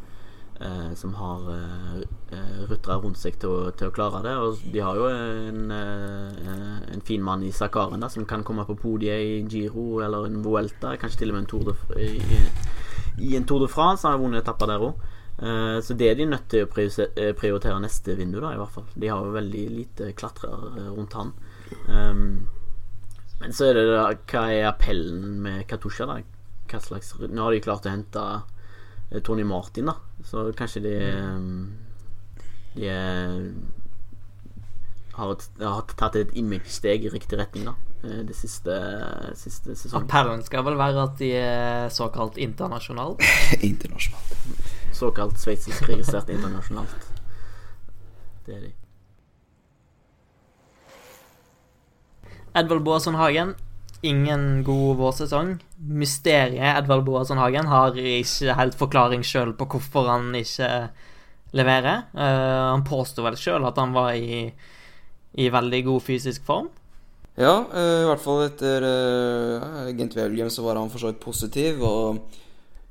eh, 0.59 0.93
som 0.95 1.13
har 1.13 1.45
eh, 1.53 2.63
ryttere 2.69 2.99
rundt 3.01 3.19
seg 3.19 3.39
til 3.41 3.49
å, 3.49 3.71
til 3.71 3.89
å 3.89 3.95
klare 3.95 4.21
det. 4.25 4.35
Og 4.37 4.63
de 4.73 4.83
har 4.83 4.99
jo 4.99 5.07
en, 5.09 5.71
eh, 5.71 6.89
en 6.93 7.05
fin 7.05 7.23
mann 7.23 7.43
i 7.45 7.53
Sakaren 7.55 8.03
da, 8.03 8.09
som 8.11 8.27
kan 8.29 8.43
komme 8.47 8.67
på 8.67 8.77
podiet 8.79 9.23
i 9.23 9.39
Giro 9.49 10.01
eller 10.05 10.27
en 10.29 10.41
Vuelta, 10.45 10.95
kanskje 10.99 11.23
til 11.23 11.33
og 11.33 11.39
med 11.39 11.45
en 11.45 11.51
Tour 11.53 11.71
de, 11.71 11.77
i, 12.03 12.43
i 13.29 13.35
en 13.39 13.47
Tour 13.47 13.65
de 13.65 13.71
France. 13.71 14.05
Han 14.07 14.17
har 14.17 14.23
vunnet 14.23 14.43
etapper 14.43 14.73
der 14.73 14.89
òg. 14.91 15.07
Så 15.81 15.95
det 15.95 16.09
er 16.09 16.17
de 16.19 16.25
nødt 16.27 16.49
til 16.51 16.65
å 16.65 16.85
eh, 17.07 17.31
prioritere 17.37 17.79
neste 17.79 18.15
vindu, 18.19 18.41
da, 18.43 18.53
i 18.53 18.59
hvert 18.59 18.73
fall. 18.75 18.87
De 18.99 19.07
har 19.07 19.23
jo 19.23 19.35
veldig 19.37 19.65
lite 19.71 20.11
klatrere 20.19 20.73
eh, 20.75 20.89
rundt 20.97 21.15
han. 21.15 21.31
Um, 21.87 22.23
men 23.39 23.53
så 23.55 23.69
er 23.69 23.77
det 23.77 23.83
da 23.87 24.05
Hva 24.27 24.41
er 24.51 24.65
appellen 24.67 25.37
med 25.43 25.67
Katusha, 25.69 26.07
da? 26.09 26.17
Hva 26.69 26.79
slags 26.81 27.13
Nå 27.21 27.43
har 27.45 27.53
de 27.53 27.61
klart 27.63 27.85
å 27.87 27.93
hente 27.93 28.23
eh, 29.11 29.21
Tony 29.23 29.45
Martin, 29.47 29.91
da. 29.91 29.95
Så 30.27 30.49
kanskje 30.59 30.83
de 30.83 30.95
um, 31.23 31.69
De 32.75 32.89
eh, 32.91 33.45
har, 35.19 35.31
et, 35.35 35.45
har 35.63 35.95
tatt 35.99 36.17
et 36.19 36.35
image-steg 36.39 37.07
i 37.07 37.13
riktig 37.13 37.39
retning, 37.39 37.69
da. 37.69 37.75
eh, 38.03 38.21
Det 38.27 38.35
siste, 38.35 38.75
siste 39.39 39.75
sesongen. 39.75 40.03
Appellen 40.03 40.43
skal 40.43 40.67
vel 40.67 40.77
være 40.79 41.07
at 41.07 41.15
de 41.21 41.31
er 41.39 41.87
såkalt 41.95 42.39
internasjonale. 42.41 43.31
Internasjonalt. 43.71 44.35
Såkalt 44.99 45.39
sveitsisk 45.39 45.87
registrert 45.87 46.29
internasjonalt. 46.33 47.09
Det 48.45 48.55
er 48.57 48.61
de. 48.67 48.71
Edvald 52.59 52.83
Boasson 52.83 53.15
Hagen, 53.15 53.53
ingen 54.01 54.63
god 54.67 54.97
vårsesong. 54.99 55.53
Mysteriet 55.77 56.81
Edvald 56.81 57.05
Boasson 57.07 57.39
Hagen 57.39 57.69
har 57.69 57.95
ikke 57.95 58.57
helt 58.57 58.75
forklaring 58.79 59.23
sjøl 59.23 59.53
på 59.55 59.69
hvorfor 59.69 60.09
han 60.09 60.33
ikke 60.35 60.89
leverer. 61.55 62.09
Uh, 62.13 62.73
han 62.73 62.83
påsto 62.87 63.23
vel 63.25 63.37
sjøl 63.39 63.69
at 63.69 63.79
han 63.79 63.95
var 63.95 64.17
i, 64.17 64.49
i 65.39 65.49
veldig 65.53 65.81
god 65.87 66.05
fysisk 66.05 66.45
form. 66.45 66.67
Ja, 67.39 67.55
uh, 67.71 68.03
i 68.03 68.07
hvert 68.09 68.23
fall 68.23 68.43
etter 68.49 68.83
uh, 68.83 69.89
Gent 69.95 70.17
Wevelgem 70.17 70.51
så 70.51 70.65
var 70.65 70.81
han 70.81 70.91
for 70.91 71.01
så 71.01 71.13
vidt 71.13 71.23
positiv 71.23 71.85
og 71.87 72.19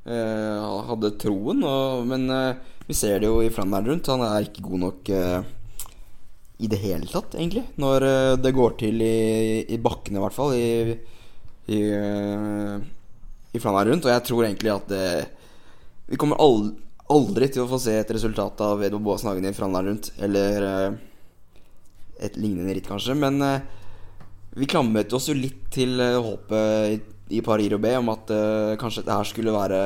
hadde 0.08 1.14
troen. 1.20 1.62
Og, 1.66 2.06
men 2.08 2.26
eh, 2.32 2.74
vi 2.88 2.96
ser 2.96 3.20
det 3.20 3.28
jo 3.28 3.42
i 3.44 3.52
Flandern 3.52 3.90
rundt. 3.90 4.08
Han 4.08 4.24
er 4.24 4.46
ikke 4.46 4.64
god 4.64 4.82
nok 4.86 5.10
eh, 5.12 5.40
i 6.58 6.70
det 6.70 6.80
hele 6.82 7.08
tatt, 7.10 7.36
egentlig. 7.36 7.66
Når 7.76 8.06
eh, 8.08 8.34
det 8.40 8.54
går 8.56 8.76
til 8.80 9.02
i, 9.04 9.64
i 9.68 9.80
bakkene, 9.82 10.18
i 10.18 10.24
hvert 10.24 10.36
fall. 10.36 10.54
I, 10.56 10.96
i, 11.68 11.80
eh, 11.92 12.76
i 13.52 13.60
Flandern 13.62 13.92
rundt. 13.92 14.08
Og 14.08 14.14
jeg 14.14 14.26
tror 14.28 14.46
egentlig 14.46 14.74
at 14.74 14.88
det 14.92 15.08
Vi 16.08 16.16
kommer 16.16 16.40
aldri, 16.40 16.78
aldri 17.12 17.48
til 17.52 17.64
å 17.64 17.68
få 17.68 17.78
se 17.80 17.98
et 18.00 18.10
resultat 18.12 18.60
av 18.64 18.80
Edvard 18.84 19.04
Boasen 19.04 19.28
Hagen 19.28 19.48
i 19.48 19.56
Flandern 19.56 19.92
rundt. 19.92 20.12
Eller 20.24 20.68
eh, 20.70 20.96
et 22.24 22.40
lignende 22.40 22.74
ritt, 22.74 22.88
kanskje. 22.88 23.16
Men 23.16 23.42
eh, 23.44 23.60
vi 24.58 24.66
klamret 24.66 25.12
oss 25.14 25.28
jo 25.28 25.36
litt 25.36 25.68
til 25.74 26.00
eh, 26.00 26.16
håpet 26.16 27.14
i, 27.28 27.38
i 27.38 27.42
Paris-Roubais 27.44 27.98
om 28.00 28.10
at 28.12 28.30
uh, 28.32 28.76
kanskje 28.80 29.04
dette 29.04 29.28
skulle 29.30 29.54
være 29.54 29.80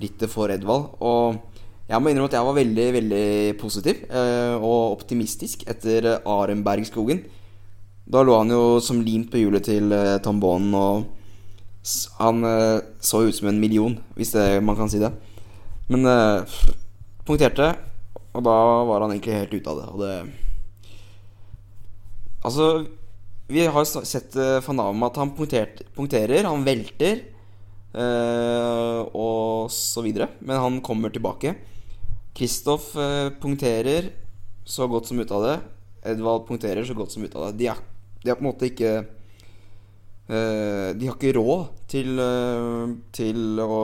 rittet 0.00 0.30
for 0.32 0.52
Edvald. 0.52 0.90
Og 1.00 1.38
jeg 1.86 2.02
må 2.02 2.10
innrømme 2.10 2.30
at 2.30 2.36
jeg 2.36 2.48
var 2.48 2.58
veldig, 2.58 2.86
veldig 2.98 3.26
positiv 3.60 4.04
uh, 4.10 4.56
og 4.60 4.96
optimistisk 4.98 5.66
etter 5.70 6.18
Arenbergskogen. 6.20 7.24
Da 8.06 8.22
lå 8.22 8.36
han 8.38 8.52
jo 8.54 8.78
som 8.84 9.02
limt 9.02 9.32
på 9.32 9.40
hjulet 9.40 9.66
til 9.66 9.90
uh, 9.94 10.18
Tambonen, 10.22 10.74
og 10.74 11.12
han 12.18 12.42
så 12.98 13.20
ut 13.22 13.36
som 13.36 13.46
en 13.46 13.60
million, 13.62 13.92
hvis 14.18 14.32
det, 14.34 14.58
man 14.58 14.74
kan 14.74 14.88
si 14.90 14.98
det. 14.98 15.12
Men 15.86 16.02
punkterte, 17.22 17.68
og 18.34 18.42
da 18.42 18.54
var 18.88 19.04
han 19.04 19.12
egentlig 19.14 19.36
helt 19.38 19.54
ute 19.54 19.70
av 19.70 19.78
det. 19.78 19.86
Og 19.92 20.02
det 20.02 20.16
Altså, 22.46 22.86
vi 23.48 23.66
har 23.66 23.84
sett 23.86 24.34
uh, 24.36 24.58
van 24.66 24.76
Damme 24.80 25.06
at 25.06 25.16
han 25.20 25.30
punkterer, 25.36 26.44
han 26.44 26.64
velter. 26.66 27.20
eh, 27.96 29.00
og 29.16 29.70
så 29.72 30.02
videre. 30.04 30.28
Men 30.44 30.58
han 30.60 30.80
kommer 30.84 31.08
tilbake. 31.14 31.54
Kristoff 32.36 32.90
eh, 33.00 33.30
punkterer 33.40 34.10
så 34.68 34.88
godt 34.90 35.06
som 35.08 35.20
ut 35.22 35.30
av 35.32 35.42
det. 35.46 35.54
Edvald 36.12 36.44
punkterer 36.48 36.84
så 36.84 36.92
godt 36.98 37.14
som 37.14 37.24
ut 37.24 37.34
av 37.38 37.46
det. 37.46 37.56
De 37.62 37.68
er, 37.72 37.78
de 38.24 38.30
er 38.30 38.36
på 38.36 38.44
en 38.44 38.50
måte 38.50 38.68
ikke 38.68 38.90
eh, 40.28 40.92
De 40.98 41.06
har 41.08 41.16
ikke 41.16 41.32
råd 41.38 41.66
til, 41.90 42.12
eh, 42.20 42.94
til 43.16 43.60
å 43.64 43.80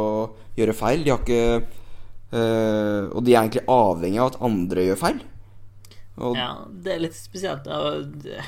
gjøre 0.59 0.77
feil. 0.77 1.05
De 1.07 1.15
har 1.15 1.23
ikke 1.25 1.43
eh, 2.33 3.09
Og 3.13 3.23
de 3.25 3.33
er 3.35 3.41
egentlig 3.47 3.65
avhengig 3.73 4.21
av 4.21 4.35
at 4.35 4.41
andre 4.51 4.87
gjør 4.91 5.01
feil. 5.07 5.23
Og, 6.21 6.37
Ja, 6.37 6.51
det 6.69 6.93
er 6.99 7.05
litt 7.07 7.17
spesielt. 7.17 7.65
det- 7.65 8.45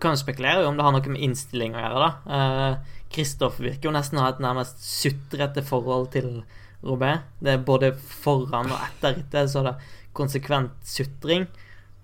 kan 0.00 0.14
jo 0.14 0.20
spekulere 0.20 0.66
om 0.68 0.78
det 0.78 0.84
har 0.86 0.94
noe 0.94 1.12
med 1.12 1.24
innstilling 1.26 1.74
å 1.76 1.82
gjøre, 1.82 2.04
da. 2.04 2.10
Kristoff 2.24 2.94
Kristoff 3.14 3.60
virker 3.62 3.88
jo 3.90 3.94
nesten 3.94 4.18
å 4.18 4.24
ha 4.24 4.32
et 4.32 4.40
nærmest 4.42 4.80
sutrete 4.82 5.62
forhold 5.66 6.08
til 6.14 6.40
Robé. 6.84 7.12
Det 7.40 7.52
er 7.54 7.62
både 7.64 7.92
foran 7.96 8.72
og 8.72 8.80
etter 8.80 9.14
rittet 9.18 9.52
så 9.52 9.62
er 9.62 9.70
det 9.70 9.76
konsekvent 10.16 10.74
sutring. 10.88 11.46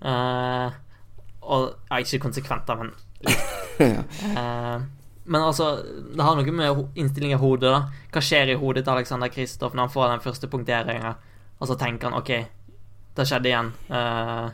Uh, 0.00 0.70
og 1.40 1.74
Ja, 1.90 1.98
ikke 1.98 2.26
konsekvent, 2.28 2.68
da, 2.68 2.78
men. 2.80 2.94
Eh, 3.80 4.80
men 5.24 5.40
altså, 5.40 5.70
det 6.12 6.20
har 6.20 6.34
noe 6.36 6.52
med 6.52 6.98
innstilling 7.00 7.30
i 7.32 7.38
hodet, 7.40 7.70
da. 7.72 7.78
Hva 8.12 8.20
skjer 8.20 8.50
i 8.52 8.56
hodet 8.60 8.82
til 8.84 8.92
Alexander 8.92 9.30
Kristoff 9.32 9.72
når 9.72 9.86
han 9.86 9.92
får 9.94 10.10
den 10.10 10.24
første 10.24 10.50
punkteringa, 10.52 11.14
og 11.56 11.70
så 11.70 11.76
tenker 11.80 12.10
han 12.10 12.18
OK, 12.18 12.28
det 13.16 13.26
skjedde 13.30 13.48
igjen. 13.48 13.70
Eh, 13.88 14.50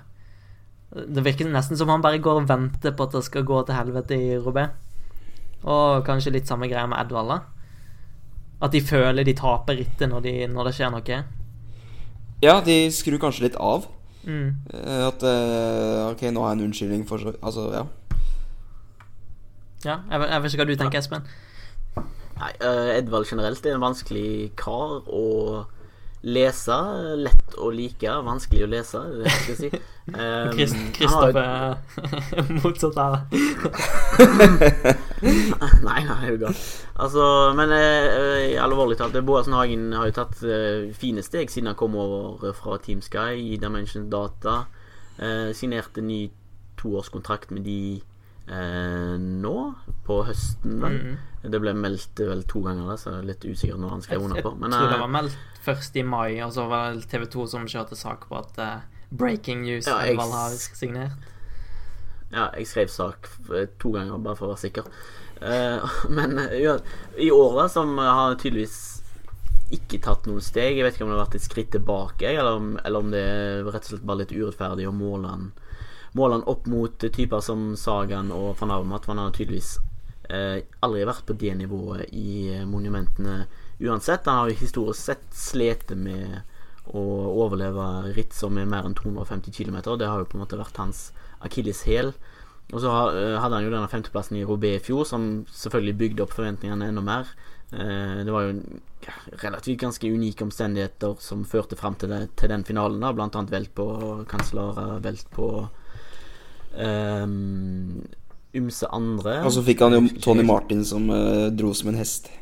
det 1.04 1.24
virker 1.26 1.48
nesten 1.50 1.76
som 1.76 1.90
han 1.92 2.04
bare 2.04 2.20
går 2.22 2.40
og 2.40 2.48
venter 2.48 2.94
på 2.96 3.06
at 3.06 3.16
det 3.18 3.24
skal 3.26 3.44
gå 3.44 3.60
til 3.68 3.76
helvete 3.76 4.16
i 4.16 4.36
Robé. 4.40 4.68
Og 5.66 6.04
kanskje 6.06 6.32
litt 6.36 6.48
samme 6.48 6.68
greia 6.70 6.86
med 6.88 7.00
Edvald, 7.02 7.32
da. 7.32 7.38
At 8.64 8.72
de 8.72 8.80
føler 8.80 9.26
de 9.26 9.34
taper 9.36 9.76
rittet 9.76 10.08
når, 10.08 10.22
de, 10.24 10.34
når 10.48 10.70
det 10.70 10.74
skjer 10.78 10.94
noe. 10.94 11.18
ja, 12.42 12.60
de 12.64 12.76
skrur 12.92 13.18
kanskje 13.20 13.48
litt 13.48 13.56
av. 13.60 13.88
Mm. 14.26 14.48
Eh, 14.74 15.02
At 15.06 15.22
eh, 15.22 16.06
Ok, 16.10 16.22
nå 16.32 16.42
har 16.42 16.54
jeg 16.54 16.58
en 16.58 16.64
unnskyldning 16.66 17.04
for 17.06 17.22
så 17.22 17.30
Altså, 17.42 17.68
ja. 17.70 17.84
Ja, 19.84 20.00
jeg, 20.10 20.24
jeg 20.32 20.42
vet 20.42 20.52
ikke 20.54 20.64
hva 20.64 20.66
du 20.66 20.80
tenker, 20.80 20.98
Espen. 20.98 21.28
Nei, 22.40 22.50
uh, 22.60 22.90
Edvald 22.96 23.28
generelt 23.30 23.64
er 23.66 23.76
en 23.76 23.84
vanskelig 23.84 24.50
kar 24.58 25.04
å 25.06 25.22
lese. 26.26 26.76
Lett 27.22 27.54
å 27.62 27.70
like, 27.72 28.10
vanskelig 28.26 28.64
å 28.66 28.70
lese, 28.70 29.00
det 29.20 29.30
skal 29.32 29.50
jeg 29.52 29.58
si. 29.60 29.68
Um, 30.06 30.50
Krist, 30.54 30.76
har 31.10 31.36
er 31.40 31.74
motsatt 32.62 32.96
her. 33.00 33.14
Nei, 35.82 35.82
nei, 35.82 36.00
er 36.14 36.26
jo 36.30 36.36
galt. 36.44 36.60
Altså, 37.02 37.22
men 37.58 37.68
eh, 37.74 38.52
i 38.52 38.54
alvorlig 38.60 38.98
talt, 39.00 39.16
Boasen 39.26 39.56
Hagen 39.56 39.84
har 39.96 40.04
jo 40.10 40.16
tatt 40.20 40.36
eh, 40.46 40.80
fine 40.96 41.22
steg 41.26 41.46
siden 41.52 41.70
han 41.72 41.78
kom 41.78 41.94
over 41.98 42.52
fra 42.56 42.72
Team 42.82 43.00
Sky 43.04 43.32
i 43.40 43.58
Dimension 43.60 44.04
Data. 44.12 44.54
Eh, 45.18 45.50
signerte 45.56 46.00
ny 46.04 46.20
toårskontrakt 46.78 47.48
med 47.56 47.62
de 47.66 47.80
eh, 48.46 49.16
nå, 49.18 49.56
på 50.06 50.14
høsten. 50.28 50.72
vel. 50.82 50.94
Mhm. 51.00 51.14
Det 51.52 51.60
ble 51.62 51.72
meldt 51.76 52.20
vel 52.22 52.42
to 52.50 52.62
ganger, 52.64 52.96
så 53.00 53.12
jeg 53.12 53.22
er 53.22 53.30
litt 53.30 53.46
usikker 53.46 53.78
når 53.80 53.94
han 53.94 54.04
skrev 54.04 54.26
under 54.26 54.42
på. 54.42 54.54
Men 54.58 54.74
jeg 54.74 54.82
tror 54.82 54.92
det 54.92 54.98
eh, 54.98 55.04
var 55.04 55.14
meldt 55.14 55.62
først 55.66 55.96
i 55.98 56.04
mai, 56.06 56.30
og 56.46 56.52
så 56.56 56.66
var 56.70 56.96
det 56.96 57.08
TV 57.10 57.26
2 57.36 57.46
som 57.54 57.70
kjørte 57.70 57.98
sak 57.98 58.28
på 58.30 58.38
at 58.38 58.60
uh, 58.62 58.74
breaking 59.10 59.64
news 59.66 59.88
Ja, 59.90 60.00
jeg 60.06 60.18
har 60.18 60.58
signert. 60.58 61.32
Ja, 62.32 62.48
jeg 62.58 62.66
skrev 62.66 62.90
sak 62.90 63.30
to 63.78 63.92
ganger, 63.94 64.18
bare 64.18 64.38
for 64.38 64.48
å 64.48 64.54
være 64.54 64.64
sikker. 64.66 64.90
Uh, 65.40 65.96
men 66.16 66.38
eh, 66.46 66.58
ja, 66.64 66.78
i 67.18 67.30
år, 67.30 67.60
da, 67.60 67.68
som 67.72 67.96
har 68.00 68.38
tydeligvis 68.40 68.96
ikke 69.74 69.98
tatt 70.04 70.28
noen 70.30 70.44
steg 70.44 70.78
Jeg 70.78 70.84
vet 70.86 70.94
ikke 70.94 71.02
om 71.04 71.10
det 71.10 71.16
har 71.16 71.24
vært 71.24 71.38
et 71.40 71.44
skritt 71.44 71.72
tilbake, 71.74 72.30
eller 72.30 72.60
om, 72.60 72.68
eller 72.86 73.02
om 73.02 73.10
det 73.12 73.22
er 73.22 73.66
rett 73.66 73.88
og 73.88 73.92
slett 73.92 74.06
bare 74.06 74.22
litt 74.22 74.34
urettferdig 74.34 74.86
å 74.88 74.94
måle 74.94 75.32
han, 75.32 75.50
opp 76.46 76.68
mot 76.70 77.02
typer 77.02 77.42
som 77.44 77.74
Sagan 77.76 78.30
og 78.32 78.54
van 78.60 78.72
Avermat. 78.72 79.08
Han 79.10 79.20
har 79.20 79.34
tydeligvis 79.36 79.76
eh, 79.76 79.85
aldri 80.28 81.06
vært 81.06 81.26
på 81.28 81.36
det 81.38 81.54
nivået 81.60 82.12
i 82.12 82.52
eh, 82.54 82.66
monumentene 82.68 83.46
uansett. 83.80 84.26
Han 84.26 84.42
har 84.42 84.50
jo 84.50 84.60
historisk 84.60 85.00
sett 85.00 85.26
slitt 85.36 85.92
med 85.96 86.40
å 86.86 87.02
overleve 87.42 88.14
ritt 88.14 88.34
som 88.34 88.58
er 88.58 88.68
mer 88.70 88.86
enn 88.86 88.94
250 88.94 89.50
km. 89.54 89.80
Det 89.98 90.08
har 90.08 90.22
jo 90.22 90.28
på 90.30 90.38
en 90.38 90.44
måte 90.44 90.58
vært 90.58 90.78
hans 90.80 91.08
akilleshæl. 91.44 92.12
Og 92.74 92.82
så 92.82 92.90
eh, 92.90 93.36
hadde 93.38 93.58
han 93.58 93.66
jo 93.66 93.74
denne 93.74 93.90
femteplassen 93.90 94.38
i 94.40 94.46
Robé 94.46 94.76
i 94.76 94.82
fjor, 94.82 95.04
som 95.06 95.44
selvfølgelig 95.52 95.98
bygde 96.02 96.24
opp 96.24 96.34
forventningene 96.34 96.90
enda 96.90 97.04
mer. 97.04 97.30
Eh, 97.70 98.24
Det 98.26 98.32
var 98.34 98.48
jo 98.48 98.60
relativt 99.42 99.80
ganske 99.80 100.10
unike 100.10 100.44
omstendigheter 100.46 101.16
som 101.22 101.44
førte 101.46 101.78
fram 101.78 101.94
til, 101.94 102.10
det, 102.10 102.36
til 102.36 102.50
den 102.50 102.64
finalen. 102.66 103.00
da 103.00 103.12
Blant 103.14 103.36
annet 103.38 103.54
velt 103.54 103.74
på 103.74 103.86
Cancellara, 104.30 104.98
velt 105.02 105.30
på 105.30 105.68
um, 106.74 108.02
ymse 108.56 108.88
andre. 108.92 109.38
Og 109.44 109.54
så 109.54 109.62
fikk 109.66 109.84
han 109.84 109.96
jo 109.96 110.02
Tony 110.24 110.44
Martin 110.46 110.82
som 110.84 111.08
uh, 111.12 111.46
dro 111.54 111.74
som 111.76 111.92
en 111.92 112.00
hest. 112.00 112.32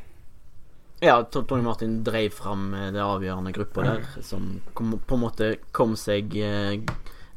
Ja, 1.04 1.22
Tony 1.22 1.62
Martin 1.62 2.04
drev 2.04 2.30
fram 2.32 2.74
eh, 2.74 2.90
det 2.94 3.02
avgjørende 3.02 3.52
gruppa 3.52 3.82
der, 3.84 4.04
som 4.24 4.60
kom, 4.72 4.94
på 4.96 5.18
en 5.18 5.20
måte 5.20 5.48
kom 5.74 5.98
seg 6.00 6.32
eh, 6.40 6.78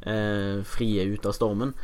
eh, 0.08 0.62
frie 0.64 1.04
ut 1.10 1.26
av 1.28 1.34
stormen. 1.36 1.74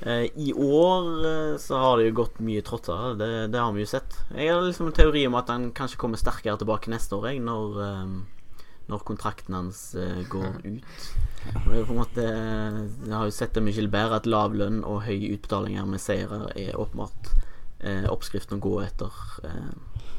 Eh, 0.00 0.24
I 0.34 0.50
år 0.56 1.06
eh, 1.28 1.52
så 1.62 1.78
har 1.78 2.00
det 2.00 2.08
jo 2.08 2.16
gått 2.24 2.40
mye 2.42 2.64
tråttere, 2.66 3.12
det, 3.20 3.30
det 3.54 3.62
har 3.62 3.70
vi 3.76 3.84
jo 3.84 3.92
sett. 3.92 4.18
Jeg 4.34 4.50
har 4.50 4.66
liksom 4.66 4.90
en 4.90 4.98
teori 4.98 5.26
om 5.28 5.38
at 5.38 5.52
han 5.54 5.70
kanskje 5.76 6.00
kommer 6.00 6.18
sterkere 6.18 6.58
tilbake 6.58 6.90
neste 6.90 7.14
år, 7.20 7.30
jeg, 7.30 7.44
når, 7.46 7.78
når 8.90 9.06
kontrakten 9.06 9.60
hans 9.60 9.92
går 10.32 10.58
ut. 10.64 11.10
Det 11.44 11.84
på 11.86 11.94
en 11.94 12.00
måte 12.00 12.24
Jeg 12.24 13.14
har 13.14 13.26
jo 13.28 13.34
sett 13.34 13.54
det 13.54 13.62
med 13.64 13.76
Gilbert, 13.76 14.14
at 14.16 14.28
lav 14.28 14.56
lønn 14.58 14.82
og 14.84 15.04
høye 15.06 15.34
utbetalinger 15.36 15.86
med 15.88 16.02
seire 16.02 16.40
er 16.58 16.78
åpenbart 16.78 17.32
eh, 17.80 18.06
oppskriften 18.10 18.58
å 18.58 18.64
gå 18.64 18.74
etter 18.84 19.20
eh, 19.46 19.74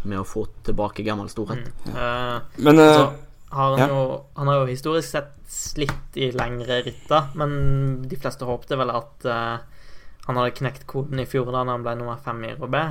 med 0.08 0.22
å 0.22 0.28
få 0.28 0.46
tilbake 0.66 1.04
gammel 1.04 1.30
storhet. 1.32 1.68
Eh, 1.90 2.38
Men 2.64 2.80
eh, 2.80 2.94
så 2.96 3.10
har 3.50 3.72
han, 3.74 3.80
ja. 3.82 3.88
jo, 3.90 4.02
han 4.38 4.52
har 4.52 4.62
jo 4.62 4.70
historisk 4.70 5.10
sett 5.10 5.34
slitt 5.50 6.18
i 6.22 6.30
lengre 6.32 6.84
ritter, 6.86 7.32
men 7.40 8.04
de 8.10 8.20
fleste 8.20 8.46
håpte 8.46 8.78
vel 8.78 8.94
at 8.94 9.26
eh, 9.26 9.80
han 10.28 10.38
hadde 10.38 10.58
knekt 10.60 10.86
koden 10.90 11.22
i 11.22 11.26
fjor 11.26 11.50
da 11.50 11.64
han 11.66 11.86
ble 11.86 11.96
nummer 11.98 12.22
fem 12.22 12.44
i 12.46 12.54
Robé. 12.54 12.86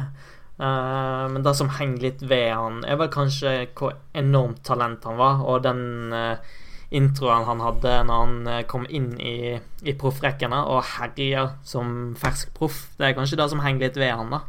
Uh, 0.59 1.31
men 1.31 1.45
det 1.47 1.53
som 1.55 1.69
henger 1.71 2.03
litt 2.03 2.23
ved 2.27 2.49
han, 2.51 2.81
er 2.83 2.99
vel 2.99 3.13
kanskje 3.15 3.53
hvor 3.79 3.95
enormt 4.19 4.65
talent 4.67 5.07
han 5.07 5.21
var, 5.21 5.45
og 5.47 5.63
den 5.63 6.11
eh, 6.11 6.57
introen 6.95 7.45
han 7.45 7.61
hadde 7.61 7.95
når 8.09 8.23
han 8.23 8.47
eh, 8.49 8.63
kom 8.69 8.87
inn 8.89 9.11
i, 9.21 9.59
i 9.85 9.95
proffrekkene 9.99 10.61
og 10.73 10.87
herjer 10.95 11.53
som 11.67 12.15
fersk 12.19 12.55
proff. 12.57 12.87
Det 12.97 13.11
er 13.11 13.19
kanskje 13.19 13.39
det 13.41 13.49
som 13.53 13.61
henger 13.65 13.89
litt 13.89 14.01
ved 14.01 14.15
han, 14.17 14.33
da. 14.33 14.41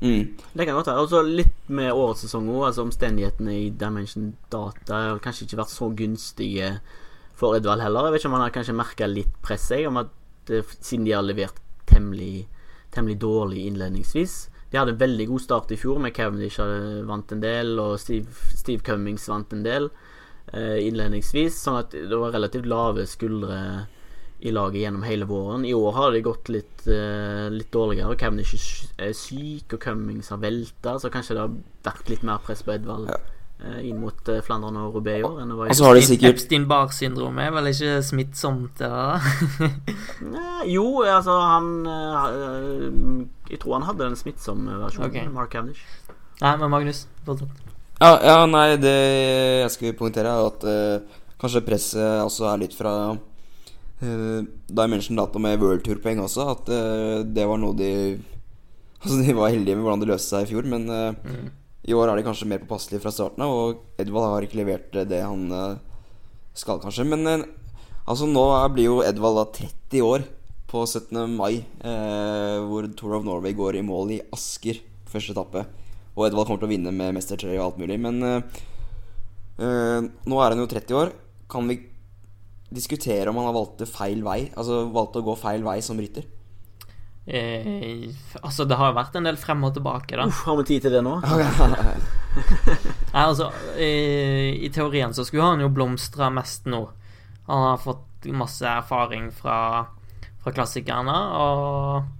mm. 0.00 0.22
Det 0.56 0.64
kan 0.64 0.78
godt 0.78 0.88
være. 0.92 1.04
Og 1.04 1.12
så 1.12 1.20
litt 1.26 1.68
med 1.68 1.92
årets 1.92 2.24
sesong 2.24 2.48
òg. 2.54 2.70
Altså 2.70 2.86
omstendighetene 2.86 3.58
i 3.66 3.68
Dimension 3.68 4.32
Data 4.52 5.02
har 5.10 5.22
kanskje 5.24 5.48
ikke 5.48 5.60
vært 5.60 5.74
så 5.74 5.90
gunstige 6.00 6.72
for 7.36 7.58
Edvald 7.58 7.84
heller. 7.84 8.08
Jeg 8.08 8.16
vet 8.16 8.24
ikke 8.24 8.32
om 8.32 8.38
han 8.38 8.46
har 8.46 8.56
kanskje 8.56 8.80
merka 8.80 9.12
litt 9.12 9.38
press, 9.44 9.68
jeg, 9.74 9.88
om 9.90 10.00
at 10.00 10.52
eh, 10.52 10.76
siden 10.80 11.04
de 11.04 11.16
har 11.18 11.26
levert 11.26 11.60
temmelig, 11.86 12.46
temmelig 12.96 13.20
dårlig 13.20 13.68
innledningsvis. 13.68 14.46
De 14.72 14.80
hadde 14.80 14.96
en 14.96 15.04
veldig 15.04 15.28
god 15.28 15.42
start 15.44 15.70
i 15.76 15.78
fjor, 15.78 16.00
med 16.00 16.16
Cavendish 16.16 16.64
hadde 16.64 17.04
vant 17.06 17.32
en 17.36 17.44
del, 17.44 17.76
og 17.78 18.00
Steve, 18.00 18.32
Steve 18.56 18.80
Cummings 18.88 19.28
vant 19.28 19.52
en 19.52 19.62
del 19.68 19.92
eh, 19.92 20.12
innledningsvis. 20.54 21.56
Sånn 21.64 21.80
at 21.80 21.90
det 21.90 22.16
var 22.16 22.32
relativt 22.32 22.66
lave 22.70 23.06
skuldre 23.10 23.86
i 24.38 24.50
laget 24.52 24.82
gjennom 24.82 25.02
hele 25.02 25.24
våren. 25.24 25.64
I 25.64 25.72
år 25.74 25.92
har 25.96 26.10
det 26.12 26.20
gått 26.26 26.48
litt, 26.52 26.86
eh, 26.86 27.46
litt 27.50 27.70
dårligere. 27.72 28.16
Cavendish 28.20 28.84
er 28.98 29.14
syk, 29.16 29.72
og 29.72 29.80
Cummings 29.80 30.28
har 30.28 30.38
velta, 30.42 30.98
så 31.00 31.10
kanskje 31.10 31.34
det 31.34 31.40
har 31.40 31.56
vært 31.88 32.10
litt 32.12 32.22
mer 32.22 32.38
press 32.44 32.62
på 32.62 32.74
Edvald 32.74 33.08
Ja. 33.08 33.16
eh, 33.64 33.88
inn 33.88 33.98
mot 34.00 34.28
eh, 34.28 34.42
Flandern 34.44 34.76
og 34.76 34.92
Roubaix 34.94 35.20
i 35.20 35.24
år 35.24 35.40
enn 35.40 35.48
det 35.48 35.56
var 35.56 35.66
i 35.66 35.70
Og 35.70 35.76
så 35.76 35.84
har 35.88 35.94
de 35.94 36.02
sikkert 36.04 36.34
Epstein-Barr-syndrom 36.34 37.38
er 37.40 37.50
vel 37.56 37.70
ikke 37.72 38.02
smittsomt, 38.04 38.76
det? 38.76 39.70
Jo, 40.76 41.02
altså 41.02 41.38
han 41.40 41.86
eh, 41.86 43.24
Jeg 43.48 43.60
tror 43.62 43.78
han 43.78 43.88
hadde 43.88 44.04
den 44.04 44.16
smittsomme 44.20 44.76
versjonen, 44.84 45.08
okay. 45.08 45.28
Mark 45.32 45.50
Cavendish. 45.50 45.80
Nei, 46.42 46.56
men 46.60 46.70
Magnus, 46.70 47.06
fortsett. 47.24 47.48
Ja, 47.96 48.10
ja, 48.20 48.40
nei, 48.50 48.76
det 48.76 48.92
jeg 49.62 49.72
skulle 49.72 49.96
poengtere, 49.96 50.28
er 50.28 50.50
at 50.50 50.64
eh, 50.68 51.20
kanskje 51.40 51.62
presset 51.64 52.24
også 52.26 52.44
er 52.50 52.60
litt 52.60 52.74
fra 52.76 52.92
uh, 53.16 54.40
Dimension 54.68 55.16
Data 55.16 55.40
med 55.40 55.60
World 55.62 55.84
Tour-poeng 55.86 56.20
også. 56.20 56.48
At 56.52 56.68
eh, 56.72 57.22
det 57.24 57.46
var 57.48 57.60
noe 57.62 57.76
de 57.78 57.92
Altså, 59.06 59.20
de 59.22 59.34
var 59.36 59.52
heldige 59.52 59.76
med 59.76 59.84
hvordan 59.86 60.02
det 60.02 60.08
løste 60.10 60.32
seg 60.34 60.44
i 60.46 60.50
fjor, 60.50 60.68
men 60.72 60.88
eh, 60.90 61.12
Mm. 61.24 61.48
i 61.86 61.94
år 61.94 62.10
er 62.10 62.18
de 62.18 62.24
kanskje 62.26 62.48
mer 62.50 62.62
påpasselige 62.64 63.04
fra 63.04 63.12
starten 63.14 63.44
av, 63.44 63.52
og 63.54 64.00
Edvald 64.02 64.26
har 64.32 64.42
ikke 64.46 64.58
levert 64.58 64.96
eh, 64.98 65.06
det 65.06 65.20
han 65.22 65.44
eh, 65.52 65.76
skal, 66.58 66.80
kanskje. 66.82 67.04
Men 67.06 67.26
eh, 67.30 67.44
altså, 68.04 68.26
nå 68.26 68.44
blir 68.74 68.88
jo 68.90 69.02
Edvald 69.06 69.38
da 69.40 69.46
30 69.60 70.02
år 70.04 70.24
på 70.66 70.82
17. 70.84 71.20
mai, 71.36 71.62
eh, 71.86 72.56
hvor 72.66 72.88
Tour 72.98 73.20
of 73.20 73.24
Norway 73.28 73.54
går 73.56 73.78
i 73.78 73.84
mål 73.86 74.16
i 74.16 74.22
Asker, 74.34 74.80
første 75.12 75.36
etappe. 75.36 75.62
Og 76.16 76.24
Edvald 76.26 76.48
kommer 76.48 76.62
til 76.64 76.70
å 76.70 76.72
vinne 76.72 76.94
med 76.96 77.12
mestertrøye 77.16 77.58
og 77.58 77.66
alt 77.66 77.82
mulig. 77.82 77.98
Men 78.00 78.22
eh, 78.24 78.62
eh, 79.60 80.00
nå 80.00 80.40
er 80.40 80.54
han 80.54 80.62
jo 80.62 80.70
30 80.70 80.96
år. 80.96 81.12
Kan 81.52 81.68
vi 81.68 81.78
diskutere 82.72 83.30
om 83.30 83.38
han 83.38 83.50
har 83.50 83.56
valgt 83.56 83.84
feil 83.90 84.24
vei? 84.26 84.40
Altså 84.56 84.86
valgt 84.92 85.20
å 85.20 85.24
gå 85.26 85.36
feil 85.38 85.66
vei 85.66 85.78
som 85.84 86.00
rytter? 86.00 86.24
Eh, 87.26 88.06
altså, 88.40 88.64
det 88.64 88.78
har 88.78 88.92
jo 88.92 88.98
vært 89.00 89.16
en 89.18 89.28
del 89.28 89.38
frem 89.40 89.64
og 89.66 89.74
tilbake, 89.76 90.16
da. 90.16 90.28
Uff, 90.30 90.44
har 90.46 90.56
vi 90.60 90.68
tid 90.72 90.86
til 90.86 90.96
det 90.96 91.02
nå? 91.04 91.18
Nei, 91.26 93.22
altså, 93.24 93.50
i, 93.76 93.92
I 94.62 94.70
teorien 94.72 95.14
så 95.16 95.24
skulle 95.26 95.50
han 95.52 95.64
jo 95.64 95.72
blomstra 95.74 96.30
mest 96.32 96.68
nå. 96.70 96.84
Han 97.50 97.64
har 97.70 97.82
fått 97.82 98.28
masse 98.32 98.66
erfaring 98.66 99.28
fra, 99.34 99.58
fra 100.42 100.54
klassikerne, 100.54 101.16
og 101.38 102.15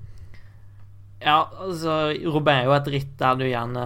Ja, 1.27 1.41
altså, 1.59 2.15
Robert 2.31 2.61
er 2.61 2.69
jo 2.69 2.77
et 2.77 2.89
ritt 2.95 3.15
der 3.19 3.39
du 3.39 3.47
gjerne 3.49 3.85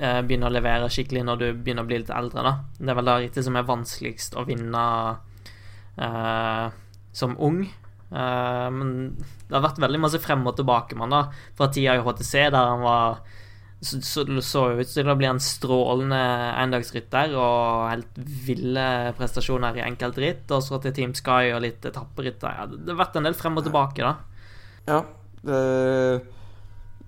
eh, 0.00 0.20
begynner 0.24 0.48
å 0.48 0.56
levere 0.56 0.90
skikkelig 0.92 1.24
når 1.28 1.40
du 1.42 1.46
begynner 1.52 1.84
å 1.84 1.90
bli 1.90 2.00
litt 2.00 2.12
eldre, 2.14 2.44
da. 2.46 2.52
Det 2.78 2.92
er 2.92 2.96
vel 2.96 3.10
det 3.10 3.16
rittet 3.26 3.46
som 3.46 3.58
er 3.60 3.66
vanskeligst 3.68 4.36
å 4.40 4.44
vinne 4.48 4.84
eh, 6.00 6.78
som 7.16 7.34
ung. 7.44 7.60
Eh, 7.66 8.68
men 8.72 8.94
det 9.18 9.52
har 9.52 9.66
vært 9.66 9.82
veldig 9.84 10.00
masse 10.06 10.20
frem 10.22 10.46
og 10.48 10.56
tilbake 10.56 10.96
med 10.96 11.10
han 11.10 11.16
da, 11.16 11.42
fra 11.58 11.68
tida 11.74 11.98
i 11.98 12.04
HTC, 12.06 12.32
der 12.54 12.70
han 12.72 12.84
var 12.86 13.18
så, 13.84 13.98
så 14.00 14.24
det 14.24 14.44
så 14.46 14.62
ut 14.78 14.88
til 14.88 15.10
å 15.12 15.16
bli 15.20 15.28
en 15.28 15.42
strålende 15.42 16.20
endagsrytter 16.62 17.34
og 17.36 17.90
helt 17.90 18.22
ville 18.46 18.86
prestasjoner 19.18 19.76
i 19.76 19.84
enkeltritt. 19.84 20.48
Og 20.56 20.64
så 20.64 20.80
til 20.80 20.94
Team 20.96 21.12
Sky 21.18 21.52
og 21.52 21.60
litt 21.66 21.84
etapperytter. 21.84 22.56
Ja, 22.56 22.64
det 22.72 22.94
har 22.94 23.02
vært 23.02 23.20
en 23.20 23.28
del 23.28 23.36
frem 23.36 23.60
og 23.60 23.68
tilbake, 23.68 24.00
da. 24.00 24.16
Ja. 24.88 25.02
Det, 25.46 25.60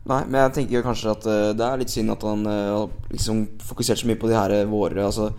nei, 0.06 0.22
men 0.28 0.40
jeg 0.44 0.54
tenker 0.58 0.86
kanskje 0.86 1.14
at 1.14 1.28
eh, 1.28 1.52
det 1.58 1.66
er 1.66 1.80
litt 1.80 1.92
synd 1.92 2.14
at 2.14 2.26
han 2.28 2.46
eh, 2.46 2.72
har 2.76 3.14
liksom 3.14 3.44
fokusert 3.70 4.02
så 4.02 4.10
mye 4.10 4.20
på 4.20 4.30
de 4.30 4.36
her 4.38 4.54
våre 4.70 5.06
Altså 5.06 5.32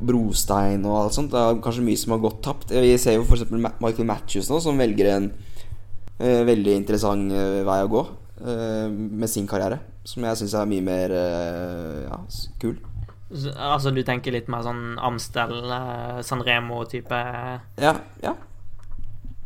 brostein 0.00 0.86
og 0.88 0.96
alt 0.96 1.16
sånt. 1.16 1.30
Det 1.34 1.40
er 1.40 1.60
kanskje 1.60 1.84
mye 1.84 2.00
som 2.00 2.14
har 2.16 2.22
gått 2.24 2.40
tapt. 2.44 2.72
Vi 2.72 2.96
ser 2.96 3.18
jo 3.18 3.26
f.eks. 3.26 3.50
Michael 3.52 4.08
Matthews 4.08 4.48
nå, 4.48 4.56
som 4.64 4.80
velger 4.80 5.10
en 5.12 5.26
uh, 5.28 6.40
veldig 6.48 6.72
interessant 6.72 7.34
uh, 7.36 7.60
vei 7.68 7.76
å 7.84 7.90
gå 7.92 8.00
uh, 8.08 8.88
med 8.88 9.28
sin 9.28 9.44
karriere. 9.50 9.76
Som 10.08 10.24
jeg 10.24 10.38
syns 10.40 10.54
er 10.56 10.68
mye 10.68 10.84
mer 10.84 11.12
eh, 11.12 12.06
ja, 12.06 12.18
kul. 12.62 12.78
Så, 13.30 13.52
altså, 13.52 13.92
du 13.94 14.02
tenker 14.06 14.34
litt 14.34 14.48
mer 14.50 14.64
sånn 14.66 14.96
Amstel, 14.98 15.52
eh, 15.70 16.20
San 16.26 16.42
Remo-type 16.42 17.20
Ja, 17.78 17.92
ja. 18.24 18.34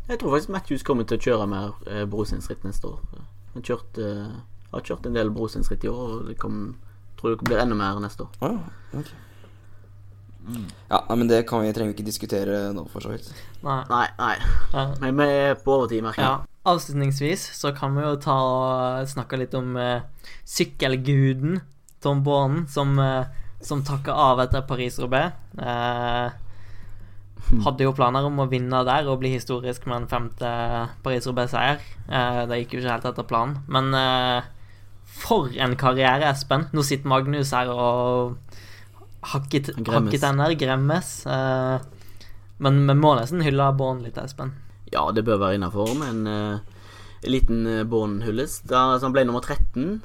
Jeg 0.07 0.21
tror 0.21 0.35
faktisk 0.35 0.53
Matthews 0.53 0.85
kommer 0.85 1.05
til 1.05 1.19
å 1.19 1.25
kjøre 1.27 1.47
mer 1.49 1.75
eh, 1.89 2.05
brosteinsritt 2.09 2.65
neste 2.65 2.89
år. 2.89 3.25
Han 3.53 3.65
kjørte 3.65 4.07
eh, 4.09 4.33
har 4.75 4.89
kjørt 4.89 5.07
en 5.09 5.15
del 5.17 5.31
brosteinsritt 5.33 5.85
i 5.85 5.91
år, 5.91 6.17
og 6.17 6.31
det 6.31 6.39
kom, 6.41 6.75
tror 7.19 7.35
det 7.35 7.47
blir 7.47 7.61
enda 7.61 7.77
mer 7.79 8.01
neste 8.03 8.27
år. 8.27 8.41
Ah, 8.45 8.59
ja. 8.93 9.05
Mm. 10.45 10.65
Ja, 10.89 10.99
men 11.15 11.27
det 11.27 11.47
kan 11.49 11.63
vi, 11.63 11.71
trenger 11.73 11.93
vi 11.93 11.97
ikke 11.97 12.05
diskutere 12.05 12.57
nå, 12.75 12.85
for 12.91 13.01
så 13.01 13.15
vidt. 13.15 13.31
Nei. 13.65 13.79
Nei, 13.89 14.05
nei. 14.19 14.35
Ja. 14.73 14.83
Men 15.01 15.17
vi 15.17 15.29
er 15.49 15.57
på 15.61 15.79
overtid, 15.79 16.05
merker 16.05 16.25
Ja. 16.25 16.35
Avslutningsvis 16.65 17.43
så 17.53 17.69
kan 17.77 17.93
vi 17.93 18.01
jo 18.01 18.15
ta 18.17 18.35
og 18.41 19.09
snakke 19.09 19.37
litt 19.37 19.53
om 19.53 19.75
eh, 19.77 20.01
sykkelguden 20.49 21.59
Tom 22.01 22.23
Bonen, 22.25 22.63
som, 22.67 22.97
eh, 22.99 23.27
som 23.61 23.83
takka 23.85 24.13
av 24.13 24.41
etter 24.41 24.65
Paris-Roubais. 24.65 25.33
Eh, 25.61 26.41
hadde 27.65 27.85
jo 27.85 27.93
planer 27.93 28.25
om 28.25 28.41
å 28.41 28.47
vinne 28.49 28.81
der 28.87 29.05
og 29.11 29.19
bli 29.21 29.35
historisk 29.35 29.85
med 29.85 30.01
en 30.01 30.09
femte 30.09 30.49
Paris-Roubais-seier. 31.05 31.81
Eh, 32.09 32.41
det 32.49 32.63
gikk 32.63 32.73
jo 32.73 32.81
ikke 32.81 32.95
helt 32.95 33.09
etter 33.11 33.29
planen. 33.29 33.59
Men 33.69 33.93
eh, 33.93 34.49
for 35.15 35.49
en 35.55 35.75
karriere, 35.79 36.29
Espen. 36.29 36.67
Nå 36.75 36.83
sitter 36.85 37.09
Magnus 37.09 37.53
her 37.55 37.71
og 37.71 38.35
hakket, 39.33 39.71
hakket 39.87 40.21
tenner, 40.21 40.53
gremmes. 40.59 41.11
Eh, 41.25 41.79
men 42.63 42.83
vi 42.87 42.95
må 42.99 43.15
nesten 43.17 43.43
hylle 43.45 43.71
Bonen 43.79 44.05
litt, 44.05 44.19
Espen. 44.21 44.53
Ja, 44.93 45.07
det 45.15 45.25
bør 45.27 45.41
være 45.41 45.57
innafor, 45.57 45.95
men 45.97 46.27
eh, 46.29 46.75
en 47.25 47.33
liten 47.33 47.65
uh, 47.67 47.83
Born 47.83 48.21
hylles. 48.25 48.61
Altså, 48.69 49.07
han 49.07 49.15
ble 49.15 49.25
nummer 49.27 49.43
13 49.43 50.01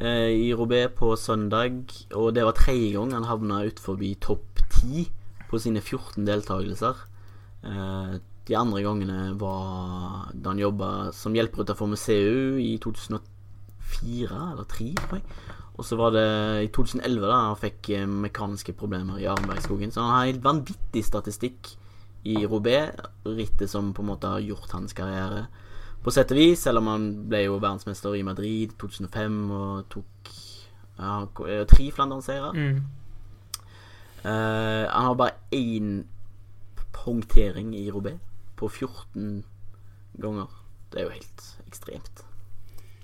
uh, 0.00 0.30
i 0.30 0.50
Robé 0.56 0.86
på 0.92 1.14
søndag, 1.20 1.94
og 2.12 2.34
det 2.36 2.46
var 2.46 2.58
tredje 2.58 2.94
gang 2.96 3.14
han 3.14 3.28
havna 3.28 3.62
utenfor 3.68 4.02
topp 4.20 4.64
10 4.82 5.06
på 5.50 5.60
sine 5.62 5.80
14 5.80 6.26
deltakelser. 6.26 7.04
Uh, 7.64 8.18
de 8.44 8.56
andre 8.58 8.82
gangene 8.84 9.20
var 9.40 10.32
da 10.34 10.52
han 10.52 10.60
jobba 10.60 10.90
som 11.16 11.36
hjelperytter 11.36 11.78
for 11.78 11.88
museet 11.88 12.58
i 12.60 12.74
2004 13.94 14.40
eller 14.52 14.68
tre, 14.70 14.90
tror 14.98 15.20
jeg. 15.20 15.24
Og 15.74 15.86
så 15.86 15.98
var 15.98 16.12
det 16.14 16.26
i 16.62 16.70
2011 16.70 17.26
da 17.26 17.38
han 17.48 17.58
fikk 17.58 17.90
eh, 17.96 18.06
mekaniske 18.06 18.76
problemer 18.78 19.18
i 19.18 19.26
Arnbergskogen. 19.26 19.90
Så 19.90 20.04
han 20.04 20.14
har 20.14 20.28
helt 20.28 20.44
vanvittig 20.44 21.02
statistikk 21.06 21.72
i 22.24 22.38
Robé, 22.48 22.78
rittet 23.26 23.68
som 23.70 23.92
på 23.92 24.02
en 24.02 24.12
måte 24.12 24.30
har 24.30 24.44
gjort 24.44 24.72
hans 24.72 24.94
karriere 24.96 25.46
på 26.04 26.12
sett 26.12 26.32
og 26.32 26.38
vis, 26.38 26.60
selv 26.60 26.82
om 26.82 26.90
han 26.92 27.06
ble 27.28 27.46
jo 27.46 27.56
verdensmester 27.56 28.16
i 28.16 28.24
Madrid 28.24 28.74
2005 28.80 29.38
og 29.56 29.86
tok 29.92 30.32
ja, 30.98 31.24
eh, 31.48 31.64
tre 31.68 31.88
Flandern-seire. 31.92 32.52
Mm. 32.54 32.84
Uh, 34.24 34.88
han 34.88 35.04
har 35.04 35.16
bare 35.20 35.36
én 35.52 36.04
punktering 36.96 37.74
i 37.76 37.90
Robé 37.92 38.14
på 38.56 38.68
14 38.68 39.42
ganger. 40.20 40.48
Det 40.92 41.00
er 41.00 41.08
jo 41.08 41.16
helt 41.18 41.48
ekstremt. 41.66 42.24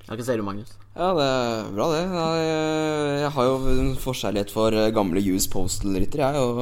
Hva 0.07 0.17
sier 0.17 0.41
du, 0.41 0.47
Magnus? 0.47 0.80
Ja, 0.91 1.13
det 1.15 1.23
er 1.23 1.69
bra, 1.71 1.87
det. 1.93 2.01
Jeg, 2.03 3.21
jeg 3.23 3.31
har 3.37 3.47
jo 3.47 3.59
en 3.77 3.93
forkjærlighet 4.01 4.51
for 4.51 4.75
eh, 4.75 4.91
gamle 4.95 5.23
US 5.31 5.47
Postal-ryttere, 5.53 6.33
jeg, 6.33 6.41
og 6.41 6.59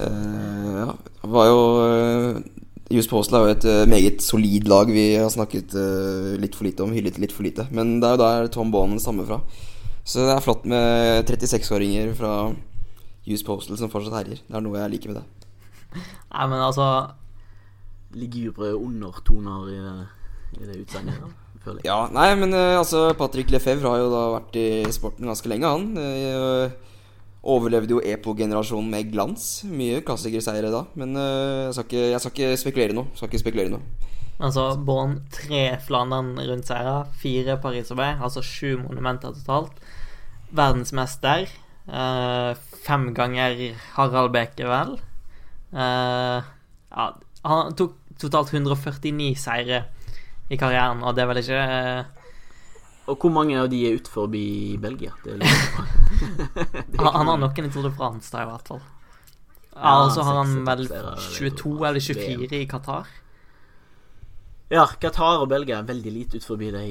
uh, 0.00 0.78
Ja, 0.80 0.86
var 1.34 1.50
jo 1.50 1.58
uh, 1.84 2.40
US 2.96 3.08
Postal 3.10 3.38
er 3.38 3.44
jo 3.44 3.56
et 3.56 3.66
uh, 3.68 3.88
meget 3.88 4.24
solid 4.24 4.68
lag 4.72 4.88
vi 4.92 5.04
har 5.14 5.28
snakket 5.32 5.76
eh, 5.76 6.32
litt 6.40 6.56
for 6.56 6.64
lite 6.68 6.84
om, 6.84 6.92
hyllet 6.96 7.20
litt 7.20 7.32
for 7.32 7.44
lite. 7.44 7.68
Men 7.72 7.98
det 8.00 8.08
er 8.08 8.16
jo 8.16 8.22
der 8.24 8.50
Tom 8.52 8.72
Bonen 8.72 9.00
stammer 9.00 9.28
fra. 9.28 9.40
Så 10.04 10.24
det 10.24 10.32
er 10.34 10.44
flott 10.44 10.64
med 10.68 11.28
36-åringer 11.30 12.12
fra 12.18 12.32
US 13.28 13.44
Postal 13.46 13.78
som 13.80 13.92
fortsatt 13.92 14.16
herjer. 14.18 14.42
Det 14.48 14.58
er 14.58 14.64
noe 14.64 14.80
jeg 14.80 14.94
liker 14.96 15.12
med 15.12 15.20
det. 15.20 15.26
Nei, 15.92 16.48
men 16.48 16.58
altså 16.58 16.88
Ligger 18.16 18.48
Ligubre 18.48 18.74
undertoner 18.76 19.68
i 19.72 19.78
det, 19.80 19.94
i 20.60 20.66
det 20.68 20.80
utsagnet, 20.82 21.20
føler 21.64 21.80
jeg. 21.82 21.88
Ja, 21.90 22.06
nei, 22.14 22.28
men 22.38 22.54
eh, 22.56 22.78
altså 22.78 23.08
Patrick 23.18 23.50
Lefebvre 23.52 23.90
har 23.92 24.02
jo 24.02 24.10
da 24.12 24.22
vært 24.36 24.56
i 24.60 24.66
sporten 24.94 25.28
ganske 25.30 25.50
lenge, 25.50 25.70
han. 25.70 25.92
Eh, 25.98 26.92
overlevde 27.42 27.96
jo 27.96 28.02
EPO-generasjonen 28.06 28.90
med 28.92 29.10
glans. 29.12 29.46
Mye 29.66 30.02
klassikerseiere 30.06 30.70
da. 30.74 30.84
Men 30.98 31.16
eh, 31.18 31.66
jeg, 31.68 31.74
skal 31.74 31.88
ikke, 31.88 32.04
jeg 32.12 32.22
skal 32.22 32.34
ikke 32.36 32.60
spekulere 32.62 32.96
nå. 32.98 33.06
Skal 33.18 33.30
ikke 33.30 33.42
spekulere 33.42 33.74
nå. 33.74 33.80
Altså, 34.42 34.68
Bonn, 34.82 35.20
tre 35.30 35.64
Flandern 35.86 36.32
rundt-seire, 36.38 37.04
fire 37.20 37.58
Paris-Roubaix, 37.62 38.22
altså 38.26 38.42
sju 38.42 38.76
monumenter 38.82 39.34
totalt. 39.36 39.78
Verdensmester. 40.52 41.46
eh, 41.86 42.52
fem 42.82 43.10
ganger 43.14 43.58
Harald 43.96 44.32
Beke, 44.34 44.66
vel. 44.66 44.96
Eh, 45.72 46.50
ja, 46.92 47.06
han 47.46 47.74
tok 47.78 47.98
totalt 48.22 48.52
149 48.54 49.34
seire 49.40 49.84
i 50.52 50.58
karrieren, 50.60 51.00
og 51.02 51.16
det 51.16 51.24
er 51.24 51.30
vel 51.30 51.40
ikke 51.40 51.60
eh, 51.64 52.02
Og 53.08 53.16
hvor 53.18 53.32
mange 53.34 53.56
av 53.58 53.70
de 53.72 53.80
er 53.88 53.96
utenfor 53.98 54.28
Belgia? 54.30 55.14
Det 55.24 55.34
er 55.34 55.40
litt 55.40 56.98
han, 57.00 57.30
har 57.30 57.40
noen 57.40 57.68
i 57.68 57.72
Tour 57.72 57.88
de 57.88 57.94
France, 57.96 58.30
da, 58.34 58.44
i 58.44 58.50
hvert 58.50 58.68
fall. 58.68 58.82
Ja, 59.72 59.92
og 60.04 60.12
så 60.12 60.24
har 60.26 60.42
han 60.42 60.58
vel 60.66 60.84
22 60.86 61.72
eller 61.88 61.96
er. 61.96 62.04
24 62.04 62.58
i 62.60 62.66
Qatar. 62.68 63.08
Ja, 64.72 64.84
Qatar 65.00 65.42
og 65.42 65.48
Belgia 65.52 65.80
er 65.80 65.88
veldig 65.88 66.12
lite 66.12 66.38
utenfor 66.38 66.60
de 66.60 66.84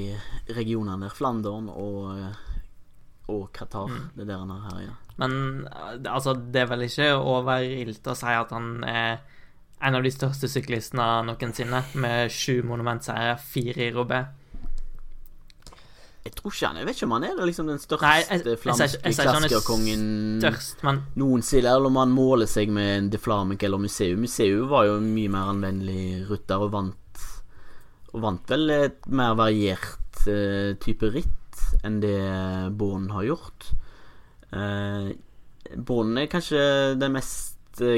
regionene 0.54 1.06
der. 1.06 1.14
Flandern 1.14 1.70
og, 1.70 2.18
eh, 2.18 2.66
og 3.32 3.48
Qatar. 3.54 3.88
Mm. 3.90 4.08
Det 4.16 4.26
er 4.26 4.30
der 4.32 4.42
han 4.42 4.52
er 4.54 4.66
her, 4.66 4.82
ja. 4.88 4.96
Men 5.22 5.34
eh, 5.70 6.12
altså, 6.12 6.34
det 6.34 6.62
er 6.62 6.70
vel 6.70 6.86
ikke 6.86 7.08
over 7.14 7.38
overilt 7.40 8.10
å 8.10 8.18
si 8.18 8.34
at 8.34 8.54
han 8.54 8.84
er 8.86 9.22
en 9.82 9.94
av 9.98 10.02
de 10.04 10.10
største 10.14 10.48
syklistene 10.50 11.06
noensinne, 11.26 11.82
med 11.94 12.30
sju 12.30 12.62
monumentseiere, 12.66 13.38
fire 13.40 13.88
i 13.88 13.92
Robé. 13.94 14.22
Jeg 16.22 16.36
tror 16.38 16.52
ikke 16.54 16.68
han 16.68 16.76
Jeg 16.78 16.86
vet 16.86 16.96
ikke 17.00 17.06
om 17.08 17.14
han 17.16 17.24
er 17.26 17.40
liksom 17.48 17.66
den 17.66 17.80
største 17.82 18.06
Nei, 18.06 18.20
jeg- 18.22 18.44
jeg 18.46 18.58
flamske 18.62 18.84
er 19.02 19.24
klassikerkongen 19.26 20.40
men 20.86 21.00
noensinne, 21.16 21.66
eller 21.66 21.86
om 21.86 21.96
han 21.96 22.10
måler 22.14 22.46
seg 22.46 22.68
med 22.70 22.90
en 22.98 23.08
De 23.10 23.18
Flamic 23.18 23.62
eller 23.62 23.78
Museum. 23.78 24.20
Museum 24.20 24.68
var 24.68 24.84
jo 24.86 24.96
en 24.98 25.14
mye 25.14 25.28
mer 25.28 25.50
anvendelig 25.50 26.28
rutter 26.28 26.62
og 26.62 26.70
vant 26.70 26.94
Og 28.14 28.20
vant 28.22 28.46
vel 28.46 28.70
et 28.70 29.06
mer 29.08 29.34
variert 29.34 30.26
uh, 30.28 30.74
type 30.78 31.02
ritt 31.12 31.28
enn 31.82 32.00
det 32.00 32.76
Born 32.76 33.08
har 33.10 33.22
gjort. 33.24 33.70
Uh, 34.52 35.10
Born 35.76 36.18
er 36.18 36.26
kanskje 36.28 36.98
den 37.00 37.12
mest 37.12 37.51
eh, 37.51 37.51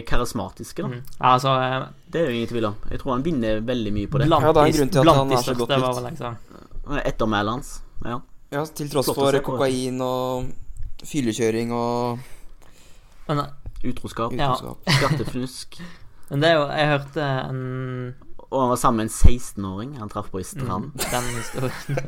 karismatiske, 0.06 0.82
da. 0.82 0.88
mm, 0.88 1.00
altså 1.20 1.48
eh, 1.60 1.86
Det 2.12 2.20
er 2.20 2.24
jo 2.30 2.34
ingen 2.36 2.48
tvil 2.48 2.64
om. 2.70 2.74
Jeg 2.90 3.00
tror 3.00 3.12
han 3.16 3.24
vinner 3.24 3.60
veldig 3.60 3.92
mye 3.92 4.06
på 4.12 4.18
det. 4.18 4.26
Blant, 4.28 4.44
Ja, 4.44 4.52
det 4.52 4.60
er 4.62 4.66
en 4.66 4.76
grunn 4.78 4.90
til 4.90 5.08
at 5.08 5.16
han 5.16 5.32
er 5.32 5.42
så 5.42 5.54
godt 5.54 5.70
likt. 5.70 6.10
liksom 6.10 6.36
Ettermælet 7.04 7.52
hans. 7.52 7.82
Ja. 8.04 8.18
Ja, 8.52 8.64
til 8.66 8.90
tross 8.92 9.06
Flott 9.10 9.16
for 9.18 9.38
kokain 9.42 10.00
og 10.04 10.44
fyllekjøring 11.04 11.72
og 11.72 12.18
Men, 13.28 13.40
Utroskap, 13.84 14.32
Ja. 14.32 14.52
skattefnusk. 14.98 15.80
men 16.30 16.40
det 16.40 16.50
er 16.50 16.54
jo 16.54 16.66
Jeg 16.68 16.88
hørte 16.88 17.24
en 17.50 18.14
Og 18.50 18.60
han 18.60 18.68
var 18.70 18.76
sammen 18.76 18.96
med 18.96 19.10
en 19.10 19.16
16-åring 19.34 19.96
han 19.98 20.08
traff 20.08 20.30
på 20.30 20.38
i 20.38 20.44
strand. 20.46 20.84
Mm, 20.84 21.00
Den 21.10 21.24
historien. 21.40 21.98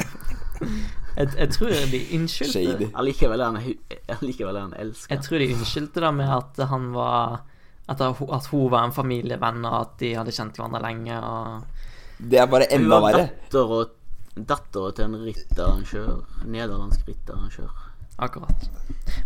jeg, 1.16 1.28
jeg 1.38 1.50
tror 1.50 1.68
de 1.90 2.00
unnskyldte 2.14 2.90
Allikevel 2.94 3.40
er 3.40 3.44
han, 3.50 3.56
elsket. 3.56 3.98
allikevel 4.20 4.56
er 4.56 4.60
han 4.60 4.74
elska. 4.78 5.14
Jeg 5.14 5.24
tror 5.24 5.38
de 5.42 5.48
unnskyldte 5.56 6.00
det 6.04 6.14
med 6.14 6.30
at 6.36 6.62
han 6.70 6.92
var 6.94 7.40
at, 7.86 8.00
at 8.02 8.46
hun 8.50 8.70
var 8.70 8.84
en 8.84 8.94
familievenn, 8.94 9.64
og 9.64 9.76
at 9.80 9.98
de 10.02 10.14
hadde 10.18 10.34
kjent 10.34 10.58
hverandre 10.58 10.82
lenge. 10.82 11.18
Og 11.22 12.22
Det 12.32 12.40
er 12.42 12.50
bare 12.50 12.68
enda 12.74 13.00
verre. 13.04 13.26
Hun 13.52 13.68
var 13.70 13.92
dattera 14.36 14.92
til 14.92 15.04
en 15.08 15.18
ritterarrangør. 15.24 16.16
Nederlandsk 16.44 17.08
ritterarrangør. 17.08 17.70
akkurat. 18.18 18.70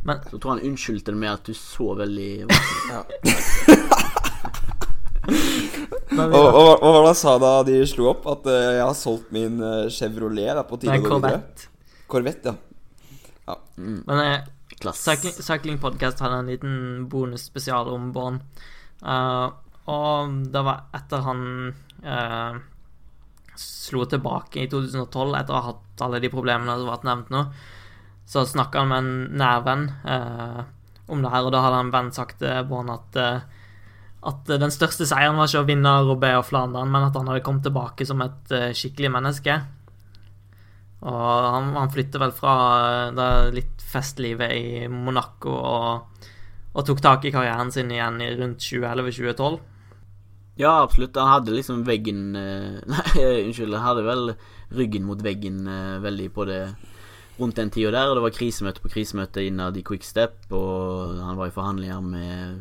Men 0.04 0.18
Så 0.30 0.38
tror 0.38 0.56
han 0.56 0.66
unnskyldte 0.66 1.12
det 1.12 1.18
med 1.18 1.32
at 1.32 1.44
du 1.46 1.54
så 1.54 1.94
veldig 1.94 2.46
Ja. 2.90 3.04
Og, 6.10 6.18
og, 6.18 6.82
og 6.82 6.82
hva 6.82 6.90
var 6.90 7.04
det 7.04 7.10
han 7.12 7.18
sa 7.18 7.32
da 7.38 7.50
de 7.66 7.76
slo 7.86 8.08
opp? 8.10 8.24
At 8.30 8.46
uh, 8.48 8.54
jeg 8.74 8.82
har 8.82 8.96
solgt 8.98 9.30
min 9.34 9.60
uh, 9.62 9.86
Chevrolet. 9.92 10.48
Er 10.52 10.64
på 10.66 10.78
tide 10.80 10.96
Nei, 10.96 11.00
å 11.00 11.04
gå 11.06 11.18
videre. 11.20 11.40
Corvette. 11.40 11.68
Corvette, 12.10 12.54
ja. 13.46 13.54
Men 13.78 14.22
eh, 14.24 14.48
klass. 14.80 15.02
Cycling, 15.04 15.36
Cycling 15.36 15.80
Podcast 15.82 16.22
hadde 16.24 16.40
en 16.40 16.50
liten 16.50 16.74
bonusspesial 17.12 17.90
om 17.92 18.10
Born. 18.16 18.40
Uh, 19.00 19.48
og 19.90 20.34
det 20.52 20.64
var 20.66 20.90
etter 20.96 21.24
han 21.24 21.44
uh, 22.04 22.60
slo 23.60 24.04
tilbake 24.08 24.64
i 24.64 24.68
2012, 24.70 25.36
etter 25.36 25.54
å 25.54 25.60
ha 25.60 25.72
hatt 25.72 26.04
alle 26.04 26.20
de 26.22 26.30
problemene 26.32 26.74
som 26.74 26.86
har 26.88 26.96
vært 26.96 27.08
nevnt 27.08 27.32
nå, 27.34 27.44
så 28.30 28.44
snakka 28.46 28.84
han 28.84 28.92
med 28.92 29.02
en 29.02 29.40
nær 29.40 29.64
venn 29.66 29.88
eh, 30.06 30.60
om 31.10 31.24
det 31.24 31.32
her, 31.32 31.46
og 31.46 31.52
da 31.54 31.64
hadde 31.64 31.80
en 31.84 31.92
venn 31.94 32.12
sagt 32.14 32.38
til 32.42 32.68
Born 32.70 32.92
at 32.94 33.18
eh, 33.20 33.48
at 34.20 34.50
den 34.60 34.72
største 34.72 35.06
seieren 35.08 35.38
var 35.40 35.48
ikke 35.48 35.62
å 35.62 35.68
vinne 35.68 35.92
Robé 36.04 36.34
og 36.36 36.44
Flandern, 36.44 36.90
men 36.92 37.06
at 37.06 37.14
han 37.16 37.28
hadde 37.30 37.40
kommet 37.44 37.64
tilbake 37.64 38.04
som 38.04 38.20
et 38.20 38.52
eh, 38.52 38.72
skikkelig 38.76 39.12
menneske. 39.14 39.54
Og 41.08 41.46
han, 41.54 41.70
han 41.72 41.92
flytter 41.94 42.20
vel 42.20 42.34
fra 42.36 42.56
eh, 42.82 43.14
det 43.16 43.30
litt 43.56 43.79
festlivet 43.90 44.54
i 44.54 44.86
Monaco 44.90 45.56
og, 45.56 46.22
og 46.72 46.86
tok 46.86 47.02
tak 47.02 47.26
i 47.26 47.34
karrieren 47.34 47.72
sin 47.74 47.90
igjen 47.92 48.20
i 48.22 48.30
rundt 48.38 48.62
2011-2012. 48.62 49.58
Ja, 50.60 50.82
absolutt. 50.82 51.16
Han 51.16 51.30
hadde 51.30 51.56
liksom 51.56 51.84
veggen 51.88 52.36
eh, 52.36 52.80
Nei, 52.92 53.26
unnskyld. 53.46 53.74
Han 53.76 53.86
hadde 53.86 54.06
vel 54.06 54.32
ryggen 54.76 55.06
mot 55.08 55.22
veggen 55.24 55.64
eh, 55.66 55.98
veldig 56.04 56.30
på 56.36 56.46
det 56.50 56.62
rundt 57.40 57.56
den 57.56 57.72
tida 57.72 57.92
der. 57.94 58.10
Og 58.10 58.18
det 58.18 58.24
var 58.26 58.36
krisemøte 58.36 58.84
på 58.84 58.92
krisemøte 58.92 59.44
innad 59.46 59.78
i 59.80 59.84
Quickstep, 59.86 60.50
og 60.52 61.16
han 61.22 61.38
var 61.40 61.48
i 61.48 61.54
forhandlinger 61.54 62.04
med 62.04 62.60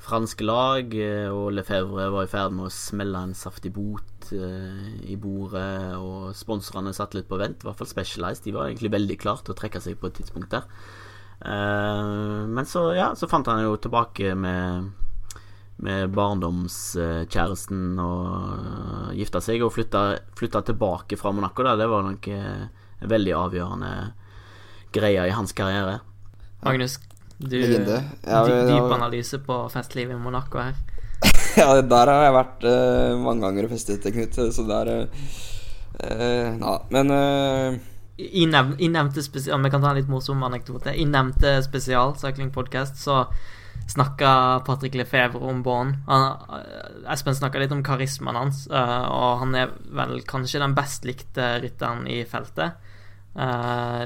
franske 0.00 0.44
lag, 0.46 0.94
eh, 0.96 1.28
og 1.28 1.52
Lefebvre 1.54 2.08
var 2.12 2.26
i 2.26 2.30
ferd 2.30 2.54
med 2.56 2.68
å 2.68 2.72
smelle 2.74 3.20
en 3.26 3.36
saftig 3.36 3.72
bot 3.76 4.30
eh, 4.32 4.86
i 5.12 5.16
bordet, 5.20 5.96
og 6.00 6.32
sponsorene 6.36 6.94
satt 6.96 7.16
litt 7.16 7.28
på 7.30 7.38
vent, 7.40 7.60
i 7.60 7.68
hvert 7.68 7.78
fall 7.78 7.90
Specialized. 7.90 8.46
De 8.46 8.56
var 8.56 8.70
egentlig 8.70 8.92
veldig 8.94 9.18
klare 9.20 9.44
til 9.44 9.54
å 9.54 9.60
trekke 9.60 9.82
seg 9.84 10.00
på 10.00 10.10
et 10.10 10.16
tidspunkt 10.20 10.56
der. 10.56 10.66
Eh, 11.44 12.48
men 12.48 12.68
så, 12.68 12.90
ja, 12.96 13.12
så 13.16 13.28
fant 13.30 13.48
han 13.50 13.64
jo 13.66 13.76
tilbake 13.80 14.34
med 14.38 14.96
med 15.80 16.10
barndomskjæresten 16.12 17.94
og 18.04 19.14
gifta 19.16 19.40
seg 19.40 19.62
og 19.64 19.72
flytta, 19.72 20.02
flytta 20.36 20.60
tilbake 20.68 21.16
fra 21.16 21.32
Monaco. 21.32 21.64
Da. 21.64 21.72
Det 21.80 21.86
var 21.88 22.04
nok 22.04 22.28
en 22.34 23.08
veldig 23.08 23.32
avgjørende 23.38 23.92
greie 24.92 25.24
i 25.24 25.32
hans 25.32 25.56
karriere. 25.56 26.02
Magnus, 26.60 26.98
du 27.40 27.56
Legende. 27.56 28.02
Ja, 28.26 28.42
dy- 28.46 28.66
Dyp 28.68 28.92
analyse 28.92 29.40
på 29.44 29.56
festlivet 29.72 30.16
i 30.16 30.20
Monaco 30.20 30.60
her. 30.60 30.74
ja, 31.60 31.68
der 31.82 32.10
har 32.12 32.26
jeg 32.26 32.34
vært 32.36 32.66
uh, 32.68 33.20
mange 33.20 33.44
ganger 33.46 33.66
og 33.66 33.72
festet, 33.74 34.04
Knut. 34.12 34.36
Så 34.54 34.64
der 34.68 34.90
uh, 34.94 36.50
Nei, 36.60 36.76
men 36.94 37.12
uh, 37.12 37.78
I, 38.20 38.46
nev 38.48 38.74
I 38.80 38.88
nevnte 38.92 39.20
spesial 39.24 39.60
Vi 39.60 39.70
kan 39.72 39.82
ta 39.84 39.90
en 39.92 39.98
litt 39.98 40.08
morsom 40.12 40.44
anekdote. 40.46 40.94
I 40.96 41.04
nevnte 41.08 41.58
spesial, 41.66 42.14
Cycling 42.20 42.52
Podcast, 42.54 43.00
så 43.00 43.24
snakka 43.90 44.62
Patrick 44.66 44.94
Lefebvre 44.94 45.40
om 45.50 45.62
Born. 45.66 45.96
Han, 46.06 46.26
eh, 46.54 47.12
Espen 47.12 47.34
snakka 47.34 47.58
litt 47.58 47.72
om 47.74 47.80
karismaen 47.82 48.36
hans, 48.38 48.60
eh, 48.70 49.06
og 49.10 49.40
han 49.40 49.56
er 49.58 49.72
vel 49.90 50.20
kanskje 50.28 50.60
den 50.62 50.76
best 50.76 51.08
likte 51.08 51.56
rytteren 51.64 52.04
i 52.06 52.20
feltet. 52.28 52.76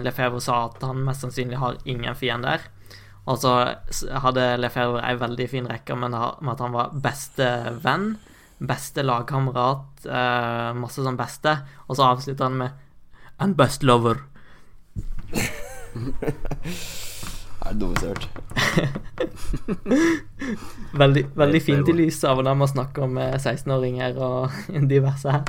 Lefebvre 0.04 0.40
sa 0.40 0.62
at 0.70 0.82
han 0.84 1.02
mest 1.04 1.24
sannsynlig 1.24 1.60
har 1.60 1.76
ingen 1.84 2.16
fiender. 2.16 2.64
Og 3.24 3.40
så 3.40 3.52
hadde 4.24 4.46
Lefebvre 4.60 5.00
ei 5.08 5.16
veldig 5.20 5.48
fin 5.48 5.68
rekke 5.70 5.96
med, 5.96 6.14
at 6.14 6.60
han 6.60 6.74
var 6.74 6.92
beste 7.06 7.48
venn, 7.84 8.14
beste 8.64 9.04
lagkamerat, 9.04 10.04
eh, 10.06 10.70
masse 10.76 11.02
sånn 11.04 11.18
beste, 11.18 11.56
og 11.88 11.96
så 11.96 12.10
avslutter 12.12 12.50
han 12.50 12.60
med 12.60 12.70
And 13.42 13.56
best 13.58 13.82
lover. 13.82 14.20
Det 17.64 17.70
er 17.70 17.74
det 17.74 17.80
dummeste 17.80 18.06
jeg 18.06 18.12
har 18.12 18.18
hørt. 18.20 18.28
Veldig, 21.00 21.22
veldig 21.34 21.60
fint 21.62 21.88
i 21.88 21.92
nivå. 21.92 21.96
lys 22.02 22.18
av 22.28 22.36
hvordan 22.36 22.58
man 22.60 22.68
snakker 22.68 23.06
om 23.06 23.16
eh, 23.16 23.36
16-åringer 23.38 24.18
og 24.20 24.50
diverse 24.92 25.32
her. 25.32 25.44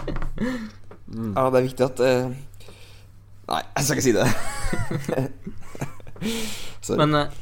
Ja, 1.11 1.49
det 1.51 1.59
er 1.59 1.65
viktig 1.65 1.85
at 1.85 1.99
uh... 1.99 2.31
Nei, 3.45 3.59
jeg 3.75 3.83
skal 3.83 3.95
ikke 3.97 4.05
si 4.07 4.15
det. 4.15 4.27
Sorry. 6.81 6.97
Men 7.03 7.19
eh, 7.19 7.35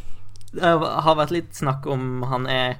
det 0.53 0.73
har 0.73 1.17
vært 1.17 1.33
litt 1.33 1.55
snakk 1.57 1.87
om 1.89 2.23
han 2.29 2.45
er 2.49 2.77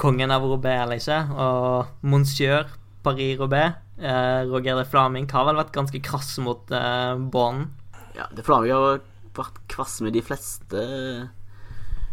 kongen 0.00 0.32
av 0.34 0.44
Robé 0.44 0.74
eller 0.82 1.00
ikke, 1.00 1.22
og 1.32 2.04
Monsieur 2.04 2.68
Paris-Robé, 3.06 3.62
eh, 3.98 4.42
Roger 4.50 4.76
de 4.76 4.84
Flaming, 4.84 5.28
har 5.30 5.46
vel 5.48 5.60
vært 5.60 5.74
ganske 5.74 6.00
krass 6.04 6.36
mot 6.42 6.70
eh, 6.74 7.14
Born. 7.32 7.68
Ja, 8.16 8.26
de 8.34 8.44
Flaming 8.44 8.74
har 8.74 9.00
vært 9.36 9.60
kvass 9.72 10.00
med 10.04 10.16
de 10.16 10.22
fleste, 10.24 10.82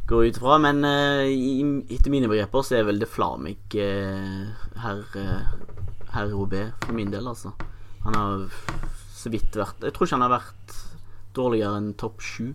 går 0.08 0.30
ut 0.30 0.40
fra. 0.40 0.60
Men 0.62 0.84
eh, 0.88 1.34
etter 1.96 2.14
mine 2.14 2.30
begreper 2.32 2.66
så 2.66 2.80
er 2.80 2.88
vel 2.88 3.02
de 3.02 3.10
Flaming 3.10 3.78
eh, 3.80 4.68
herr 4.84 5.04
eh, 5.20 6.34
Robé, 6.34 6.68
for 6.86 6.96
min 6.96 7.12
del, 7.12 7.28
altså. 7.28 7.56
Han 8.04 8.20
har 8.20 8.48
så 9.16 9.32
vidt 9.32 9.56
vært 9.56 9.86
Jeg 9.86 9.96
tror 9.96 10.06
ikke 10.06 10.18
han 10.18 10.26
har 10.26 10.34
vært 10.34 10.74
dårligere 11.34 11.80
enn 11.80 11.94
topp 11.98 12.22
sju. 12.22 12.52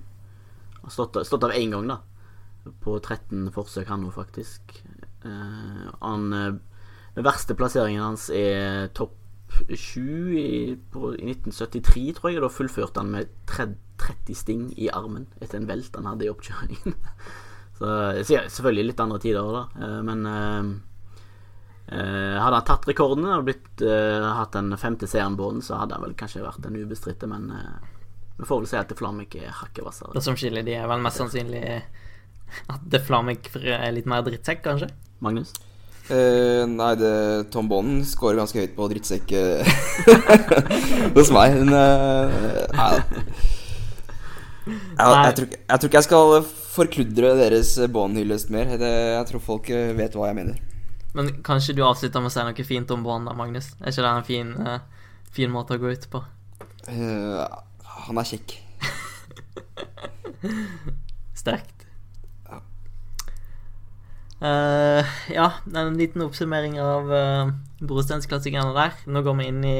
Stått, 0.89 1.16
stått 1.27 1.47
av 1.49 1.57
én 1.57 1.73
gang, 1.75 1.89
da. 1.91 1.99
På 2.85 2.99
13 3.01 3.51
forsøk, 3.55 3.89
han 3.90 4.03
nå, 4.05 4.11
faktisk. 4.15 4.74
Uh, 5.24 5.89
han 6.03 6.28
eh, 6.32 6.53
Den 7.16 7.27
verste 7.27 7.57
plasseringen 7.59 8.05
hans 8.05 8.28
er 8.31 8.89
topp 8.95 9.16
7 9.69 10.36
i, 10.39 10.77
på- 10.93 11.15
i 11.16 11.31
1973, 11.32 12.12
tror 12.19 12.31
jeg. 12.31 12.43
Da 12.45 12.51
fullførte 12.53 13.01
han 13.03 13.11
med 13.15 13.31
30, 13.51 13.74
30 13.99 14.36
sting 14.39 14.66
i 14.78 14.90
armen 14.95 15.24
etter 15.40 15.59
en 15.59 15.66
velt 15.66 15.97
han 15.99 16.07
hadde 16.07 16.28
i 16.28 16.31
oppkjøringen. 16.31 16.95
Så 17.78 17.89
ja, 18.31 18.45
selvfølgelig 18.51 18.90
litt 18.93 19.01
andre 19.03 19.19
tider, 19.23 19.49
da. 19.55 19.65
Uh, 19.78 19.99
Men 20.07 20.27
eh, 20.27 20.70
eh, 21.97 22.36
hadde 22.43 22.59
han 22.61 22.66
tatt 22.69 22.89
rekordene 22.90 23.36
og 23.39 23.47
blitt, 23.49 23.70
eh, 23.82 24.27
hatt 24.39 24.53
den 24.57 24.74
femte 24.78 25.07
seieren 25.11 25.36
på 25.39 25.51
den, 25.53 25.62
så 25.65 25.78
hadde 25.81 25.95
han 25.97 26.05
vel 26.07 26.16
kanskje 26.19 26.43
vært 26.45 26.62
den 26.65 26.78
ubestridte, 26.82 27.28
men 27.31 27.51
eh, 27.55 27.95
vi 28.39 28.47
får 28.47 28.61
vel 28.62 28.70
si 28.70 28.77
at 28.78 28.93
Flamik 28.99 29.35
er 29.40 29.51
hakket 29.62 29.82
hvassere. 29.86 30.15
Det 30.15 30.23
som 30.23 30.36
skiller 30.39 30.62
de, 30.66 30.74
er 30.78 30.86
vel 30.90 31.03
mest 31.03 31.19
sannsynlig 31.23 31.62
at 32.69 32.85
The 32.91 33.01
Flamic 33.05 33.51
er 33.61 33.91
litt 33.95 34.09
mer 34.11 34.25
drittsekk, 34.27 34.62
kanskje? 34.66 34.91
Magnus? 35.25 35.55
Uh, 36.09 36.65
nei, 36.70 36.93
det, 36.97 37.12
Tom 37.53 37.69
Bonnen 37.69 38.01
scorer 38.09 38.39
ganske 38.41 38.62
høyt 38.62 38.73
på 38.77 38.87
drittsekk 38.89 39.35
eh, 39.37 39.69
hos 41.16 41.33
meg. 41.35 41.59
Men 41.59 41.75
uh, 41.75 42.39
nei, 42.73 42.89
da. 42.95 43.03
jeg, 44.65 44.97
jeg, 44.97 45.35
tror, 45.37 45.51
jeg 45.53 45.77
tror 45.77 45.91
ikke 45.91 46.01
jeg 46.01 46.09
skal 46.09 46.39
forkludre 46.79 47.35
deres 47.43 47.75
Bond-hyllest 47.93 48.55
mer. 48.55 48.73
Det, 48.81 48.95
jeg 49.19 49.29
tror 49.33 49.45
folk 49.51 49.69
vet 50.01 50.16
hva 50.16 50.31
jeg 50.31 50.41
mener. 50.41 50.65
Men 51.19 51.31
kanskje 51.45 51.75
du 51.77 51.83
avslutter 51.85 52.23
med 52.23 52.31
å 52.31 52.35
si 52.35 52.45
noe 52.45 52.66
fint 52.69 52.93
om 52.95 53.05
Born, 53.05 53.29
da, 53.29 53.37
Magnus? 53.37 53.73
Er 53.81 53.93
ikke 53.93 54.05
det 54.05 54.12
en 54.12 54.29
fin, 54.29 54.53
uh, 54.65 54.79
fin 55.35 55.53
måte 55.53 55.77
å 55.77 55.83
gå 55.83 55.93
ut 55.93 56.09
på? 56.12 56.23
Uh, 56.89 57.45
han 58.09 58.20
er 58.20 58.29
kjekk. 58.33 58.57
Sterkt. 61.43 61.78
Eh, 64.40 65.05
ja, 65.35 65.52
en 65.74 65.97
liten 65.98 66.23
oppsummering 66.23 66.77
av 66.81 67.09
uh, 67.10 67.51
brostensklassikerne 67.82 68.74
der. 68.77 68.94
Nå 69.10 69.23
går 69.27 69.39
vi 69.40 69.48
inn 69.51 69.65
i 69.66 69.78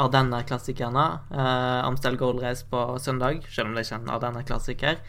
Ardenner-klassikerne. 0.00 1.04
Uh, 1.32 1.82
Amstel 1.84 2.16
Gold 2.20 2.40
Race 2.42 2.64
på 2.68 2.80
søndag, 3.02 3.44
selv 3.52 3.68
om 3.68 3.76
det 3.76 3.84
ikke 3.84 3.98
er 3.98 4.04
en 4.06 4.14
Ardenner-klassiker. 4.14 5.02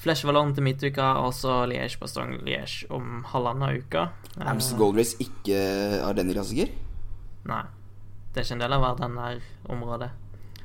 Flesh 0.00 0.26
Vallon 0.26 0.54
til 0.56 0.64
midtuka, 0.64 1.12
og 1.20 1.34
så 1.36 1.60
Liège 1.70 2.00
Bastogne 2.00 2.40
Liège 2.46 2.88
om 2.90 3.20
halvannen 3.30 3.78
uke. 3.84 4.08
Uh, 4.34 4.48
Amstel 4.50 4.80
Gold 4.80 4.98
Race 4.98 5.14
ikke 5.22 5.60
Ardenner-klassiker? 6.08 6.74
Nei. 7.50 7.62
Det 8.30 8.42
er 8.42 8.46
ikke 8.46 8.58
en 8.58 8.66
del 8.66 8.76
av 8.80 8.88
Ardenner-området. 8.92 10.10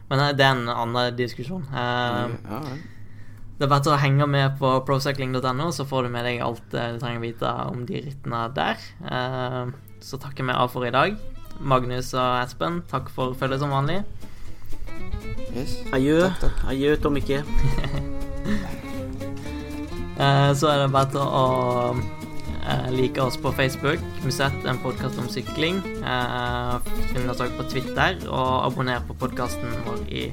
Men 0.09 0.21
eh, 0.21 0.33
det 0.37 0.45
er 0.45 0.51
en 0.53 0.67
annen 0.69 1.15
diskusjon. 1.17 1.63
Eh, 1.69 2.35
Ja, 2.49 2.59
ja. 2.61 2.75
Det 3.55 3.63
er 3.63 3.71
bare 3.71 3.83
til 3.85 3.93
å 3.95 3.99
henge 4.01 4.25
med 4.27 4.57
på 4.59 4.69
procycling.no, 4.87 5.69
så 5.71 5.85
får 5.87 6.03
du 6.03 6.09
med 6.11 6.25
deg 6.27 6.41
alt 6.43 6.63
du 6.73 6.97
trenger 6.99 7.21
å 7.21 7.23
vite 7.23 7.51
om 7.71 7.85
de 7.87 8.01
rittene 8.09 8.41
der. 8.57 8.81
Eh, 9.07 9.65
Så 10.05 10.19
takker 10.21 10.43
vi 10.45 10.51
av 10.53 10.69
for 10.69 10.85
i 10.85 10.91
dag. 10.91 11.15
Magnus 11.59 12.11
og 12.13 12.41
Espen, 12.43 12.81
takk 12.91 13.07
for 13.09 13.33
følget 13.33 13.61
som 13.63 13.71
vanlig. 13.71 14.01
Yes. 15.55 15.77
Adjø. 15.95 16.19
Takk, 16.27 16.41
takk. 16.43 16.65
Adjø, 16.73 16.95
Tom 17.01 17.17
Ikke. 17.21 17.43
Eh, 20.15 20.51
Så 20.55 20.69
er 20.71 20.77
det 20.79 20.91
bare 20.93 21.09
til 21.11 21.19
å 21.19 21.95
eh, 22.71 22.85
like 22.95 23.19
oss 23.19 23.35
på 23.35 23.51
Facebook. 23.51 23.99
Musett, 24.23 24.55
en 24.63 24.77
podkast 24.79 25.19
om 25.19 25.27
sykling. 25.27 25.81
Eh, 25.99 26.77
Finn 27.11 27.27
oss 27.27 27.41
også 27.43 27.57
på 27.57 27.65
Twitter, 27.73 28.15
og 28.29 28.69
abonner 28.69 29.03
på 29.09 29.17
podkasten 29.19 29.73
vår 29.83 30.05
i 30.07 30.29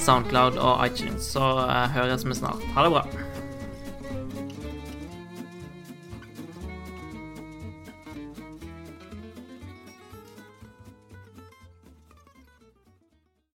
Soundcloud 0.00 0.56
og 0.58 0.86
iTunes. 0.86 1.32
Så 1.34 1.50
eh, 1.66 1.90
høres 1.96 2.26
vi 2.26 2.36
snart. 2.38 2.64
Ha 2.74 2.86
det 2.86 2.94
bra. 2.96 3.29